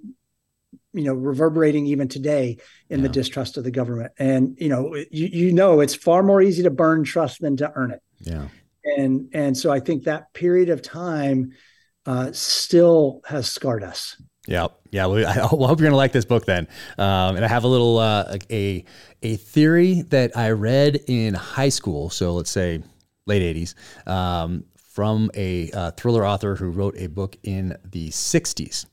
you 0.92 1.04
know 1.04 1.14
reverberating 1.14 1.86
even 1.86 2.08
today 2.08 2.58
in 2.88 3.00
yeah. 3.00 3.02
the 3.04 3.08
distrust 3.08 3.56
of 3.56 3.64
the 3.64 3.70
government. 3.70 4.12
And 4.18 4.56
you 4.60 4.68
know 4.68 4.94
you, 5.10 5.26
you 5.26 5.52
know 5.52 5.80
it's 5.80 5.94
far 5.94 6.22
more 6.22 6.42
easy 6.42 6.62
to 6.64 6.70
burn 6.70 7.04
trust 7.04 7.40
than 7.40 7.56
to 7.58 7.72
earn 7.74 7.92
it. 7.92 8.02
Yeah. 8.20 8.48
And 8.84 9.30
and 9.32 9.56
so 9.56 9.70
i 9.70 9.80
think 9.80 10.04
that 10.04 10.32
period 10.32 10.70
of 10.70 10.82
time 10.82 11.52
uh, 12.06 12.32
still 12.32 13.20
has 13.26 13.50
scarred 13.50 13.84
us 13.84 14.20
yeah, 14.50 14.66
yeah. 14.90 15.06
I 15.28 15.32
hope 15.32 15.80
you're 15.80 15.88
gonna 15.88 15.96
like 15.96 16.12
this 16.12 16.24
book 16.24 16.44
then. 16.44 16.66
Um, 16.98 17.36
and 17.36 17.44
I 17.44 17.48
have 17.48 17.64
a 17.64 17.68
little 17.68 17.98
uh, 17.98 18.36
a 18.50 18.84
a 19.22 19.36
theory 19.36 20.02
that 20.02 20.36
I 20.36 20.50
read 20.50 21.00
in 21.06 21.34
high 21.34 21.68
school. 21.68 22.10
So 22.10 22.34
let's 22.34 22.50
say 22.50 22.82
late 23.26 23.42
'80s, 23.56 23.74
um, 24.08 24.64
from 24.76 25.30
a 25.34 25.70
uh, 25.70 25.90
thriller 25.92 26.26
author 26.26 26.56
who 26.56 26.70
wrote 26.70 26.96
a 26.98 27.06
book 27.06 27.36
in 27.44 27.76
the 27.84 28.10
'60s, 28.10 28.86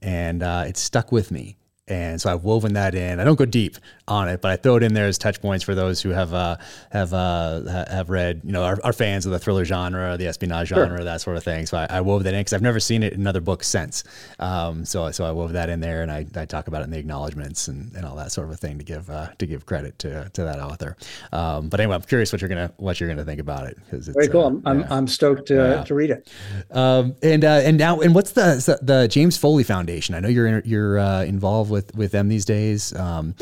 and 0.00 0.42
uh, 0.42 0.64
it 0.66 0.78
stuck 0.78 1.12
with 1.12 1.30
me. 1.30 1.58
And 1.88 2.18
so 2.18 2.32
I've 2.32 2.44
woven 2.44 2.72
that 2.74 2.94
in. 2.94 3.20
I 3.20 3.24
don't 3.24 3.38
go 3.38 3.44
deep 3.44 3.76
on 4.08 4.28
it, 4.28 4.40
but 4.40 4.50
I 4.50 4.56
throw 4.56 4.76
it 4.76 4.82
in 4.82 4.94
there 4.94 5.06
as 5.06 5.16
touch 5.16 5.40
points 5.40 5.64
for 5.64 5.74
those 5.74 6.02
who 6.02 6.10
have 6.10 6.34
uh, 6.34 6.56
have 6.90 7.12
uh, 7.12 7.86
have 7.88 8.10
read, 8.10 8.40
you 8.44 8.52
know, 8.52 8.64
are, 8.64 8.78
are, 8.82 8.92
fans 8.92 9.26
of 9.26 9.32
the 9.32 9.38
thriller 9.38 9.64
genre, 9.64 10.16
the 10.16 10.26
espionage 10.26 10.68
genre, 10.68 11.02
that 11.04 11.20
sort 11.20 11.36
of 11.36 11.44
thing. 11.44 11.66
So 11.66 11.78
I, 11.78 11.86
I 11.88 12.00
wove 12.00 12.24
that 12.24 12.34
in 12.34 12.40
because 12.40 12.52
I've 12.52 12.62
never 12.62 12.80
seen 12.80 13.02
it 13.02 13.12
in 13.12 13.20
another 13.20 13.40
book 13.40 13.62
since. 13.62 14.04
Um, 14.38 14.84
so 14.84 15.10
so 15.12 15.24
I 15.24 15.32
wove 15.32 15.52
that 15.52 15.68
in 15.68 15.80
there, 15.80 16.02
and 16.02 16.10
I, 16.10 16.26
I 16.34 16.44
talk 16.46 16.68
about 16.68 16.82
it 16.82 16.84
in 16.84 16.90
the 16.90 16.98
acknowledgments 16.98 17.68
and, 17.68 17.94
and 17.94 18.04
all 18.04 18.16
that 18.16 18.32
sort 18.32 18.48
of 18.48 18.54
a 18.54 18.56
thing 18.56 18.78
to 18.78 18.84
give 18.84 19.08
uh, 19.08 19.28
to 19.38 19.46
give 19.46 19.66
credit 19.66 19.98
to, 20.00 20.28
to 20.30 20.44
that 20.44 20.58
author. 20.58 20.96
Um, 21.32 21.68
but 21.68 21.78
anyway, 21.78 21.94
I'm 21.94 22.02
curious 22.02 22.32
what 22.32 22.40
you're 22.40 22.48
gonna 22.48 22.72
what 22.78 23.00
you're 23.00 23.08
gonna 23.08 23.24
think 23.24 23.40
about 23.40 23.68
it 23.68 23.76
because 23.76 24.08
it's 24.08 24.16
very 24.16 24.28
cool. 24.28 24.46
Uh, 24.64 24.70
I'm, 24.70 24.80
yeah. 24.80 24.86
I'm 24.90 25.06
stoked 25.06 25.46
to, 25.48 25.54
yeah. 25.54 25.84
to 25.84 25.94
read 25.94 26.10
it. 26.10 26.30
Um, 26.70 27.14
and 27.22 27.44
uh, 27.44 27.62
and 27.64 27.78
now 27.78 28.00
and 28.00 28.14
what's 28.14 28.32
the 28.32 28.78
the 28.82 29.06
James 29.08 29.36
Foley 29.36 29.64
Foundation? 29.64 30.14
I 30.14 30.20
know 30.20 30.28
you're 30.28 30.60
you're 30.60 30.98
uh, 30.98 31.22
involved 31.24 31.70
with 31.70 31.94
with 31.94 32.12
them 32.12 32.28
these 32.28 32.44
days. 32.44 32.94
Um, 32.94 33.34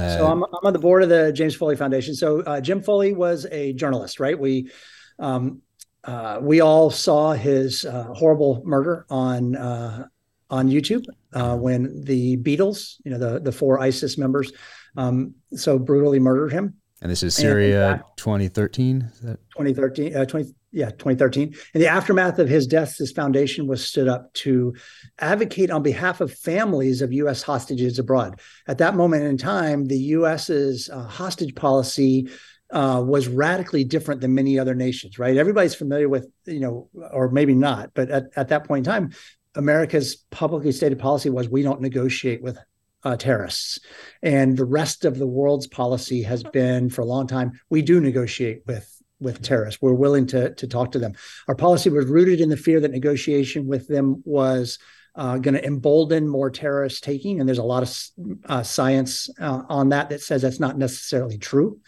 yeah. 0.00 0.16
so 0.16 0.26
I'm, 0.26 0.42
I'm 0.44 0.64
on 0.64 0.72
the 0.72 0.78
board 0.78 1.02
of 1.02 1.08
the 1.08 1.32
James 1.32 1.54
Foley 1.54 1.76
Foundation. 1.76 2.14
So 2.14 2.42
uh, 2.42 2.60
Jim 2.60 2.82
Foley 2.82 3.12
was 3.12 3.46
a 3.50 3.72
journalist, 3.72 4.20
right? 4.20 4.38
We 4.38 4.70
um, 5.18 5.62
uh, 6.04 6.38
we 6.40 6.60
all 6.60 6.90
saw 6.90 7.32
his 7.32 7.84
uh, 7.84 8.04
horrible 8.14 8.62
murder 8.64 9.06
on 9.10 9.56
uh, 9.56 10.06
on 10.50 10.68
YouTube 10.68 11.04
uh, 11.34 11.56
when 11.56 12.04
the 12.04 12.36
Beatles, 12.38 12.96
you 13.04 13.10
know, 13.10 13.18
the 13.18 13.40
the 13.40 13.52
four 13.52 13.80
ISIS 13.80 14.16
members, 14.16 14.52
um, 14.96 15.34
so 15.54 15.78
brutally 15.78 16.18
murdered 16.18 16.52
him. 16.52 16.74
And 17.00 17.10
this 17.10 17.22
is 17.22 17.36
Syria 17.36 18.02
2013. 18.16 19.10
2013, 19.20 20.16
uh, 20.16 20.24
20, 20.24 20.54
yeah, 20.70 20.90
2013. 20.90 21.54
In 21.74 21.80
the 21.80 21.86
aftermath 21.86 22.38
of 22.38 22.48
his 22.48 22.66
death, 22.66 22.96
this 22.98 23.12
foundation 23.12 23.66
was 23.66 23.86
stood 23.86 24.06
up 24.06 24.32
to 24.34 24.74
advocate 25.18 25.70
on 25.70 25.82
behalf 25.82 26.20
of 26.20 26.32
families 26.32 27.00
of 27.00 27.12
U.S. 27.12 27.42
hostages 27.42 27.98
abroad. 27.98 28.40
At 28.66 28.78
that 28.78 28.94
moment 28.94 29.24
in 29.24 29.38
time, 29.38 29.86
the 29.86 29.98
U.S.'s 29.98 30.90
uh, 30.92 31.04
hostage 31.04 31.54
policy 31.54 32.28
uh, 32.70 33.02
was 33.04 33.28
radically 33.28 33.84
different 33.84 34.20
than 34.20 34.34
many 34.34 34.58
other 34.58 34.74
nations, 34.74 35.18
right? 35.18 35.38
Everybody's 35.38 35.74
familiar 35.74 36.08
with, 36.08 36.30
you 36.44 36.60
know, 36.60 36.88
or 37.12 37.30
maybe 37.30 37.54
not, 37.54 37.92
but 37.94 38.10
at, 38.10 38.24
at 38.36 38.48
that 38.48 38.64
point 38.64 38.86
in 38.86 38.92
time, 38.92 39.10
America's 39.54 40.16
publicly 40.30 40.72
stated 40.72 40.98
policy 40.98 41.30
was 41.30 41.48
we 41.48 41.62
don't 41.62 41.80
negotiate 41.80 42.42
with 42.42 42.58
uh, 43.04 43.16
terrorists. 43.16 43.80
And 44.22 44.56
the 44.56 44.66
rest 44.66 45.06
of 45.06 45.18
the 45.18 45.26
world's 45.26 45.66
policy 45.66 46.22
has 46.22 46.42
been 46.42 46.90
for 46.90 47.00
a 47.00 47.06
long 47.06 47.26
time 47.26 47.52
we 47.70 47.80
do 47.80 48.00
negotiate 48.00 48.62
with 48.66 48.97
with 49.20 49.42
terrorists. 49.42 49.82
We're 49.82 49.92
willing 49.92 50.26
to 50.28 50.54
to 50.54 50.66
talk 50.66 50.92
to 50.92 50.98
them. 50.98 51.14
Our 51.46 51.54
policy 51.54 51.90
was 51.90 52.06
rooted 52.06 52.40
in 52.40 52.48
the 52.48 52.56
fear 52.56 52.80
that 52.80 52.90
negotiation 52.90 53.66
with 53.66 53.88
them 53.88 54.22
was 54.24 54.78
uh, 55.18 55.36
going 55.36 55.54
to 55.54 55.64
embolden 55.64 56.28
more 56.28 56.48
terrorist 56.48 57.02
taking. 57.02 57.40
And 57.40 57.48
there's 57.48 57.58
a 57.58 57.64
lot 57.64 57.82
of 57.82 58.40
uh, 58.46 58.62
science 58.62 59.28
uh, 59.40 59.62
on 59.68 59.88
that 59.88 60.10
that 60.10 60.22
says 60.22 60.42
that's 60.42 60.60
not 60.60 60.78
necessarily 60.78 61.38
true, 61.38 61.80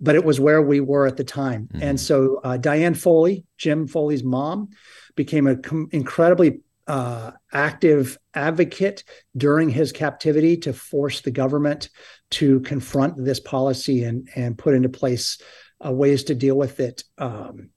but 0.00 0.16
it 0.16 0.24
was 0.24 0.40
where 0.40 0.60
we 0.60 0.80
were 0.80 1.06
at 1.06 1.16
the 1.16 1.24
time. 1.24 1.68
Mm-hmm. 1.68 1.82
And 1.82 2.00
so 2.00 2.40
uh, 2.42 2.56
Diane 2.56 2.94
Foley, 2.94 3.44
Jim 3.56 3.86
Foley's 3.86 4.24
mom, 4.24 4.70
became 5.14 5.46
an 5.46 5.62
com- 5.62 5.88
incredibly 5.92 6.60
uh, 6.88 7.30
active 7.52 8.18
advocate 8.34 9.04
during 9.36 9.68
his 9.68 9.92
captivity 9.92 10.56
to 10.56 10.72
force 10.72 11.20
the 11.20 11.30
government 11.30 11.88
to 12.30 12.58
confront 12.60 13.24
this 13.24 13.38
policy 13.38 14.02
and 14.02 14.28
and 14.34 14.58
put 14.58 14.74
into 14.74 14.88
place 14.88 15.38
uh, 15.84 15.92
ways 15.92 16.24
to 16.24 16.34
deal 16.34 16.56
with 16.56 16.80
it. 16.80 17.04
Um, 17.18 17.70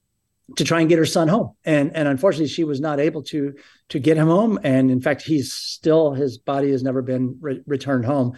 to 0.58 0.64
try 0.64 0.80
and 0.80 0.90
get 0.90 1.00
her 1.00 1.06
son 1.06 1.28
home. 1.28 1.56
And 1.66 1.96
and 1.96 2.08
unfortunately, 2.08 2.48
she 2.48 2.64
was 2.64 2.80
not 2.80 3.00
able 3.00 3.24
to 3.24 3.56
to 3.90 4.00
get 4.00 4.18
him 4.18 4.28
home. 4.28 4.60
And 4.64 4.92
in 4.92 5.02
fact, 5.02 5.24
he's 5.24 5.54
still 5.54 6.14
his 6.14 6.38
body 6.38 6.72
has 6.72 6.84
never 6.84 7.02
been 7.02 7.38
re- 7.42 7.62
returned 7.66 8.06
home. 8.06 8.38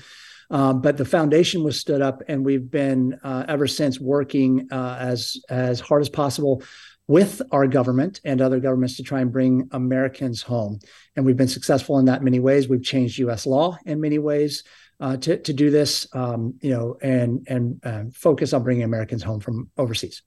Um, 0.50 0.82
but 0.82 0.96
the 0.96 1.06
foundation 1.06 1.64
was 1.64 1.80
stood 1.80 2.02
up, 2.02 2.24
and 2.30 2.46
we've 2.46 2.72
been 2.72 3.20
uh, 3.22 3.46
ever 3.50 3.68
since 3.68 4.00
working 4.00 4.70
uh, 4.72 4.98
as 5.00 5.38
as 5.50 5.80
hard 5.82 6.02
as 6.02 6.10
possible 6.10 6.64
with 7.08 7.42
our 7.52 7.68
government 7.68 8.20
and 8.24 8.42
other 8.42 8.60
governments 8.60 8.98
to 8.98 9.04
try 9.04 9.22
and 9.22 9.32
bring 9.32 9.70
Americans 9.72 10.42
home. 10.42 10.80
And 11.16 11.26
we've 11.26 11.38
been 11.38 11.48
successful 11.48 12.00
in 12.00 12.06
that 12.06 12.24
many 12.24 12.40
ways. 12.40 12.68
We've 12.68 12.84
changed 12.84 13.18
U.S. 13.20 13.46
law 13.46 13.78
in 13.86 14.02
many 14.02 14.20
ways 14.20 14.64
uh, 15.00 15.18
to 15.18 15.38
to 15.38 15.54
do 15.54 15.70
this, 15.70 16.08
um, 16.14 16.56
you 16.62 16.72
know, 16.72 16.98
and 17.02 17.46
and 17.48 17.80
uh, 17.84 18.04
focus 18.14 18.54
on 18.54 18.64
bringing 18.64 18.84
Americans 18.84 19.24
home 19.24 19.40
from 19.40 19.70
overseas. 19.78 20.22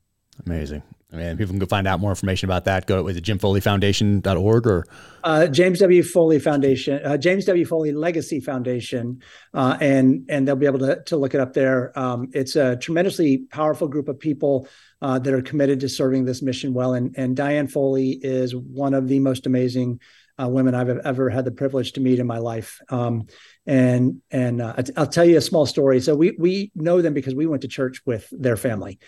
Amazing. 0.47 0.83
And 1.13 1.37
people 1.37 1.53
can 1.53 1.59
go 1.59 1.67
find 1.67 1.89
out 1.89 1.99
more 1.99 2.11
information 2.11 2.47
about 2.47 2.67
that. 2.67 2.87
Go 2.87 3.03
with 3.03 3.21
jimfoleyfoundation.org 3.21 4.67
or 4.67 4.87
uh, 5.25 5.49
James 5.49 5.81
W. 5.81 6.05
Foley 6.05 6.39
Foundation, 6.39 7.05
uh, 7.05 7.17
James 7.17 7.45
W. 7.47 7.67
Foley 7.67 7.91
Legacy 7.91 8.39
Foundation, 8.39 9.21
uh, 9.53 9.77
and 9.81 10.25
and 10.29 10.47
they'll 10.47 10.55
be 10.55 10.67
able 10.67 10.79
to 10.79 11.03
to 11.07 11.17
look 11.17 11.35
it 11.35 11.41
up 11.41 11.53
there. 11.53 11.99
Um, 11.99 12.29
it's 12.33 12.55
a 12.55 12.77
tremendously 12.77 13.39
powerful 13.39 13.89
group 13.89 14.09
of 14.09 14.21
people 14.21 14.69
uh, 15.03 15.19
that 15.19 15.35
are 15.35 15.43
committed 15.43 15.81
to 15.81 15.89
serving 15.89 16.27
this 16.27 16.43
mission 16.43 16.75
well. 16.75 16.95
And 16.95 17.13
and 17.19 17.37
Diane 17.37 17.67
Foley 17.67 18.11
is 18.23 18.55
one 18.55 18.95
of 18.95 19.09
the 19.09 19.19
most 19.19 19.47
amazing 19.47 19.99
uh, 20.41 20.49
women 20.49 20.75
I've 20.75 20.89
ever 20.89 21.29
had 21.29 21.45
the 21.45 21.51
privilege 21.51 21.93
to 21.93 22.01
meet 22.01 22.19
in 22.19 22.27
my 22.27 22.39
life. 22.39 22.81
Um, 22.89 23.27
and 23.67 24.23
and 24.31 24.63
uh, 24.63 24.75
I'll 24.97 25.07
tell 25.07 25.25
you 25.25 25.37
a 25.37 25.43
small 25.43 25.67
story. 25.67 26.01
So 26.01 26.15
we 26.15 26.35
we 26.39 26.73
know 26.75 27.03
them 27.03 27.15
because 27.15 27.35
we 27.35 27.47
went 27.47 27.63
to 27.63 27.69
church 27.69 28.01
with 28.07 28.27
their 28.31 28.57
family. 28.57 28.99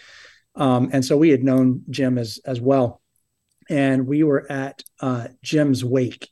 Um, 0.54 0.90
and 0.92 1.04
so 1.04 1.16
we 1.16 1.30
had 1.30 1.42
known 1.42 1.82
Jim 1.88 2.18
as 2.18 2.40
as 2.44 2.60
well, 2.60 3.00
and 3.70 4.06
we 4.06 4.22
were 4.22 4.50
at 4.50 4.82
uh, 5.00 5.28
Jim's 5.42 5.84
wake, 5.84 6.28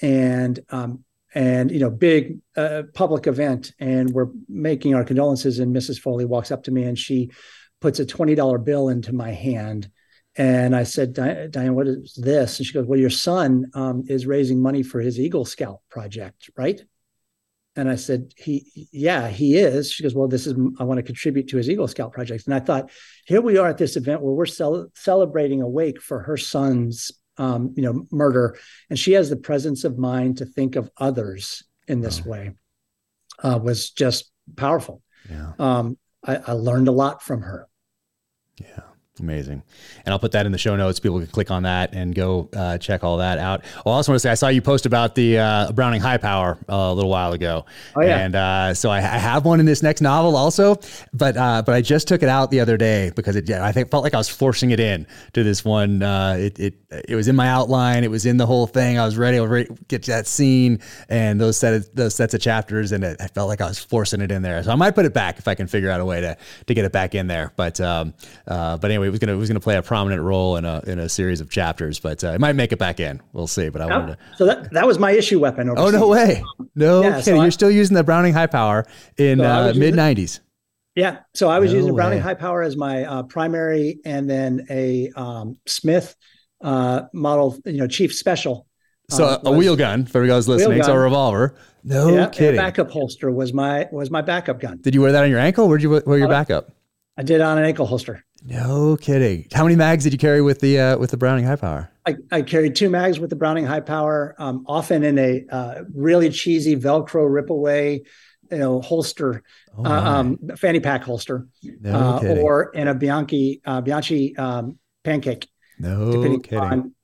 and 0.00 0.58
um, 0.70 1.04
and 1.34 1.70
you 1.70 1.80
know 1.80 1.90
big 1.90 2.38
uh, 2.56 2.84
public 2.94 3.26
event, 3.26 3.72
and 3.78 4.10
we're 4.10 4.28
making 4.48 4.94
our 4.94 5.04
condolences. 5.04 5.58
And 5.58 5.74
Mrs. 5.74 5.98
Foley 5.98 6.24
walks 6.24 6.50
up 6.50 6.64
to 6.64 6.70
me 6.70 6.84
and 6.84 6.98
she 6.98 7.30
puts 7.80 7.98
a 7.98 8.06
twenty 8.06 8.34
dollar 8.34 8.58
bill 8.58 8.88
into 8.88 9.12
my 9.12 9.32
hand. 9.32 9.90
And 10.40 10.74
I 10.74 10.84
said, 10.84 11.12
Diane, 11.12 11.74
what 11.74 11.86
is 11.86 12.14
this? 12.14 12.58
And 12.58 12.66
she 12.66 12.72
goes, 12.72 12.86
Well, 12.86 12.98
your 12.98 13.10
son 13.10 13.66
um, 13.74 14.04
is 14.08 14.26
raising 14.26 14.62
money 14.62 14.82
for 14.82 14.98
his 14.98 15.20
Eagle 15.20 15.44
Scout 15.44 15.80
project, 15.90 16.48
right? 16.56 16.80
And 17.76 17.90
I 17.90 17.96
said, 17.96 18.32
he, 18.38 18.88
yeah, 18.90 19.28
he 19.28 19.58
is. 19.58 19.92
She 19.92 20.02
goes, 20.02 20.14
well, 20.14 20.26
this 20.26 20.46
is, 20.46 20.54
I 20.80 20.84
want 20.84 20.98
to 20.98 21.04
contribute 21.04 21.48
to 21.48 21.56
his 21.56 21.70
Eagle 21.70 21.86
Scout 21.86 22.12
project. 22.12 22.46
And 22.46 22.54
I 22.54 22.58
thought, 22.58 22.90
here 23.26 23.40
we 23.40 23.58
are 23.58 23.68
at 23.68 23.78
this 23.78 23.96
event 23.96 24.22
where 24.22 24.32
we're 24.32 24.46
cel- 24.46 24.88
celebrating 24.94 25.62
a 25.62 25.68
wake 25.68 26.00
for 26.02 26.20
her 26.20 26.36
son's, 26.36 27.12
um, 27.36 27.72
you 27.76 27.82
know, 27.84 28.06
murder. 28.10 28.58
And 28.88 28.98
she 28.98 29.12
has 29.12 29.30
the 29.30 29.36
presence 29.36 29.84
of 29.84 29.98
mind 29.98 30.38
to 30.38 30.46
think 30.46 30.74
of 30.74 30.90
others 30.96 31.62
in 31.86 32.00
this 32.00 32.24
way 32.24 32.54
uh, 33.42 33.60
was 33.62 33.90
just 33.90 34.32
powerful. 34.56 35.00
Yeah. 35.30 35.52
Um, 35.60 35.96
I, 36.26 36.36
I 36.38 36.52
learned 36.52 36.88
a 36.88 36.92
lot 36.92 37.22
from 37.22 37.42
her. 37.42 37.68
Yeah. 38.60 38.89
Amazing. 39.20 39.62
And 40.04 40.12
I'll 40.12 40.18
put 40.18 40.32
that 40.32 40.46
in 40.46 40.52
the 40.52 40.58
show 40.58 40.76
notes. 40.76 40.98
People 40.98 41.18
can 41.18 41.26
click 41.28 41.50
on 41.50 41.64
that 41.64 41.92
and 41.92 42.14
go 42.14 42.48
uh, 42.56 42.78
check 42.78 43.04
all 43.04 43.18
that 43.18 43.38
out. 43.38 43.62
Well, 43.84 43.94
I 43.94 43.96
also 43.96 44.12
want 44.12 44.16
to 44.16 44.20
say 44.20 44.30
I 44.30 44.34
saw 44.34 44.48
you 44.48 44.62
post 44.62 44.86
about 44.86 45.14
the 45.14 45.38
uh, 45.38 45.72
Browning 45.72 46.00
High 46.00 46.16
Power 46.16 46.58
uh, 46.68 46.74
a 46.74 46.94
little 46.94 47.10
while 47.10 47.32
ago. 47.32 47.66
Oh, 47.94 48.02
yeah. 48.02 48.18
And 48.18 48.34
uh, 48.34 48.74
so 48.74 48.90
I, 48.90 48.98
I, 48.98 49.00
have 49.00 49.44
one 49.44 49.60
in 49.60 49.66
this 49.66 49.82
next 49.82 50.00
novel 50.00 50.36
also, 50.36 50.76
but 51.12 51.36
uh, 51.36 51.62
but 51.64 51.74
I 51.74 51.82
just 51.82 52.08
took 52.08 52.22
it 52.22 52.28
out 52.30 52.50
the 52.50 52.60
other 52.60 52.78
day 52.78 53.12
because 53.14 53.36
it 53.36 53.50
I 53.50 53.72
think 53.72 53.90
felt 53.90 54.02
like 54.02 54.14
I 54.14 54.16
was 54.18 54.28
forcing 54.28 54.70
it 54.70 54.80
in 54.80 55.06
to 55.34 55.44
this 55.44 55.64
one. 55.64 56.02
Uh, 56.02 56.36
it, 56.38 56.58
it 56.58 56.74
it 57.08 57.14
was 57.14 57.28
in 57.28 57.36
my 57.36 57.48
outline. 57.48 58.02
It 58.02 58.10
was 58.10 58.24
in 58.24 58.38
the 58.38 58.46
whole 58.46 58.66
thing. 58.66 58.98
I 58.98 59.04
was 59.04 59.18
ready 59.18 59.36
to 59.38 59.76
get 59.88 60.04
to 60.04 60.12
that 60.12 60.26
scene 60.26 60.80
and 61.10 61.40
those 61.40 61.58
set 61.58 61.74
of, 61.74 61.94
those 61.94 62.14
sets 62.14 62.32
of 62.32 62.40
chapters, 62.40 62.92
and 62.92 63.04
it, 63.04 63.20
I 63.20 63.26
felt 63.26 63.48
like 63.48 63.60
I 63.60 63.68
was 63.68 63.78
forcing 63.78 64.22
it 64.22 64.32
in 64.32 64.40
there. 64.40 64.62
So 64.62 64.72
I 64.72 64.76
might 64.76 64.94
put 64.94 65.04
it 65.04 65.12
back 65.12 65.38
if 65.38 65.46
I 65.46 65.54
can 65.54 65.66
figure 65.66 65.90
out 65.90 66.00
a 66.00 66.04
way 66.04 66.22
to 66.22 66.36
to 66.66 66.74
get 66.74 66.86
it 66.86 66.92
back 66.92 67.14
in 67.14 67.26
there. 67.26 67.52
But 67.56 67.80
um, 67.80 68.14
but 68.46 68.84
anyway 68.86 69.09
it 69.10 69.12
was 69.12 69.20
gonna 69.20 69.32
it 69.32 69.36
was 69.36 69.48
gonna 69.48 69.60
play 69.60 69.76
a 69.76 69.82
prominent 69.82 70.22
role 70.22 70.56
in 70.56 70.64
a 70.64 70.82
in 70.86 70.98
a 70.98 71.08
series 71.08 71.40
of 71.40 71.50
chapters, 71.50 71.98
but 71.98 72.22
uh, 72.22 72.28
it 72.28 72.40
might 72.40 72.54
make 72.54 72.72
it 72.72 72.78
back 72.78 73.00
in. 73.00 73.20
We'll 73.32 73.46
see. 73.46 73.68
But 73.68 73.82
I 73.82 73.84
oh, 73.84 73.88
wanted 73.88 74.06
to. 74.12 74.18
So 74.36 74.46
that 74.46 74.72
that 74.72 74.86
was 74.86 74.98
my 74.98 75.10
issue 75.10 75.40
weapon. 75.40 75.68
Overseas. 75.68 75.94
Oh 75.94 75.98
no 75.98 76.08
way! 76.08 76.44
No 76.74 77.02
yeah, 77.02 77.20
kidding. 77.20 77.36
So 77.36 77.42
You're 77.42 77.50
still 77.50 77.70
using 77.70 77.96
the 77.96 78.04
Browning 78.04 78.32
High 78.32 78.46
Power 78.46 78.86
in 79.16 79.38
so 79.38 79.44
uh, 79.44 79.72
mid 79.76 79.94
'90s. 79.94 80.40
Yeah. 80.94 81.18
So 81.34 81.48
I 81.48 81.58
was 81.58 81.72
no 81.72 81.78
using 81.78 81.94
Browning 81.94 82.20
High 82.20 82.34
Power 82.34 82.62
as 82.62 82.76
my 82.76 83.04
uh, 83.04 83.22
primary, 83.24 83.98
and 84.04 84.30
then 84.30 84.66
a 84.70 85.10
um, 85.16 85.56
Smith 85.66 86.14
uh, 86.60 87.02
model, 87.12 87.58
you 87.64 87.78
know, 87.78 87.88
Chief 87.88 88.14
Special. 88.14 88.66
So 89.08 89.24
uh, 89.24 89.40
a 89.44 89.52
wheel 89.52 89.76
gun 89.76 90.06
for 90.06 90.24
those 90.26 90.46
listening. 90.46 90.82
So 90.82 90.94
a 90.94 90.98
revolver. 90.98 91.56
No 91.82 92.14
yeah, 92.14 92.28
kidding. 92.28 92.56
backup 92.56 92.90
holster 92.90 93.30
was 93.30 93.52
my 93.52 93.88
was 93.90 94.10
my 94.10 94.22
backup 94.22 94.60
gun. 94.60 94.78
Did 94.82 94.94
you 94.94 95.00
wear 95.00 95.12
that 95.12 95.24
on 95.24 95.30
your 95.30 95.40
ankle? 95.40 95.68
Where'd 95.68 95.82
you 95.82 96.02
wear 96.04 96.18
your 96.18 96.28
backup? 96.28 96.70
I 97.16 97.22
did 97.22 97.40
on 97.40 97.58
an 97.58 97.64
ankle 97.64 97.86
holster. 97.86 98.24
No 98.44 98.96
kidding. 98.96 99.46
How 99.52 99.64
many 99.64 99.76
mags 99.76 100.04
did 100.04 100.12
you 100.12 100.18
carry 100.18 100.40
with 100.40 100.60
the 100.60 100.78
uh, 100.78 100.98
with 100.98 101.10
the 101.10 101.16
Browning 101.16 101.44
High 101.44 101.56
Power? 101.56 101.90
I, 102.06 102.16
I 102.32 102.42
carried 102.42 102.74
two 102.74 102.88
mags 102.88 103.20
with 103.20 103.30
the 103.30 103.36
Browning 103.36 103.66
High 103.66 103.80
Power, 103.80 104.34
um, 104.38 104.64
often 104.66 105.02
in 105.02 105.18
a 105.18 105.44
uh, 105.50 105.82
really 105.94 106.30
cheesy 106.30 106.74
Velcro 106.74 107.32
rip 107.32 107.50
away, 107.50 108.02
you 108.50 108.58
know, 108.58 108.80
holster, 108.80 109.42
oh 109.76 109.84
uh, 109.84 109.88
um, 109.88 110.38
fanny 110.56 110.80
pack 110.80 111.02
holster, 111.02 111.46
no 111.62 111.92
uh, 111.92 112.36
or 112.40 112.70
in 112.70 112.88
a 112.88 112.94
Bianchi 112.94 113.60
uh, 113.64 113.80
Bianchi 113.82 114.36
um, 114.36 114.78
pancake. 115.04 115.48
No 115.78 116.10
depending 116.10 116.42
kidding. 116.42 116.58
on 116.58 116.94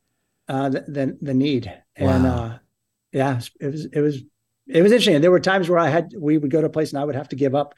uh, 0.48 0.68
the, 0.70 0.84
the, 0.88 1.18
the 1.20 1.34
need. 1.34 1.72
And 1.96 2.24
wow. 2.24 2.60
yeah, 3.12 3.40
it 3.60 3.66
was 3.66 3.84
it 3.86 4.00
was 4.00 4.22
it 4.68 4.82
was 4.82 4.92
interesting. 4.92 5.20
There 5.20 5.30
were 5.30 5.40
times 5.40 5.68
where 5.68 5.78
I 5.78 5.88
had 5.88 6.12
we 6.18 6.38
would 6.38 6.50
go 6.50 6.60
to 6.60 6.66
a 6.66 6.70
place 6.70 6.92
and 6.92 7.00
I 7.00 7.04
would 7.04 7.14
have 7.14 7.28
to 7.28 7.36
give 7.36 7.54
up 7.54 7.74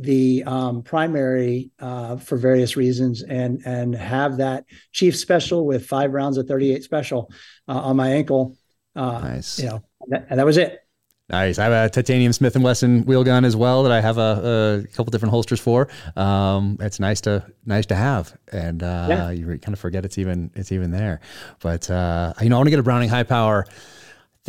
the 0.00 0.42
um, 0.44 0.82
primary 0.82 1.70
uh, 1.78 2.16
for 2.16 2.36
various 2.36 2.76
reasons 2.76 3.22
and 3.22 3.60
and 3.66 3.94
have 3.94 4.38
that 4.38 4.64
chief 4.92 5.14
special 5.14 5.66
with 5.66 5.86
five 5.86 6.12
rounds 6.12 6.38
of 6.38 6.48
38 6.48 6.82
special 6.82 7.30
uh, 7.68 7.80
on 7.80 7.96
my 7.96 8.10
ankle. 8.10 8.56
Uh, 8.96 9.20
nice. 9.20 9.58
You 9.58 9.66
know, 9.66 9.84
that, 10.08 10.26
and 10.30 10.38
that 10.38 10.46
was 10.46 10.56
it. 10.56 10.80
Nice. 11.28 11.60
I 11.60 11.64
have 11.64 11.72
a 11.72 11.88
titanium 11.88 12.32
Smith 12.32 12.56
and 12.56 12.64
Wesson 12.64 13.04
wheel 13.04 13.22
gun 13.22 13.44
as 13.44 13.54
well 13.54 13.84
that 13.84 13.92
I 13.92 14.00
have 14.00 14.18
a, 14.18 14.82
a 14.84 14.88
couple 14.96 15.12
different 15.12 15.30
holsters 15.30 15.60
for. 15.60 15.86
Um, 16.16 16.76
it's 16.80 16.98
nice 16.98 17.20
to 17.22 17.44
nice 17.64 17.86
to 17.86 17.94
have, 17.94 18.36
and 18.50 18.82
uh, 18.82 19.06
yeah. 19.08 19.30
you 19.30 19.46
kind 19.58 19.72
of 19.72 19.78
forget 19.78 20.04
it's 20.04 20.18
even 20.18 20.50
it's 20.56 20.72
even 20.72 20.90
there. 20.90 21.20
But 21.60 21.88
uh, 21.88 22.32
you 22.40 22.48
know, 22.48 22.56
I 22.56 22.58
want 22.58 22.66
to 22.66 22.70
get 22.70 22.80
a 22.80 22.82
Browning 22.82 23.10
high 23.10 23.22
power 23.22 23.64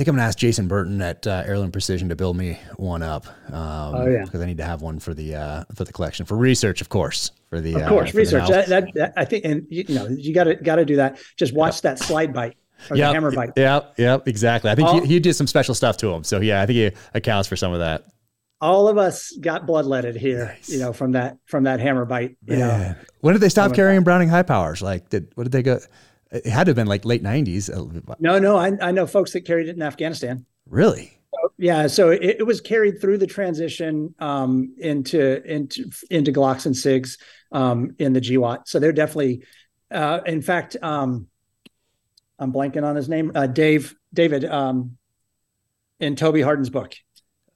think 0.01 0.09
I'm 0.09 0.15
gonna 0.15 0.27
ask 0.27 0.37
Jason 0.39 0.67
Burton 0.67 0.99
at 0.99 1.27
uh, 1.27 1.43
Heirloom 1.45 1.71
Precision 1.71 2.09
to 2.09 2.15
build 2.15 2.35
me 2.35 2.57
one 2.77 3.03
up. 3.03 3.27
Um, 3.53 3.95
oh 3.95 4.07
yeah, 4.07 4.25
because 4.25 4.41
I 4.41 4.47
need 4.47 4.57
to 4.57 4.63
have 4.63 4.81
one 4.81 4.97
for 4.97 5.13
the 5.13 5.35
uh, 5.35 5.63
for 5.75 5.83
the 5.83 5.93
collection 5.93 6.25
for 6.25 6.35
research, 6.35 6.81
of 6.81 6.89
course. 6.89 7.29
For 7.51 7.61
the 7.61 7.75
of 7.75 7.87
course 7.87 8.15
uh, 8.15 8.17
research. 8.17 8.49
That, 8.49 8.67
that, 8.69 8.87
that, 8.95 9.13
I 9.15 9.25
think, 9.25 9.45
and 9.45 9.67
you, 9.69 9.85
you 9.87 9.93
know, 9.93 10.07
you 10.07 10.33
got 10.33 10.45
to 10.45 10.55
got 10.55 10.77
to 10.77 10.85
do 10.85 10.95
that. 10.95 11.19
Just 11.37 11.53
watch 11.53 11.75
yep. 11.75 11.81
that 11.83 11.99
slide 11.99 12.33
bite. 12.33 12.57
Or 12.89 12.97
yep. 12.97 13.09
the 13.09 13.13
hammer 13.13 13.31
bite. 13.31 13.51
Yep, 13.55 13.93
yep, 13.99 14.27
exactly. 14.27 14.71
I 14.71 14.75
think 14.75 14.89
he, 14.89 15.05
he 15.05 15.19
did 15.19 15.35
some 15.35 15.45
special 15.45 15.75
stuff 15.75 15.97
to 15.97 16.11
him. 16.11 16.23
So 16.23 16.41
yeah, 16.41 16.63
I 16.63 16.65
think 16.65 16.77
he 16.77 16.91
accounts 17.13 17.47
for 17.47 17.55
some 17.55 17.73
of 17.73 17.79
that 17.79 18.05
all 18.59 18.87
of 18.87 18.97
us 18.97 19.35
got 19.41 19.65
bloodletted 19.65 20.15
here, 20.15 20.45
nice. 20.45 20.69
you 20.69 20.79
know, 20.79 20.93
from 20.93 21.11
that 21.13 21.37
from 21.45 21.63
that 21.63 21.79
hammer 21.79 22.05
bite. 22.05 22.37
You 22.45 22.57
know, 22.57 22.95
when 23.19 23.33
did 23.33 23.41
they 23.41 23.49
stop 23.49 23.73
carrying 23.73 24.03
Browning 24.03 24.29
high 24.29 24.43
powers? 24.43 24.81
Like, 24.81 25.09
did 25.09 25.31
what 25.35 25.43
did 25.43 25.51
they 25.51 25.63
go? 25.63 25.79
It 26.31 26.45
had 26.45 26.65
to 26.65 26.69
have 26.69 26.75
been 26.75 26.87
like 26.87 27.03
late 27.03 27.23
'90s. 27.23 27.69
No, 28.19 28.39
no, 28.39 28.57
I, 28.57 28.71
I 28.81 28.91
know 28.91 29.05
folks 29.05 29.33
that 29.33 29.41
carried 29.41 29.67
it 29.67 29.75
in 29.75 29.81
Afghanistan. 29.81 30.45
Really? 30.65 31.19
So, 31.33 31.53
yeah. 31.57 31.87
So 31.87 32.09
it, 32.09 32.37
it, 32.39 32.45
was 32.45 32.61
carried 32.61 33.01
through 33.01 33.17
the 33.17 33.27
transition 33.27 34.15
um, 34.19 34.73
into 34.77 35.43
into 35.43 35.91
into 36.09 36.31
Glocks 36.31 36.65
and 36.65 36.73
Sigs 36.73 37.17
um, 37.51 37.95
in 37.99 38.13
the 38.13 38.21
GWOT. 38.21 38.67
So 38.67 38.79
they're 38.79 38.93
definitely, 38.93 39.43
uh, 39.91 40.21
in 40.25 40.41
fact, 40.41 40.77
um, 40.81 41.27
I'm 42.39 42.53
blanking 42.53 42.83
on 42.83 42.95
his 42.95 43.09
name. 43.09 43.33
Uh, 43.35 43.47
Dave 43.47 43.93
David 44.13 44.45
um, 44.45 44.97
in 45.99 46.15
Toby 46.15 46.41
Harnden's 46.41 46.69
book. 46.69 46.95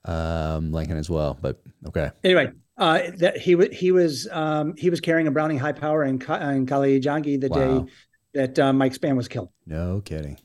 Um, 0.04 0.72
blanking 0.72 0.98
as 0.98 1.10
well, 1.10 1.38
but 1.40 1.62
okay. 1.88 2.12
Anyway, 2.26 2.52
uh, 2.78 3.00
that 3.20 3.38
he 3.38 3.56
was 3.56 3.70
he 3.72 3.92
was 3.92 4.28
um, 4.32 4.76
he 4.78 4.90
was 4.90 5.00
carrying 5.00 5.28
a 5.28 5.32
Browning 5.32 5.60
high 5.60 5.72
power 5.72 6.04
in, 6.04 6.16
in 6.16 6.18
Qala-i-Jangi 6.66 7.40
the 7.40 7.48
wow. 7.48 7.84
day 7.84 7.92
that 8.36 8.60
uh, 8.60 8.72
Mike 8.72 8.94
Spann 8.94 9.18
was 9.18 9.28
killed. 9.28 9.50
No 9.66 10.02
kidding. 10.06 10.38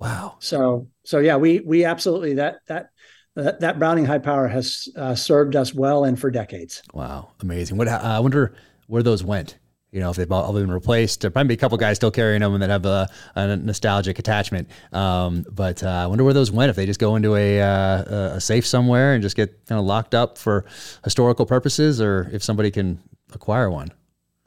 Wow. 0.00 0.36
So 0.40 0.88
so 1.04 1.20
yeah, 1.20 1.36
we 1.36 1.60
we 1.60 1.84
absolutely 1.84 2.34
that 2.34 2.56
that 2.66 2.90
that, 3.36 3.60
that 3.60 3.78
Browning 3.78 4.04
high 4.04 4.18
power 4.18 4.48
has 4.48 4.88
uh, 4.96 5.14
served 5.14 5.54
us 5.54 5.72
well 5.72 6.04
and 6.04 6.18
for 6.18 6.30
decades. 6.30 6.82
Wow, 6.92 7.30
amazing. 7.40 7.76
What 7.76 7.86
uh, 7.86 8.00
I 8.02 8.18
wonder 8.18 8.54
where 8.88 9.02
those 9.02 9.22
went. 9.22 9.58
You 9.92 10.00
know, 10.00 10.10
if 10.10 10.16
they've 10.16 10.30
all 10.30 10.52
been 10.52 10.70
replaced, 10.70 11.22
there 11.22 11.32
might 11.34 11.44
be 11.44 11.54
a 11.54 11.56
couple 11.56 11.78
guys 11.78 11.96
still 11.96 12.10
carrying 12.10 12.42
them 12.42 12.52
and 12.52 12.62
that 12.62 12.68
have 12.68 12.84
a, 12.84 13.08
a 13.36 13.56
nostalgic 13.56 14.18
attachment. 14.18 14.68
Um, 14.92 15.46
but 15.50 15.82
uh, 15.82 15.88
I 15.88 16.06
wonder 16.06 16.24
where 16.24 16.34
those 16.34 16.52
went. 16.52 16.68
If 16.68 16.76
they 16.76 16.84
just 16.84 17.00
go 17.00 17.16
into 17.16 17.36
a, 17.36 17.62
uh, 17.62 18.34
a 18.34 18.40
safe 18.40 18.66
somewhere 18.66 19.14
and 19.14 19.22
just 19.22 19.34
get 19.34 19.64
kind 19.66 19.78
of 19.78 19.86
locked 19.86 20.14
up 20.14 20.36
for 20.36 20.66
historical 21.04 21.46
purposes, 21.46 22.02
or 22.02 22.28
if 22.34 22.44
somebody 22.44 22.70
can 22.70 23.00
acquire 23.32 23.70
one. 23.70 23.90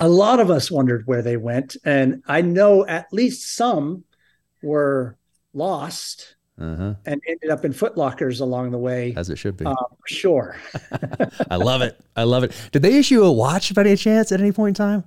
A 0.01 0.09
lot 0.09 0.39
of 0.39 0.49
us 0.49 0.69
wondered 0.69 1.05
where 1.05 1.21
they 1.21 1.37
went, 1.37 1.77
and 1.85 2.23
I 2.27 2.41
know 2.41 2.85
at 2.85 3.07
least 3.11 3.55
some 3.55 4.03
were 4.61 5.17
lost 5.53 6.35
uh-huh. 6.59 6.95
and 7.05 7.21
ended 7.27 7.49
up 7.49 7.65
in 7.65 7.73
footlockers 7.73 8.41
along 8.41 8.71
the 8.71 8.77
way. 8.77 9.13
As 9.15 9.29
it 9.29 9.37
should 9.37 9.57
be. 9.57 9.65
Uh, 9.65 9.75
sure. 10.07 10.55
I 11.49 11.55
love 11.55 11.81
it. 11.81 11.99
I 12.15 12.23
love 12.23 12.43
it. 12.43 12.51
Did 12.71 12.81
they 12.81 12.97
issue 12.97 13.23
a 13.23 13.31
watch 13.31 13.73
by 13.73 13.81
any 13.81 13.95
chance 13.95 14.31
at 14.31 14.39
any 14.39 14.51
point 14.51 14.79
in 14.79 14.85
time? 14.85 15.03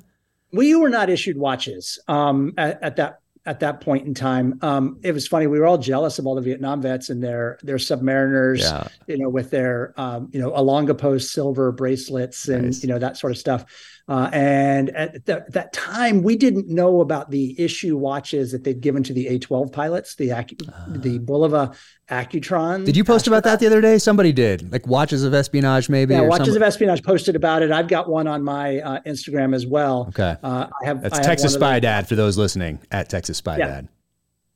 We 0.52 0.74
were 0.74 0.90
not 0.90 1.10
issued 1.10 1.36
watches 1.36 1.98
um, 2.08 2.54
at, 2.56 2.82
at, 2.82 2.96
that 2.96 3.20
at 3.46 3.60
that 3.60 3.80
point 3.80 4.06
in 4.06 4.14
time. 4.14 4.58
Um, 4.62 4.98
it 5.02 5.12
was 5.12 5.26
funny. 5.26 5.46
We 5.46 5.58
were 5.58 5.66
all 5.66 5.78
jealous 5.78 6.18
of 6.18 6.26
all 6.26 6.34
the 6.34 6.40
Vietnam 6.40 6.80
vets 6.80 7.10
and 7.10 7.22
their 7.22 7.58
their 7.62 7.76
submariners, 7.76 8.60
yeah. 8.60 8.88
you 9.06 9.18
know, 9.18 9.28
with 9.28 9.50
their 9.50 9.92
um, 9.96 10.30
you 10.32 10.40
know 10.40 10.50
Ilongot 10.52 10.98
Post 10.98 11.32
silver 11.32 11.72
bracelets 11.72 12.48
and 12.48 12.66
nice. 12.66 12.82
you 12.82 12.88
know 12.88 12.98
that 12.98 13.16
sort 13.16 13.32
of 13.32 13.38
stuff. 13.38 13.64
Uh, 14.06 14.28
and 14.32 14.90
at 14.90 15.24
th- 15.24 15.44
that 15.48 15.72
time, 15.72 16.22
we 16.22 16.36
didn't 16.36 16.68
know 16.68 17.00
about 17.00 17.30
the 17.30 17.58
issue 17.58 17.96
watches 17.96 18.52
that 18.52 18.62
they'd 18.62 18.82
given 18.82 19.02
to 19.02 19.14
the 19.14 19.26
A12 19.26 19.72
pilots, 19.72 20.14
the 20.16 20.28
Acu- 20.28 20.68
uh, 20.68 20.98
the 20.98 21.18
Bulova 21.18 21.74
Accutron. 22.10 22.84
Did 22.84 22.98
you 22.98 23.04
post 23.04 23.26
about 23.26 23.44
that 23.44 23.60
the 23.60 23.66
other 23.66 23.80
day? 23.80 23.96
Somebody 23.96 24.32
did, 24.32 24.70
like 24.70 24.86
watches 24.86 25.24
of 25.24 25.32
espionage, 25.32 25.88
maybe. 25.88 26.12
Yeah, 26.12 26.20
watches 26.20 26.48
somebody. 26.48 26.56
of 26.56 26.62
espionage 26.64 27.02
posted 27.02 27.34
about 27.34 27.62
it. 27.62 27.72
I've 27.72 27.88
got 27.88 28.08
one 28.08 28.26
on 28.26 28.44
my 28.44 28.80
uh, 28.80 29.00
Instagram 29.06 29.54
as 29.54 29.66
well. 29.66 30.06
Okay, 30.10 30.36
uh, 30.42 30.66
I 30.82 30.86
have. 30.86 31.00
That's 31.00 31.18
I 31.18 31.22
Texas 31.22 31.52
have 31.52 31.60
Spy 31.60 31.80
Dad 31.80 32.06
for 32.06 32.14
those 32.14 32.36
listening 32.36 32.80
at 32.90 33.08
Texas 33.08 33.38
Spy 33.38 33.56
yeah. 33.56 33.66
Dad 33.66 33.88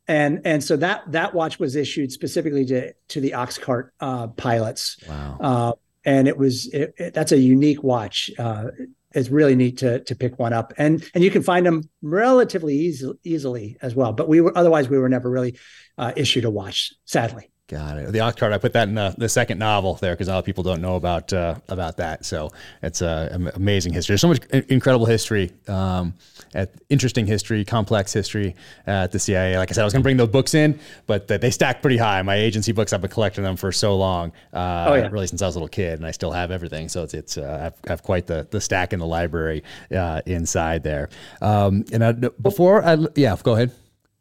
and 0.09 0.41
and 0.45 0.65
so 0.65 0.77
that 0.77 1.03
that 1.13 1.35
watch 1.35 1.59
was 1.59 1.77
issued 1.77 2.11
specifically 2.11 2.65
to 2.65 2.93
to 3.09 3.21
the 3.21 3.33
Oxcart 3.33 3.91
uh, 4.01 4.27
pilots. 4.29 4.97
Wow. 5.07 5.37
Uh, 5.41 5.73
and 6.05 6.27
it 6.27 6.39
was 6.39 6.67
it, 6.73 6.95
it, 6.97 7.15
that's 7.15 7.33
a 7.33 7.39
unique 7.39 7.83
watch. 7.83 8.31
Uh, 8.39 8.69
it's 9.13 9.31
really 9.31 9.57
neat 9.57 9.79
to 9.79 10.01
to 10.05 10.15
pick 10.15 10.39
one 10.39 10.53
up, 10.53 10.73
and 10.79 11.09
and 11.15 11.25
you 11.25 11.31
can 11.31 11.43
find 11.43 11.65
them 11.65 11.89
relatively 12.03 12.75
easy, 12.75 13.11
easily 13.25 13.77
as 13.83 13.95
well. 13.95 14.13
But 14.13 14.29
we 14.29 14.41
were 14.41 14.57
otherwise 14.57 14.89
we 14.89 14.99
were 14.99 15.09
never 15.09 15.31
really 15.31 15.57
uh, 15.97 16.13
issued 16.17 16.45
a 16.45 16.51
watch, 16.51 16.93
sadly. 17.05 17.51
Got 17.69 17.99
it. 17.99 18.13
The 18.13 18.21
Oxcart, 18.21 18.51
I 18.55 18.57
put 18.57 18.73
that 18.73 18.89
in 18.89 18.95
the, 18.95 19.15
the 19.19 19.29
second 19.29 19.59
novel 19.59 19.95
there 19.97 20.15
because 20.15 20.29
a 20.29 20.33
lot 20.33 20.39
of 20.39 20.47
people 20.47 20.65
don't 20.65 20.81
know 20.81 20.97
about 20.97 21.35
uh, 21.35 21.57
about 21.69 21.99
that. 21.99 22.25
So 22.25 22.51
it's 22.83 23.03
uh, 23.03 23.29
amazing 23.55 23.93
history. 23.93 24.15
There's 24.15 24.23
so 24.23 24.29
much 24.29 24.43
incredible 24.69 25.05
history, 25.05 25.53
um, 25.69 26.15
at 26.55 26.73
interesting 26.89 27.27
history, 27.27 27.65
complex 27.65 28.13
history 28.13 28.55
at 28.87 29.13
the 29.13 29.19
CIA. 29.19 29.57
Like 29.59 29.71
I 29.71 29.75
said, 29.75 29.83
I 29.83 29.85
was 29.85 29.93
going 29.93 30.03
to 30.03 30.05
bring 30.05 30.17
those 30.17 30.29
books 30.29 30.55
in, 30.55 30.79
but 31.07 31.29
they 31.29 31.51
stack 31.51 31.83
pretty 31.83 31.97
high. 31.97 32.21
My 32.23 32.37
agency 32.37 32.73
books, 32.73 32.93
I've 32.93 33.01
been 33.01 33.11
collecting 33.11 33.45
them 33.45 33.57
for 33.57 33.73
so 33.73 33.97
long, 33.97 34.33
uh, 34.53 34.87
oh, 34.89 34.95
yeah. 34.95 35.09
really 35.09 35.27
since 35.27 35.43
I 35.43 35.47
was 35.47 35.57
a 35.57 35.59
little 35.59 35.69
kid, 35.69 35.99
and 35.99 36.07
I 36.07 36.11
still 36.11 36.33
have 36.33 36.51
everything. 36.51 36.89
So 36.89 37.03
it's 37.03 37.15
it's 37.15 37.39
uh, 37.39 37.67
I've, 37.67 37.89
I 37.89 37.93
have 37.93 38.03
quite 38.03 38.27
the 38.27 38.47
the 38.51 38.61
stack 38.61 38.93
in 38.93 38.99
the 38.99 39.07
library 39.07 39.63
uh, 39.95 40.23
inside 40.27 40.83
there. 40.83 41.09
Um, 41.41 41.85
and 41.93 42.05
I, 42.05 42.13
before 42.13 42.85
I 42.85 42.97
yeah, 43.15 43.37
go 43.43 43.55
ahead. 43.55 43.73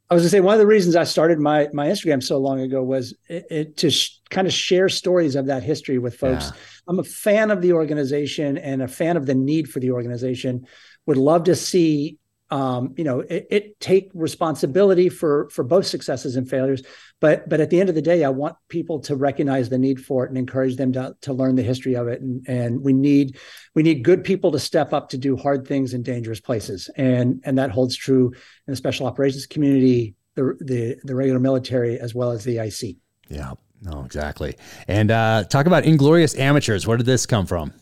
I 0.09 0.13
was 0.13 0.23
gonna 0.23 0.29
say 0.29 0.39
one 0.39 0.53
of 0.53 0.59
the 0.59 0.67
reasons 0.67 0.95
I 0.95 1.03
started 1.03 1.39
my 1.39 1.67
my 1.73 1.87
Instagram 1.87 2.23
so 2.23 2.37
long 2.37 2.61
ago 2.61 2.81
was 2.81 3.13
it, 3.27 3.45
it, 3.49 3.77
to 3.77 3.91
sh- 3.91 4.19
kind 4.29 4.47
of 4.47 4.53
share 4.53 4.87
stories 4.87 5.35
of 5.35 5.47
that 5.47 5.63
history 5.63 5.97
with 5.97 6.15
folks. 6.15 6.45
Yeah. 6.45 6.51
I'm 6.87 6.99
a 6.99 7.03
fan 7.03 7.51
of 7.51 7.61
the 7.61 7.73
organization 7.73 8.57
and 8.57 8.81
a 8.81 8.87
fan 8.87 9.17
of 9.17 9.25
the 9.25 9.35
need 9.35 9.69
for 9.69 9.81
the 9.81 9.91
organization. 9.91 10.65
Would 11.07 11.17
love 11.17 11.45
to 11.45 11.55
see 11.55 12.19
um, 12.49 12.93
you 12.97 13.03
know 13.03 13.21
it, 13.21 13.47
it, 13.49 13.79
take 13.79 14.09
responsibility 14.13 15.09
for 15.09 15.49
for 15.49 15.63
both 15.63 15.85
successes 15.85 16.35
and 16.35 16.49
failures. 16.49 16.81
But 17.19 17.49
but 17.49 17.59
at 17.59 17.69
the 17.69 17.79
end 17.79 17.89
of 17.89 17.95
the 17.95 18.01
day 18.01 18.23
i 18.23 18.29
want 18.29 18.55
people 18.69 18.99
to 19.01 19.15
recognize 19.15 19.69
the 19.69 19.77
need 19.77 19.99
for 19.99 20.23
it 20.23 20.29
and 20.29 20.37
encourage 20.37 20.77
them 20.77 20.93
to, 20.93 21.15
to 21.21 21.33
learn 21.33 21.55
the 21.55 21.63
history 21.63 21.95
of 21.95 22.07
it. 22.07 22.21
And 22.21 22.45
and 22.47 22.81
we 22.81 22.93
need 22.93 23.37
we 23.75 23.83
need 23.83 24.03
good 24.03 24.23
people 24.23 24.51
to 24.51 24.59
step 24.59 24.93
up 24.93 25.09
to 25.09 25.17
do 25.17 25.35
hard 25.35 25.67
things 25.67 25.93
in 25.93 26.03
dangerous 26.03 26.39
places. 26.39 26.89
And 26.95 27.41
and 27.43 27.57
that 27.57 27.71
holds 27.71 27.95
true 27.95 28.31
in 28.31 28.71
the 28.71 28.75
special 28.75 29.07
operations 29.07 29.45
community 29.45 30.15
the 30.35 30.55
the, 30.61 30.97
the 31.03 31.15
regular 31.15 31.39
military 31.39 31.99
as 31.99 32.15
well 32.15 32.31
as 32.31 32.43
the 32.43 32.59
ic 32.59 32.97
yeah. 33.29 33.53
No 33.81 34.03
exactly. 34.05 34.55
And 34.87 35.11
uh 35.11 35.43
talk 35.43 35.65
about 35.65 35.83
inglorious 35.83 36.35
amateurs. 36.37 36.87
Where 36.87 36.97
did 36.97 37.05
this 37.05 37.25
come 37.25 37.45
from 37.45 37.73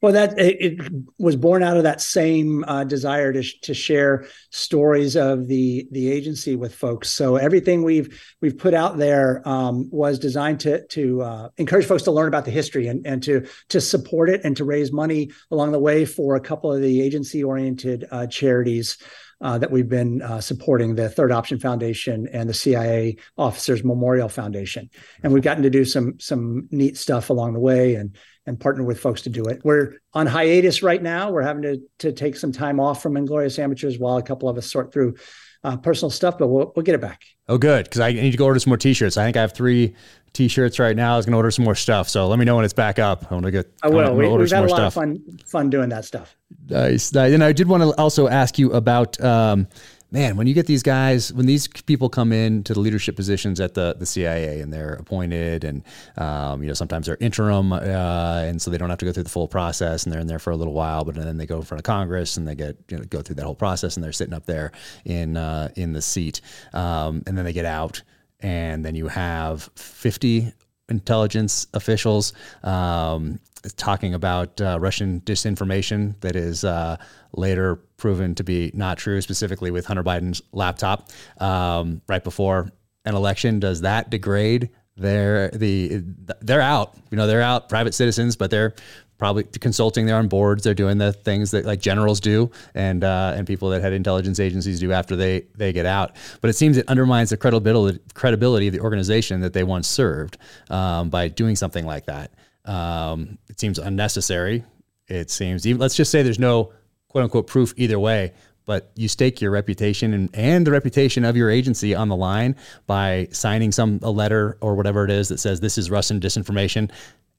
well, 0.00 0.12
that 0.12 0.38
it, 0.38 0.80
it, 0.80 0.92
was 1.18 1.34
born 1.34 1.62
out 1.62 1.76
of 1.76 1.82
that 1.82 2.00
same 2.00 2.64
uh, 2.64 2.84
desire 2.84 3.32
to 3.32 3.42
to 3.62 3.74
share 3.74 4.26
stories 4.50 5.16
of 5.16 5.48
the 5.48 5.88
the 5.90 6.10
agency 6.10 6.54
with 6.54 6.74
folks. 6.74 7.10
So 7.10 7.36
everything 7.36 7.82
we've 7.82 8.36
we've 8.40 8.56
put 8.56 8.74
out 8.74 8.98
there 8.98 9.46
um, 9.48 9.88
was 9.90 10.18
designed 10.18 10.60
to 10.60 10.86
to 10.86 11.22
uh, 11.22 11.48
encourage 11.56 11.86
folks 11.86 12.04
to 12.04 12.12
learn 12.12 12.28
about 12.28 12.44
the 12.44 12.52
history 12.52 12.86
and 12.86 13.04
and 13.06 13.22
to 13.24 13.46
to 13.70 13.80
support 13.80 14.30
it 14.30 14.42
and 14.44 14.56
to 14.56 14.64
raise 14.64 14.92
money 14.92 15.32
along 15.50 15.72
the 15.72 15.80
way 15.80 16.04
for 16.04 16.36
a 16.36 16.40
couple 16.40 16.72
of 16.72 16.80
the 16.80 17.02
agency 17.02 17.42
oriented 17.42 18.06
uh, 18.10 18.26
charities. 18.26 18.98
Uh, 19.40 19.56
that 19.56 19.70
we've 19.70 19.88
been 19.88 20.20
uh, 20.20 20.40
supporting 20.40 20.96
the 20.96 21.08
Third 21.08 21.30
Option 21.30 21.60
Foundation 21.60 22.26
and 22.32 22.48
the 22.48 22.54
CIA 22.54 23.18
Officers 23.36 23.84
Memorial 23.84 24.28
Foundation, 24.28 24.90
and 25.22 25.32
we've 25.32 25.44
gotten 25.44 25.62
to 25.62 25.70
do 25.70 25.84
some 25.84 26.18
some 26.18 26.66
neat 26.72 26.96
stuff 26.96 27.30
along 27.30 27.52
the 27.52 27.60
way, 27.60 27.94
and 27.94 28.16
and 28.48 28.58
partner 28.58 28.82
with 28.82 28.98
folks 28.98 29.22
to 29.22 29.30
do 29.30 29.44
it. 29.44 29.60
We're 29.62 30.00
on 30.14 30.26
hiatus 30.26 30.82
right 30.82 31.02
now. 31.02 31.30
We're 31.30 31.42
having 31.42 31.62
to 31.62 31.82
to 31.98 32.12
take 32.12 32.34
some 32.34 32.50
time 32.50 32.80
off 32.80 33.02
from 33.02 33.16
Inglorious 33.16 33.58
Amateurs 33.58 33.98
while 33.98 34.16
a 34.16 34.22
couple 34.22 34.48
of 34.48 34.56
us 34.56 34.66
sort 34.66 34.92
through 34.92 35.16
uh, 35.62 35.76
personal 35.76 36.10
stuff, 36.10 36.38
but 36.38 36.48
we'll 36.48 36.72
we'll 36.74 36.84
get 36.84 36.94
it 36.94 37.00
back. 37.00 37.22
Oh, 37.48 37.58
good, 37.58 37.84
because 37.84 38.00
I 38.00 38.12
need 38.12 38.30
to 38.30 38.36
go 38.36 38.46
order 38.46 38.58
some 38.58 38.70
more 38.70 38.76
T-shirts. 38.76 39.16
I 39.16 39.24
think 39.24 39.36
I 39.36 39.42
have 39.42 39.52
three 39.52 39.94
T-shirts 40.32 40.78
right 40.78 40.96
now. 40.96 41.14
I 41.14 41.16
was 41.16 41.26
going 41.26 41.32
to 41.32 41.36
order 41.36 41.50
some 41.50 41.64
more 41.64 41.74
stuff, 41.74 42.08
so 42.08 42.26
let 42.28 42.38
me 42.38 42.44
know 42.44 42.56
when 42.56 42.64
it's 42.64 42.74
back 42.74 42.98
up. 42.98 43.26
I 43.30 43.34
want 43.34 43.44
to 43.44 43.50
get. 43.50 43.70
I 43.82 43.88
will. 43.88 44.06
I 44.06 44.10
we, 44.10 44.24
have 44.26 44.50
had 44.50 44.64
a 44.64 44.68
lot 44.68 44.76
stuff. 44.76 44.86
of 44.86 44.94
fun 44.94 45.38
fun 45.46 45.70
doing 45.70 45.90
that 45.90 46.04
stuff. 46.04 46.34
Nice. 46.68 47.14
And 47.14 47.44
I 47.44 47.52
did 47.52 47.68
want 47.68 47.82
to 47.82 47.90
also 48.00 48.28
ask 48.28 48.58
you 48.58 48.72
about. 48.72 49.22
Um, 49.22 49.68
man, 50.10 50.36
when 50.36 50.46
you 50.46 50.54
get 50.54 50.66
these 50.66 50.82
guys, 50.82 51.32
when 51.32 51.46
these 51.46 51.68
people 51.68 52.08
come 52.08 52.32
in 52.32 52.64
to 52.64 52.72
the 52.72 52.80
leadership 52.80 53.14
positions 53.14 53.60
at 53.60 53.74
the, 53.74 53.94
the 53.98 54.06
CIA 54.06 54.60
and 54.60 54.72
they're 54.72 54.94
appointed 54.94 55.64
and, 55.64 55.82
um, 56.16 56.62
you 56.62 56.68
know, 56.68 56.74
sometimes 56.74 57.06
they're 57.06 57.18
interim 57.20 57.72
uh, 57.72 58.42
and 58.44 58.60
so 58.60 58.70
they 58.70 58.78
don't 58.78 58.88
have 58.88 58.98
to 58.98 59.04
go 59.04 59.12
through 59.12 59.24
the 59.24 59.28
full 59.28 59.48
process 59.48 60.04
and 60.04 60.12
they're 60.12 60.20
in 60.20 60.26
there 60.26 60.38
for 60.38 60.50
a 60.50 60.56
little 60.56 60.72
while, 60.72 61.04
but 61.04 61.14
then 61.14 61.36
they 61.36 61.46
go 61.46 61.56
in 61.56 61.62
front 61.62 61.80
of 61.80 61.84
Congress 61.84 62.36
and 62.36 62.48
they 62.48 62.54
get, 62.54 62.76
you 62.88 62.96
know, 62.96 63.04
go 63.04 63.20
through 63.20 63.36
that 63.36 63.44
whole 63.44 63.54
process 63.54 63.96
and 63.96 64.04
they're 64.04 64.12
sitting 64.12 64.34
up 64.34 64.46
there 64.46 64.72
in, 65.04 65.36
uh, 65.36 65.68
in 65.76 65.92
the 65.92 66.02
seat. 66.02 66.40
Um, 66.72 67.22
and 67.26 67.36
then 67.36 67.44
they 67.44 67.52
get 67.52 67.66
out 67.66 68.02
and 68.40 68.84
then 68.84 68.94
you 68.94 69.08
have 69.08 69.68
50 69.76 70.52
intelligence 70.88 71.66
officials 71.74 72.32
um, 72.62 73.38
talking 73.76 74.14
about 74.14 74.60
uh, 74.60 74.78
Russian 74.80 75.20
disinformation 75.22 76.18
that 76.20 76.36
is 76.36 76.64
uh, 76.64 76.96
later 77.32 77.76
proven 77.96 78.34
to 78.36 78.44
be 78.44 78.70
not 78.74 78.98
true, 78.98 79.20
specifically 79.20 79.70
with 79.70 79.86
Hunter 79.86 80.04
Biden's 80.04 80.42
laptop 80.52 81.08
um, 81.38 82.00
right 82.08 82.22
before 82.22 82.70
an 83.04 83.14
election. 83.14 83.60
Does 83.60 83.82
that 83.82 84.10
degrade 84.10 84.70
their 84.96 85.50
the 85.50 86.02
they're 86.40 86.60
out? 86.60 86.94
You 87.10 87.16
know, 87.16 87.26
they're 87.26 87.42
out, 87.42 87.68
private 87.68 87.94
citizens, 87.94 88.36
but 88.36 88.50
they're 88.50 88.74
probably 89.18 89.42
consulting. 89.44 90.06
They're 90.06 90.16
on 90.16 90.28
boards. 90.28 90.62
They're 90.62 90.74
doing 90.74 90.98
the 90.98 91.12
things 91.12 91.50
that 91.50 91.64
like 91.64 91.80
generals 91.80 92.20
do, 92.20 92.50
and 92.74 93.04
uh, 93.04 93.34
and 93.36 93.46
people 93.46 93.68
that 93.70 93.82
head 93.82 93.92
intelligence 93.92 94.40
agencies 94.40 94.80
do 94.80 94.92
after 94.92 95.16
they 95.16 95.46
they 95.56 95.72
get 95.72 95.86
out. 95.86 96.16
But 96.40 96.50
it 96.50 96.54
seems 96.54 96.76
it 96.76 96.88
undermines 96.88 97.30
the 97.30 97.36
credibility 97.36 97.98
credibility 98.14 98.68
of 98.68 98.72
the 98.72 98.80
organization 98.80 99.40
that 99.40 99.52
they 99.52 99.64
once 99.64 99.88
served 99.88 100.38
um, 100.70 101.10
by 101.10 101.28
doing 101.28 101.56
something 101.56 101.84
like 101.84 102.06
that. 102.06 102.30
Um, 102.68 103.38
it 103.48 103.58
seems 103.58 103.78
unnecessary. 103.78 104.64
It 105.08 105.30
seems 105.30 105.66
even. 105.66 105.80
Let's 105.80 105.96
just 105.96 106.10
say 106.10 106.22
there's 106.22 106.38
no 106.38 106.72
quote 107.08 107.24
unquote 107.24 107.46
proof 107.46 107.74
either 107.76 107.98
way. 107.98 108.32
But 108.66 108.92
you 108.96 109.08
stake 109.08 109.40
your 109.40 109.50
reputation 109.50 110.12
and, 110.12 110.28
and 110.34 110.66
the 110.66 110.70
reputation 110.70 111.24
of 111.24 111.38
your 111.38 111.48
agency 111.48 111.94
on 111.94 112.10
the 112.10 112.16
line 112.16 112.54
by 112.86 113.28
signing 113.32 113.72
some 113.72 113.98
a 114.02 114.10
letter 114.10 114.58
or 114.60 114.74
whatever 114.74 115.06
it 115.06 115.10
is 115.10 115.28
that 115.28 115.40
says 115.40 115.58
this 115.60 115.78
is 115.78 115.90
Russian 115.90 116.20
disinformation, 116.20 116.90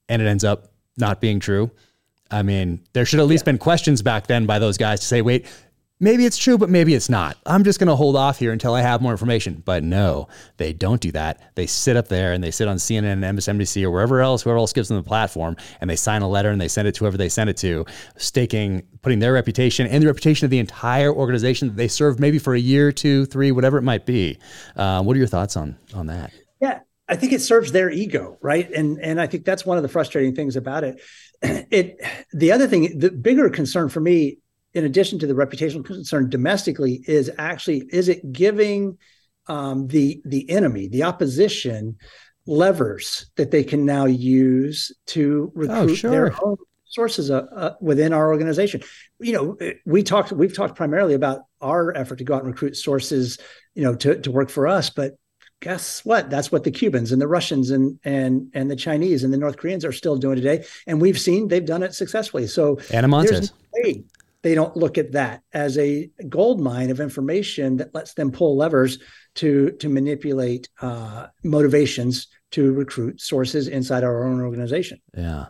and 0.10 0.23
it 0.23 0.26
ends 0.27 0.43
up 0.43 0.72
not 0.97 1.22
being 1.22 1.39
true. 1.39 1.69
I 2.31 2.41
mean, 2.41 2.81
there 2.93 3.06
should 3.06 3.19
at 3.19 3.27
least 3.27 3.43
yeah. 3.43 3.51
been 3.51 3.57
questions 3.60 4.01
back 4.01 4.26
then 4.26 4.47
by 4.47 4.57
those 4.57 4.77
guys 4.77 5.01
to 5.01 5.06
say, 5.06 5.22
wait, 5.22 5.45
maybe 5.99 6.26
it's 6.26 6.38
true, 6.38 6.57
but 6.57 6.69
maybe 6.69 6.93
it's 6.93 7.09
not. 7.09 7.38
I'm 7.45 7.63
just 7.63 7.80
going 7.80 7.88
to 7.88 7.95
hold 7.95 8.15
off 8.15 8.39
here 8.39 8.51
until 8.51 8.73
I 8.73 8.81
have 8.81 9.01
more 9.01 9.11
information. 9.11 9.61
But 9.65 9.84
no, 9.84 10.27
they 10.57 10.73
don't 10.73 11.01
do 11.01 11.11
that. 11.11 11.55
They 11.55 11.67
sit 11.67 11.97
up 11.97 12.07
there 12.07 12.34
and 12.34 12.43
they 12.43 12.51
sit 12.51 12.67
on 12.67 12.77
CNN 12.77 13.23
and 13.23 13.38
MSNBC 13.38 13.84
or 13.84 13.91
wherever 13.91 14.21
else, 14.21 14.41
whoever 14.41 14.57
else 14.57 14.73
gives 14.73 14.88
them 14.88 14.97
the 14.97 15.03
platform, 15.03 15.57
and 15.81 15.89
they 15.89 15.95
sign 15.95 16.21
a 16.21 16.30
letter 16.30 16.49
and 16.49 16.59
they 16.59 16.67
send 16.67 16.88
it 16.88 16.95
to 16.95 16.99
whoever 16.99 17.17
they 17.17 17.30
send 17.30 17.49
it 17.49 17.57
to, 17.57 17.85
staking, 18.17 18.84
putting 19.01 19.19
their 19.19 19.34
reputation 19.34 19.88
and 19.88 20.03
the 20.03 20.07
reputation 20.07 20.45
of 20.45 20.51
the 20.51 20.59
entire 20.59 21.13
organization 21.13 21.67
that 21.67 21.77
they 21.77 21.88
serve 21.88 22.19
maybe 22.19 22.39
for 22.39 22.53
a 22.53 22.59
year, 22.59 22.91
two, 22.91 23.26
three, 23.26 23.51
whatever 23.51 23.77
it 23.77 23.84
might 23.84 24.05
be. 24.05 24.38
Uh, 24.76 25.01
what 25.03 25.15
are 25.15 25.19
your 25.19 25.27
thoughts 25.27 25.57
on 25.57 25.77
on 25.93 26.07
that? 26.07 26.31
Yeah, 26.61 26.80
I 27.07 27.15
think 27.15 27.34
it 27.34 27.41
serves 27.41 27.71
their 27.71 27.89
ego, 27.89 28.38
right? 28.41 28.69
And 28.71 28.99
and 28.99 29.19
I 29.19 29.27
think 29.27 29.45
that's 29.45 29.65
one 29.65 29.77
of 29.77 29.84
the 29.84 29.89
frustrating 29.89 30.35
things 30.35 30.55
about 30.55 30.84
it. 30.84 31.01
It 31.71 32.01
the 32.34 32.51
other 32.51 32.67
thing, 32.67 32.99
the 32.99 33.11
bigger 33.11 33.49
concern 33.49 33.88
for 33.88 34.01
me 34.01 34.39
in 34.73 34.85
addition 34.85 35.19
to 35.19 35.27
the 35.27 35.33
reputational 35.33 35.83
concern 35.83 36.29
domestically, 36.29 37.03
is 37.07 37.31
actually 37.37 37.85
is 37.91 38.09
it 38.09 38.31
giving 38.31 38.97
um, 39.47 39.87
the 39.87 40.21
the 40.25 40.49
enemy, 40.49 40.87
the 40.87 41.03
opposition, 41.03 41.97
levers 42.45 43.29
that 43.35 43.51
they 43.51 43.63
can 43.63 43.85
now 43.85 44.05
use 44.05 44.91
to 45.07 45.51
oh, 45.55 45.59
recruit 45.59 45.91
oh, 45.91 45.95
sure. 45.95 46.11
their 46.11 46.35
own 46.43 46.57
sources 46.85 47.29
uh, 47.29 47.45
uh, 47.55 47.73
within 47.81 48.13
our 48.13 48.29
organization. 48.29 48.81
You 49.19 49.33
know, 49.33 49.73
we 49.85 50.03
talked 50.03 50.31
we've 50.31 50.55
talked 50.55 50.75
primarily 50.75 51.13
about 51.13 51.41
our 51.61 51.95
effort 51.95 52.17
to 52.17 52.23
go 52.23 52.35
out 52.35 52.43
and 52.43 52.51
recruit 52.51 52.77
sources, 52.77 53.39
you 53.75 53.83
know, 53.83 53.95
to 53.95 54.19
to 54.21 54.31
work 54.31 54.49
for 54.49 54.67
us, 54.67 54.89
but 54.89 55.17
guess 55.61 56.05
what 56.05 56.29
that's 56.29 56.51
what 56.53 56.63
the 56.63 56.71
cubans 56.71 57.11
and 57.11 57.21
the 57.21 57.27
russians 57.27 57.69
and 57.69 57.99
and 58.05 58.49
and 58.53 58.71
the 58.71 58.77
chinese 58.77 59.25
and 59.25 59.33
the 59.33 59.37
north 59.37 59.57
koreans 59.57 59.83
are 59.83 59.91
still 59.91 60.15
doing 60.15 60.37
today 60.37 60.63
and 60.87 61.01
we've 61.01 61.19
seen 61.19 61.49
they've 61.49 61.65
done 61.65 61.83
it 61.83 61.93
successfully 61.93 62.47
so 62.47 62.79
Ana 62.93 63.09
Montes. 63.09 63.51
No 63.75 63.93
they 64.41 64.56
don't 64.56 64.76
look 64.78 64.98
at 64.98 65.11
that 65.11 65.41
as 65.53 65.78
a 65.78 66.10
gold 66.30 66.61
mine 66.61 66.90
of 66.90 66.99
information 66.99 67.78
that 67.78 67.94
lets 67.94 68.14
them 68.14 68.32
pull 68.32 68.56
levers 68.56 68.99
to 69.36 69.72
to 69.72 69.90
manipulate 69.90 70.70
uh, 70.82 71.28
motivations 71.44 72.28
to 72.52 72.74
recruit 72.74 73.22
sources 73.22 73.68
inside 73.68 74.03
our 74.03 74.24
own 74.24 74.41
organization. 74.41 74.99
Yeah. 75.16 75.48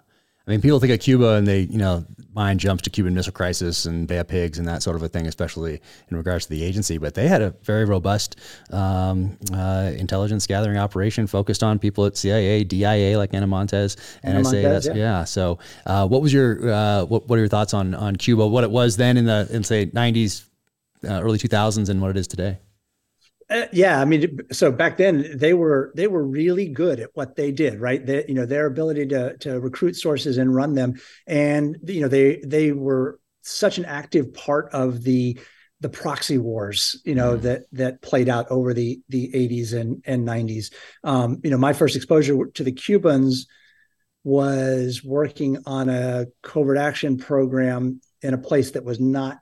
I 0.49 0.53
mean, 0.53 0.61
people 0.61 0.79
think 0.79 0.91
of 0.91 0.99
Cuba 0.99 1.35
and 1.35 1.45
they, 1.45 1.59
you 1.59 1.77
know, 1.77 2.03
mind 2.33 2.59
jumps 2.59 2.81
to 2.81 2.89
Cuban 2.89 3.13
Missile 3.13 3.31
Crisis 3.31 3.85
and 3.85 4.07
Bay 4.07 4.17
of 4.17 4.27
Pigs 4.27 4.57
and 4.57 4.67
that 4.67 4.81
sort 4.81 4.95
of 4.95 5.03
a 5.03 5.07
thing, 5.07 5.27
especially 5.27 5.79
in 6.09 6.17
regards 6.17 6.47
to 6.47 6.49
the 6.49 6.63
agency. 6.63 6.97
But 6.97 7.13
they 7.13 7.27
had 7.27 7.43
a 7.43 7.51
very 7.61 7.85
robust 7.85 8.35
um, 8.71 9.37
uh, 9.53 9.91
intelligence 9.95 10.47
gathering 10.47 10.79
operation 10.79 11.27
focused 11.27 11.61
on 11.61 11.77
people 11.77 12.03
at 12.07 12.17
CIA, 12.17 12.63
DIA, 12.63 13.15
like 13.19 13.31
Ana 13.35 13.45
Montes, 13.45 13.95
Ana 14.23 14.39
NSA. 14.39 14.63
Montes, 14.63 14.87
yeah. 14.87 14.93
yeah. 14.95 15.23
So, 15.23 15.59
uh, 15.85 16.07
what 16.07 16.23
was 16.23 16.33
your 16.33 16.67
uh, 16.67 17.05
what, 17.05 17.27
what 17.27 17.35
are 17.35 17.41
your 17.41 17.47
thoughts 17.47 17.75
on 17.75 17.93
on 17.93 18.15
Cuba? 18.15 18.47
What 18.47 18.63
it 18.63 18.71
was 18.71 18.97
then 18.97 19.17
in 19.17 19.25
the 19.25 19.47
in 19.51 19.63
say 19.63 19.85
'90s, 19.85 20.45
uh, 21.03 21.21
early 21.21 21.37
2000s, 21.37 21.89
and 21.89 22.01
what 22.01 22.09
it 22.09 22.17
is 22.17 22.27
today? 22.27 22.57
Uh, 23.49 23.65
yeah, 23.71 23.99
I 23.99 24.05
mean, 24.05 24.39
so 24.51 24.71
back 24.71 24.97
then 24.97 25.25
they 25.35 25.53
were 25.53 25.91
they 25.95 26.05
were 26.05 26.23
really 26.23 26.69
good 26.69 26.99
at 26.99 27.09
what 27.15 27.35
they 27.35 27.51
did, 27.51 27.79
right? 27.79 28.05
They, 28.05 28.25
you 28.27 28.35
know, 28.35 28.45
their 28.45 28.67
ability 28.67 29.07
to 29.07 29.37
to 29.37 29.59
recruit 29.59 29.95
sources 29.95 30.37
and 30.37 30.53
run 30.53 30.75
them, 30.75 30.99
and 31.25 31.75
you 31.87 32.01
know, 32.01 32.07
they 32.07 32.41
they 32.45 32.71
were 32.71 33.19
such 33.41 33.79
an 33.79 33.85
active 33.85 34.33
part 34.35 34.69
of 34.71 35.03
the 35.03 35.39
the 35.81 35.89
proxy 35.89 36.37
wars, 36.37 37.01
you 37.05 37.15
know, 37.15 37.37
mm. 37.37 37.41
that 37.41 37.63
that 37.71 38.01
played 38.01 38.29
out 38.29 38.51
over 38.51 38.73
the 38.73 39.01
the 39.09 39.31
80s 39.33 39.73
and 39.73 40.03
and 40.05 40.27
90s. 40.27 40.71
Um, 41.03 41.39
you 41.43 41.49
know, 41.49 41.57
my 41.57 41.73
first 41.73 41.95
exposure 41.95 42.37
to 42.53 42.63
the 42.63 42.71
Cubans 42.71 43.47
was 44.23 45.03
working 45.03 45.57
on 45.65 45.89
a 45.89 46.27
covert 46.43 46.77
action 46.77 47.17
program 47.17 48.01
in 48.21 48.33
a 48.33 48.37
place 48.37 48.71
that 48.71 48.83
was 48.83 48.99
not 48.99 49.39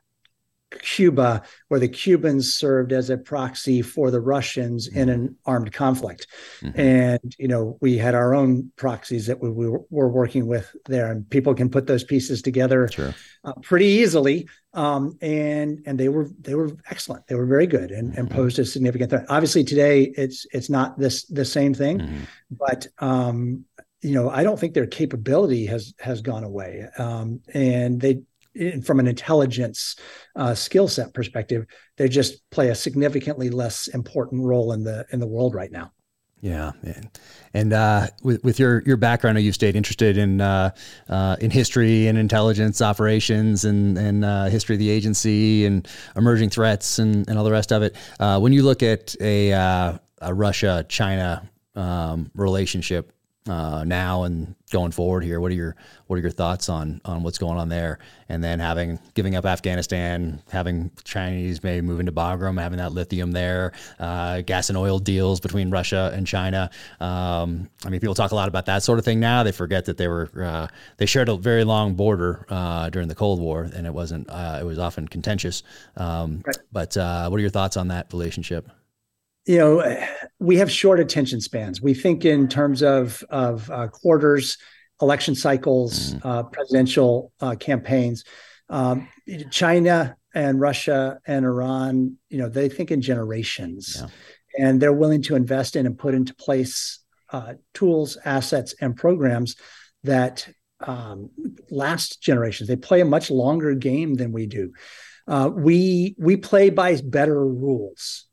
Cuba, 0.72 1.44
where 1.70 1.80
the 1.80 1.88
Cubans 1.88 2.54
served 2.54 2.92
as 2.92 3.10
a 3.10 3.18
proxy 3.18 3.82
for 3.82 4.12
the 4.12 4.20
Russians 4.20 4.90
mm-hmm. 4.90 5.00
in 5.00 5.10
an 5.10 5.36
armed 5.46 5.72
conflict. 5.72 6.28
Mm-hmm. 6.62 6.80
And, 6.80 7.36
you 7.40 7.48
know, 7.48 7.78
we 7.82 7.98
had 7.98 8.16
our 8.16 8.34
own 8.34 8.72
proxies 8.76 9.28
that 9.28 9.42
we, 9.42 9.50
we, 9.50 9.70
were 9.90 10.10
working 10.10 10.48
with 10.48 10.76
there, 10.86 11.10
and 11.10 11.30
people 11.30 11.54
can 11.54 11.70
put 11.70 11.88
those 11.88 12.04
pieces 12.04 12.42
together 12.42 12.88
sure. 12.90 13.16
uh, 13.46 13.54
pretty 13.62 13.86
easily. 13.86 14.48
Um, 14.74 15.18
and 15.22 15.82
and 15.88 16.00
they 16.00 16.10
were 16.10 16.30
they 16.40 16.54
were 16.54 16.70
excellent. 16.92 17.26
They 17.26 17.36
were 17.36 17.48
very 17.48 17.66
good 17.66 17.90
and, 17.90 18.12
mm-hmm. 18.12 18.20
and 18.20 18.30
posed 18.30 18.60
a 18.60 18.66
significant 18.66 19.10
threat. 19.10 19.26
Obviously, 19.30 19.64
today 19.64 20.04
it's 20.16 20.46
it's 20.52 20.70
not 20.70 21.00
this 21.00 21.26
the 21.26 21.46
same 21.46 21.74
thing, 21.74 22.00
mm-hmm. 22.00 22.24
but 22.52 22.86
um, 23.00 23.66
you 24.02 24.14
know, 24.14 24.30
I 24.30 24.44
don't 24.44 24.60
think 24.60 24.74
their 24.74 24.86
capability 24.86 25.66
has 25.66 25.96
has 26.00 26.22
gone 26.22 26.44
away. 26.44 26.86
Um, 27.00 27.42
and 27.54 28.00
they 28.00 28.22
from 28.86 29.00
an 29.00 29.08
intelligence 29.08 29.96
uh, 30.36 30.54
skill 30.54 30.88
set 30.88 31.14
perspective, 31.14 31.66
they 31.98 32.10
just 32.10 32.50
play 32.50 32.70
a 32.70 32.76
significantly 32.76 33.50
less 33.50 33.88
important 33.88 34.44
role 34.44 34.74
in 34.74 34.84
the 34.84 35.06
in 35.12 35.20
the 35.20 35.28
world 35.28 35.56
right 35.56 35.72
now. 35.72 35.92
Yeah, 36.40 36.74
and 37.56 37.74
uh, 37.74 38.08
with 38.22 38.44
with 38.44 38.60
your 38.60 38.84
your 38.86 38.98
background, 38.98 39.40
you 39.42 39.52
stayed 39.52 39.76
interested 39.76 40.18
in 40.18 40.40
uh, 40.40 40.70
uh, 41.10 41.36
in 41.42 41.50
history 41.50 42.06
and 42.06 42.16
intelligence 42.16 42.80
operations 42.80 43.66
and 43.66 43.98
and 43.98 44.24
uh, 44.24 44.46
history 44.46 44.76
of 44.76 44.80
the 44.80 44.90
agency 44.92 45.66
and 45.66 45.88
emerging 46.16 46.52
threats 46.52 47.00
and, 47.00 47.28
and 47.28 47.40
all 47.40 47.44
the 47.44 47.52
rest 47.52 47.72
of 47.72 47.82
it. 47.82 47.96
Uh, 48.20 48.40
when 48.40 48.54
you 48.54 48.62
look 48.62 48.84
at 48.84 49.16
a, 49.20 49.52
uh, 49.52 49.98
a 50.22 50.34
Russia 50.34 50.86
China 50.88 51.50
um, 51.74 52.30
relationship, 52.36 53.12
uh, 53.48 53.84
now 53.86 54.24
and 54.24 54.56
going 54.72 54.92
forward 54.92 55.24
here? 55.24 55.40
What 55.40 55.52
are 55.52 55.56
your 55.56 55.76
what 56.08 56.18
are 56.18 56.22
your 56.22 56.32
thoughts 56.32 56.70
on 56.70 57.02
on 57.06 57.24
what's 57.24 57.38
going 57.38 57.58
on 57.58 57.70
there? 57.70 58.00
And 58.30 58.44
then 58.44 58.60
having 58.60 59.00
giving 59.14 59.36
up 59.36 59.46
Afghanistan, 59.46 60.42
having 60.52 60.92
Chinese 61.04 61.64
maybe 61.64 61.82
moving 61.82 62.06
to 62.08 62.12
Bagram, 62.12 62.60
having 62.60 62.78
that 62.80 62.92
lithium 62.92 63.32
there, 63.32 63.74
uh, 64.00 64.42
gas 64.42 64.70
and 64.70 64.78
oil 64.78 65.00
deals 65.00 65.40
between 65.40 65.70
Russia 65.70 66.12
and 66.14 66.28
China. 66.28 66.70
Um, 67.00 67.70
I 67.86 67.90
mean, 67.90 68.00
people 68.00 68.16
talk 68.16 68.32
a 68.32 68.36
lot 68.36 68.50
about 68.50 68.66
that 68.66 68.84
sort 68.84 69.00
of 69.00 69.06
thing 69.06 69.20
now. 69.20 69.44
They 69.44 69.52
forget 69.52 69.86
that 69.86 69.98
they 69.98 70.08
were 70.08 70.30
uh, 70.36 70.68
they 70.98 71.06
shared 71.06 71.30
a 71.30 71.38
very 71.38 71.64
long 71.64 71.96
border 71.96 72.46
uh, 72.50 72.90
during 72.90 73.08
the 73.08 73.16
Cold 73.16 73.40
War, 73.40 73.64
and 73.64 73.88
it 73.88 73.94
wasn't 73.94 74.30
uh, 74.30 74.60
it 74.62 74.66
was 74.66 74.80
often 74.80 75.08
contentious. 75.08 75.64
Um, 75.96 76.44
right. 76.46 76.58
But 76.72 76.98
uh, 76.98 77.30
what 77.30 77.38
are 77.38 77.42
your 77.42 77.50
thoughts 77.50 77.78
on 77.78 77.88
that 77.90 78.12
relationship? 78.12 78.70
You 79.48 79.58
know, 79.58 79.98
we 80.40 80.58
have 80.58 80.70
short 80.70 81.00
attention 81.00 81.40
spans. 81.40 81.82
We 81.82 81.94
think 81.94 82.26
in 82.26 82.48
terms 82.50 82.84
of 82.84 83.24
of 83.30 83.72
uh, 83.72 83.88
quarters, 83.88 84.58
election 85.02 85.36
cycles, 85.36 86.14
mm. 86.14 86.22
uh, 86.24 86.44
presidential 86.44 87.32
uh, 87.40 87.56
campaigns. 87.56 88.24
Um, 88.70 89.08
China 89.50 90.18
and 90.36 90.60
Russia 90.60 91.20
and 91.26 91.46
Iran, 91.46 92.18
you 92.30 92.38
know, 92.38 92.50
they 92.50 92.68
think 92.68 92.92
in 92.92 93.02
generations, 93.02 93.98
yeah. 93.98 94.66
and 94.66 94.82
they're 94.82 94.94
willing 94.94 95.22
to 95.24 95.36
invest 95.36 95.78
in 95.78 95.86
and 95.86 95.98
put 95.98 96.14
into 96.14 96.36
place 96.36 97.00
uh, 97.32 97.54
tools, 97.74 98.18
assets, 98.26 98.76
and 98.82 98.98
programs 98.98 99.56
that 100.04 100.48
um, 100.82 101.30
last 101.72 102.22
generations. 102.22 102.68
They 102.68 102.76
play 102.76 103.00
a 103.00 103.06
much 103.06 103.32
longer 103.32 103.74
game 103.76 104.16
than 104.16 104.34
we 104.34 104.46
do. 104.46 104.74
Uh, 105.26 105.50
we 105.54 106.16
we 106.18 106.36
play 106.36 106.70
by 106.70 107.00
better 107.02 107.46
rules 107.46 108.27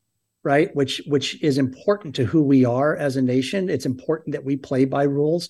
right? 0.45 0.75
Which 0.77 1.03
which 1.07 1.43
is 1.43 1.59
important 1.59 2.15
to 2.17 2.25
who 2.25 2.43
we 2.43 2.65
are 2.65 2.97
as 2.97 3.17
a 3.17 3.23
nation. 3.23 3.69
It's 3.69 3.87
important 3.87 4.33
that 4.33 4.45
we 4.45 4.57
play 4.57 4.85
by 4.85 5.05
rules. 5.05 5.49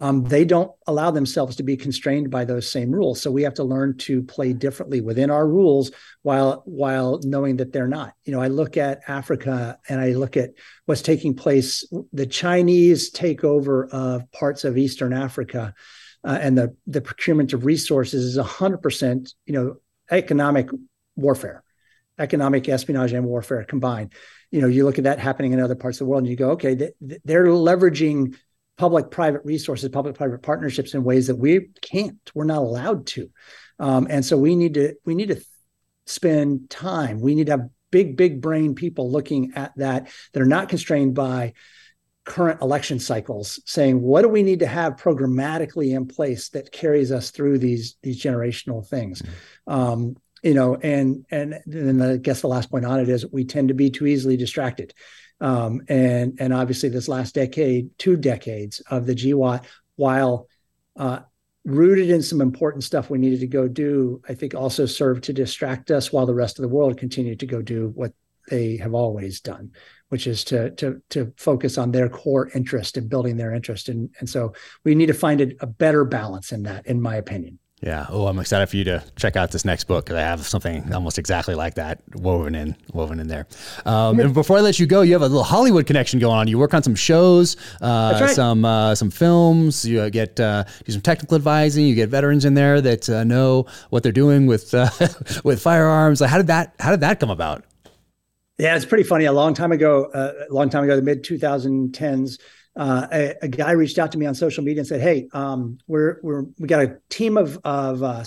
Um, 0.00 0.24
they 0.24 0.44
don't 0.44 0.72
allow 0.86 1.12
themselves 1.12 1.56
to 1.56 1.62
be 1.62 1.76
constrained 1.76 2.30
by 2.30 2.44
those 2.44 2.70
same 2.70 2.90
rules. 2.90 3.22
So 3.22 3.30
we 3.30 3.44
have 3.44 3.54
to 3.54 3.64
learn 3.64 3.96
to 3.98 4.22
play 4.22 4.52
differently 4.52 5.00
within 5.00 5.30
our 5.30 5.48
rules 5.48 5.92
while 6.22 6.62
while 6.66 7.20
knowing 7.22 7.56
that 7.58 7.72
they're 7.72 7.88
not. 7.88 8.12
You 8.24 8.32
know 8.32 8.40
i 8.40 8.48
look 8.48 8.76
at 8.76 9.00
africa 9.06 9.78
and 9.88 10.00
i 10.00 10.12
look 10.12 10.36
at 10.36 10.50
what's 10.86 11.02
taking 11.02 11.34
place 11.34 11.86
the 12.12 12.26
chinese 12.26 13.12
takeover 13.12 13.88
of 13.90 14.30
parts 14.32 14.64
of 14.64 14.76
eastern 14.76 15.12
africa 15.12 15.74
uh, 16.24 16.38
and 16.40 16.56
the 16.56 16.74
the 16.86 17.00
procurement 17.00 17.52
of 17.52 17.64
resources 17.64 18.24
is 18.24 18.38
100% 18.38 19.34
you 19.46 19.52
know 19.52 19.76
economic 20.10 20.68
warfare 21.16 21.63
economic 22.18 22.68
espionage 22.68 23.12
and 23.12 23.26
warfare 23.26 23.64
combined. 23.64 24.12
You 24.50 24.60
know, 24.60 24.68
you 24.68 24.84
look 24.84 24.98
at 24.98 25.04
that 25.04 25.18
happening 25.18 25.52
in 25.52 25.60
other 25.60 25.74
parts 25.74 26.00
of 26.00 26.06
the 26.06 26.10
world, 26.10 26.22
and 26.22 26.30
you 26.30 26.36
go, 26.36 26.50
okay, 26.52 26.74
they're 27.00 27.46
leveraging 27.46 28.36
public-private 28.76 29.42
resources, 29.44 29.88
public-private 29.88 30.42
partnerships 30.42 30.94
in 30.94 31.04
ways 31.04 31.28
that 31.28 31.36
we 31.36 31.68
can't. 31.80 32.18
We're 32.34 32.44
not 32.44 32.58
allowed 32.58 33.06
to, 33.08 33.30
um, 33.78 34.06
and 34.10 34.24
so 34.24 34.36
we 34.36 34.56
need 34.56 34.74
to 34.74 34.94
we 35.04 35.14
need 35.14 35.28
to 35.28 35.40
spend 36.06 36.70
time. 36.70 37.20
We 37.20 37.34
need 37.34 37.46
to 37.46 37.52
have 37.52 37.68
big, 37.90 38.16
big 38.16 38.40
brain 38.40 38.74
people 38.74 39.10
looking 39.10 39.52
at 39.54 39.72
that 39.76 40.08
that 40.32 40.42
are 40.42 40.46
not 40.46 40.68
constrained 40.68 41.14
by 41.14 41.52
current 42.24 42.60
election 42.62 42.98
cycles 42.98 43.60
saying 43.66 44.00
what 44.00 44.22
do 44.22 44.28
we 44.28 44.42
need 44.42 44.60
to 44.60 44.66
have 44.66 44.96
programmatically 44.96 45.94
in 45.94 46.06
place 46.06 46.48
that 46.48 46.72
carries 46.72 47.12
us 47.12 47.30
through 47.30 47.58
these 47.58 47.96
these 48.02 48.20
generational 48.20 48.84
things 48.86 49.20
mm-hmm. 49.20 49.72
um, 49.72 50.16
you 50.44 50.52
know, 50.52 50.76
and 50.76 51.24
and 51.30 51.58
then 51.66 52.02
I 52.02 52.16
guess 52.18 52.42
the 52.42 52.48
last 52.48 52.70
point 52.70 52.84
on 52.84 53.00
it 53.00 53.08
is 53.08 53.26
we 53.32 53.44
tend 53.44 53.68
to 53.68 53.74
be 53.74 53.90
too 53.90 54.06
easily 54.06 54.36
distracted. 54.36 54.92
Um, 55.40 55.80
and 55.88 56.36
and 56.38 56.52
obviously 56.52 56.90
this 56.90 57.08
last 57.08 57.34
decade, 57.34 57.90
two 57.98 58.16
decades 58.16 58.80
of 58.90 59.06
the 59.06 59.14
GWOT, 59.14 59.64
while 59.96 60.46
uh, 60.96 61.20
rooted 61.64 62.10
in 62.10 62.22
some 62.22 62.42
important 62.42 62.84
stuff 62.84 63.08
we 63.08 63.18
needed 63.18 63.40
to 63.40 63.46
go 63.46 63.66
do, 63.66 64.20
I 64.28 64.34
think 64.34 64.54
also 64.54 64.84
served 64.84 65.24
to 65.24 65.32
distract 65.32 65.90
us 65.90 66.12
while 66.12 66.26
the 66.26 66.34
rest 66.34 66.58
of 66.58 66.62
the 66.62 66.68
world 66.68 66.98
continued 66.98 67.40
to 67.40 67.46
go 67.46 67.62
do 67.62 67.90
what 67.94 68.12
they 68.50 68.76
have 68.76 68.92
always 68.92 69.40
done, 69.40 69.70
which 70.10 70.26
is 70.26 70.44
to 70.44 70.72
to 70.72 71.02
to 71.08 71.32
focus 71.38 71.78
on 71.78 71.90
their 71.90 72.10
core 72.10 72.50
interest 72.54 72.98
and 72.98 73.08
building 73.08 73.38
their 73.38 73.54
interest. 73.54 73.88
And 73.88 74.10
and 74.20 74.28
so 74.28 74.52
we 74.84 74.94
need 74.94 75.06
to 75.06 75.14
find 75.14 75.40
a, 75.40 75.52
a 75.60 75.66
better 75.66 76.04
balance 76.04 76.52
in 76.52 76.64
that, 76.64 76.86
in 76.86 77.00
my 77.00 77.16
opinion. 77.16 77.58
Yeah. 77.82 78.06
Oh, 78.08 78.26
I'm 78.28 78.38
excited 78.38 78.66
for 78.68 78.76
you 78.76 78.84
to 78.84 79.04
check 79.16 79.36
out 79.36 79.50
this 79.50 79.64
next 79.64 79.84
book 79.84 80.06
because 80.06 80.16
I 80.16 80.22
have 80.22 80.46
something 80.46 80.94
almost 80.94 81.18
exactly 81.18 81.54
like 81.54 81.74
that 81.74 82.00
woven 82.14 82.54
in, 82.54 82.76
woven 82.94 83.20
in 83.20 83.28
there. 83.28 83.46
Um, 83.84 84.18
and 84.20 84.32
before 84.32 84.56
I 84.56 84.60
let 84.60 84.78
you 84.78 84.86
go, 84.86 85.02
you 85.02 85.12
have 85.12 85.20
a 85.20 85.26
little 85.28 85.42
Hollywood 85.44 85.86
connection 85.86 86.18
going 86.18 86.38
on. 86.38 86.48
You 86.48 86.58
work 86.58 86.72
on 86.72 86.82
some 86.82 86.94
shows, 86.94 87.56
uh, 87.82 88.18
right. 88.22 88.30
some 88.30 88.64
uh, 88.64 88.94
some 88.94 89.10
films. 89.10 89.84
You 89.84 90.00
uh, 90.00 90.08
get 90.08 90.40
uh, 90.40 90.64
do 90.84 90.92
some 90.92 91.02
technical 91.02 91.34
advising. 91.34 91.86
You 91.86 91.94
get 91.94 92.08
veterans 92.08 92.46
in 92.46 92.54
there 92.54 92.80
that 92.80 93.10
uh, 93.10 93.24
know 93.24 93.66
what 93.90 94.02
they're 94.02 94.12
doing 94.12 94.46
with 94.46 94.72
uh, 94.72 94.88
with 95.44 95.60
firearms. 95.60 96.20
How 96.20 96.38
did 96.38 96.46
that 96.46 96.74
How 96.80 96.90
did 96.90 97.00
that 97.00 97.20
come 97.20 97.30
about? 97.30 97.64
Yeah, 98.56 98.76
it's 98.76 98.86
pretty 98.86 99.04
funny. 99.04 99.26
A 99.26 99.32
long 99.32 99.52
time 99.52 99.72
ago, 99.72 100.10
a 100.14 100.52
long 100.52 100.70
time 100.70 100.84
ago, 100.84 100.96
the 100.96 101.02
mid 101.02 101.22
2010s 101.24 102.38
uh, 102.76 103.06
a, 103.12 103.34
a, 103.42 103.48
guy 103.48 103.72
reached 103.72 103.98
out 103.98 104.12
to 104.12 104.18
me 104.18 104.26
on 104.26 104.34
social 104.34 104.64
media 104.64 104.80
and 104.80 104.88
said, 104.88 105.00
"Hey, 105.00 105.28
um, 105.32 105.78
we're 105.86 106.18
we're 106.22 106.42
we 106.58 106.66
got 106.66 106.82
a 106.82 106.98
team 107.08 107.36
of 107.36 107.58
of 107.64 108.02
uh, 108.02 108.24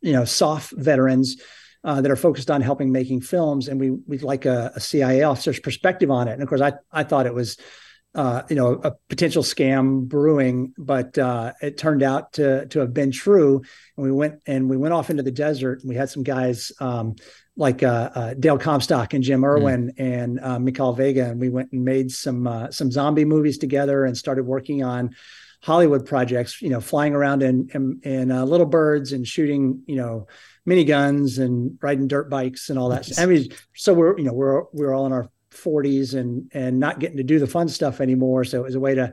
you 0.00 0.12
know 0.12 0.24
SOF 0.24 0.70
veterans 0.70 1.36
uh, 1.82 2.00
that 2.00 2.10
are 2.10 2.16
focused 2.16 2.50
on 2.50 2.62
helping 2.62 2.92
making 2.92 3.20
films, 3.20 3.68
and 3.68 3.78
we 3.78 3.90
we'd 3.90 4.22
like 4.22 4.46
a, 4.46 4.72
a, 4.74 4.80
CIA 4.80 5.22
officer's 5.22 5.60
perspective 5.60 6.10
on 6.10 6.28
it." 6.28 6.32
And 6.32 6.42
of 6.42 6.48
course, 6.48 6.62
I 6.62 6.74
I 6.92 7.04
thought 7.04 7.26
it 7.26 7.34
was. 7.34 7.56
Uh, 8.16 8.44
you 8.48 8.54
know, 8.54 8.80
a 8.84 8.92
potential 9.08 9.42
scam 9.42 10.06
brewing, 10.06 10.72
but 10.78 11.18
uh, 11.18 11.52
it 11.60 11.76
turned 11.76 12.00
out 12.00 12.32
to 12.34 12.64
to 12.66 12.78
have 12.78 12.94
been 12.94 13.10
true. 13.10 13.60
And 13.96 14.06
we 14.06 14.12
went 14.12 14.40
and 14.46 14.70
we 14.70 14.76
went 14.76 14.94
off 14.94 15.10
into 15.10 15.24
the 15.24 15.32
desert, 15.32 15.80
and 15.80 15.88
we 15.88 15.96
had 15.96 16.08
some 16.10 16.22
guys 16.22 16.70
um, 16.78 17.16
like 17.56 17.82
uh, 17.82 18.10
uh, 18.14 18.34
Dale 18.34 18.58
Comstock 18.58 19.14
and 19.14 19.22
Jim 19.22 19.42
mm. 19.42 19.46
Irwin 19.46 19.92
mm. 19.92 19.92
and 19.98 20.40
uh, 20.40 20.58
Mikal 20.58 20.96
Vega, 20.96 21.30
and 21.30 21.40
we 21.40 21.48
went 21.48 21.72
and 21.72 21.84
made 21.84 22.10
some 22.10 22.46
uh, 22.46 22.70
some 22.70 22.90
zombie 22.90 23.24
movies 23.24 23.58
together 23.58 24.04
and 24.04 24.16
started 24.16 24.44
working 24.44 24.82
on 24.82 25.14
Hollywood 25.62 26.06
projects. 26.06 26.60
You 26.60 26.70
know, 26.70 26.80
flying 26.80 27.14
around 27.14 27.42
in 27.42 27.68
in, 27.72 28.00
in 28.02 28.30
uh, 28.30 28.44
little 28.44 28.66
birds 28.66 29.12
and 29.12 29.26
shooting 29.26 29.82
you 29.86 29.96
know 29.96 30.26
miniguns 30.68 31.38
and 31.38 31.78
riding 31.82 32.08
dirt 32.08 32.28
bikes 32.28 32.70
and 32.70 32.78
all 32.78 32.88
that. 32.88 33.08
Nice. 33.08 33.18
I 33.18 33.26
mean, 33.26 33.48
so 33.74 33.94
we're 33.94 34.18
you 34.18 34.24
know 34.24 34.32
we're 34.32 34.64
we're 34.72 34.92
all 34.92 35.06
in 35.06 35.12
our 35.12 35.28
40s 35.52 36.18
and 36.18 36.50
and 36.52 36.78
not 36.80 36.98
getting 36.98 37.16
to 37.16 37.22
do 37.22 37.38
the 37.38 37.46
fun 37.46 37.68
stuff 37.68 38.00
anymore. 38.00 38.44
So 38.44 38.60
it 38.60 38.64
was 38.64 38.74
a 38.74 38.80
way 38.80 38.94
to 38.94 39.12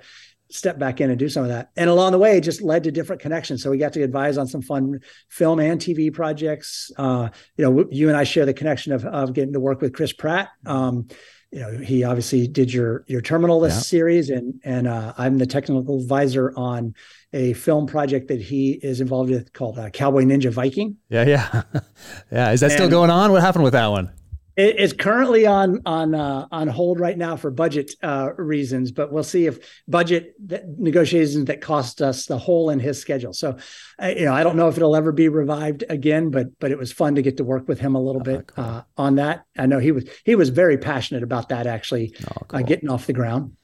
step 0.51 0.77
back 0.77 1.01
in 1.01 1.09
and 1.09 1.17
do 1.17 1.29
some 1.29 1.43
of 1.43 1.49
that. 1.49 1.71
And 1.75 1.89
along 1.89 2.11
the 2.11 2.17
way, 2.17 2.37
it 2.37 2.41
just 2.41 2.61
led 2.61 2.83
to 2.83 2.91
different 2.91 3.21
connections. 3.21 3.63
So 3.63 3.71
we 3.71 3.77
got 3.77 3.93
to 3.93 4.03
advise 4.03 4.37
on 4.37 4.47
some 4.47 4.61
fun 4.61 4.99
film 5.29 5.59
and 5.59 5.79
TV 5.79 6.13
projects. 6.13 6.91
Uh, 6.97 7.29
you 7.57 7.65
know, 7.65 7.85
you 7.89 8.07
and 8.07 8.17
I 8.17 8.23
share 8.23 8.45
the 8.45 8.53
connection 8.53 8.93
of, 8.93 9.05
of 9.05 9.33
getting 9.33 9.53
to 9.53 9.59
work 9.59 9.81
with 9.81 9.93
Chris 9.93 10.13
Pratt. 10.13 10.49
Um, 10.65 11.07
you 11.51 11.59
know, 11.59 11.77
he 11.79 12.05
obviously 12.05 12.47
did 12.47 12.73
your 12.73 13.03
your 13.07 13.19
Terminal 13.19 13.59
List 13.59 13.77
yeah. 13.77 13.81
series, 13.81 14.29
and 14.29 14.53
and 14.63 14.87
uh, 14.87 15.13
I'm 15.17 15.37
the 15.37 15.45
technical 15.45 15.99
advisor 15.99 16.53
on 16.55 16.95
a 17.33 17.51
film 17.53 17.87
project 17.87 18.29
that 18.29 18.41
he 18.41 18.71
is 18.71 19.01
involved 19.01 19.29
with 19.29 19.51
called 19.51 19.77
uh, 19.77 19.89
Cowboy 19.89 20.23
Ninja 20.23 20.49
Viking. 20.49 20.95
Yeah, 21.09 21.25
yeah, 21.25 21.63
yeah. 22.31 22.51
Is 22.51 22.61
that 22.61 22.67
and, 22.67 22.73
still 22.73 22.89
going 22.89 23.09
on? 23.09 23.33
What 23.33 23.41
happened 23.41 23.65
with 23.65 23.73
that 23.73 23.87
one? 23.87 24.13
It 24.57 24.79
is 24.79 24.91
currently 24.91 25.45
on 25.45 25.81
on 25.85 26.13
uh, 26.13 26.47
on 26.51 26.67
hold 26.67 26.99
right 26.99 27.17
now 27.17 27.37
for 27.37 27.51
budget 27.51 27.93
uh, 28.03 28.31
reasons, 28.35 28.91
but 28.91 29.11
we'll 29.11 29.23
see 29.23 29.45
if 29.45 29.81
budget 29.87 30.33
negotiations 30.77 31.45
that 31.45 31.61
cost 31.61 32.01
us 32.01 32.25
the 32.25 32.37
hole 32.37 32.69
in 32.69 32.79
his 32.79 32.99
schedule. 32.99 33.31
So, 33.31 33.57
uh, 34.01 34.07
you 34.07 34.25
know, 34.25 34.33
I 34.33 34.43
don't 34.43 34.57
know 34.57 34.67
if 34.67 34.75
it'll 34.75 34.95
ever 34.95 35.13
be 35.13 35.29
revived 35.29 35.85
again, 35.87 36.31
but 36.31 36.59
but 36.59 36.71
it 36.71 36.77
was 36.77 36.91
fun 36.91 37.15
to 37.15 37.21
get 37.21 37.37
to 37.37 37.45
work 37.45 37.67
with 37.69 37.79
him 37.79 37.95
a 37.95 38.01
little 38.01 38.21
oh, 38.21 38.25
bit 38.25 38.47
cool. 38.47 38.65
Uh, 38.65 38.83
on 38.97 39.15
that. 39.15 39.45
I 39.57 39.67
know 39.67 39.79
he 39.79 39.93
was 39.93 40.05
he 40.25 40.35
was 40.35 40.49
very 40.49 40.77
passionate 40.77 41.23
about 41.23 41.49
that 41.49 41.65
actually 41.65 42.13
oh, 42.21 42.31
uh, 42.41 42.45
cool. 42.47 42.63
getting 42.63 42.89
off 42.89 43.07
the 43.07 43.13
ground. 43.13 43.55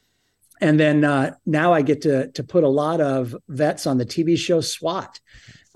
And 0.62 0.80
then 0.80 1.04
uh, 1.04 1.36
now 1.46 1.74
I 1.74 1.82
get 1.82 2.02
to 2.04 2.32
to 2.32 2.44
put 2.44 2.64
a 2.64 2.70
lot 2.70 3.02
of 3.02 3.36
vets 3.50 3.88
on 3.88 3.98
the 3.98 4.06
TV 4.06 4.38
show 4.38 4.62
SWAT. 4.62 5.20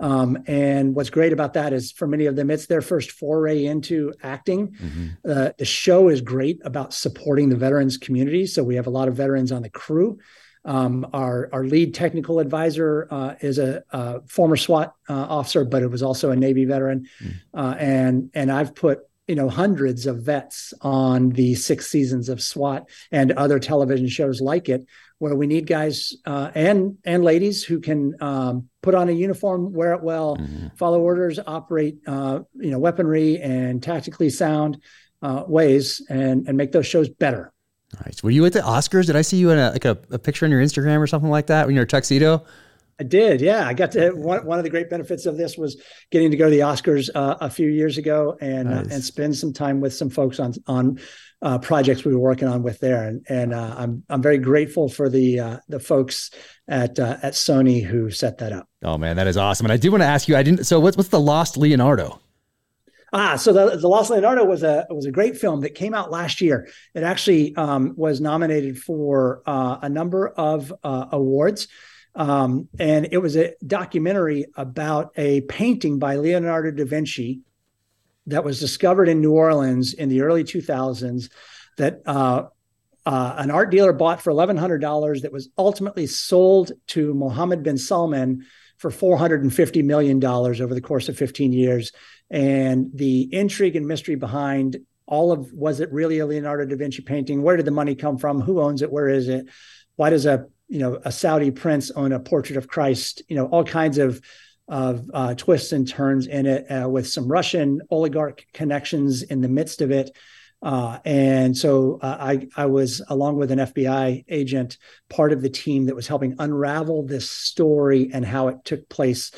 Um, 0.02 0.42
and 0.48 0.96
what's 0.96 1.10
great 1.10 1.32
about 1.32 1.54
that 1.54 1.72
is 1.72 1.92
for 1.92 2.08
many 2.08 2.26
of 2.26 2.34
them, 2.34 2.50
it's 2.50 2.66
their 2.66 2.82
first 2.82 3.12
foray 3.12 3.64
into 3.64 4.12
acting. 4.22 4.72
Mm-hmm. 4.72 5.08
Uh, 5.30 5.50
the 5.56 5.64
show 5.64 6.08
is 6.08 6.20
great 6.20 6.60
about 6.64 6.92
supporting 6.92 7.48
the 7.48 7.56
veterans 7.56 7.96
community. 7.96 8.46
So 8.46 8.64
we 8.64 8.74
have 8.74 8.88
a 8.88 8.90
lot 8.90 9.06
of 9.06 9.14
veterans 9.14 9.52
on 9.52 9.62
the 9.62 9.70
crew. 9.70 10.18
Um, 10.64 11.06
our 11.12 11.48
our 11.52 11.64
lead 11.64 11.92
technical 11.94 12.38
advisor 12.38 13.08
uh, 13.10 13.34
is 13.40 13.58
a, 13.58 13.82
a, 13.90 14.20
former 14.28 14.56
SWAT 14.56 14.94
uh, 15.08 15.12
officer, 15.12 15.64
but 15.64 15.82
it 15.82 15.88
was 15.88 16.04
also 16.04 16.30
a 16.30 16.36
Navy 16.36 16.66
veteran, 16.66 17.08
mm. 17.20 17.34
uh, 17.52 17.74
and 17.78 18.30
and 18.32 18.50
I've 18.50 18.72
put 18.72 19.00
you 19.32 19.36
know 19.36 19.48
hundreds 19.48 20.04
of 20.04 20.18
vets 20.18 20.74
on 20.82 21.30
the 21.30 21.54
six 21.54 21.86
seasons 21.86 22.28
of 22.28 22.42
SWAT 22.42 22.86
and 23.10 23.32
other 23.32 23.58
television 23.58 24.06
shows 24.06 24.42
like 24.42 24.68
it, 24.68 24.84
where 25.20 25.34
we 25.34 25.46
need 25.46 25.66
guys 25.66 26.14
uh, 26.26 26.50
and 26.54 26.98
and 27.06 27.24
ladies 27.24 27.64
who 27.64 27.80
can 27.80 28.14
um, 28.20 28.68
put 28.82 28.94
on 28.94 29.08
a 29.08 29.12
uniform, 29.12 29.72
wear 29.72 29.94
it 29.94 30.02
well, 30.02 30.36
mm-hmm. 30.36 30.66
follow 30.76 31.00
orders, 31.00 31.38
operate 31.46 31.96
uh, 32.06 32.40
you 32.56 32.70
know 32.70 32.78
weaponry 32.78 33.40
and 33.40 33.82
tactically 33.82 34.28
sound 34.28 34.82
uh, 35.22 35.44
ways, 35.46 36.04
and 36.10 36.46
and 36.46 36.58
make 36.58 36.72
those 36.72 36.86
shows 36.86 37.08
better. 37.08 37.54
Nice. 38.04 38.22
Were 38.22 38.30
you 38.30 38.44
at 38.44 38.52
the 38.52 38.60
Oscars? 38.60 39.06
Did 39.06 39.16
I 39.16 39.22
see 39.22 39.38
you 39.38 39.48
in 39.48 39.58
a 39.58 39.70
like 39.70 39.86
a, 39.86 39.96
a 40.10 40.18
picture 40.18 40.44
on 40.44 40.50
your 40.50 40.60
Instagram 40.60 41.00
or 41.00 41.06
something 41.06 41.30
like 41.30 41.46
that 41.46 41.64
when 41.64 41.74
you're 41.74 41.84
a 41.84 41.88
tuxedo? 41.88 42.44
I 43.00 43.04
did, 43.04 43.40
yeah. 43.40 43.66
I 43.66 43.74
got 43.74 43.92
to 43.92 44.10
one. 44.10 44.44
One 44.46 44.58
of 44.58 44.64
the 44.64 44.70
great 44.70 44.90
benefits 44.90 45.26
of 45.26 45.36
this 45.36 45.56
was 45.56 45.82
getting 46.10 46.30
to 46.30 46.36
go 46.36 46.44
to 46.44 46.50
the 46.50 46.60
Oscars 46.60 47.10
uh, 47.14 47.36
a 47.40 47.50
few 47.50 47.68
years 47.68 47.98
ago 47.98 48.36
and 48.40 48.68
nice. 48.68 48.86
uh, 48.86 48.94
and 48.94 49.04
spend 49.04 49.36
some 49.36 49.52
time 49.52 49.80
with 49.80 49.94
some 49.94 50.10
folks 50.10 50.38
on 50.38 50.54
on 50.66 51.00
uh, 51.40 51.58
projects 51.58 52.04
we 52.04 52.12
were 52.12 52.20
working 52.20 52.48
on 52.48 52.62
with 52.62 52.78
there, 52.80 53.02
and 53.02 53.24
and 53.28 53.52
uh, 53.52 53.74
I'm 53.76 54.04
I'm 54.08 54.22
very 54.22 54.38
grateful 54.38 54.88
for 54.88 55.08
the 55.08 55.40
uh, 55.40 55.58
the 55.68 55.80
folks 55.80 56.30
at 56.68 56.98
uh, 56.98 57.16
at 57.22 57.32
Sony 57.32 57.82
who 57.82 58.10
set 58.10 58.38
that 58.38 58.52
up. 58.52 58.68
Oh 58.82 58.96
man, 58.96 59.16
that 59.16 59.26
is 59.26 59.36
awesome! 59.36 59.66
And 59.66 59.72
I 59.72 59.76
do 59.76 59.90
want 59.90 60.02
to 60.02 60.06
ask 60.06 60.28
you, 60.28 60.36
I 60.36 60.42
didn't. 60.42 60.64
So 60.64 60.78
what's 60.78 60.96
what's 60.96 61.08
the 61.08 61.20
Lost 61.20 61.56
Leonardo? 61.56 62.20
Ah, 63.14 63.36
so 63.36 63.52
the, 63.52 63.76
the 63.76 63.88
Lost 63.88 64.10
Leonardo 64.10 64.44
was 64.44 64.62
a 64.62 64.86
was 64.88 65.04
a 65.04 65.10
great 65.10 65.36
film 65.36 65.60
that 65.60 65.74
came 65.74 65.92
out 65.92 66.10
last 66.10 66.40
year. 66.40 66.68
It 66.94 67.02
actually 67.02 67.54
um, 67.56 67.94
was 67.96 68.20
nominated 68.20 68.78
for 68.78 69.42
uh, 69.44 69.78
a 69.82 69.88
number 69.88 70.28
of 70.28 70.72
uh, 70.82 71.06
awards. 71.10 71.68
Um, 72.14 72.68
and 72.78 73.08
it 73.10 73.18
was 73.18 73.36
a 73.36 73.54
documentary 73.66 74.46
about 74.54 75.12
a 75.16 75.42
painting 75.42 75.98
by 75.98 76.16
Leonardo 76.16 76.70
da 76.70 76.84
Vinci 76.84 77.40
that 78.26 78.44
was 78.44 78.60
discovered 78.60 79.08
in 79.08 79.20
New 79.20 79.32
Orleans 79.32 79.94
in 79.94 80.08
the 80.08 80.20
early 80.22 80.44
2000s 80.44 81.30
that 81.78 82.02
uh, 82.06 82.44
uh, 83.04 83.34
an 83.38 83.50
art 83.50 83.70
dealer 83.70 83.92
bought 83.92 84.22
for 84.22 84.32
$1,100 84.32 85.22
that 85.22 85.32
was 85.32 85.48
ultimately 85.58 86.06
sold 86.06 86.72
to 86.88 87.14
Mohammed 87.14 87.62
bin 87.62 87.78
Salman 87.78 88.44
for 88.76 88.90
$450 88.90 89.84
million 89.84 90.24
over 90.24 90.74
the 90.74 90.80
course 90.80 91.08
of 91.08 91.16
15 91.16 91.52
years. 91.52 91.92
And 92.30 92.90
the 92.94 93.32
intrigue 93.32 93.76
and 93.76 93.86
mystery 93.86 94.14
behind 94.16 94.78
all 95.06 95.32
of 95.32 95.52
was 95.52 95.80
it 95.80 95.92
really 95.92 96.20
a 96.20 96.26
Leonardo 96.26 96.64
da 96.64 96.76
Vinci 96.76 97.02
painting? 97.02 97.42
Where 97.42 97.56
did 97.56 97.66
the 97.66 97.70
money 97.70 97.94
come 97.94 98.18
from? 98.18 98.40
Who 98.40 98.60
owns 98.60 98.82
it? 98.82 98.92
Where 98.92 99.08
is 99.08 99.28
it? 99.28 99.46
Why 99.96 100.10
does 100.10 100.26
a 100.26 100.46
you 100.72 100.78
know 100.78 101.00
a 101.04 101.12
Saudi 101.12 101.50
prince 101.50 101.90
own 101.90 102.12
a 102.12 102.20
portrait 102.20 102.56
of 102.56 102.66
Christ? 102.66 103.22
You 103.28 103.36
know 103.36 103.46
all 103.46 103.64
kinds 103.64 103.98
of 103.98 104.20
of 104.68 105.10
uh, 105.12 105.34
twists 105.34 105.72
and 105.72 105.86
turns 105.86 106.26
in 106.26 106.46
it 106.46 106.66
uh, 106.70 106.88
with 106.88 107.06
some 107.06 107.28
Russian 107.28 107.82
oligarch 107.90 108.46
connections 108.54 109.22
in 109.22 109.42
the 109.42 109.48
midst 109.48 109.82
of 109.82 109.90
it. 109.90 110.16
Uh, 110.62 110.98
and 111.04 111.58
so 111.58 111.98
uh, 112.00 112.16
I, 112.20 112.48
I 112.56 112.66
was, 112.66 113.02
along 113.08 113.36
with 113.36 113.50
an 113.50 113.58
FBI 113.58 114.24
agent, 114.28 114.78
part 115.10 115.32
of 115.32 115.42
the 115.42 115.50
team 115.50 115.86
that 115.86 115.96
was 115.96 116.06
helping 116.06 116.36
unravel 116.38 117.02
this 117.02 117.28
story 117.28 118.10
and 118.14 118.24
how 118.24 118.48
it 118.48 118.64
took 118.64 118.88
place 118.88 119.32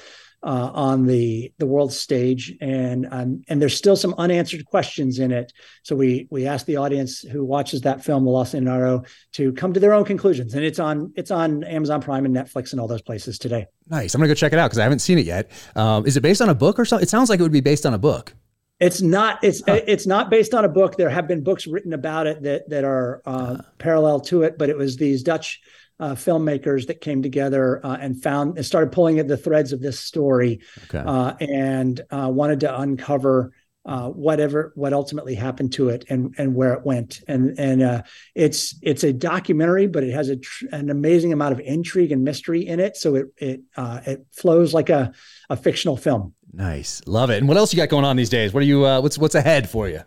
uh, 0.44 0.70
on 0.74 1.06
the 1.06 1.52
the 1.58 1.66
world 1.66 1.92
stage, 1.92 2.54
and 2.60 3.08
um, 3.10 3.42
and 3.48 3.60
there's 3.60 3.76
still 3.76 3.96
some 3.96 4.14
unanswered 4.18 4.64
questions 4.66 5.18
in 5.18 5.32
it. 5.32 5.52
So 5.82 5.96
we 5.96 6.28
we 6.30 6.46
asked 6.46 6.66
the 6.66 6.76
audience 6.76 7.20
who 7.20 7.44
watches 7.44 7.80
that 7.82 8.04
film, 8.04 8.24
The 8.24 8.30
Lost 8.30 8.52
Leonardo, 8.52 9.04
to 9.32 9.52
come 9.54 9.72
to 9.72 9.80
their 9.80 9.94
own 9.94 10.04
conclusions, 10.04 10.54
and 10.54 10.62
it's 10.62 10.78
on 10.78 11.12
it's 11.16 11.30
on 11.30 11.64
Amazon 11.64 12.02
Prime 12.02 12.26
and 12.26 12.36
Netflix 12.36 12.72
and 12.72 12.80
all 12.80 12.86
those 12.86 13.02
places 13.02 13.38
today. 13.38 13.66
Nice. 13.88 14.14
I'm 14.14 14.20
gonna 14.20 14.28
go 14.28 14.34
check 14.34 14.52
it 14.52 14.58
out 14.58 14.66
because 14.66 14.78
I 14.78 14.82
haven't 14.82 14.98
seen 14.98 15.18
it 15.18 15.24
yet. 15.24 15.50
Um, 15.74 16.06
is 16.06 16.16
it 16.16 16.20
based 16.20 16.42
on 16.42 16.50
a 16.50 16.54
book 16.54 16.78
or 16.78 16.84
something? 16.84 17.02
It 17.02 17.08
sounds 17.08 17.30
like 17.30 17.40
it 17.40 17.42
would 17.42 17.50
be 17.50 17.62
based 17.62 17.86
on 17.86 17.94
a 17.94 17.98
book. 17.98 18.34
It's 18.80 19.00
not. 19.00 19.42
It's 19.42 19.62
huh. 19.66 19.80
it's 19.86 20.06
not 20.06 20.28
based 20.28 20.52
on 20.52 20.66
a 20.66 20.68
book. 20.68 20.96
There 20.96 21.08
have 21.08 21.26
been 21.26 21.42
books 21.42 21.66
written 21.66 21.94
about 21.94 22.26
it 22.26 22.42
that 22.42 22.68
that 22.68 22.84
are 22.84 23.22
uh, 23.24 23.30
uh. 23.30 23.62
parallel 23.78 24.20
to 24.20 24.42
it, 24.42 24.58
but 24.58 24.68
it 24.68 24.76
was 24.76 24.96
these 24.96 25.22
Dutch 25.22 25.60
uh, 26.00 26.14
filmmakers 26.14 26.86
that 26.86 27.00
came 27.00 27.22
together 27.22 27.84
uh, 27.84 27.96
and 28.00 28.22
found 28.22 28.56
and 28.56 28.66
started 28.66 28.92
pulling 28.92 29.18
at 29.18 29.28
the 29.28 29.36
threads 29.36 29.72
of 29.72 29.80
this 29.80 30.00
story 30.00 30.60
okay. 30.84 31.02
uh, 31.04 31.34
and 31.40 32.00
uh, 32.10 32.28
wanted 32.32 32.60
to 32.60 32.80
uncover 32.80 33.52
uh, 33.86 34.08
whatever 34.08 34.72
what 34.76 34.94
ultimately 34.94 35.34
happened 35.34 35.72
to 35.72 35.90
it 35.90 36.06
and 36.08 36.34
and 36.38 36.54
where 36.54 36.72
it 36.72 36.84
went. 36.86 37.20
And 37.28 37.58
and 37.58 37.82
uh, 37.82 38.02
it's 38.34 38.76
it's 38.82 39.04
a 39.04 39.12
documentary 39.12 39.86
but 39.86 40.02
it 40.02 40.12
has 40.12 40.30
a 40.30 40.36
tr- 40.36 40.66
an 40.72 40.88
amazing 40.88 41.32
amount 41.32 41.52
of 41.52 41.60
intrigue 41.60 42.10
and 42.10 42.24
mystery 42.24 42.66
in 42.66 42.80
it. 42.80 42.96
So 42.96 43.14
it 43.14 43.26
it 43.36 43.60
uh, 43.76 44.00
it 44.06 44.26
flows 44.32 44.72
like 44.72 44.88
a 44.88 45.12
a 45.50 45.56
fictional 45.56 45.96
film. 45.96 46.34
Nice. 46.52 47.02
Love 47.06 47.30
it. 47.30 47.38
And 47.38 47.48
what 47.48 47.56
else 47.56 47.72
you 47.72 47.76
got 47.76 47.88
going 47.88 48.04
on 48.04 48.16
these 48.16 48.30
days? 48.30 48.54
What 48.54 48.62
are 48.62 48.66
you 48.66 48.86
uh, 48.86 49.00
what's 49.00 49.18
what's 49.18 49.34
ahead 49.34 49.68
for 49.68 49.88
you 49.88 50.00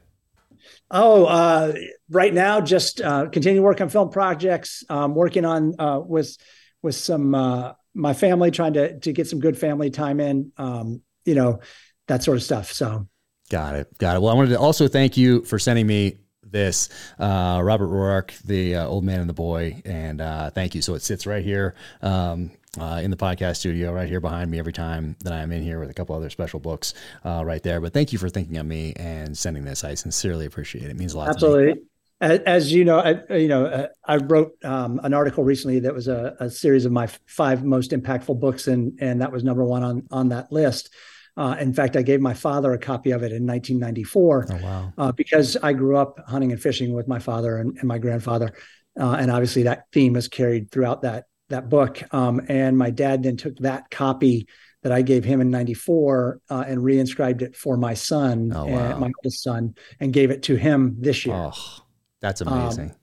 Oh, 0.90 1.26
uh, 1.26 1.74
right 2.10 2.34
now, 2.34 2.62
just 2.62 3.02
uh, 3.02 3.28
continue 3.28 3.62
work 3.62 3.82
on 3.82 3.90
film 3.90 4.10
projects. 4.10 4.84
Um, 4.90 5.16
working 5.16 5.44
on 5.44 5.76
uh, 5.80 6.00
with 6.00 6.38
with 6.82 6.96
some 6.96 7.36
uh, 7.36 7.74
my 7.94 8.14
family, 8.14 8.52
trying 8.52 8.74
to 8.74 9.00
to 9.00 9.12
get 9.12 9.28
some 9.28 9.40
good 9.40 9.58
family 9.58 9.90
time 9.90 10.20
in. 10.20 10.52
Um, 10.58 11.02
you 11.26 11.36
know, 11.36 11.60
that 12.08 12.24
sort 12.24 12.38
of 12.38 12.44
stuff. 12.44 12.72
So, 12.72 13.08
got 13.50 13.76
it, 13.76 13.98
got 13.98 14.16
it. 14.16 14.22
Well, 14.22 14.32
I 14.32 14.36
wanted 14.36 14.52
to 14.52 14.60
also 14.60 14.88
thank 14.88 15.18
you 15.18 15.44
for 15.44 15.60
sending 15.60 15.86
me 15.86 16.20
this 16.42 16.88
uh, 17.20 17.60
Robert 17.62 17.88
Ruark, 17.88 18.42
the 18.44 18.78
uh, 18.78 18.88
old 18.88 19.04
man 19.04 19.20
and 19.20 19.30
the 19.30 19.34
boy, 19.34 19.82
and 19.84 20.22
thank 20.54 20.74
you. 20.74 20.82
So 20.82 20.94
it 20.94 21.02
sits 21.02 21.28
right 21.28 21.44
here 21.44 21.76
um, 22.02 22.52
uh, 22.80 23.00
in 23.04 23.12
the 23.12 23.18
podcast 23.18 23.58
studio, 23.58 23.92
right 23.92 24.08
here 24.08 24.20
behind 24.20 24.52
me 24.52 24.60
every 24.60 24.74
time 24.74 25.16
that 25.24 25.34
I'm 25.34 25.52
in 25.52 25.64
here 25.64 25.80
with 25.80 25.90
a 25.90 25.94
couple 25.94 26.16
other 26.16 26.30
special 26.30 26.60
books 26.60 26.94
uh, 27.26 27.44
right 27.46 27.62
there. 27.64 27.82
But 27.82 27.94
thank 27.94 28.14
you 28.14 28.20
for 28.20 28.30
thinking 28.30 28.58
of 28.58 28.66
me 28.66 28.94
and 28.96 29.38
sending 29.38 29.66
this. 29.66 29.84
I 29.84 29.96
sincerely 29.96 30.46
appreciate 30.46 30.86
it. 30.86 30.92
It 30.92 30.98
means 30.98 31.14
a 31.14 31.18
lot. 31.18 31.30
Absolutely. 31.30 31.82
As, 32.20 32.40
as, 32.42 32.74
you 32.74 32.84
know, 32.84 33.00
I, 33.00 33.36
you 33.36 33.48
know, 33.48 33.66
uh, 33.66 33.88
I 34.04 34.18
wrote 34.18 34.54
um, 34.64 35.00
an 35.04 35.14
article 35.14 35.44
recently 35.44 35.80
that 35.82 35.94
was 35.94 36.08
a, 36.08 36.36
a 36.40 36.50
series 36.50 36.86
of 36.86 36.92
my 36.92 37.08
five 37.28 37.64
most 37.64 37.92
impactful 37.92 38.40
books, 38.40 38.68
and 38.68 38.98
and 39.00 39.22
that 39.22 39.32
was 39.32 39.44
number 39.44 39.64
one 39.64 39.84
on 39.84 40.08
on 40.10 40.30
that 40.30 40.52
list. 40.52 40.90
Uh, 41.36 41.56
in 41.60 41.72
fact, 41.72 41.96
I 41.96 42.02
gave 42.02 42.20
my 42.20 42.34
father 42.34 42.74
a 42.74 42.80
copy 42.80 43.12
of 43.12 43.22
it 43.22 43.32
in 43.32 43.46
1994 43.46 44.48
oh, 44.50 44.56
wow. 44.64 44.94
uh, 44.98 45.12
because 45.12 45.56
I 45.62 45.74
grew 45.74 45.96
up 45.96 46.18
hunting 46.28 46.52
and 46.52 46.60
fishing 46.60 46.96
with 46.96 47.08
my 47.08 47.20
father 47.20 47.58
and, 47.58 47.78
and 47.78 47.88
my 47.88 48.00
grandfather, 48.00 48.54
uh, 49.00 49.12
and 49.20 49.30
obviously 49.30 49.64
that 49.64 49.84
theme 49.94 50.16
is 50.16 50.28
carried 50.28 50.72
throughout 50.72 51.04
that 51.04 51.26
that 51.50 51.70
book. 51.70 52.02
Um, 52.14 52.42
and 52.48 52.78
my 52.78 52.90
dad 52.90 53.24
then 53.24 53.38
took 53.38 53.58
that 53.60 53.90
copy 53.90 54.48
that 54.84 54.92
I 54.92 55.02
gave 55.02 55.24
him 55.24 55.42
in 55.42 55.50
'94 55.50 56.42
uh, 56.50 56.64
and 56.68 56.80
reinscribed 56.80 57.42
it 57.42 57.56
for 57.56 57.78
my 57.78 57.94
son, 57.94 58.52
oh, 58.56 58.66
wow. 58.66 58.98
my 58.98 59.12
oldest 59.18 59.44
son, 59.44 59.76
and 60.00 60.14
gave 60.14 60.32
it 60.32 60.44
to 60.44 60.56
him 60.56 60.96
this 61.00 61.26
year. 61.26 61.36
Oh, 61.36 61.84
that's 62.22 62.42
amazing. 62.42 62.92
Um, 62.92 62.96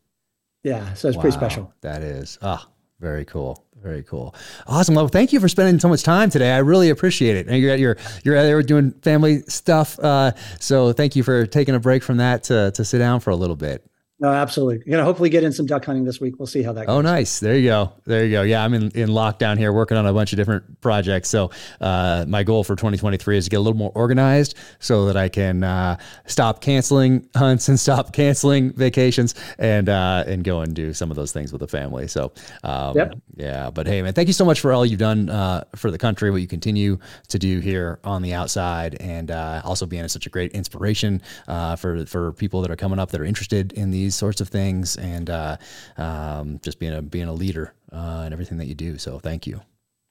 yeah, 0.63 0.95
so 0.95 1.09
it's 1.09 1.17
wow, 1.17 1.23
pretty 1.23 1.37
special. 1.37 1.75
That 1.83 2.03
is. 2.03 2.39
Ah, 2.41 2.67
very 3.01 3.25
cool. 3.25 3.65
Very 3.83 4.03
cool. 4.03 4.35
Awesome. 4.67 4.95
Well, 4.95 5.09
thank 5.09 5.31
you 5.35 5.41
for 5.41 5.49
spending 5.49 5.79
so 5.79 5.89
much 5.89 6.03
time 6.03 6.31
today. 6.31 6.53
I 6.53 6.59
really 6.59 6.89
appreciate 6.89 7.37
it. 7.37 7.47
And 7.47 7.59
you're 7.59 7.75
you're 7.75 7.97
you're 8.25 8.37
out 8.37 8.45
there 8.45 8.63
doing 8.63 8.93
family 9.03 9.43
stuff. 9.43 9.99
Uh, 9.99 10.33
so 10.59 10.95
thank 10.95 11.15
you 11.15 11.23
for 11.23 11.45
taking 11.45 11.75
a 11.75 11.81
break 11.81 12.03
from 12.03 12.17
that 12.17 12.45
to 12.45 12.71
to 12.71 12.85
sit 12.85 12.99
down 12.99 13.21
for 13.21 13.29
a 13.29 13.37
little 13.37 13.57
bit. 13.57 13.85
No, 14.25 14.33
absolutely. 14.33 14.77
You're 14.87 14.97
gonna 14.97 15.05
hopefully 15.05 15.29
get 15.29 15.45
in 15.45 15.53
some 15.53 15.67
duck 15.67 15.85
hunting 15.85 16.05
this 16.05 16.19
week. 16.19 16.39
We'll 16.39 16.47
see 16.47 16.63
how 16.63 16.73
that 16.73 16.85
oh, 16.85 16.87
goes. 16.87 16.97
Oh, 16.97 17.01
nice. 17.03 17.41
There 17.41 17.59
you 17.59 17.69
go. 17.69 17.93
There 18.07 18.25
you 18.25 18.31
go. 18.31 18.41
Yeah, 18.41 18.65
I'm 18.65 18.73
in, 18.73 18.85
in 18.93 19.11
lockdown 19.11 19.59
here 19.59 19.71
working 19.71 19.99
on 19.99 20.07
a 20.07 20.15
bunch 20.15 20.33
of 20.33 20.39
different 20.39 20.81
projects. 20.81 21.29
So 21.29 21.51
uh, 21.83 22.25
my 22.27 22.43
goal 22.43 22.65
for 22.65 22.75
2023 22.75 23.37
is 23.37 23.45
to 23.45 23.51
get 23.51 23.57
a 23.57 23.61
little 23.61 23.77
more 23.77 23.93
organized 23.95 24.57
so 24.79 25.05
that 25.05 25.19
I 25.19 25.29
can 25.29 25.63
uh, 25.63 25.99
stop 26.25 26.63
canceling 26.63 27.29
hunts 27.37 27.69
and 27.69 27.79
stop 27.79 28.15
canceling 28.15 28.73
vacations 28.73 29.35
and 29.59 29.91
uh, 29.91 30.25
and 30.27 30.43
go 30.43 30.61
and 30.61 30.75
do 30.75 30.95
some 30.95 31.11
of 31.11 31.17
those 31.17 31.33
things 31.33 31.53
with 31.53 31.61
the 31.61 31.69
family. 31.69 32.09
So 32.09 32.33
um, 32.63 32.97
yep. 32.97 33.15
yeah. 33.37 33.69
But 33.69 33.87
hey, 33.87 34.01
man, 34.01 34.15
thank 34.15 34.29
you 34.29 34.33
so 34.33 34.47
much 34.47 34.59
for 34.59 34.73
all 34.73 34.87
you've 34.87 34.99
done 34.99 35.29
uh, 35.29 35.65
for 35.77 35.91
the 35.91 35.99
country, 35.99 36.31
what 36.31 36.41
you 36.41 36.49
continue 36.49 36.99
to 37.29 37.39
do 37.39 37.61
here 37.61 37.99
on 38.05 38.23
the 38.23 38.33
outside, 38.33 38.97
and 39.01 39.31
uh, 39.31 39.61
also 39.67 39.85
being 39.85 40.09
such 40.09 40.25
a 40.25 40.31
great 40.31 40.53
inspiration 40.53 41.21
uh, 41.47 41.77
for 41.77 42.07
for 42.07 42.33
people 42.33 42.63
that 42.63 42.71
are 42.71 42.77
coming 42.77 42.99
up 42.99 43.11
that 43.11 43.21
are 43.21 43.27
interested 43.27 43.75
in 43.75 43.91
the 43.91 44.14
these 44.15 44.19
sorts 44.19 44.41
of 44.41 44.49
things 44.49 44.97
and 44.97 45.29
uh, 45.29 45.57
um, 45.97 46.61
just 46.63 46.79
being 46.79 46.95
a 46.95 47.03
being 47.03 47.29
a 47.29 47.33
leader 47.33 47.75
uh, 47.93 48.25
in 48.27 48.33
everything 48.33 48.59
that 48.59 48.67
you 48.67 48.75
do. 48.75 48.99
So 48.99 49.19
thank 49.19 49.47
you. 49.47 49.61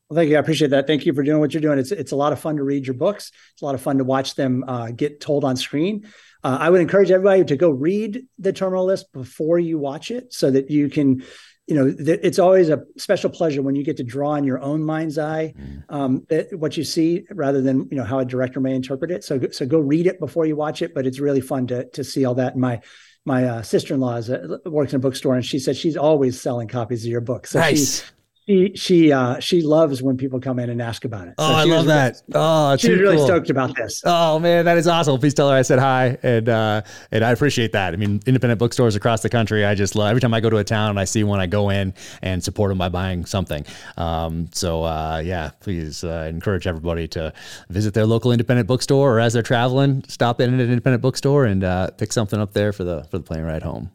Well, 0.09 0.17
thank 0.17 0.29
you. 0.29 0.35
I 0.35 0.39
appreciate 0.39 0.71
that. 0.71 0.85
Thank 0.85 1.05
you 1.05 1.13
for 1.13 1.23
doing 1.23 1.39
what 1.39 1.53
you're 1.53 1.61
doing. 1.61 1.79
It's 1.79 1.91
it's 1.91 2.11
a 2.11 2.15
lot 2.15 2.33
of 2.33 2.39
fun 2.39 2.57
to 2.57 2.63
read 2.63 2.85
your 2.85 2.95
books. 2.95 3.31
It's 3.53 3.61
a 3.61 3.65
lot 3.65 3.75
of 3.75 3.81
fun 3.81 3.97
to 3.97 4.03
watch 4.03 4.35
them 4.35 4.63
uh, 4.67 4.91
get 4.91 5.21
told 5.21 5.43
on 5.45 5.55
screen. 5.55 6.05
Uh, 6.43 6.57
I 6.59 6.69
would 6.69 6.81
encourage 6.81 7.09
everybody 7.09 7.45
to 7.45 7.55
go 7.55 7.69
read 7.69 8.25
the 8.37 8.51
terminal 8.51 8.85
list 8.85 9.11
before 9.13 9.59
you 9.59 9.79
watch 9.79 10.11
it, 10.11 10.33
so 10.33 10.51
that 10.51 10.69
you 10.69 10.89
can 10.89 11.23
you 11.67 11.75
know 11.75 11.93
th- 11.93 12.19
it's 12.21 12.39
always 12.39 12.69
a 12.69 12.83
special 12.97 13.29
pleasure 13.29 13.61
when 13.61 13.75
you 13.75 13.85
get 13.85 13.95
to 13.95 14.03
draw 14.03 14.35
in 14.35 14.43
your 14.43 14.59
own 14.59 14.83
mind's 14.83 15.17
eye 15.17 15.53
mm. 15.57 15.83
um, 15.87 16.25
that, 16.27 16.53
what 16.59 16.75
you 16.75 16.83
see 16.83 17.23
rather 17.31 17.61
than 17.61 17.87
you 17.89 17.95
know 17.95 18.03
how 18.03 18.19
a 18.19 18.25
director 18.25 18.59
may 18.59 18.75
interpret 18.75 19.11
it 19.11 19.23
so 19.23 19.39
so 19.51 19.65
go 19.65 19.79
read 19.79 20.05
it 20.05 20.19
before 20.19 20.45
you 20.45 20.57
watch 20.57 20.81
it 20.81 20.93
but 20.93 21.07
it's 21.07 21.19
really 21.19 21.39
fun 21.39 21.65
to 21.65 21.85
to 21.91 22.03
see 22.03 22.25
all 22.25 22.35
that 22.35 22.51
and 22.51 22.61
my 22.61 22.81
my 23.25 23.45
uh, 23.45 23.61
sister-in-law 23.61 24.17
is 24.17 24.29
works 24.65 24.93
in 24.93 24.97
a 24.97 24.99
bookstore 24.99 25.35
and 25.35 25.45
she 25.45 25.59
said 25.59 25.75
she's 25.77 25.97
always 25.97 26.39
selling 26.39 26.67
copies 26.67 27.05
of 27.05 27.11
your 27.11 27.21
book 27.21 27.47
so 27.47 27.59
nice 27.59 28.03
she 28.45 28.71
she 28.75 29.11
uh 29.11 29.39
she 29.39 29.61
loves 29.61 30.01
when 30.03 30.17
people 30.17 30.39
come 30.39 30.59
in 30.59 30.69
and 30.69 30.81
ask 30.81 31.05
about 31.05 31.27
it. 31.27 31.35
So 31.39 31.45
oh, 31.45 31.53
I 31.53 31.63
love 31.63 31.85
that. 31.85 32.21
Oh, 32.33 32.75
she's 32.75 32.99
really 32.99 33.15
cool. 33.17 33.25
stoked 33.25 33.49
about 33.49 33.75
this. 33.75 34.01
Oh 34.05 34.39
man, 34.39 34.65
that 34.65 34.77
is 34.77 34.87
awesome. 34.87 35.17
Please 35.19 35.33
tell 35.33 35.49
her 35.49 35.55
I 35.55 35.61
said 35.61 35.79
hi, 35.79 36.17
and 36.23 36.49
uh, 36.49 36.81
and 37.11 37.23
I 37.23 37.31
appreciate 37.31 37.71
that. 37.71 37.93
I 37.93 37.97
mean, 37.97 38.21
independent 38.25 38.59
bookstores 38.59 38.95
across 38.95 39.21
the 39.21 39.29
country, 39.29 39.63
I 39.65 39.75
just 39.75 39.95
love. 39.95 40.09
Every 40.09 40.21
time 40.21 40.33
I 40.33 40.41
go 40.41 40.49
to 40.49 40.57
a 40.57 40.63
town 40.63 40.89
and 40.89 40.99
I 40.99 41.05
see 41.05 41.23
one, 41.23 41.39
I 41.39 41.47
go 41.47 41.69
in 41.69 41.93
and 42.21 42.43
support 42.43 42.69
them 42.69 42.77
by 42.77 42.89
buying 42.89 43.25
something. 43.25 43.65
Um, 43.97 44.49
so 44.51 44.83
uh, 44.83 45.21
yeah, 45.23 45.51
please 45.61 46.03
uh, 46.03 46.27
encourage 46.29 46.67
everybody 46.67 47.07
to 47.09 47.31
visit 47.69 47.93
their 47.93 48.05
local 48.05 48.31
independent 48.31 48.67
bookstore, 48.67 49.15
or 49.15 49.19
as 49.19 49.33
they're 49.33 49.41
traveling, 49.41 50.03
stop 50.07 50.41
in 50.41 50.53
at 50.53 50.59
an 50.59 50.69
independent 50.69 51.01
bookstore 51.01 51.45
and 51.45 51.63
uh, 51.63 51.91
pick 51.91 52.11
something 52.11 52.39
up 52.39 52.53
there 52.53 52.73
for 52.73 52.83
the 52.83 53.05
for 53.05 53.19
the 53.19 53.23
plane 53.23 53.43
ride 53.43 53.63
home. 53.63 53.91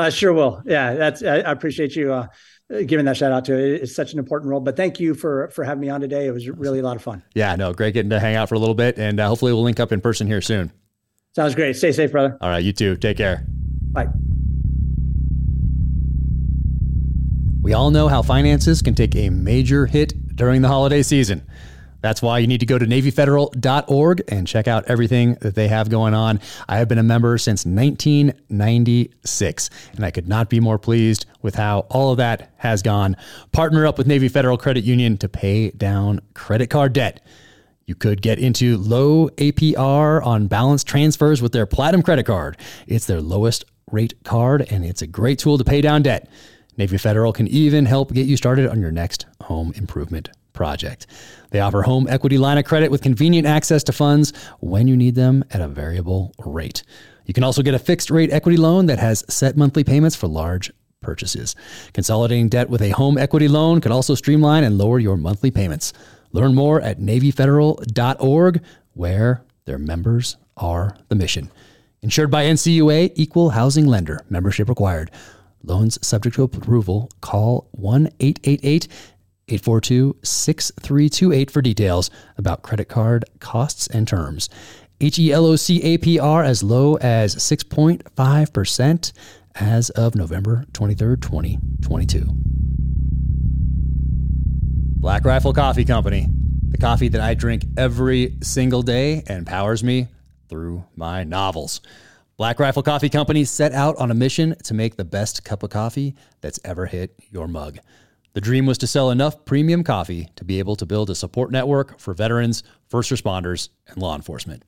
I 0.00 0.10
sure 0.10 0.32
will. 0.32 0.62
Yeah, 0.64 0.94
that's 0.94 1.24
I, 1.24 1.38
I 1.38 1.50
appreciate 1.50 1.96
you 1.96 2.12
uh, 2.12 2.28
giving 2.86 3.06
that 3.06 3.16
shout 3.16 3.32
out 3.32 3.44
to 3.46 3.58
it. 3.58 3.82
It's 3.82 3.94
such 3.94 4.12
an 4.12 4.18
important 4.18 4.50
role. 4.50 4.60
But 4.60 4.76
thank 4.76 5.00
you 5.00 5.14
for 5.14 5.48
for 5.48 5.64
having 5.64 5.80
me 5.80 5.88
on 5.88 6.00
today. 6.00 6.26
It 6.26 6.32
was 6.32 6.48
really 6.48 6.78
a 6.78 6.82
lot 6.82 6.96
of 6.96 7.02
fun. 7.02 7.22
Yeah, 7.34 7.56
no, 7.56 7.72
great 7.72 7.94
getting 7.94 8.10
to 8.10 8.20
hang 8.20 8.36
out 8.36 8.48
for 8.48 8.54
a 8.54 8.58
little 8.58 8.74
bit, 8.74 8.98
and 8.98 9.18
uh, 9.20 9.28
hopefully 9.28 9.52
we'll 9.52 9.62
link 9.62 9.80
up 9.80 9.92
in 9.92 10.00
person 10.00 10.26
here 10.26 10.40
soon. 10.40 10.72
Sounds 11.34 11.54
great. 11.54 11.76
Stay 11.76 11.92
safe, 11.92 12.12
brother. 12.12 12.36
All 12.40 12.48
right, 12.48 12.64
you 12.64 12.72
too. 12.72 12.96
Take 12.96 13.16
care. 13.16 13.46
Bye. 13.92 14.08
We 17.62 17.74
all 17.74 17.90
know 17.90 18.08
how 18.08 18.22
finances 18.22 18.80
can 18.82 18.94
take 18.94 19.14
a 19.14 19.28
major 19.30 19.86
hit 19.86 20.36
during 20.36 20.62
the 20.62 20.68
holiday 20.68 21.02
season. 21.02 21.46
That's 22.00 22.22
why 22.22 22.38
you 22.38 22.46
need 22.46 22.60
to 22.60 22.66
go 22.66 22.78
to 22.78 22.86
NavyFederal.org 22.86 24.22
and 24.28 24.46
check 24.46 24.68
out 24.68 24.84
everything 24.86 25.34
that 25.40 25.56
they 25.56 25.66
have 25.68 25.90
going 25.90 26.14
on. 26.14 26.40
I 26.68 26.78
have 26.78 26.88
been 26.88 26.98
a 26.98 27.02
member 27.02 27.36
since 27.38 27.66
1996, 27.66 29.70
and 29.96 30.04
I 30.04 30.10
could 30.10 30.28
not 30.28 30.48
be 30.48 30.60
more 30.60 30.78
pleased 30.78 31.26
with 31.42 31.56
how 31.56 31.80
all 31.90 32.12
of 32.12 32.18
that 32.18 32.52
has 32.58 32.82
gone. 32.82 33.16
Partner 33.52 33.86
up 33.86 33.98
with 33.98 34.06
Navy 34.06 34.28
Federal 34.28 34.56
Credit 34.56 34.84
Union 34.84 35.18
to 35.18 35.28
pay 35.28 35.70
down 35.70 36.20
credit 36.34 36.70
card 36.70 36.92
debt. 36.92 37.20
You 37.86 37.94
could 37.94 38.22
get 38.22 38.38
into 38.38 38.76
low 38.76 39.28
APR 39.30 40.24
on 40.24 40.46
balance 40.46 40.84
transfers 40.84 41.42
with 41.42 41.52
their 41.52 41.66
Platinum 41.66 42.02
credit 42.02 42.26
card. 42.26 42.56
It's 42.86 43.06
their 43.06 43.20
lowest 43.20 43.64
rate 43.90 44.14
card, 44.24 44.66
and 44.70 44.84
it's 44.84 45.02
a 45.02 45.06
great 45.06 45.38
tool 45.38 45.58
to 45.58 45.64
pay 45.64 45.80
down 45.80 46.02
debt. 46.02 46.28
Navy 46.76 46.98
Federal 46.98 47.32
can 47.32 47.48
even 47.48 47.86
help 47.86 48.12
get 48.12 48.26
you 48.26 48.36
started 48.36 48.68
on 48.68 48.80
your 48.80 48.92
next 48.92 49.26
home 49.40 49.72
improvement 49.74 50.28
project. 50.52 51.06
They 51.50 51.60
offer 51.60 51.82
home 51.82 52.06
equity 52.08 52.38
line 52.38 52.58
of 52.58 52.64
credit 52.64 52.90
with 52.90 53.02
convenient 53.02 53.46
access 53.46 53.82
to 53.84 53.92
funds 53.92 54.32
when 54.60 54.88
you 54.88 54.96
need 54.96 55.14
them 55.14 55.44
at 55.50 55.60
a 55.60 55.68
variable 55.68 56.34
rate. 56.44 56.82
You 57.26 57.34
can 57.34 57.44
also 57.44 57.62
get 57.62 57.74
a 57.74 57.78
fixed 57.78 58.10
rate 58.10 58.32
equity 58.32 58.56
loan 58.56 58.86
that 58.86 58.98
has 58.98 59.24
set 59.28 59.56
monthly 59.56 59.84
payments 59.84 60.16
for 60.16 60.26
large 60.26 60.72
purchases. 61.00 61.54
Consolidating 61.92 62.48
debt 62.48 62.70
with 62.70 62.82
a 62.82 62.90
home 62.90 63.18
equity 63.18 63.48
loan 63.48 63.80
can 63.80 63.92
also 63.92 64.14
streamline 64.14 64.64
and 64.64 64.78
lower 64.78 64.98
your 64.98 65.16
monthly 65.16 65.50
payments. 65.50 65.92
Learn 66.32 66.54
more 66.54 66.80
at 66.80 66.98
NavyFederal.org, 66.98 68.62
where 68.94 69.42
their 69.64 69.78
members 69.78 70.36
are 70.56 70.96
the 71.08 71.14
mission. 71.14 71.50
Insured 72.02 72.30
by 72.30 72.44
NCUA, 72.44 73.12
Equal 73.14 73.50
Housing 73.50 73.86
Lender. 73.86 74.24
Membership 74.28 74.68
required. 74.68 75.10
Loans 75.62 75.98
subject 76.06 76.36
to 76.36 76.44
approval. 76.44 77.10
Call 77.20 77.68
1 77.72 78.08
888 78.20 78.88
842 79.48 80.16
6328 80.22 81.50
for 81.50 81.62
details 81.62 82.10
about 82.36 82.62
credit 82.62 82.88
card 82.88 83.24
costs 83.40 83.86
and 83.86 84.06
terms. 84.06 84.48
HELOC 85.00 85.80
APR 85.98 86.44
as 86.44 86.62
low 86.62 86.96
as 86.96 87.36
6.5% 87.36 89.12
as 89.54 89.90
of 89.90 90.14
November 90.14 90.64
23rd, 90.72 91.22
2022. 91.22 92.26
Black 95.00 95.24
Rifle 95.24 95.52
Coffee 95.52 95.84
Company, 95.84 96.26
the 96.68 96.78
coffee 96.78 97.08
that 97.08 97.20
I 97.20 97.34
drink 97.34 97.64
every 97.76 98.36
single 98.42 98.82
day 98.82 99.22
and 99.28 99.46
powers 99.46 99.84
me 99.84 100.08
through 100.48 100.84
my 100.96 101.22
novels. 101.22 101.80
Black 102.36 102.58
Rifle 102.58 102.82
Coffee 102.82 103.08
Company 103.08 103.44
set 103.44 103.72
out 103.72 103.96
on 103.96 104.10
a 104.10 104.14
mission 104.14 104.56
to 104.64 104.74
make 104.74 104.96
the 104.96 105.04
best 105.04 105.44
cup 105.44 105.62
of 105.62 105.70
coffee 105.70 106.14
that's 106.40 106.58
ever 106.64 106.86
hit 106.86 107.14
your 107.30 107.48
mug. 107.48 107.78
The 108.34 108.40
dream 108.40 108.66
was 108.66 108.78
to 108.78 108.86
sell 108.86 109.10
enough 109.10 109.44
premium 109.44 109.82
coffee 109.82 110.28
to 110.36 110.44
be 110.44 110.58
able 110.58 110.76
to 110.76 110.86
build 110.86 111.10
a 111.10 111.14
support 111.14 111.50
network 111.50 111.98
for 111.98 112.14
veterans, 112.14 112.62
first 112.88 113.10
responders, 113.10 113.70
and 113.88 113.98
law 113.98 114.14
enforcement. 114.14 114.64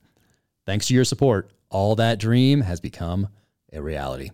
Thanks 0.65 0.87
to 0.87 0.93
your 0.93 1.05
support, 1.05 1.51
all 1.69 1.95
that 1.95 2.19
dream 2.19 2.61
has 2.61 2.79
become 2.79 3.29
a 3.71 3.81
reality. 3.81 4.31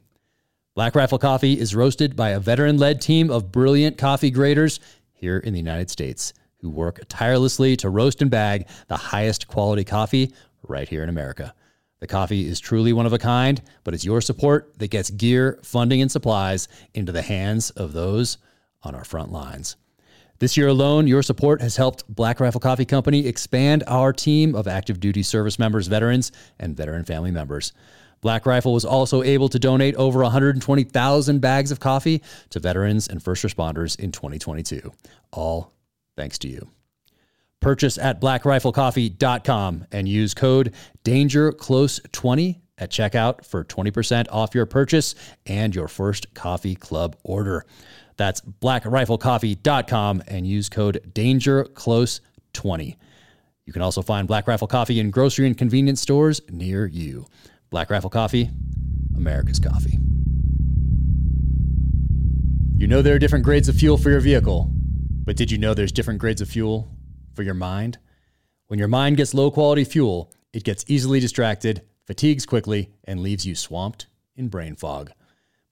Black 0.76 0.96
Rifle 0.96 1.20
Coffee 1.20 1.60
is 1.60 1.76
roasted 1.76 2.16
by 2.16 2.30
a 2.30 2.40
veteran 2.40 2.78
led 2.78 3.02
team 3.02 3.30
of 3.30 3.52
brilliant 3.52 3.98
coffee 3.98 4.32
graders 4.32 4.80
here 5.14 5.38
in 5.38 5.54
the 5.54 5.60
United 5.60 5.90
States 5.90 6.34
who 6.60 6.70
work 6.70 7.02
tirelessly 7.10 7.76
to 7.78 7.90
roast 7.90 8.22
and 8.22 8.32
bag 8.32 8.68
the 8.88 8.98
highest 8.98 9.48
quality 9.48 9.84
coffee 9.84 10.34
right 10.68 10.90
here 10.90 11.04
in 11.04 11.10
America. 11.10 11.54
The 12.00 12.08
coffee 12.08 12.48
is 12.48 12.60
truly 12.60 12.94
one 12.94 13.06
of 13.06 13.14
a 13.14 13.18
kind, 13.18 13.62
but 13.84 13.94
it's 13.94 14.06
your 14.06 14.22
support 14.22 14.78
that 14.78 14.92
gets 14.92 15.10
gear, 15.10 15.60
funding, 15.64 16.02
and 16.02 16.12
supplies 16.12 16.68
into 16.94 17.12
the 17.12 17.24
hands 17.24 17.72
of 17.72 17.94
those 17.94 18.38
on 18.84 18.96
our 18.96 19.04
front 19.04 19.32
lines. 19.32 19.76
This 20.40 20.56
year 20.56 20.68
alone, 20.68 21.08
your 21.08 21.24
support 21.24 21.62
has 21.62 21.78
helped 21.78 22.08
Black 22.08 22.40
Rifle 22.40 22.60
Coffee 22.60 22.86
Company 22.86 23.26
expand 23.26 23.84
our 23.88 24.14
team 24.14 24.54
of 24.54 24.68
active 24.68 25.00
duty 25.00 25.24
service 25.24 25.58
members, 25.58 25.88
veterans, 25.88 26.32
and 26.60 26.78
veteran 26.78 27.06
family 27.06 27.32
members. 27.32 27.74
Black 28.22 28.46
Rifle 28.46 28.74
was 28.74 28.86
also 28.86 29.24
able 29.24 29.50
to 29.50 29.60
donate 29.60 29.96
over 29.96 30.22
120,000 30.22 31.40
bags 31.40 31.72
of 31.72 31.80
coffee 31.80 32.22
to 32.50 32.60
veterans 32.60 33.08
and 33.08 33.22
first 33.22 33.44
responders 33.44 34.00
in 34.00 34.12
2022. 34.12 34.92
All 35.32 35.74
thanks 36.16 36.38
to 36.40 36.48
you. 36.48 36.70
Purchase 37.60 37.98
at 37.98 38.22
blackriflecoffee.com 38.22 39.86
and 39.92 40.08
use 40.08 40.34
code 40.34 40.74
DangerClose20 41.04 42.60
at 42.78 42.92
checkout 42.92 43.44
for 43.44 43.64
20% 43.64 44.28
off 44.32 44.54
your 44.54 44.68
purchase 44.68 45.16
and 45.48 45.74
your 45.74 45.88
first 45.88 46.34
coffee 46.36 46.76
club 46.76 47.16
order. 47.24 47.66
That's 48.18 48.42
blackriflecoffee.com 48.42 50.24
and 50.28 50.46
use 50.46 50.70
code 50.70 51.12
DangerClose20. 51.14 52.96
You 53.66 53.74
can 53.74 53.82
also 53.82 54.02
find 54.02 54.28
Black 54.28 54.48
Rifle 54.48 54.68
Coffee 54.68 55.00
in 55.00 55.12
grocery 55.12 55.46
and 55.46 55.58
convenience 55.58 56.02
stores 56.02 56.42
near 56.50 56.86
you. 56.86 57.28
Black 57.70 57.90
Rifle 57.90 58.10
Coffee, 58.10 58.50
America's 59.16 59.60
coffee. 59.60 60.00
You 62.78 62.88
know 62.88 63.02
there 63.02 63.16
are 63.16 63.20
different 63.20 63.44
grades 63.44 63.68
of 63.68 63.76
fuel 63.76 63.98
for 63.98 64.10
your 64.10 64.20
vehicle, 64.20 64.70
but 65.26 65.36
did 65.36 65.52
you 65.52 65.58
know 65.58 65.74
there's 65.74 65.92
different 65.92 66.20
grades 66.20 66.42
of 66.42 66.50
fuel 66.50 66.90
for 67.34 67.44
your 67.44 67.56
mind? 67.56 67.98
When 68.68 68.80
your 68.80 68.88
mind 68.88 69.18
gets 69.18 69.34
low 69.34 69.52
quality 69.52 69.84
fuel, 69.84 70.32
it 70.54 70.64
gets 70.64 70.86
easily 70.88 71.20
distracted, 71.20 71.82
fatigues 72.06 72.46
quickly, 72.46 72.92
and 73.04 73.20
leaves 73.20 73.46
you 73.46 73.56
swamped 73.56 74.08
in 74.36 74.48
brain 74.48 74.76
fog. 74.76 75.12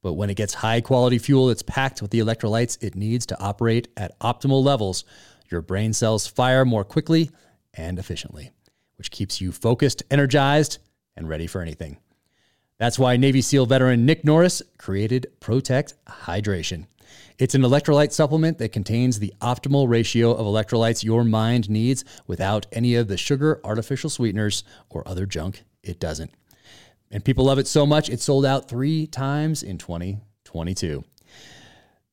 But 0.05 0.13
when 0.13 0.29
it 0.29 0.35
gets 0.35 0.53
high 0.53 0.81
quality 0.81 1.17
fuel 1.17 1.47
that's 1.47 1.63
packed 1.63 1.99
with 1.99 2.11
the 2.11 2.19
electrolytes 2.19 2.77
it 2.79 2.93
needs 2.93 3.25
to 3.25 3.39
operate 3.41 3.87
at 3.97 4.19
optimal 4.19 4.63
levels, 4.63 5.03
your 5.49 5.63
brain 5.63 5.93
cells 5.93 6.27
fire 6.27 6.63
more 6.63 6.83
quickly 6.83 7.31
and 7.73 7.97
efficiently, 7.97 8.51
which 8.99 9.09
keeps 9.09 9.41
you 9.41 9.51
focused, 9.51 10.03
energized, 10.11 10.77
and 11.17 11.27
ready 11.27 11.47
for 11.47 11.59
anything. 11.59 11.97
That's 12.77 12.99
why 12.99 13.17
Navy 13.17 13.41
SEAL 13.41 13.65
veteran 13.65 14.05
Nick 14.05 14.23
Norris 14.23 14.61
created 14.77 15.25
Protekt 15.41 15.95
Hydration. 16.07 16.85
It's 17.39 17.55
an 17.55 17.63
electrolyte 17.63 18.11
supplement 18.11 18.59
that 18.59 18.73
contains 18.73 19.17
the 19.17 19.33
optimal 19.41 19.89
ratio 19.89 20.35
of 20.35 20.45
electrolytes 20.45 21.03
your 21.03 21.23
mind 21.23 21.67
needs 21.67 22.05
without 22.27 22.67
any 22.71 22.93
of 22.93 23.07
the 23.07 23.17
sugar, 23.17 23.59
artificial 23.63 24.11
sweeteners, 24.11 24.63
or 24.87 25.07
other 25.07 25.25
junk 25.25 25.63
it 25.81 25.99
doesn't. 25.99 26.29
And 27.11 27.23
people 27.23 27.45
love 27.45 27.59
it 27.59 27.67
so 27.67 27.85
much, 27.85 28.09
it 28.09 28.19
sold 28.19 28.45
out 28.45 28.67
three 28.67 29.07
times 29.07 29.63
in 29.63 29.77
2022. 29.77 31.03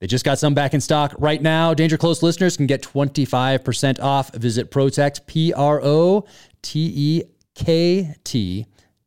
They 0.03 0.09
just 0.09 0.25
got 0.25 0.41
some 0.41 0.53
back 0.53 0.75
in 0.75 0.81
stock 0.81 1.15
right 1.19 1.41
now. 1.41 1.75
Danger 1.75 1.97
Close 1.97 2.25
listeners 2.25 2.57
can 2.57 2.67
get 2.67 2.83
25% 2.83 4.01
off. 4.01 4.35
Visit 4.35 4.71
Protekt, 4.71 5.27
P 5.27 5.53
R 5.53 5.81
O 5.81 6.25
T 6.61 6.93
E 6.93 7.23
K 7.55 8.15
T 8.25 8.67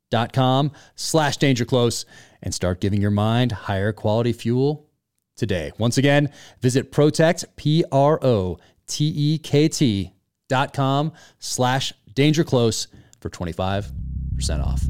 dot 0.10 0.32
com 0.32 0.72
slash 0.95 1.36
danger 1.36 1.66
close 1.66 2.06
and 2.41 2.53
start 2.53 2.80
giving 2.80 3.02
your 3.02 3.12
mind 3.12 3.52
higher 3.52 3.91
quality 3.91 4.32
fuel 4.32 4.88
today. 5.36 5.74
Once 5.78 5.98
again, 5.98 6.32
visit 6.62 6.94
Protekt, 6.94 7.44
P 7.57 7.84
R 7.91 8.18
O 8.24 8.57
T 8.88 9.12
E 9.14 9.38
K 9.38 9.68
T 9.68 10.14
dot 10.48 10.74
com 10.74 11.12
slash 11.40 11.91
danger 12.14 12.45
close 12.45 12.88
for 13.20 13.30
25% 13.30 13.91
off. 14.66 14.82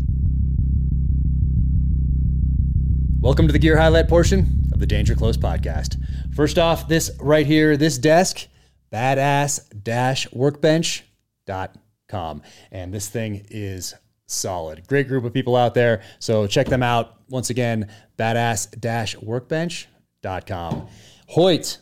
Welcome 3.26 3.48
to 3.48 3.54
the 3.54 3.58
gear 3.58 3.76
highlight 3.76 4.08
portion 4.08 4.62
of 4.72 4.80
the 4.80 4.86
Danger 4.86 5.16
Close 5.16 5.36
podcast. 5.36 5.98
First 6.36 6.60
off, 6.60 6.88
this 6.88 7.10
right 7.20 7.48
here, 7.48 7.76
this 7.76 7.98
desk, 7.98 8.48
badass 8.94 10.32
workbench.com. 10.32 12.42
And 12.72 12.94
this 12.94 13.10
thing 13.10 13.48
is 13.50 13.96
solid. 14.28 14.88
Great 14.88 15.08
group 15.08 15.26
of 15.26 15.34
people 15.34 15.56
out 15.56 15.74
there. 15.74 16.04
So 16.20 16.46
check 16.46 16.68
them 16.68 16.84
out. 16.84 17.16
Once 17.28 17.50
again, 17.50 17.90
badass 18.16 19.24
workbench.com. 19.24 20.88
Hoyt, 21.30 21.78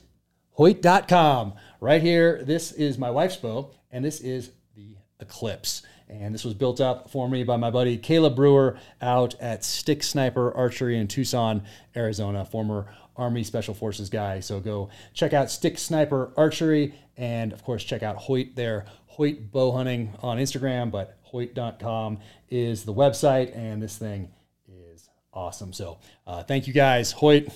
Hoyt.com. 0.52 1.54
Right 1.82 2.02
here, 2.02 2.42
this 2.46 2.72
is 2.72 2.98
my 2.98 3.12
wife's 3.12 3.36
bow, 3.36 3.72
and 3.92 4.06
this 4.06 4.22
is 4.22 4.52
the 4.78 4.96
Eclipse. 5.20 5.82
And 6.10 6.34
this 6.34 6.44
was 6.44 6.54
built 6.54 6.80
up 6.80 7.10
for 7.10 7.28
me 7.30 7.44
by 7.44 7.58
my 7.58 7.72
buddy 7.72 7.98
Caleb 7.98 8.36
Brewer 8.36 8.78
out 9.02 9.36
at 9.40 9.64
Stick 9.64 10.04
Sniper 10.04 10.56
Archery 10.56 10.98
in 10.98 11.08
Tucson, 11.08 11.64
Arizona, 11.96 12.46
former 12.46 12.94
Army 13.16 13.44
Special 13.44 13.74
Forces 13.74 14.10
guy. 14.10 14.40
So 14.40 14.60
go 14.60 14.90
check 15.14 15.34
out 15.34 15.50
Stick 15.50 15.78
Sniper 15.78 16.32
Archery 16.38 16.94
and, 17.18 17.54
of 17.54 17.64
course, 17.64 17.84
check 17.84 18.04
out 18.04 18.18
Hoyt 18.18 18.56
there, 18.56 18.86
Hoyt 19.08 19.52
Bow 19.52 19.72
Hunting 19.72 20.14
on 20.22 20.38
Instagram, 20.38 20.92
but 20.92 21.18
Hoyt.com 21.24 22.20
is 22.50 22.84
the 22.84 22.94
website, 22.94 23.56
and 23.56 23.82
this 23.82 23.98
thing 23.98 24.30
is 24.68 25.10
awesome. 25.34 25.74
So 25.74 26.00
uh, 26.28 26.44
thank 26.44 26.68
you 26.68 26.74
guys. 26.74 27.12
Hoyt, 27.12 27.48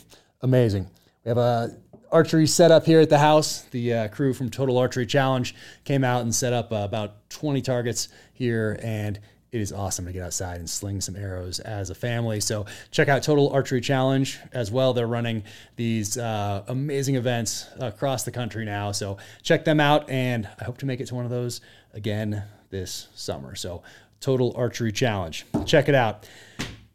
amazing. 0.42 0.90
We 1.24 1.30
have 1.30 1.38
a 1.38 1.76
archery 2.12 2.48
setup 2.48 2.86
here 2.86 3.00
at 3.00 3.10
the 3.10 3.20
house. 3.20 3.62
The 3.72 3.94
uh, 3.94 4.08
crew 4.10 4.34
from 4.34 4.50
Total 4.50 4.78
Archery 4.78 5.06
Challenge 5.06 5.54
came 5.84 6.04
out 6.04 6.22
and 6.22 6.34
set 6.34 6.54
up 6.54 6.72
uh, 6.72 6.78
about 6.78 7.30
20 7.30 7.62
targets 7.62 8.10
here, 8.34 8.80
and 8.82 9.20
it 9.52 9.62
is 9.62 9.72
awesome 9.72 10.06
to 10.06 10.12
get 10.12 10.24
outside 10.24 10.60
and 10.60 10.70
sling 10.70 11.02
some 11.02 11.16
arrows 11.16 11.60
as 11.60 11.90
a 11.90 11.96
family. 11.96 12.40
So 12.40 12.66
check 12.92 13.08
out 13.08 13.24
Total 13.24 13.50
Archery 13.50 13.82
Challenge 13.82 14.40
as 14.52 14.72
well. 14.72 14.94
They're 14.94 15.08
running 15.08 15.44
these 15.76 16.18
uh, 16.18 16.64
amazing 16.68 17.16
events 17.16 17.68
across 17.80 18.24
the 18.24 18.32
country 18.32 18.66
now. 18.66 18.92
So 18.92 19.18
check 19.44 19.66
them 19.66 19.80
out, 19.80 20.10
and 20.10 20.48
I 20.60 20.66
hope 20.66 20.78
to 20.80 20.86
make 20.86 21.00
it 21.00 21.08
to 21.08 21.16
one 21.16 21.26
of 21.26 21.32
those 21.32 21.62
again 21.94 22.44
this 22.70 23.08
summer. 23.16 23.56
So 23.56 23.84
Total 24.20 24.54
Archery 24.56 24.92
Challenge. 24.92 25.46
Check 25.66 25.90
it 25.90 25.96
out. 25.96 26.28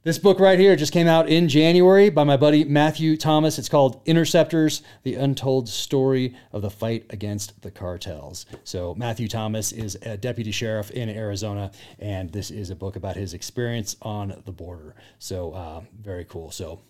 This 0.05 0.19
book 0.19 0.41
right 0.41 0.59
here 0.59 0.75
just 0.75 0.93
came 0.93 1.07
out 1.07 1.29
in 1.29 1.49
January 1.49 2.11
by 2.11 2.25
my 2.25 2.37
buddy 2.37 2.65
Matthew 2.65 3.17
Thomas. 3.17 3.57
It's 3.57 3.69
called 3.69 4.05
Interceptors 4.05 4.83
The 5.05 5.15
Untold 5.15 5.69
Story 5.69 6.35
of 6.51 6.63
the 6.63 6.71
Fight 6.71 7.07
Against 7.11 7.63
the 7.63 7.71
Cartels. 7.71 8.47
So, 8.65 8.97
Matthew 8.97 9.29
Thomas 9.29 9.71
is 9.71 9.97
a 10.03 10.17
deputy 10.17 10.51
sheriff 10.51 10.91
in 10.91 11.09
Arizona, 11.09 11.71
and 12.01 12.33
this 12.33 12.51
is 12.51 12.71
a 12.71 12.75
book 12.75 12.97
about 12.97 13.15
his 13.15 13.33
experience 13.33 13.95
on 14.03 14.43
the 14.45 14.51
border. 14.51 14.97
So, 15.21 15.53
uh, 15.53 15.83
very 16.01 16.25
cool. 16.25 16.51
So, 16.51 16.81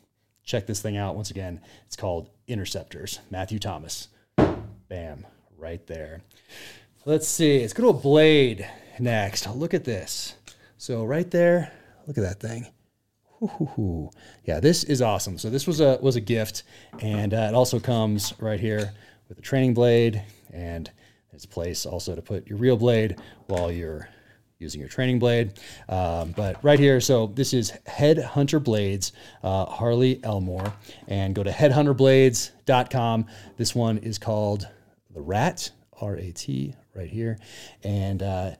check 0.42 0.66
this 0.66 0.80
thing 0.80 0.96
out. 0.96 1.14
Once 1.14 1.30
again, 1.30 1.60
it's 1.84 1.96
called 1.96 2.30
Interceptors. 2.48 3.18
Matthew 3.30 3.58
Thomas. 3.58 4.08
Bam, 4.88 5.26
right 5.58 5.86
there. 5.86 6.22
Let's 7.04 7.28
see. 7.28 7.60
Let's 7.60 7.74
go 7.74 7.82
to 7.82 7.88
a 7.90 7.92
blade 7.92 8.66
next. 8.98 9.46
Look 9.54 9.74
at 9.74 9.84
this. 9.84 10.34
So, 10.78 11.04
right 11.04 11.30
there, 11.30 11.74
look 12.06 12.16
at 12.16 12.24
that 12.24 12.40
thing. 12.40 12.68
Ooh, 13.42 14.10
yeah, 14.44 14.60
this 14.60 14.84
is 14.84 15.02
awesome. 15.02 15.36
So 15.36 15.50
this 15.50 15.66
was 15.66 15.80
a 15.80 15.98
was 16.00 16.14
a 16.14 16.20
gift, 16.20 16.62
and 17.00 17.34
uh, 17.34 17.48
it 17.50 17.54
also 17.54 17.80
comes 17.80 18.34
right 18.38 18.60
here 18.60 18.92
with 19.28 19.38
a 19.38 19.42
training 19.42 19.74
blade, 19.74 20.22
and 20.52 20.88
it's 21.32 21.44
a 21.44 21.48
place 21.48 21.84
also 21.84 22.14
to 22.14 22.22
put 22.22 22.46
your 22.46 22.58
real 22.58 22.76
blade 22.76 23.16
while 23.46 23.72
you're 23.72 24.08
using 24.58 24.80
your 24.80 24.88
training 24.88 25.18
blade. 25.18 25.54
Um, 25.88 26.32
but 26.36 26.62
right 26.62 26.78
here, 26.78 27.00
so 27.00 27.26
this 27.26 27.52
is 27.52 27.72
Headhunter 27.88 28.62
Blades, 28.62 29.12
uh, 29.42 29.66
Harley 29.66 30.20
Elmore, 30.22 30.72
and 31.08 31.34
go 31.34 31.42
to 31.42 31.50
headhunterblades.com. 31.50 33.26
This 33.56 33.74
one 33.74 33.98
is 33.98 34.18
called 34.18 34.68
the 35.10 35.20
Rat, 35.20 35.70
R 36.00 36.16
A 36.16 36.30
T, 36.30 36.74
right 36.94 37.10
here, 37.10 37.38
and 37.82 38.22
uh, 38.22 38.50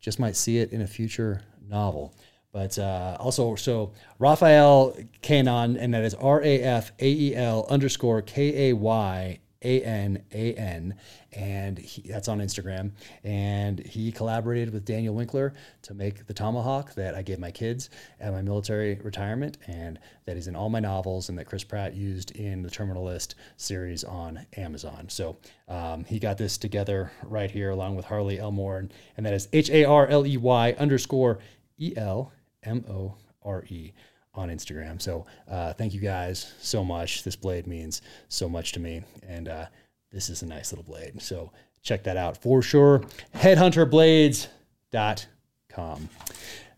just 0.00 0.18
might 0.18 0.34
see 0.34 0.58
it 0.58 0.72
in 0.72 0.82
a 0.82 0.86
future 0.86 1.42
novel. 1.68 2.12
But 2.52 2.78
uh, 2.78 3.16
also, 3.18 3.56
so 3.56 3.92
Rafael 4.18 4.94
Kayanan, 5.22 5.78
and 5.80 5.94
that 5.94 6.04
is 6.04 6.14
R 6.14 6.42
A 6.42 6.60
F 6.60 6.92
A 6.98 7.10
E 7.10 7.34
L 7.34 7.66
underscore 7.70 8.20
K 8.20 8.68
A 8.68 8.72
Y 8.74 9.38
A 9.62 9.80
N 9.80 10.22
A 10.32 10.52
N, 10.52 10.94
and 11.32 11.78
he, 11.78 12.02
that's 12.02 12.28
on 12.28 12.40
Instagram. 12.40 12.90
And 13.24 13.78
he 13.80 14.12
collaborated 14.12 14.70
with 14.70 14.84
Daniel 14.84 15.14
Winkler 15.14 15.54
to 15.80 15.94
make 15.94 16.26
the 16.26 16.34
tomahawk 16.34 16.92
that 16.92 17.14
I 17.14 17.22
gave 17.22 17.38
my 17.38 17.50
kids 17.50 17.88
at 18.20 18.34
my 18.34 18.42
military 18.42 18.96
retirement, 18.96 19.56
and 19.66 19.98
that 20.26 20.36
is 20.36 20.46
in 20.46 20.54
all 20.54 20.68
my 20.68 20.80
novels, 20.80 21.30
and 21.30 21.38
that 21.38 21.46
Chris 21.46 21.64
Pratt 21.64 21.94
used 21.94 22.32
in 22.32 22.60
the 22.60 22.68
Terminal 22.68 23.04
List 23.04 23.34
series 23.56 24.04
on 24.04 24.44
Amazon. 24.58 25.08
So 25.08 25.38
um, 25.68 26.04
he 26.04 26.18
got 26.18 26.36
this 26.36 26.58
together 26.58 27.12
right 27.22 27.50
here 27.50 27.70
along 27.70 27.96
with 27.96 28.04
Harley 28.04 28.38
Elmore, 28.38 28.76
and, 28.76 28.92
and 29.16 29.24
that 29.24 29.32
is 29.32 29.48
H 29.54 29.70
A 29.70 29.86
R 29.86 30.06
L 30.06 30.26
E 30.26 30.36
Y 30.36 30.76
underscore 30.78 31.38
E 31.78 31.94
L 31.96 32.30
M 32.62 32.84
O 32.88 33.16
R 33.42 33.64
E 33.68 33.92
on 34.34 34.48
Instagram. 34.48 35.00
So 35.00 35.26
uh, 35.48 35.72
thank 35.74 35.94
you 35.94 36.00
guys 36.00 36.52
so 36.60 36.84
much. 36.84 37.22
This 37.22 37.36
blade 37.36 37.66
means 37.66 38.02
so 38.28 38.48
much 38.48 38.72
to 38.72 38.80
me, 38.80 39.02
and 39.26 39.48
uh, 39.48 39.66
this 40.10 40.30
is 40.30 40.42
a 40.42 40.46
nice 40.46 40.72
little 40.72 40.84
blade. 40.84 41.20
So 41.20 41.52
check 41.82 42.04
that 42.04 42.16
out 42.16 42.36
for 42.36 42.62
sure. 42.62 43.02
Headhunterblades.com. 43.34 46.08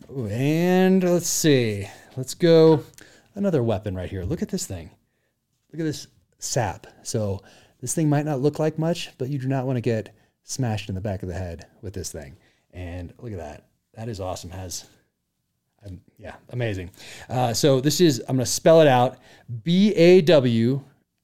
And 0.09 1.03
let's 1.03 1.29
see. 1.29 1.89
Let's 2.17 2.35
go. 2.35 2.85
Another 3.35 3.63
weapon 3.63 3.95
right 3.95 4.11
here. 4.11 4.25
Look 4.25 4.43
at 4.43 4.49
this 4.49 4.67
thing. 4.67 4.91
Look 5.73 5.81
at 5.81 5.85
this 5.85 6.07
sap. 6.39 6.87
So 7.03 7.43
this 7.81 7.95
thing 7.95 8.09
might 8.09 8.25
not 8.25 8.41
look 8.41 8.59
like 8.59 8.79
much, 8.79 9.11
but 9.19 9.29
you 9.29 9.39
do 9.39 9.49
not 9.49 9.67
want 9.67 9.77
to 9.77 9.81
get 9.81 10.15
smashed 10.43 10.89
in 10.89 10.95
the 10.95 11.01
back 11.01 11.23
of 11.23 11.29
the 11.29 11.35
head 11.35 11.67
with 11.83 11.95
this 11.95 12.13
thing. 12.13 12.37
And 12.73 13.13
look 13.19 13.33
at 13.33 13.39
that. 13.39 13.67
That 13.95 14.09
is 14.09 14.21
awesome. 14.21 14.51
Has 14.51 14.87
yeah, 16.19 16.37
amazing. 16.51 16.91
Uh, 17.29 17.53
so 17.53 17.81
this 17.81 18.01
is 18.01 18.21
I'm 18.29 18.37
going 18.37 18.45
to 18.45 18.51
spell 18.51 18.81
it 18.81 18.89
out: 18.89 19.19
B 19.63 19.95
A 19.95 20.21
W 20.23 20.83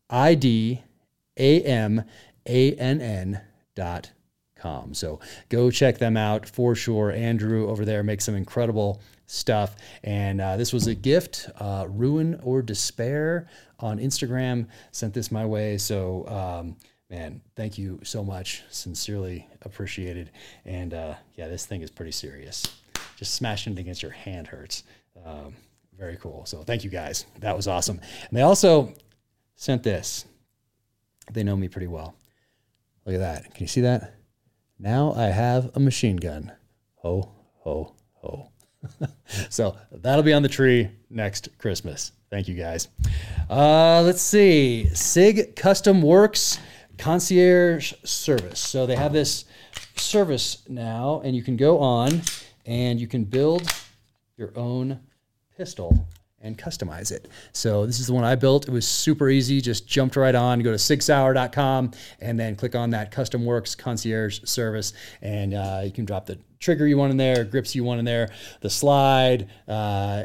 I 0.09 0.35
D 0.35 0.83
A 1.37 1.63
M 1.63 2.05
A 2.47 2.73
N 2.75 3.01
N 3.01 3.41
dot 3.75 4.11
com. 4.57 4.95
So 4.95 5.21
go 5.49 5.71
check 5.71 5.99
them 5.99 6.17
out 6.17 6.49
for 6.49 6.75
sure. 6.75 7.11
Andrew 7.11 7.69
over 7.69 7.85
there 7.85 8.03
makes 8.03 8.25
some 8.25 8.35
incredible 8.35 9.01
stuff. 9.27 9.77
And 10.03 10.41
uh, 10.41 10.57
this 10.57 10.73
was 10.73 10.87
a 10.87 10.95
gift, 10.95 11.49
uh, 11.59 11.87
Ruin 11.89 12.41
or 12.43 12.63
Despair 12.63 13.49
on 13.79 13.99
Instagram 13.99 14.67
sent 14.91 15.15
this 15.15 15.31
my 15.31 15.47
way. 15.47 15.79
So, 15.79 16.27
um, 16.29 16.77
man, 17.09 17.41
thank 17.57 17.79
you 17.79 18.01
so 18.03 18.25
much. 18.25 18.65
Sincerely 18.71 19.49
appreciated. 19.63 20.31
And 20.65 20.93
uh, 20.93 21.15
yeah, 21.37 21.49
this 21.49 21.65
thing 21.65 21.83
is 21.83 21.91
pretty 21.91 22.13
serious. 22.13 22.67
Just 23.21 23.35
smashing 23.35 23.75
it 23.75 23.79
against 23.79 24.03
your 24.03 24.13
hand 24.13 24.47
hurts. 24.47 24.83
Um, 25.27 25.55
very 25.95 26.17
cool. 26.17 26.47
So 26.47 26.63
thank 26.63 26.85
you 26.85 26.89
guys. 26.89 27.27
That 27.41 27.55
was 27.55 27.69
awesome. 27.69 28.01
And 28.31 28.39
they 28.39 28.41
also 28.41 28.95
sent 29.57 29.83
this. 29.83 30.25
They 31.31 31.43
know 31.43 31.55
me 31.55 31.69
pretty 31.69 31.87
well. 31.87 32.15
Look 33.05 33.15
at 33.15 33.19
that. 33.19 33.55
Can 33.55 33.65
you 33.65 33.69
see 33.69 33.83
that? 33.83 34.15
Now 34.79 35.13
I 35.13 35.25
have 35.25 35.71
a 35.75 35.81
machine 35.81 36.17
gun. 36.17 36.51
Ho, 37.03 37.31
ho, 37.59 37.93
ho. 38.15 38.49
so 39.51 39.77
that'll 39.93 40.25
be 40.25 40.33
on 40.33 40.43
the 40.43 40.49
tree 40.49 40.89
next 41.11 41.51
Christmas. 41.59 42.13
Thank 42.31 42.49
you 42.49 42.55
guys. 42.55 42.89
Uh, 43.51 44.01
let's 44.01 44.23
see. 44.23 44.89
SIG 44.95 45.57
Custom 45.57 46.01
Works 46.01 46.59
Concierge 46.97 47.93
Service. 48.03 48.61
So 48.61 48.87
they 48.87 48.97
have 48.97 49.13
this 49.13 49.45
service 49.97 50.63
now, 50.71 51.21
and 51.23 51.37
you 51.37 51.43
can 51.43 51.59
go 51.59 51.81
on 51.81 52.23
and 52.71 53.01
you 53.01 53.09
can 53.09 53.25
build 53.25 53.69
your 54.37 54.53
own 54.57 55.01
pistol 55.57 56.07
and 56.41 56.57
customize 56.57 57.11
it. 57.11 57.29
So 57.53 57.85
this 57.85 57.99
is 57.99 58.07
the 58.07 58.15
one 58.15 58.23
I 58.23 58.37
built. 58.37 58.69
It 58.69 58.71
was 58.71 58.87
super 58.87 59.29
easy. 59.29 59.61
Just 59.61 59.89
jumped 59.89 60.15
right 60.15 60.35
on. 60.35 60.61
Go 60.61 60.71
to 60.71 60.77
sigsauer.com 60.77 61.91
and 62.21 62.39
then 62.39 62.55
click 62.55 62.77
on 62.77 62.91
that 62.91 63.11
Custom 63.11 63.45
Works 63.45 63.75
Concierge 63.75 64.41
Service, 64.45 64.93
and 65.21 65.53
uh, 65.53 65.83
you 65.85 65.91
can 65.91 66.05
drop 66.05 66.27
the 66.27 66.39
trigger 66.61 66.87
you 66.87 66.97
want 66.97 67.11
in 67.11 67.17
there, 67.17 67.45
grips 67.45 67.75
you 67.75 67.83
want 67.83 67.99
in 67.99 68.05
there, 68.05 68.31
the 68.61 68.71
slide, 68.71 69.51
uh, 69.67 70.25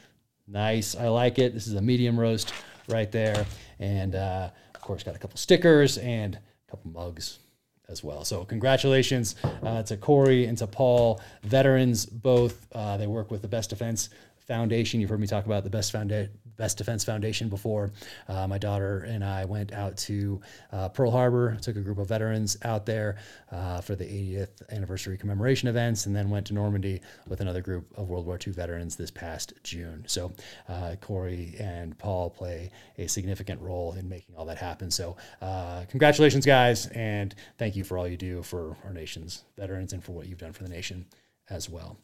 Nice. 0.48 0.95
I 0.95 1.10
like 1.10 1.38
it. 1.38 1.53
This 1.53 1.68
is 1.68 1.76
a 1.76 1.82
medium 1.82 2.20
roast 2.20 2.52
right 2.90 3.11
there. 3.11 3.45
And 3.80 4.16
uh, 4.16 4.49
of 4.76 4.82
course, 4.82 5.03
got 5.03 5.16
a 5.16 5.20
couple 5.20 5.38
stickers 5.38 5.98
and 5.98 6.36
a 6.36 6.72
couple 6.72 6.91
mugs 6.91 7.40
as 7.88 8.03
well. 8.03 8.24
So 8.24 8.45
congratulations 8.45 9.36
uh, 9.64 9.84
to 9.84 9.98
Corey 9.98 10.45
and 10.45 10.57
to 10.60 10.68
Paul, 10.68 11.22
veterans 11.44 12.06
both. 12.06 12.68
Uh, 12.72 12.98
they 12.98 13.07
work 13.07 13.32
with 13.32 13.41
the 13.41 13.48
Best 13.48 13.72
Defense 13.72 14.10
Foundation. 14.48 15.02
You've 15.02 15.10
heard 15.10 15.20
me 15.20 15.28
talk 15.28 15.45
about 15.45 15.64
the 15.64 15.70
Best 15.70 15.91
Founda- 15.94 16.30
Best 16.60 16.77
Defense 16.77 17.06
Foundation 17.06 17.48
before. 17.48 17.91
Uh, 18.27 18.45
my 18.45 18.57
daughter 18.57 18.99
and 19.07 19.23
I 19.23 19.45
went 19.45 19.72
out 19.72 19.95
to 19.98 20.41
uh, 20.73 20.90
Pearl 20.90 21.10
Harbor, 21.10 21.57
took 21.61 21.77
a 21.77 21.80
group 21.80 21.98
of 21.98 22.10
veterans 22.10 22.57
out 22.64 22.86
there 22.86 23.15
uh, 23.49 23.80
for 23.80 23.95
the 23.95 24.03
80th 24.03 24.69
anniversary 24.69 25.18
commemoration 25.18 25.69
events, 25.69 26.06
and 26.06 26.14
then 26.14 26.30
went 26.30 26.45
to 26.48 26.53
Normandy 26.53 26.99
with 27.30 27.40
another 27.40 27.61
group 27.61 27.88
of 27.95 28.10
World 28.10 28.26
War 28.26 28.38
II 28.45 28.52
veterans 28.52 28.98
this 28.98 29.10
past 29.10 29.53
June. 29.64 30.03
So 30.06 30.34
uh, 30.68 30.98
Corey 30.99 31.56
and 31.57 31.98
Paul 31.98 32.30
play 32.30 32.72
a 32.98 33.07
significant 33.07 33.61
role 33.61 33.94
in 33.94 34.10
making 34.10 34.36
all 34.36 34.45
that 34.45 34.57
happen. 34.57 34.91
So 34.91 35.15
uh, 35.41 35.86
congratulations, 35.90 36.45
guys, 36.45 36.88
and 36.88 37.34
thank 37.57 37.77
you 37.77 37.86
for 37.86 37.98
all 37.98 38.07
you 38.07 38.18
do 38.18 38.44
for 38.44 38.76
our 38.84 38.91
nation's 38.91 39.45
veterans 39.57 39.94
and 39.94 40.03
for 40.03 40.11
what 40.11 40.27
you've 40.27 40.40
done 40.40 40.52
for 40.52 40.64
the 40.64 40.69
nation 40.69 41.06
as 41.49 41.69
well. 41.69 41.98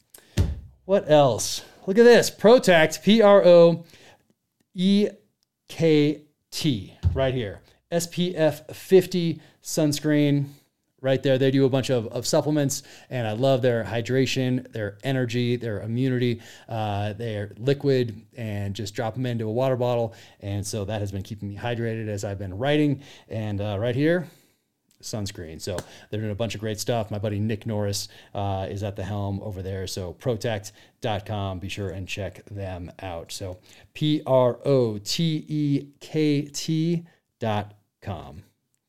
What 0.85 1.09
else? 1.09 1.63
Look 1.87 1.97
at 1.97 2.03
this. 2.03 2.29
Protekt, 2.29 3.03
P 3.03 3.21
R 3.21 3.43
O 3.43 3.83
E 4.75 5.07
K 5.67 6.21
T, 6.51 6.93
right 7.13 7.33
here. 7.33 7.61
SPF 7.91 8.75
50 8.75 9.41
sunscreen 9.63 10.47
right 11.01 11.21
there. 11.21 11.37
They 11.37 11.51
do 11.51 11.65
a 11.65 11.69
bunch 11.69 11.89
of, 11.89 12.07
of 12.07 12.27
supplements, 12.27 12.83
and 13.09 13.27
I 13.27 13.33
love 13.33 13.61
their 13.61 13.83
hydration, 13.83 14.69
their 14.73 14.97
energy, 15.03 15.55
their 15.55 15.81
immunity. 15.81 16.41
Uh, 16.67 17.13
they're 17.13 17.53
liquid 17.57 18.25
and 18.35 18.75
just 18.75 18.95
drop 18.95 19.13
them 19.13 19.25
into 19.25 19.47
a 19.47 19.51
water 19.51 19.77
bottle. 19.77 20.13
And 20.41 20.65
so 20.65 20.83
that 20.85 20.99
has 20.99 21.11
been 21.11 21.23
keeping 21.23 21.47
me 21.47 21.55
hydrated 21.55 22.07
as 22.07 22.23
I've 22.23 22.39
been 22.39 22.57
writing. 22.57 23.01
And 23.29 23.61
uh, 23.61 23.77
right 23.79 23.95
here, 23.95 24.27
sunscreen. 25.05 25.61
So 25.61 25.77
they're 26.09 26.19
doing 26.19 26.31
a 26.31 26.35
bunch 26.35 26.55
of 26.55 26.61
great 26.61 26.79
stuff. 26.79 27.11
My 27.11 27.17
buddy 27.17 27.39
Nick 27.39 27.65
Norris 27.65 28.07
uh, 28.33 28.67
is 28.69 28.83
at 28.83 28.95
the 28.95 29.03
helm 29.03 29.41
over 29.41 29.61
there. 29.61 29.87
So 29.87 30.13
protekt.com. 30.13 31.59
Be 31.59 31.69
sure 31.69 31.89
and 31.89 32.07
check 32.07 32.43
them 32.45 32.91
out. 33.01 33.31
So 33.31 33.59
P 33.93 34.21
R 34.25 34.59
O 34.65 34.97
T 34.97 35.45
E 35.47 35.87
K 35.99 36.43
T 36.43 37.05
dot 37.39 37.73
com. 38.01 38.43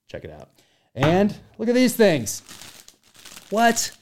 Check 0.09 0.25
it 0.25 0.31
out. 0.31 0.51
And 0.95 1.37
look 1.59 1.69
at 1.69 1.75
these 1.75 1.95
things. 1.95 2.43
What? 3.51 3.93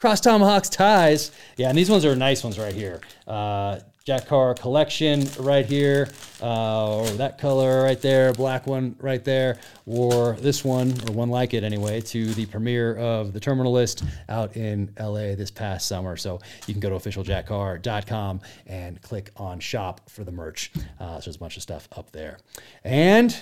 Cross 0.00 0.20
Tomahawks 0.20 0.68
ties. 0.68 1.32
Yeah, 1.56 1.68
and 1.68 1.76
these 1.76 1.90
ones 1.90 2.04
are 2.04 2.14
nice 2.14 2.44
ones 2.44 2.58
right 2.58 2.74
here. 2.74 3.00
Uh, 3.26 3.80
Jack 4.08 4.26
Carr 4.26 4.54
collection 4.54 5.28
right 5.38 5.66
here, 5.66 6.08
uh, 6.40 6.96
or 6.96 7.06
that 7.18 7.36
color 7.36 7.82
right 7.82 8.00
there, 8.00 8.32
black 8.32 8.66
one 8.66 8.96
right 9.00 9.22
there, 9.22 9.58
or 9.84 10.32
this 10.40 10.64
one, 10.64 10.94
or 11.06 11.12
one 11.12 11.28
like 11.28 11.52
it 11.52 11.62
anyway, 11.62 12.00
to 12.00 12.32
the 12.32 12.46
premiere 12.46 12.96
of 12.96 13.34
the 13.34 13.40
Terminal 13.40 13.70
List 13.70 14.04
out 14.30 14.56
in 14.56 14.90
LA 14.98 15.34
this 15.34 15.50
past 15.50 15.86
summer. 15.86 16.16
So 16.16 16.40
you 16.66 16.72
can 16.72 16.80
go 16.80 16.88
to 16.88 16.96
officialjackcarr.com 16.96 18.40
and 18.66 19.02
click 19.02 19.30
on 19.36 19.60
shop 19.60 20.08
for 20.08 20.24
the 20.24 20.32
merch. 20.32 20.72
Uh, 20.98 21.20
so 21.20 21.26
there's 21.26 21.36
a 21.36 21.38
bunch 21.38 21.58
of 21.58 21.62
stuff 21.62 21.86
up 21.94 22.10
there. 22.10 22.38
And 22.84 23.36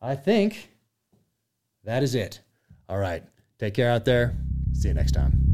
I 0.00 0.14
think 0.14 0.70
that 1.82 2.04
is 2.04 2.14
it. 2.14 2.38
All 2.88 2.98
right. 2.98 3.24
Take 3.58 3.74
care 3.74 3.90
out 3.90 4.04
there. 4.04 4.36
See 4.72 4.86
you 4.86 4.94
next 4.94 5.12
time. 5.16 5.49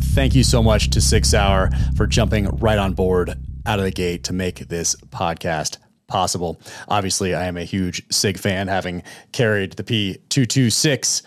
Thank 0.00 0.34
you 0.34 0.44
so 0.44 0.62
much 0.62 0.90
to 0.90 1.00
SIG 1.00 1.24
Sauer 1.24 1.70
for 1.96 2.06
jumping 2.06 2.46
right 2.58 2.78
on 2.78 2.92
board 2.94 3.34
out 3.66 3.78
of 3.78 3.84
the 3.84 3.90
gate 3.90 4.24
to 4.24 4.32
make 4.32 4.68
this 4.68 4.94
podcast 5.10 5.78
possible. 6.06 6.60
Obviously, 6.88 7.34
I 7.34 7.46
am 7.46 7.56
a 7.56 7.64
huge 7.64 8.02
SIG 8.10 8.38
fan, 8.38 8.68
having 8.68 9.02
carried 9.32 9.72
the 9.74 9.84
P226 9.84 11.22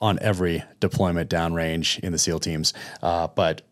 on 0.00 0.18
every 0.20 0.64
deployment 0.80 1.30
downrange 1.30 2.00
in 2.00 2.12
the 2.12 2.18
SEAL 2.18 2.40
teams. 2.40 2.72
Uh, 3.02 3.28
but 3.28 3.62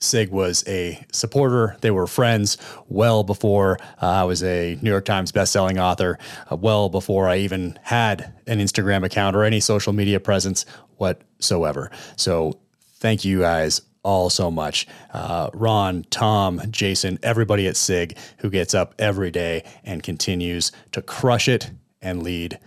SIG 0.00 0.30
was 0.30 0.62
a 0.68 1.04
supporter. 1.12 1.76
They 1.80 1.90
were 1.90 2.06
friends 2.06 2.58
well 2.88 3.24
before 3.24 3.78
uh, 4.00 4.06
I 4.06 4.24
was 4.24 4.42
a 4.42 4.78
New 4.82 4.90
York 4.90 5.04
Times 5.04 5.32
bestselling 5.32 5.80
author, 5.80 6.18
uh, 6.50 6.56
well 6.56 6.88
before 6.88 7.28
I 7.28 7.38
even 7.38 7.78
had 7.82 8.34
an 8.46 8.60
Instagram 8.60 9.04
account 9.04 9.34
or 9.34 9.44
any 9.44 9.60
social 9.60 9.92
media 9.92 10.20
presence 10.20 10.66
whatsoever. 10.96 11.90
So 12.16 12.60
thank 12.98 13.24
you 13.24 13.40
guys 13.40 13.80
all 14.06 14.30
so 14.30 14.52
much. 14.52 14.86
Uh, 15.12 15.50
Ron, 15.52 16.04
Tom, 16.10 16.62
Jason, 16.70 17.18
everybody 17.24 17.66
at 17.66 17.76
SIG 17.76 18.16
who 18.38 18.48
gets 18.48 18.72
up 18.72 18.94
every 19.00 19.32
day 19.32 19.64
and 19.84 20.00
continues 20.00 20.70
to 20.92 21.02
crush 21.02 21.48
it 21.48 21.72
and 22.00 22.22
lead 22.22 22.58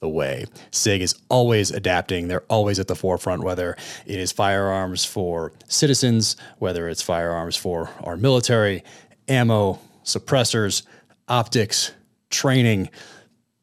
the 0.00 0.08
way. 0.08 0.46
SIG 0.72 1.00
is 1.02 1.14
always 1.28 1.70
adapting. 1.70 2.26
They're 2.26 2.44
always 2.48 2.80
at 2.80 2.88
the 2.88 2.96
forefront, 2.96 3.44
whether 3.44 3.76
it 4.04 4.18
is 4.18 4.32
firearms 4.32 5.04
for 5.04 5.52
citizens, 5.68 6.36
whether 6.58 6.88
it's 6.88 7.02
firearms 7.02 7.54
for 7.54 7.88
our 8.02 8.16
military, 8.16 8.82
ammo, 9.28 9.78
suppressors, 10.02 10.82
optics, 11.28 11.92
training, 12.30 12.90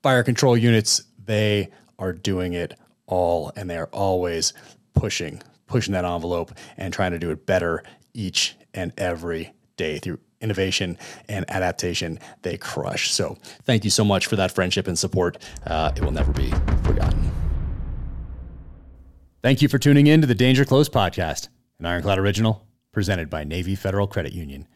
fire 0.02 0.24
control 0.24 0.56
units. 0.56 1.04
They 1.26 1.72
are 1.99 2.14
doing 2.14 2.54
it 2.54 2.76
all 3.06 3.52
and 3.58 3.70
they 3.70 3.78
are 3.78 3.90
always 3.91 4.54
pushing 4.94 5.41
pushing 5.68 5.94
that 5.94 6.06
envelope 6.06 6.52
and 6.77 6.94
trying 6.94 7.11
to 7.11 7.19
do 7.19 7.31
it 7.31 7.45
better 7.45 7.84
each 8.14 8.56
and 8.73 8.91
every 8.98 9.53
day 9.76 9.99
through 9.99 10.19
innovation 10.41 10.98
and 11.27 11.45
adaptation 11.49 12.19
they 12.41 12.57
crush. 12.57 13.11
So 13.11 13.38
thank 13.64 13.84
you 13.84 13.89
so 13.89 14.03
much 14.03 14.27
for 14.27 14.35
that 14.35 14.52
friendship 14.52 14.88
and 14.88 14.98
support. 14.98 15.38
Uh, 15.65 15.91
it 15.95 16.03
will 16.03 16.11
never 16.11 16.31
be 16.31 16.49
forgotten. 16.84 17.31
Thank 19.41 19.61
you 19.61 19.68
for 19.68 19.77
tuning 19.77 20.07
in 20.07 20.22
to 20.22 20.27
the 20.27 20.35
danger 20.35 20.65
close 20.65 20.89
podcast 20.89 21.49
an 21.80 21.85
ironclad 21.85 22.18
original 22.18 22.65
presented 22.91 23.30
by 23.30 23.44
navy 23.44 23.76
federal 23.76 24.07
credit 24.07 24.34
union. 24.34 24.68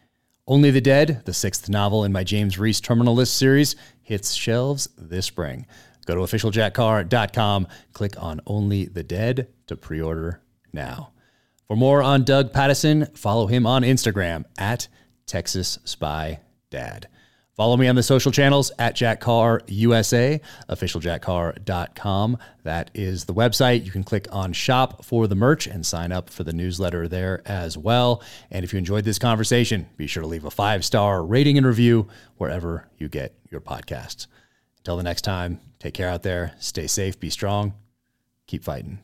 Only 0.48 0.70
the 0.72 0.82
dead 0.82 1.24
the 1.26 1.34
sixth 1.34 1.68
novel 1.70 2.04
in 2.04 2.12
my 2.12 2.24
james 2.24 2.60
reese 2.60 2.80
terminal 2.80 3.16
list 3.16 3.36
series 3.38 3.76
hits 4.02 4.34
shelves 4.34 4.88
this 4.98 5.26
spring. 5.26 5.66
Go 6.06 6.16
to 6.16 6.22
officialjackcarr.com 6.22 7.68
click 7.94 8.22
on 8.22 8.42
only 8.46 8.86
the 8.86 9.04
dead 9.04 9.48
to 9.68 9.76
pre-order 9.76 10.42
now. 10.74 11.12
For 11.68 11.76
more 11.78 12.04
on 12.04 12.24
Doug 12.24 12.52
Pattison, 12.52 13.08
follow 13.16 13.48
him 13.48 13.66
on 13.66 13.84
Instagram 13.84 14.46
at 14.58 14.88
Texas 15.26 15.80
Spy 15.86 16.42
Dad. 16.70 17.08
Follow 17.62 17.78
me 17.78 17.88
on 17.88 17.96
the 17.96 18.04
social 18.04 18.32
channels 18.32 18.72
at 18.80 18.96
Jack 18.96 19.20
Carr 19.20 19.62
USA, 19.68 20.42
officialjackcarr.com. 20.70 22.38
That 22.64 22.90
is 22.94 23.26
the 23.26 23.34
website. 23.34 23.86
You 23.86 23.92
can 23.92 24.04
click 24.04 24.28
on 24.32 24.52
shop 24.54 25.06
for 25.06 25.28
the 25.28 25.36
merch 25.36 25.68
and 25.68 25.86
sign 25.86 26.12
up 26.12 26.30
for 26.30 26.44
the 26.44 26.54
newsletter 26.54 27.08
there 27.08 27.42
as 27.46 27.78
well. 27.78 28.24
And 28.50 28.64
if 28.64 28.74
you 28.74 28.80
enjoyed 28.80 29.04
this 29.04 29.20
conversation, 29.20 29.88
be 29.98 30.08
sure 30.08 30.24
to 30.24 30.28
leave 30.28 30.46
a 30.46 30.52
five 30.52 30.86
star 30.86 31.24
rating 31.24 31.58
and 31.58 31.68
review 31.68 32.08
wherever 32.38 32.88
you 32.98 33.10
get 33.10 33.36
your 33.52 33.62
podcasts. 33.62 34.28
Until 34.80 34.98
the 34.98 35.04
next 35.04 35.22
time, 35.22 35.60
take 35.78 35.94
care 35.94 36.10
out 36.10 36.24
there, 36.24 36.54
stay 36.60 36.88
safe, 36.88 37.20
be 37.20 37.30
strong, 37.30 37.76
keep 38.48 38.64
fighting. 38.64 39.00